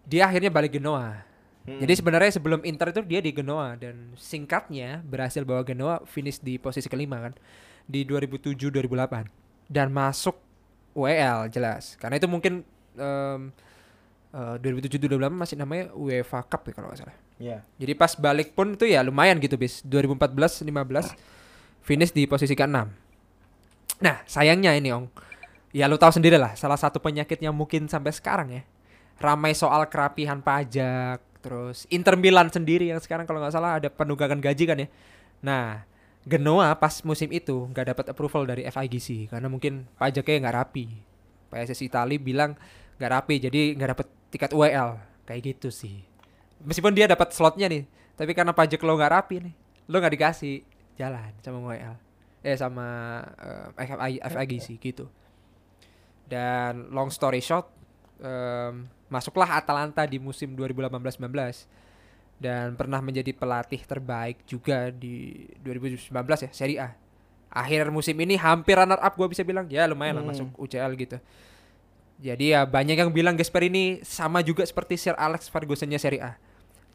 dia 0.03 0.25
akhirnya 0.25 0.49
balik 0.49 0.73
Genoa. 0.77 1.21
Hmm. 1.65 1.81
jadi 1.81 1.97
sebenarnya 1.97 2.33
sebelum 2.33 2.61
Inter 2.61 2.93
itu 2.93 3.01
dia 3.01 3.21
di 3.21 3.29
Genoa 3.29 3.73
dan 3.73 4.13
singkatnya 4.17 5.01
berhasil 5.01 5.41
bawa 5.41 5.61
Genoa 5.61 6.01
finish 6.05 6.37
di 6.37 6.57
posisi 6.57 6.85
kelima 6.85 7.17
kan 7.21 7.33
di 7.85 8.01
2007-2008 8.05 9.25
dan 9.65 9.89
masuk 9.89 10.33
WL 10.93 11.45
jelas. 11.49 11.93
Karena 11.97 12.17
itu 12.17 12.25
mungkin 12.25 12.61
em, 12.93 13.49
eh, 14.35 14.55
2007-2008 14.59 15.31
masih 15.31 15.55
namanya 15.55 15.95
UEFA 15.95 16.43
Cup 16.43 16.67
ya 16.67 16.73
kalau 16.75 16.91
nggak 16.91 16.99
salah. 16.99 17.15
Iya. 17.39 17.63
Jadi 17.79 17.93
pas 17.95 18.11
balik 18.19 18.51
pun 18.51 18.75
itu 18.75 18.85
ya 18.85 18.99
lumayan 19.01 19.39
gitu 19.39 19.55
bis 19.55 19.79
2014-15 19.87 20.67
finish 21.87 22.11
di 22.11 22.27
posisi 22.27 22.51
ke-6. 22.51 23.05
Nah 24.03 24.17
sayangnya 24.27 24.75
ini 24.75 24.91
Ong 24.91 25.07
Ya 25.75 25.87
lu 25.91 25.99
tahu 25.99 26.11
sendiri 26.11 26.39
lah 26.39 26.55
salah 26.55 26.79
satu 26.79 26.99
penyakit 26.99 27.39
yang 27.39 27.55
mungkin 27.55 27.87
sampai 27.87 28.11
sekarang 28.11 28.47
ya 28.51 28.63
Ramai 29.19 29.55
soal 29.55 29.87
kerapihan 29.87 30.39
pajak 30.43 31.23
Terus 31.39 31.87
Inter 31.93 32.19
Milan 32.19 32.51
sendiri 32.51 32.91
yang 32.91 32.99
sekarang 32.99 33.23
kalau 33.23 33.39
nggak 33.39 33.55
salah 33.55 33.79
ada 33.79 33.87
penunggakan 33.87 34.43
gaji 34.43 34.63
kan 34.67 34.77
ya 34.83 34.87
Nah 35.43 35.87
Genoa 36.25 36.73
pas 36.75 37.05
musim 37.05 37.29
itu 37.31 37.69
nggak 37.71 37.95
dapat 37.95 38.05
approval 38.11 38.49
dari 38.49 38.67
FIGC 38.67 39.31
Karena 39.31 39.47
mungkin 39.47 39.87
pajaknya 39.95 40.47
nggak 40.47 40.55
rapi 40.57 40.85
PSSI 41.53 41.87
Itali 41.87 42.17
bilang 42.19 42.57
nggak 42.95 43.11
rapi 43.11 43.35
jadi 43.39 43.61
nggak 43.75 43.89
dapat 43.95 44.07
tiket 44.31 44.51
UEL 44.51 44.89
Kayak 45.25 45.41
gitu 45.41 45.69
sih. 45.73 46.05
Meskipun 46.61 46.93
dia 46.93 47.09
dapat 47.09 47.33
slotnya 47.33 47.65
nih 47.65 47.83
Tapi 48.13 48.31
karena 48.31 48.53
pajak 48.53 48.79
lo 48.79 48.93
nggak 48.95 49.11
rapi 49.11 49.35
nih 49.41 49.53
Lo 49.89 49.97
nggak 49.97 50.13
dikasih 50.13 50.55
jalan 50.95 51.33
sama 51.41 51.59
UEL 51.59 51.95
Eh 52.45 52.55
sama 52.55 52.87
eh, 53.41 53.85
FI 53.89 54.13
FIGC 54.21 54.67
gitu. 54.77 55.09
Dan 56.25 56.89
long 56.89 57.09
story 57.09 57.41
short, 57.41 57.69
em, 58.17 58.85
masuklah 59.09 59.57
Atalanta 59.57 60.05
di 60.05 60.17
musim 60.17 60.53
2018-19 60.53 61.65
dan 62.35 62.77
pernah 62.77 62.99
menjadi 62.99 63.31
pelatih 63.31 63.81
terbaik 63.81 64.45
juga 64.45 64.89
di 64.91 65.45
2019 65.61 66.05
ya 66.45 66.49
Serie 66.53 66.77
A. 66.81 66.89
Akhir 67.49 67.87
musim 67.89 68.13
ini 68.19 68.35
hampir 68.35 68.75
runner 68.75 68.99
up 68.99 69.13
gue 69.15 69.25
bisa 69.25 69.41
bilang. 69.41 69.65
Ya 69.65 69.89
lumayan 69.89 70.19
lah 70.19 70.23
Hmm. 70.25 70.31
masuk 70.33 70.47
UCL 70.59 70.91
gitu. 70.99 71.17
Jadi 72.25 72.45
ya 72.51 72.65
banyak 72.65 72.97
yang 72.97 73.13
bilang 73.13 73.37
Gasperini 73.37 74.01
sama 74.01 74.41
juga 74.41 74.65
seperti 74.65 74.97
Sir 74.97 75.13
Alex 75.13 75.45
Ferguson-nya 75.45 76.01
Serie 76.01 76.25
A. 76.25 76.33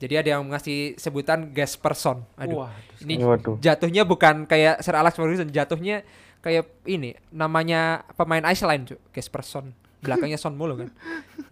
Jadi 0.00 0.16
ada 0.16 0.28
yang 0.34 0.48
ngasih 0.48 0.96
sebutan 0.96 1.54
Gasperson. 1.54 2.24
Aduh. 2.34 2.66
Wah, 2.66 2.72
Ini 2.98 3.20
Waduh. 3.20 3.60
jatuhnya 3.60 4.02
bukan 4.02 4.42
kayak 4.44 4.82
Sir 4.82 4.96
Alex 4.96 5.14
Ferguson, 5.14 5.46
jatuhnya 5.46 6.02
kayak 6.40 6.66
ini 6.82 7.14
namanya 7.30 8.02
pemain 8.16 8.42
Iceland, 8.42 8.90
Cuk. 8.90 8.98
Gasperson. 9.12 9.70
Belakangnya 10.00 10.40
Son 10.40 10.56
mulu 10.56 10.80
kan. 10.80 10.88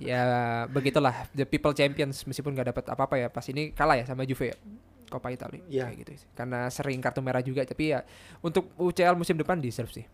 ya 0.01 0.25
begitulah 0.67 1.29
the 1.37 1.45
people 1.45 1.71
champions 1.71 2.25
meskipun 2.25 2.57
nggak 2.57 2.73
dapat 2.73 2.85
apa-apa 2.89 3.15
ya. 3.15 3.29
Pas 3.29 3.45
ini 3.47 3.71
kalah 3.71 3.95
ya 3.95 4.09
sama 4.09 4.25
Juve 4.25 4.51
ya. 4.51 4.57
Coppa 5.09 5.29
Italia 5.29 5.61
Iya. 5.69 5.85
kayak 5.87 5.97
gitu 6.03 6.11
sih. 6.19 6.29
Karena 6.33 6.67
sering 6.69 6.99
kartu 6.99 7.21
merah 7.21 7.41
juga 7.41 7.63
tapi 7.63 7.93
ya 7.93 8.01
untuk 8.41 8.73
UCL 8.75 9.15
musim 9.15 9.37
depan 9.37 9.61
deserve 9.61 9.93
sih. 9.93 10.05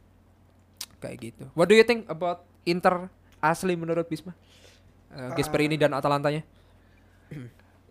Kayak 0.99 1.16
gitu. 1.23 1.45
What 1.55 1.66
do 1.66 1.74
you 1.74 1.86
think 1.86 2.07
about 2.07 2.43
Inter 2.65 3.07
asli 3.52 3.76
menurut 3.76 4.08
Bisma? 4.08 4.32
Eh, 5.12 5.30
Gasperini 5.36 5.76
dan 5.76 5.92
Atalantanya? 5.92 6.42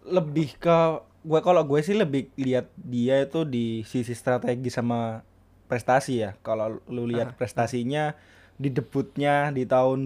lebih 0.03 0.59
ke 0.59 0.77
gue 1.23 1.39
kalau 1.39 1.63
gue 1.63 1.80
sih 1.80 1.95
lebih 1.95 2.27
lihat 2.35 2.67
dia 2.75 3.23
itu 3.23 3.47
di 3.47 3.88
sisi 3.88 4.11
strategi 4.11 4.67
sama 4.67 5.23
prestasi 5.71 6.13
ya. 6.19 6.35
Kalau 6.43 6.84
lu 6.91 7.07
lihat 7.07 7.39
prestasinya 7.39 8.11
di 8.59 8.69
debutnya 8.69 9.49
di 9.55 9.63
tahun 9.63 10.03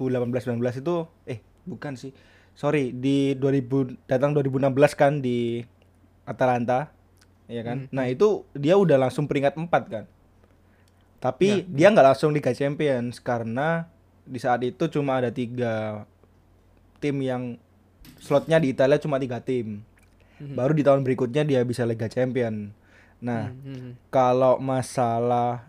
2018-19 0.00 0.80
itu 0.80 0.96
eh 1.28 1.38
bukan 1.68 1.94
sih. 2.00 2.16
Sorry, 2.56 2.88
di 2.96 3.36
2000 3.36 4.08
datang 4.08 4.32
2016 4.32 4.72
kan 4.96 5.20
di 5.20 5.60
Atalanta. 6.24 6.88
Ya 7.46 7.60
kan? 7.60 7.86
Nah, 7.92 8.08
itu 8.08 8.48
dia 8.56 8.80
udah 8.80 8.96
langsung 8.96 9.28
peringkat 9.28 9.60
4 9.60 9.68
kan. 9.92 10.04
Tapi 11.20 11.68
dia 11.68 11.92
nggak 11.92 12.16
langsung 12.16 12.32
Liga 12.32 12.56
Champions 12.56 13.20
karena 13.20 13.92
di 14.26 14.36
saat 14.36 14.60
itu 14.60 14.90
cuma 14.90 15.18
ada 15.18 15.30
tiga 15.30 16.04
tim 16.98 17.16
yang 17.18 17.42
slotnya 18.18 18.58
di 18.58 18.70
Italia 18.70 18.98
cuma 18.98 19.16
tiga 19.16 19.38
tim. 19.38 19.82
Baru 20.36 20.76
di 20.76 20.84
tahun 20.84 21.00
berikutnya 21.00 21.48
dia 21.48 21.64
bisa 21.64 21.88
Liga 21.88 22.06
Champion. 22.06 22.68
Nah, 23.18 23.48
Hmm. 23.48 23.96
kalau 24.12 24.60
masalah 24.60 25.64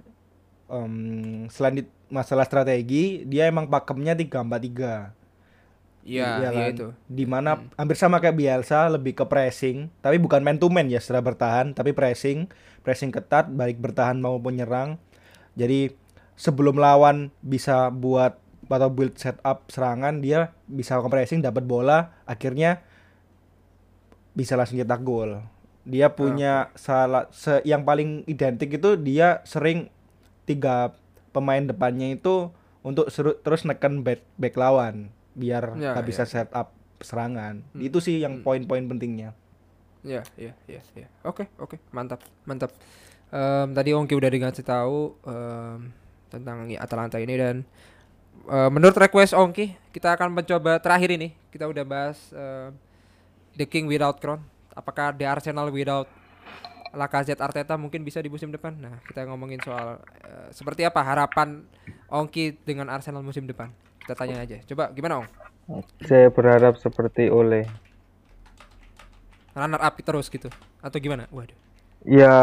em, 0.68 0.92
selain 1.48 1.80
di- 1.80 1.94
masalah 2.08 2.44
strategi, 2.44 3.24
dia 3.24 3.48
emang 3.48 3.72
pakemnya 3.72 4.12
3-4-3. 4.12 5.16
Iya, 6.04 6.40
Iya 6.40 6.50
iya 6.52 6.52
kan? 6.52 6.72
itu. 6.72 6.88
Di 7.06 7.24
mana 7.24 7.68
hampir 7.76 7.96
sama 7.96 8.20
kayak 8.20 8.36
Bielsa, 8.36 8.88
lebih 8.88 9.12
ke 9.12 9.24
pressing, 9.24 9.92
tapi 10.00 10.16
bukan 10.18 10.40
man 10.40 10.56
to 10.56 10.68
man 10.68 10.88
ya 10.88 11.00
setelah 11.00 11.24
bertahan, 11.26 11.72
tapi 11.72 11.92
pressing, 11.92 12.48
pressing 12.80 13.12
ketat, 13.12 13.48
baik 13.48 13.80
bertahan 13.80 14.16
maupun 14.16 14.56
nyerang. 14.56 14.96
Jadi 15.56 15.92
sebelum 16.36 16.76
lawan 16.76 17.28
bisa 17.40 17.88
buat 17.90 18.40
atau 18.68 18.89
build 18.89 19.15
setup 19.15 19.68
serangan, 19.68 20.19
dia 20.19 20.52
bisa 20.65 20.99
pressing, 21.02 21.39
dapat 21.39 21.64
bola, 21.64 22.11
akhirnya 22.23 22.84
bisa 24.31 24.53
langsung 24.53 24.77
cetak 24.77 25.02
gol. 25.02 25.41
Dia 25.88 26.11
punya 26.11 26.69
salah 26.76 27.31
se- 27.31 27.64
yang 27.64 27.81
paling 27.81 28.27
identik 28.27 28.76
itu 28.76 28.99
dia 28.99 29.39
sering 29.44 29.88
tiga 30.44 30.91
pemain 31.31 31.64
depannya 31.64 32.11
itu 32.14 32.52
untuk 32.84 33.07
seru- 33.07 33.39
terus 33.39 33.64
neken 33.64 34.03
back, 34.03 34.22
back 34.35 34.56
lawan 34.56 35.10
biar 35.34 35.76
Ya, 35.76 35.94
nggak 35.94 36.06
bisa 36.06 36.23
ya. 36.23 36.44
set 36.44 36.49
up 36.52 36.76
serangan. 36.99 37.64
Itu 37.73 38.02
sih 38.02 38.19
yang 38.19 38.41
poin-poin 38.41 38.84
pentingnya. 38.85 39.31
Iya, 40.02 40.23
iya, 40.35 40.53
iya, 40.65 40.81
iya. 40.95 41.07
Oke, 41.23 41.49
oke, 41.57 41.77
mantap, 41.91 42.22
mantap. 42.44 42.72
Em, 43.27 43.68
tadi 43.76 43.91
Ongki 43.91 44.15
udah 44.15 44.31
dikasih 44.31 44.64
tahu 44.64 45.14
em, 45.23 45.91
tentang 46.27 46.68
ya, 46.68 46.80
Atalanta 46.80 47.19
ini 47.19 47.35
dan 47.35 47.64
eh, 48.48 48.69
menurut 48.72 48.95
request 48.95 49.36
Ongki, 49.36 49.76
kita 49.91 50.15
akan 50.15 50.34
mencoba 50.34 50.80
terakhir 50.80 51.14
ini. 51.14 51.36
Kita 51.52 51.68
udah 51.68 51.84
bahas 51.84 52.18
em, 52.32 52.74
The 53.57 53.65
King 53.65 53.90
without 53.90 54.18
crown. 54.18 54.41
Apakah 54.78 55.14
The 55.14 55.26
Arsenal 55.26 55.74
without 55.74 56.07
Lacazette 56.95 57.44
Arteta 57.44 57.76
mungkin 57.76 58.02
bisa 58.02 58.24
di 58.24 58.30
musim 58.32 58.49
depan? 58.49 58.74
Nah, 58.78 59.02
kita 59.06 59.28
ngomongin 59.28 59.60
soal 59.61 59.99
eh, 60.24 60.49
seperti 60.56 60.88
apa 60.88 61.03
harapan 61.03 61.65
Ongki 62.07 62.64
dengan 62.64 62.88
Arsenal 62.88 63.22
musim 63.26 63.45
depan. 63.45 63.69
Kita 64.02 64.15
tanya 64.15 64.40
aja. 64.40 64.64
Coba 64.64 64.90
gimana 64.95 65.26
Ong? 65.26 65.30
Saya 66.07 66.32
berharap 66.32 66.80
seperti 66.80 67.28
Ole. 67.28 67.68
Runner 69.52 69.82
up 69.82 69.95
terus 69.99 70.32
gitu 70.32 70.48
atau 70.80 70.98
gimana? 71.02 71.28
Waduh. 71.34 71.57
Ya 72.07 72.36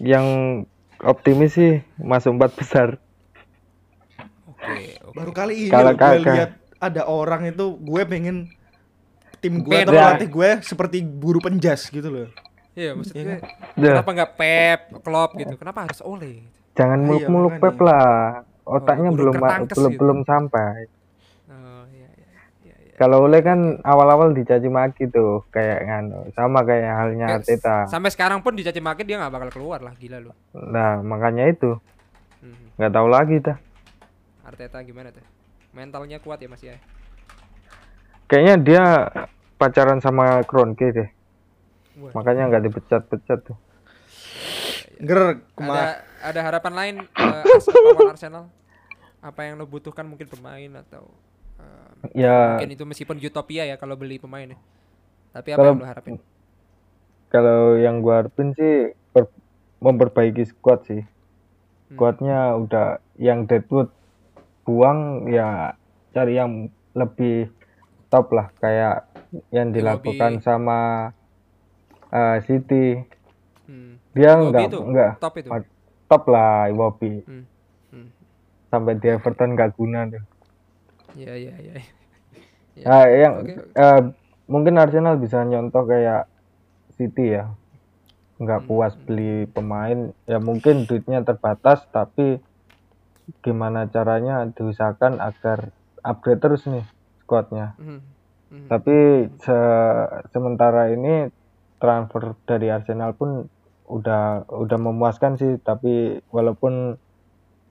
yang 0.00 0.26
optimis 1.02 1.58
sih 1.58 1.84
masuk 2.00 2.38
empat 2.38 2.56
besar. 2.56 2.88
Oke, 4.62 4.86
oke. 5.02 5.14
Baru 5.14 5.30
kali 5.30 5.66
ini 5.66 5.70
Kalau 5.70 5.90
gue 5.92 6.16
lihat 6.22 6.50
ada 6.78 7.02
orang 7.04 7.42
itu 7.46 7.64
gue 7.76 8.02
pengen 8.04 8.36
tim 9.38 9.58
gue 9.58 9.74
atau 9.76 9.90
ya. 9.90 10.14
pelatih 10.14 10.28
gue 10.30 10.50
seperti 10.62 10.98
buru 11.02 11.38
penjas 11.38 11.86
gitu 11.86 12.06
loh. 12.06 12.28
Iya, 12.72 12.94
maksudnya 12.94 13.42
Dah. 13.74 14.00
kenapa 14.00 14.10
nggak 14.14 14.32
Pep, 14.34 14.80
Klopp 15.02 15.30
gitu? 15.36 15.54
Kenapa 15.56 15.84
harus 15.84 16.00
Ole? 16.00 16.46
Jangan 16.72 16.98
Ah, 16.98 17.04
iya, 17.04 17.28
muluk-muluk. 17.28 17.52
Pep 17.58 17.76
lah. 17.78 18.06
Otaknya 18.62 19.10
kudu 19.10 19.18
belum 19.18 19.34
belum 19.36 19.62
gitu. 19.92 19.98
belum 19.98 20.18
sampai. 20.22 20.86
Oh 21.44 21.84
iya 21.90 22.08
iya 22.08 22.30
iya. 22.64 22.74
iya. 22.80 22.94
Kalau 22.94 23.26
Ole 23.26 23.42
kan 23.42 23.82
awal-awal 23.82 24.30
dicaci 24.30 24.70
maki 24.70 25.04
tuh 25.06 25.44
kayak 25.50 25.84
nganu 25.84 26.30
sama 26.32 26.62
kayak 26.62 26.94
halnya 26.94 27.26
Kayak 27.28 27.38
Arteta. 27.42 27.76
Sampai 27.90 28.08
sekarang 28.08 28.40
pun 28.40 28.54
dicaci 28.54 28.78
maki 28.78 29.02
dia 29.02 29.18
nggak 29.18 29.34
bakal 29.34 29.50
keluar 29.50 29.82
lah, 29.82 29.92
gila 29.92 30.22
lu. 30.22 30.30
Nah, 30.54 31.02
makanya 31.02 31.44
itu 31.46 31.76
Hmm. 32.38 32.72
nggak 32.74 32.92
tahu 32.92 33.06
lagi 33.06 33.36
dah. 33.38 33.58
Arteta 34.52 34.78
gimana 34.84 35.08
tuh? 35.08 35.24
Mentalnya 35.72 36.20
kuat 36.20 36.36
ya 36.38 36.48
Mas 36.48 36.60
ya? 36.60 36.76
Kayaknya 38.28 38.54
dia 38.60 38.84
pacaran 39.56 39.98
sama 39.98 40.44
Kroenke 40.44 40.92
deh. 40.92 41.08
Wah. 41.96 42.12
Makanya 42.12 42.52
nggak 42.52 42.64
dipecat-pecat 42.68 43.38
tuh. 43.48 43.56
Ger 45.00 45.40
Ada 45.56 46.04
ada 46.22 46.40
harapan 46.44 46.72
lain 46.72 46.94
Ars- 47.16 47.68
lawan 47.72 48.12
Arsenal? 48.14 48.44
Apa 49.24 49.48
yang 49.48 49.56
lo 49.56 49.64
butuhkan 49.64 50.04
mungkin 50.04 50.28
pemain 50.28 50.84
atau 50.84 51.08
eh, 51.56 52.26
Ya 52.26 52.54
mungkin 52.54 52.70
itu 52.74 52.84
meskipun 52.84 53.16
utopia 53.16 53.64
ya 53.64 53.80
kalau 53.80 53.96
beli 53.96 54.20
pemain 54.20 54.52
ya. 54.52 54.58
Tapi 55.32 55.48
apa 55.52 55.58
Kalau- 55.58 55.72
yang 55.72 55.80
lo 55.80 55.88
harapin? 55.88 56.14
kalau 57.32 57.80
yang 57.80 58.04
gua 58.04 58.20
harapin 58.20 58.52
sih 58.52 58.92
per- 59.08 59.32
memperbaiki 59.80 60.44
squad 60.44 60.84
sih. 60.84 61.00
Hmm. 61.00 61.96
Squadnya 61.96 62.52
udah 62.54 62.86
yang 63.16 63.48
Deadwood 63.48 63.88
buang 64.62 65.26
ya 65.26 65.74
cari 66.12 66.38
yang 66.38 66.68
lebih 66.94 67.50
top 68.12 68.30
lah 68.36 68.52
kayak 68.60 69.08
yang 69.48 69.72
dilakukan 69.72 70.44
sama 70.44 71.10
eh, 72.12 72.36
City. 72.44 73.00
Hmm. 73.64 73.96
Dia 74.12 74.36
Iwobi 74.36 74.48
nggak 74.52 74.62
itu, 74.68 74.78
nggak 74.84 75.10
top 75.18 75.34
itu. 75.40 75.48
top 76.08 76.22
lah 76.28 76.68
Iwobi. 76.68 77.24
Hmm. 77.24 77.44
Hmm. 77.90 78.08
Sampai 78.68 79.00
di 79.00 79.08
Everton 79.08 79.56
nggak 79.56 79.72
guna 79.76 80.04
tuh. 80.08 80.24
Iya 81.16 81.32
iya 81.36 81.54
iya. 81.60 81.72
Ya, 82.76 82.84
Nah, 82.88 83.04
yang 83.24 83.34
oke. 83.40 83.52
eh, 83.72 84.00
mungkin 84.48 84.76
Arsenal 84.76 85.16
bisa 85.16 85.40
nyontoh 85.44 85.88
kayak 85.88 86.28
City 87.00 87.40
ya. 87.40 87.48
Nggak 88.36 88.68
puas 88.68 88.92
beli 88.98 89.46
pemain, 89.48 90.10
ya 90.26 90.36
mungkin 90.42 90.84
duitnya 90.84 91.22
terbatas, 91.24 91.86
tapi 91.88 92.42
gimana 93.42 93.86
caranya 93.88 94.46
diusahakan 94.50 95.22
agar 95.22 95.70
upgrade 96.02 96.42
terus 96.42 96.66
nih 96.66 96.84
squadnya. 97.22 97.78
Mhm. 97.78 98.00
Mhm. 98.52 98.68
Tapi 98.68 98.96
se- 99.40 100.10
sementara 100.34 100.90
ini 100.92 101.30
transfer 101.78 102.34
dari 102.46 102.68
Arsenal 102.68 103.14
pun 103.14 103.46
udah 103.86 104.46
udah 104.48 104.78
memuaskan 104.78 105.36
sih, 105.38 105.58
tapi 105.62 106.20
walaupun 106.30 106.96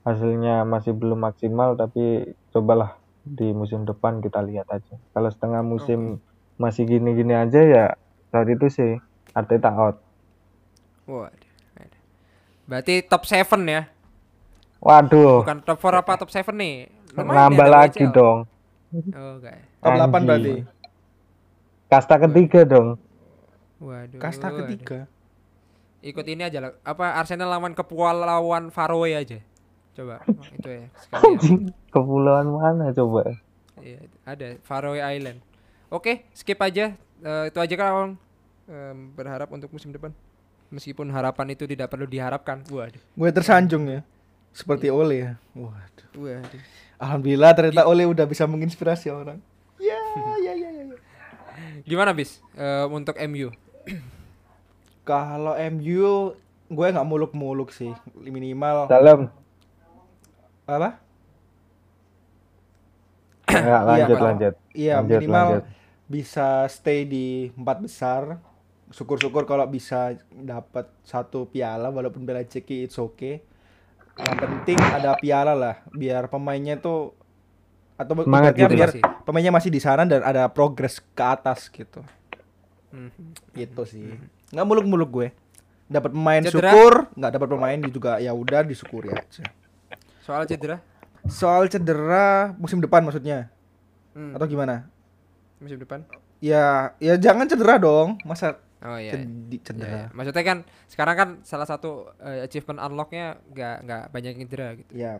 hasilnya 0.02 0.66
masih 0.66 0.92
belum 0.98 1.22
maksimal, 1.22 1.78
tapi 1.78 2.34
cobalah 2.50 2.98
di 3.22 3.54
musim 3.54 3.86
depan 3.86 4.18
kita 4.18 4.42
lihat 4.42 4.66
aja. 4.68 4.98
Kalau 5.14 5.30
setengah 5.30 5.62
musim 5.62 6.18
masih 6.58 6.84
gini-gini 6.84 7.32
aja 7.34 7.60
ya 7.62 7.86
saat 8.34 8.46
itu 8.50 8.66
sih 8.68 8.92
Arteta 9.32 9.70
out. 9.72 10.02
Waduh. 11.06 11.52
Berarti 12.62 13.04
top 13.04 13.26
7 13.26 13.68
ya? 13.68 13.91
Waduh, 14.82 15.46
Bukan 15.46 15.62
top 15.62 15.78
4 15.78 16.02
apa 16.02 16.12
top 16.18 16.30
7 16.34 16.50
nih? 16.58 16.90
Lumayan 17.14 17.34
nambah 17.54 17.68
lagi 17.70 18.02
WCL. 18.02 18.10
dong. 18.10 18.38
Oh, 19.14 19.38
oke. 19.38 19.54
top 19.78 19.92
8 19.94 20.02
Anjing. 20.02 20.26
berarti. 20.26 20.54
Kasta 21.86 22.14
ketiga 22.18 22.60
dong. 22.66 22.88
Waduh. 23.78 24.18
Kasta 24.18 24.48
waduh. 24.50 24.58
ketiga. 24.66 24.98
Ikut 26.02 26.26
ini 26.26 26.42
aja 26.42 26.58
lah. 26.58 26.70
Apa 26.82 27.14
Arsenal 27.14 27.46
lawan 27.46 27.78
Kepulauan 27.78 28.74
Faroe 28.74 29.14
aja. 29.14 29.38
Coba. 29.94 30.18
Itu 30.50 30.66
ya. 30.66 30.86
Sekalian. 30.98 31.70
Kepulauan 31.94 32.46
mana 32.50 32.90
coba? 32.90 33.38
Iya, 33.78 34.02
ada 34.26 34.58
Faroe 34.66 34.98
Island. 34.98 35.38
Oke, 35.94 36.26
skip 36.34 36.58
aja. 36.58 36.98
Eh, 37.22 37.44
itu 37.54 37.58
aja 37.62 37.74
kan 37.78 38.18
Em, 38.66 39.10
berharap 39.14 39.46
untuk 39.52 39.70
musim 39.70 39.94
depan. 39.94 40.10
Meskipun 40.72 41.06
harapan 41.12 41.52
itu 41.52 41.68
tidak 41.70 41.86
perlu 41.86 42.08
diharapkan. 42.08 42.64
Waduh. 42.66 42.98
Gue 43.14 43.30
tersanjung 43.30 43.84
ya. 43.86 44.00
Seperti 44.52 44.88
Ole 44.88 45.16
ya. 45.18 45.32
Waduh. 45.52 46.08
Waduh. 46.14 46.62
Alhamdulillah 46.96 47.50
ternyata 47.52 47.82
Ole 47.84 48.04
udah 48.04 48.24
bisa 48.24 48.44
menginspirasi 48.44 49.08
orang. 49.08 49.40
Ya, 49.76 49.98
ya, 50.46 50.52
ya, 50.52 50.68
ya. 50.70 50.82
ya. 50.86 50.96
Gimana 51.82 52.12
bis 52.12 52.38
Eh, 52.54 52.86
untuk 52.86 53.16
MU? 53.24 53.50
Kalau 55.04 55.56
MU 55.72 56.36
gue 56.68 56.86
nggak 56.88 57.04
muluk-muluk 57.04 57.68
sih. 57.68 57.90
Minimal 58.14 58.86
Salam. 58.86 59.20
apa? 60.64 61.00
Ya, 63.52 63.78
lanjut 63.84 64.16
kalau- 64.16 64.28
lanjut. 64.30 64.54
Iya, 64.72 64.94
Lanjut, 64.98 65.20
minimal 65.20 65.46
lanjut. 65.50 65.64
bisa 66.08 66.46
stay 66.66 67.04
di 67.04 67.26
empat 67.52 67.78
besar. 67.80 68.22
Syukur-syukur 68.88 69.44
kalau 69.44 69.64
bisa 69.66 70.12
dapat 70.30 70.88
satu 71.02 71.44
piala 71.46 71.88
walaupun 71.88 72.22
piala 72.22 72.40
ceki 72.42 72.86
it's 72.86 72.96
okay. 72.96 73.40
Yang 74.12 74.36
penting 74.38 74.78
ada 74.78 75.16
piala 75.16 75.52
lah 75.52 75.76
biar 75.88 76.28
pemainnya 76.28 76.76
tuh 76.76 77.16
atau 77.96 78.12
Semangat 78.24 78.52
gitu 78.52 78.74
biar 78.74 78.90
sih. 78.90 79.02
pemainnya 79.22 79.52
masih 79.52 79.70
di 79.70 79.78
sana 79.78 80.02
dan 80.02 80.20
ada 80.20 80.48
progres 80.48 80.98
ke 81.00 81.22
atas 81.22 81.70
gitu. 81.70 82.02
Mhm. 82.90 83.54
Gitu 83.54 83.82
sih. 83.86 84.18
Nggak 84.50 84.66
muluk-muluk 84.66 85.10
gue. 85.10 85.28
Dapat 85.86 86.10
pemain 86.10 86.40
Cedera? 86.40 86.72
syukur, 86.72 86.92
nggak 87.14 87.32
dapat 87.36 87.48
pemain 87.48 87.78
juga 87.84 88.12
ya 88.16 88.32
udah 88.32 88.64
disyukuri 88.64 89.12
aja. 89.12 89.44
Soal 90.22 90.46
cedera 90.46 90.80
Soal 91.24 91.68
cedera 91.68 92.52
musim 92.56 92.78
depan 92.78 93.02
maksudnya 93.02 93.52
Hmm, 94.12 94.36
atau 94.36 94.44
gimana? 94.44 94.88
musim 95.56 95.78
depan. 95.78 96.02
Ya, 96.36 96.92
ya 96.98 97.14
jangan 97.16 97.46
cedera 97.46 97.78
dong. 97.78 98.18
Masa 98.24 98.58
Oh 98.82 98.98
iya. 98.98 99.10
iya. 99.10 99.12
cedi- 99.16 99.30
Iya, 99.52 99.62
cedera? 99.62 99.88
iya. 99.88 100.06
Maksudnya 100.10 100.44
kan 100.44 100.58
sekarang 100.86 101.14
kan 101.14 101.28
salah 101.42 101.64
satu 101.64 101.90
eh, 102.18 102.42
achievement 102.42 102.82
unlocknya 102.82 103.38
nggak 103.48 103.76
nggak 103.82 104.02
banyak 104.10 104.30
yang 104.32 104.42
cedera 104.44 104.68
gitu. 104.74 104.90
Ya, 104.92 105.12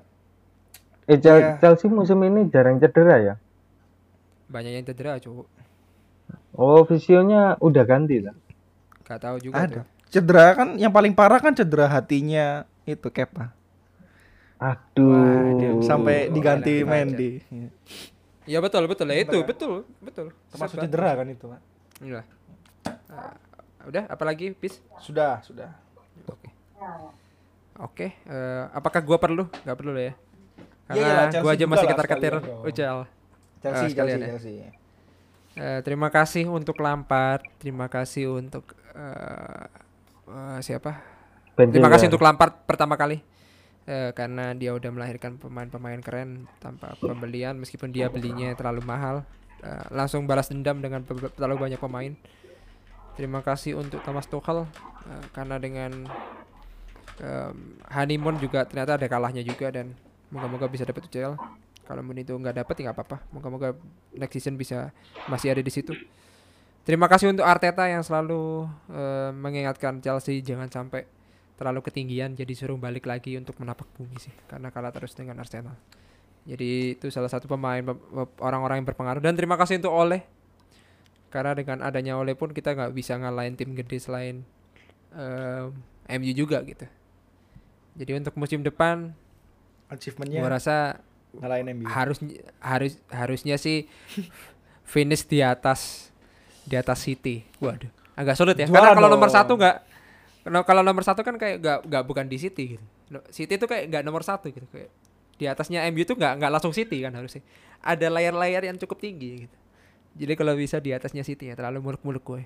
Eh, 1.03 1.19
Iya. 1.19 1.59
Chelsea 1.59 1.87
musim 1.87 2.19
ini 2.23 2.47
jarang 2.47 2.79
cedera 2.79 3.19
ya? 3.19 3.35
Banyak 4.47 4.73
yang 4.73 4.85
cedera 4.85 5.19
cowok. 5.19 5.47
Oh, 6.53 6.83
visionya 6.83 7.59
udah 7.59 7.83
ganti 7.83 8.21
lah. 8.21 8.37
Gak 9.03 9.19
tahu 9.19 9.37
juga 9.41 9.57
ada. 9.59 9.83
tuh. 9.83 9.85
Cedera 10.09 10.53
kan 10.53 10.69
yang 10.77 10.93
paling 10.93 11.11
parah 11.11 11.41
kan 11.41 11.51
cedera 11.53 11.89
hatinya 11.89 12.63
itu 12.85 13.09
Kepa. 13.09 13.51
Aduh. 14.59 15.83
Sampai 15.83 16.31
diganti 16.31 16.83
enak 16.83 16.89
Mendy. 16.89 17.31
Iya 18.43 18.59
betul 18.59 18.87
betul 18.87 19.07
ya 19.09 19.19
itu 19.19 19.33
Cedera. 19.33 19.49
betul 19.49 19.73
betul. 19.99 20.27
Termasuk 20.51 20.77
cedera 20.79 21.11
kan 21.15 21.27
itu, 21.27 21.45
Pak. 21.47 21.61
Iya. 21.99 22.21
Ah, 23.09 23.35
udah 23.89 24.05
apalagi 24.11 24.55
bis? 24.55 24.79
Sudah, 24.99 25.41
sudah. 25.43 25.71
Oke. 26.29 26.49
Oke, 27.81 28.07
eh, 28.29 28.65
apakah 28.77 29.01
gua 29.01 29.17
perlu? 29.17 29.49
Gak 29.65 29.77
perlu 29.79 29.97
lah 29.97 30.13
ya. 30.13 30.13
Iya, 30.13 30.17
Karena 30.87 31.01
iyalah, 31.01 31.25
Chelsea 31.31 31.43
gua 31.43 31.53
aja 31.57 31.65
masih 31.67 31.87
ketar-ketir. 31.89 32.35
Ucal. 32.63 32.99
Chelsea, 33.63 33.87
sekalian 33.95 34.19
Chelsea, 34.19 34.29
ya. 34.29 34.71
Chelsea. 34.71 34.81
Eh, 35.53 35.81
terima 35.85 36.09
kasih 36.09 36.45
untuk 36.49 36.77
Lampard, 36.81 37.45
terima 37.61 37.87
kasih 37.87 38.33
untuk 38.33 38.65
eh, 38.93 39.65
eh, 40.29 40.59
siapa? 40.61 41.01
Terima 41.57 41.93
kasih 41.93 42.09
untuk 42.09 42.25
Lampard 42.25 42.65
pertama 42.65 42.97
kali 42.97 43.21
Eh, 43.83 44.15
karena 44.15 44.55
dia 44.55 44.71
udah 44.71 44.95
melahirkan 44.95 45.43
pemain-pemain 45.43 45.99
keren 45.99 46.47
tanpa 46.63 46.95
pembelian 47.03 47.59
meskipun 47.59 47.91
dia 47.91 48.07
belinya 48.07 48.55
terlalu 48.55 48.79
mahal 48.87 49.27
Eh, 49.63 49.87
langsung 49.95 50.27
balas 50.27 50.51
dendam 50.51 50.83
dengan 50.83 51.07
terlalu 51.07 51.71
banyak 51.71 51.79
pemain. 51.79 52.13
Terima 53.13 53.45
kasih 53.45 53.77
untuk 53.77 54.01
Thomas 54.01 54.25
Tuchel 54.25 54.65
eh, 54.65 55.25
karena 55.37 55.61
dengan 55.61 56.09
em, 57.21 57.57
honeymoon 57.93 58.41
juga 58.41 58.65
ternyata 58.65 58.97
ada 58.97 59.07
kalahnya 59.09 59.45
juga 59.45 59.69
dan 59.69 59.93
moga-moga 60.33 60.69
bisa 60.69 60.89
dapat 60.89 61.07
UCL. 61.13 61.37
Kalau 61.83 62.01
itu 62.15 62.33
nggak 62.33 62.65
dapat 62.65 62.75
ya 62.79 62.83
nggak 62.89 62.97
apa-apa. 62.97 63.17
Moga-moga 63.35 63.69
next 64.17 64.33
season 64.39 64.57
bisa 64.57 64.95
masih 65.29 65.53
ada 65.53 65.61
di 65.61 65.69
situ. 65.69 65.93
Terima 66.83 67.07
kasih 67.07 67.31
untuk 67.31 67.47
Arteta 67.47 67.87
yang 67.87 68.03
selalu 68.03 68.67
eh, 68.91 69.31
mengingatkan 69.31 70.01
Chelsea 70.01 70.41
jangan 70.41 70.73
sampai 70.73 71.05
terlalu 71.61 71.85
ketinggian 71.85 72.35
jadi 72.35 72.53
suruh 72.59 72.75
balik 72.75 73.07
lagi 73.07 73.39
untuk 73.39 73.55
menapak 73.63 73.87
bumi 73.95 74.19
sih 74.19 74.35
karena 74.51 74.73
kalah 74.73 74.91
terus 74.91 75.15
dengan 75.15 75.39
Arsenal. 75.39 75.77
Jadi 76.43 76.99
itu 76.99 77.07
salah 77.13 77.31
satu 77.31 77.47
pemain 77.47 77.79
pem- 77.79 78.03
orang-orang 78.43 78.83
yang 78.83 78.89
berpengaruh 78.89 79.23
dan 79.23 79.39
terima 79.39 79.55
kasih 79.55 79.79
untuk 79.79 79.95
Oleh 79.95 80.27
karena 81.33 81.57
dengan 81.57 81.81
adanya 81.81 82.15
Oleh 82.15 82.37
pun 82.37 82.53
kita 82.53 82.77
nggak 82.77 82.93
bisa 82.93 83.17
ngalahin 83.17 83.57
tim 83.57 83.73
gede 83.73 83.97
selain 83.97 84.45
em, 85.11 85.73
MU 86.13 86.33
juga 86.33 86.61
gitu. 86.63 86.85
Jadi 87.93 88.13
untuk 88.15 88.37
musim 88.37 88.61
depan 88.61 89.17
Achievementnya 89.89 90.41
gua 90.41 90.57
rasa 90.57 91.01
ngalahin 91.33 91.73
MU. 91.73 91.85
harus 91.85 92.21
harus 92.61 92.93
harusnya 93.09 93.57
sih 93.57 93.89
finish 94.85 95.25
di 95.25 95.41
atas 95.41 96.13
di 96.65 96.77
atas 96.77 97.01
City. 97.01 97.45
Waduh, 97.59 97.89
agak 98.13 98.37
sulit 98.37 98.55
ya. 98.55 98.69
Juara 98.69 98.93
Karena 98.93 98.97
kalau 98.97 99.11
nomor 99.11 99.29
satu 99.29 99.53
nggak 99.57 99.77
kalau- 100.65 100.85
nomor 100.85 101.05
satu 101.05 101.21
kan 101.23 101.37
kayak 101.37 101.57
nggak 101.61 101.79
nggak 101.89 102.05
bukan 102.05 102.25
di 102.29 102.37
City 102.37 102.77
gitu. 102.77 102.85
City 103.29 103.57
itu 103.57 103.65
kayak 103.65 103.89
nggak 103.89 104.03
nomor 104.03 104.21
satu 104.21 104.49
gitu 104.49 104.65
kayak 104.69 104.89
di 105.37 105.45
atasnya 105.45 105.85
MU 105.89 106.01
itu 106.01 106.13
nggak 106.13 106.33
nggak 106.41 106.51
langsung 106.51 106.73
City 106.73 107.01
kan 107.01 107.13
harusnya. 107.13 107.41
Ada 107.81 108.09
layar-layar 108.09 108.63
yang 108.65 108.77
cukup 108.77 109.01
tinggi 109.01 109.45
gitu. 109.45 109.57
Jadi 110.13 110.33
kalau 110.35 110.53
bisa 110.53 110.77
di 110.77 110.91
atasnya 110.91 111.23
City 111.23 111.49
ya 111.49 111.55
terlalu 111.55 111.81
muluk-muluk 111.83 112.21
gue. 112.23 112.43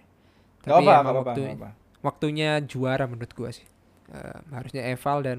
Gak 0.60 0.70
Tapi 0.72 0.82
apa, 0.82 0.92
emang 0.92 1.04
gak 1.04 1.10
apa, 1.12 1.22
waktu- 1.26 1.44
gak 1.44 1.58
apa. 1.58 1.70
waktunya 2.00 2.50
juara 2.60 3.04
menurut 3.04 3.32
gua 3.32 3.50
sih. 3.50 3.66
Eh, 4.08 4.38
harusnya 4.50 4.86
Eval 4.86 5.18
dan 5.20 5.38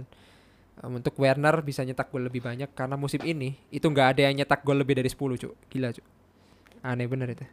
em, 0.77 0.91
untuk 0.93 1.15
Werner 1.15 1.55
bisa 1.61 1.81
nyetak 1.81 2.07
gol 2.07 2.21
lebih 2.21 2.39
banyak 2.39 2.67
karena 2.69 2.95
musim 2.95 3.19
ini 3.21 3.55
itu 3.69 3.83
nggak 3.83 4.07
ada 4.13 4.21
yang 4.23 4.35
nyetak 4.35 4.61
gol 4.61 4.75
lebih 4.75 4.93
dari 4.93 5.07
10, 5.07 5.17
Cuk. 5.37 5.53
Gila, 5.67 5.89
Cuk. 5.89 6.03
Aneh 6.81 7.05
bener 7.05 7.27
itu. 7.29 7.47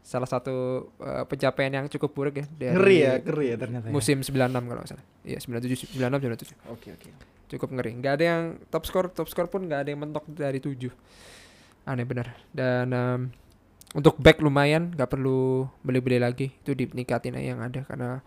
Salah 0.00 0.26
satu 0.26 0.54
eh, 0.96 1.24
pencapaian 1.24 1.72
yang 1.72 1.86
cukup 1.88 2.10
buruk 2.12 2.34
ya 2.36 2.46
dari 2.48 2.74
Ngeri 2.74 2.96
ya, 2.96 3.12
ngeri 3.20 3.46
ya 3.48 3.56
ternyata. 3.56 3.86
ya. 3.86 3.92
musim 3.92 4.18
96 4.18 4.34
kalau 4.64 4.80
nggak 4.80 4.88
salah. 4.88 5.04
Iya, 5.22 5.38
97 5.38 5.94
96 5.94 6.22
97. 6.58 6.70
Oke, 6.70 6.88
oke. 6.92 7.08
Cukup 7.48 7.68
ngeri. 7.72 7.90
Nggak 7.94 8.12
ada 8.16 8.24
yang 8.24 8.42
top 8.66 8.82
score, 8.82 9.08
top 9.08 9.26
score 9.26 9.46
pun 9.46 9.66
nggak 9.66 9.80
ada 9.80 9.90
yang 9.90 10.00
mentok 10.00 10.26
dari 10.28 10.58
7. 10.58 10.90
Aneh 11.84 12.02
bener. 12.02 12.30
Dan 12.48 12.86
em, 12.88 13.20
untuk 13.92 14.16
back 14.20 14.40
lumayan 14.40 14.92
nggak 14.92 15.10
perlu 15.12 15.68
beli-beli 15.84 16.18
lagi. 16.20 16.52
Itu 16.64 16.72
dinikmatin 16.72 17.36
aja 17.36 17.48
yang 17.56 17.60
ada 17.60 17.84
karena 17.84 18.20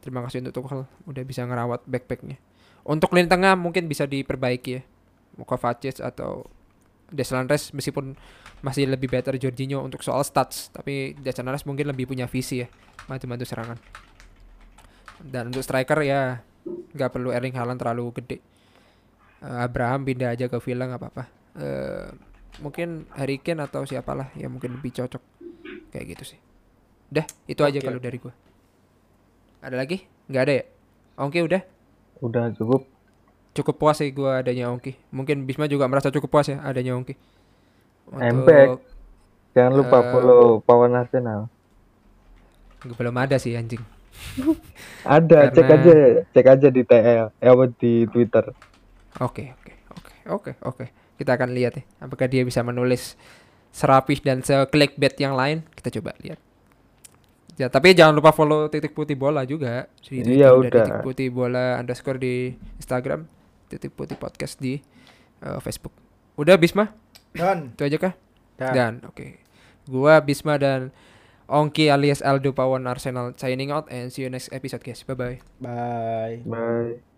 terima 0.00 0.24
kasih 0.24 0.44
untuk 0.44 0.64
Tuchel 0.64 0.88
udah 1.04 1.22
bisa 1.24 1.44
ngerawat 1.44 1.84
back-backnya 1.84 2.40
untuk 2.86 3.12
lini 3.12 3.28
tengah 3.28 3.56
mungkin 3.56 3.86
bisa 3.90 4.08
diperbaiki 4.08 4.70
ya. 4.72 4.82
Kovacic 5.40 6.04
atau 6.04 6.44
Declan 7.08 7.48
Rice 7.48 7.72
meskipun 7.72 8.12
masih 8.60 8.84
lebih 8.84 9.08
better 9.08 9.40
Jorginho 9.40 9.80
untuk 9.80 10.04
soal 10.04 10.20
stats 10.20 10.68
tapi 10.68 11.16
Declan 11.16 11.48
Rice 11.48 11.64
mungkin 11.64 11.88
lebih 11.88 12.04
punya 12.04 12.28
visi 12.28 12.60
ya 12.60 12.68
maju-maju 13.08 13.44
serangan. 13.44 13.78
Dan 15.20 15.48
untuk 15.48 15.64
striker 15.64 15.96
ya 16.04 16.44
nggak 16.92 17.10
perlu 17.12 17.32
Erling 17.32 17.56
Haaland 17.56 17.80
terlalu 17.80 18.20
gede. 18.20 18.38
Eh, 19.40 19.58
Abraham 19.64 20.04
pindah 20.04 20.36
aja 20.36 20.44
ke 20.48 20.60
Villa 20.60 20.84
nggak 20.92 21.00
apa-apa. 21.00 21.24
Eh, 21.56 22.08
mungkin 22.58 23.06
Harry 23.14 23.38
Kane 23.38 23.62
atau 23.62 23.86
siapalah 23.86 24.34
yang 24.34 24.50
mungkin 24.50 24.74
lebih 24.74 24.90
cocok 24.90 25.22
kayak 25.94 26.18
gitu 26.18 26.34
sih 26.34 26.38
udah 27.10 27.26
itu 27.46 27.62
aja 27.62 27.78
Oke, 27.78 27.86
kalau 27.86 28.00
dari 28.02 28.18
gua 28.18 28.34
ada 29.62 29.76
lagi 29.78 30.02
nggak 30.26 30.42
ada 30.42 30.54
ya 30.58 30.64
Oke 31.20 31.38
udah 31.44 31.62
Udah 32.20 32.52
cukup. 32.52 32.84
cukup 33.52 33.74
puas 33.76 33.96
sih 33.98 34.10
gua 34.10 34.40
adanya 34.42 34.68
Ongki 34.68 34.96
mungkin 35.14 35.44
Bisma 35.46 35.70
juga 35.70 35.86
merasa 35.86 36.10
cukup 36.10 36.30
puas 36.30 36.48
ya 36.50 36.58
adanya 36.60 36.96
Ongki 36.96 37.14
Embek. 38.10 38.82
Jangan 39.54 39.72
lupa 39.74 39.98
Eh, 39.98 40.06
follow 40.10 40.42
Pawan 40.62 40.94
Arsenal. 40.98 41.46
belum 42.80 43.14
ada 43.18 43.36
sih 43.36 43.54
anjing 43.54 43.82
Ada, 45.06 45.48
cek 45.52 45.64
karena- 45.64 45.74
aja, 45.80 45.96
cek 46.32 46.46
aja 46.46 46.68
di 46.68 46.82
TL, 46.84 47.26
eh 47.40 47.52
di 47.80 47.92
Twitter. 48.08 48.44
Oke, 49.20 49.52
oke, 49.56 49.72
oke, 49.96 50.12
oke, 50.28 50.50
oke. 50.64 50.84
Kita 51.20 51.36
akan 51.36 51.52
lihat 51.52 51.76
ya, 51.76 51.84
apakah 52.00 52.24
dia 52.32 52.40
bisa 52.48 52.64
menulis 52.64 53.12
serapih 53.68 54.24
dan 54.24 54.40
se-clickbait 54.40 55.12
yang 55.20 55.36
lain. 55.36 55.60
Kita 55.76 55.92
coba 56.00 56.16
lihat. 56.24 56.40
Ya, 57.60 57.68
tapi 57.68 57.92
jangan 57.92 58.16
lupa 58.16 58.32
follow 58.32 58.72
titik 58.72 58.96
putih 58.96 59.20
bola 59.20 59.44
juga. 59.44 59.84
Di 60.00 60.24
Twitter 60.24 60.32
Iya, 60.32 60.48
ada 60.48 60.56
udah. 60.56 60.72
Titik 60.80 60.98
putih 61.04 61.28
bola 61.28 61.76
underscore 61.76 62.16
di 62.16 62.56
Instagram, 62.80 63.28
titik 63.68 63.92
putih 63.92 64.16
podcast 64.16 64.56
di 64.56 64.80
eh, 65.44 65.58
Facebook. 65.60 65.92
Udah 66.40 66.56
Bisma? 66.56 66.88
Dan, 67.36 67.76
Itu 67.76 67.84
aja 67.84 67.98
kah? 68.00 68.14
dan. 68.56 68.72
Dan 68.72 68.92
oke. 69.04 69.36
Gua 69.84 70.24
Bisma 70.24 70.56
dan 70.56 70.88
Ongki 71.50 71.92
alias 71.92 72.24
Aldo 72.24 72.56
Pawon 72.56 72.88
Arsenal 72.88 73.36
signing 73.36 73.68
out 73.68 73.90
and 73.92 74.08
see 74.08 74.24
you 74.24 74.32
next 74.32 74.48
episode 74.56 74.80
guys. 74.80 75.04
Bye 75.04 75.18
bye. 75.18 75.36
Bye. 75.60 76.40
Bye. 76.48 77.09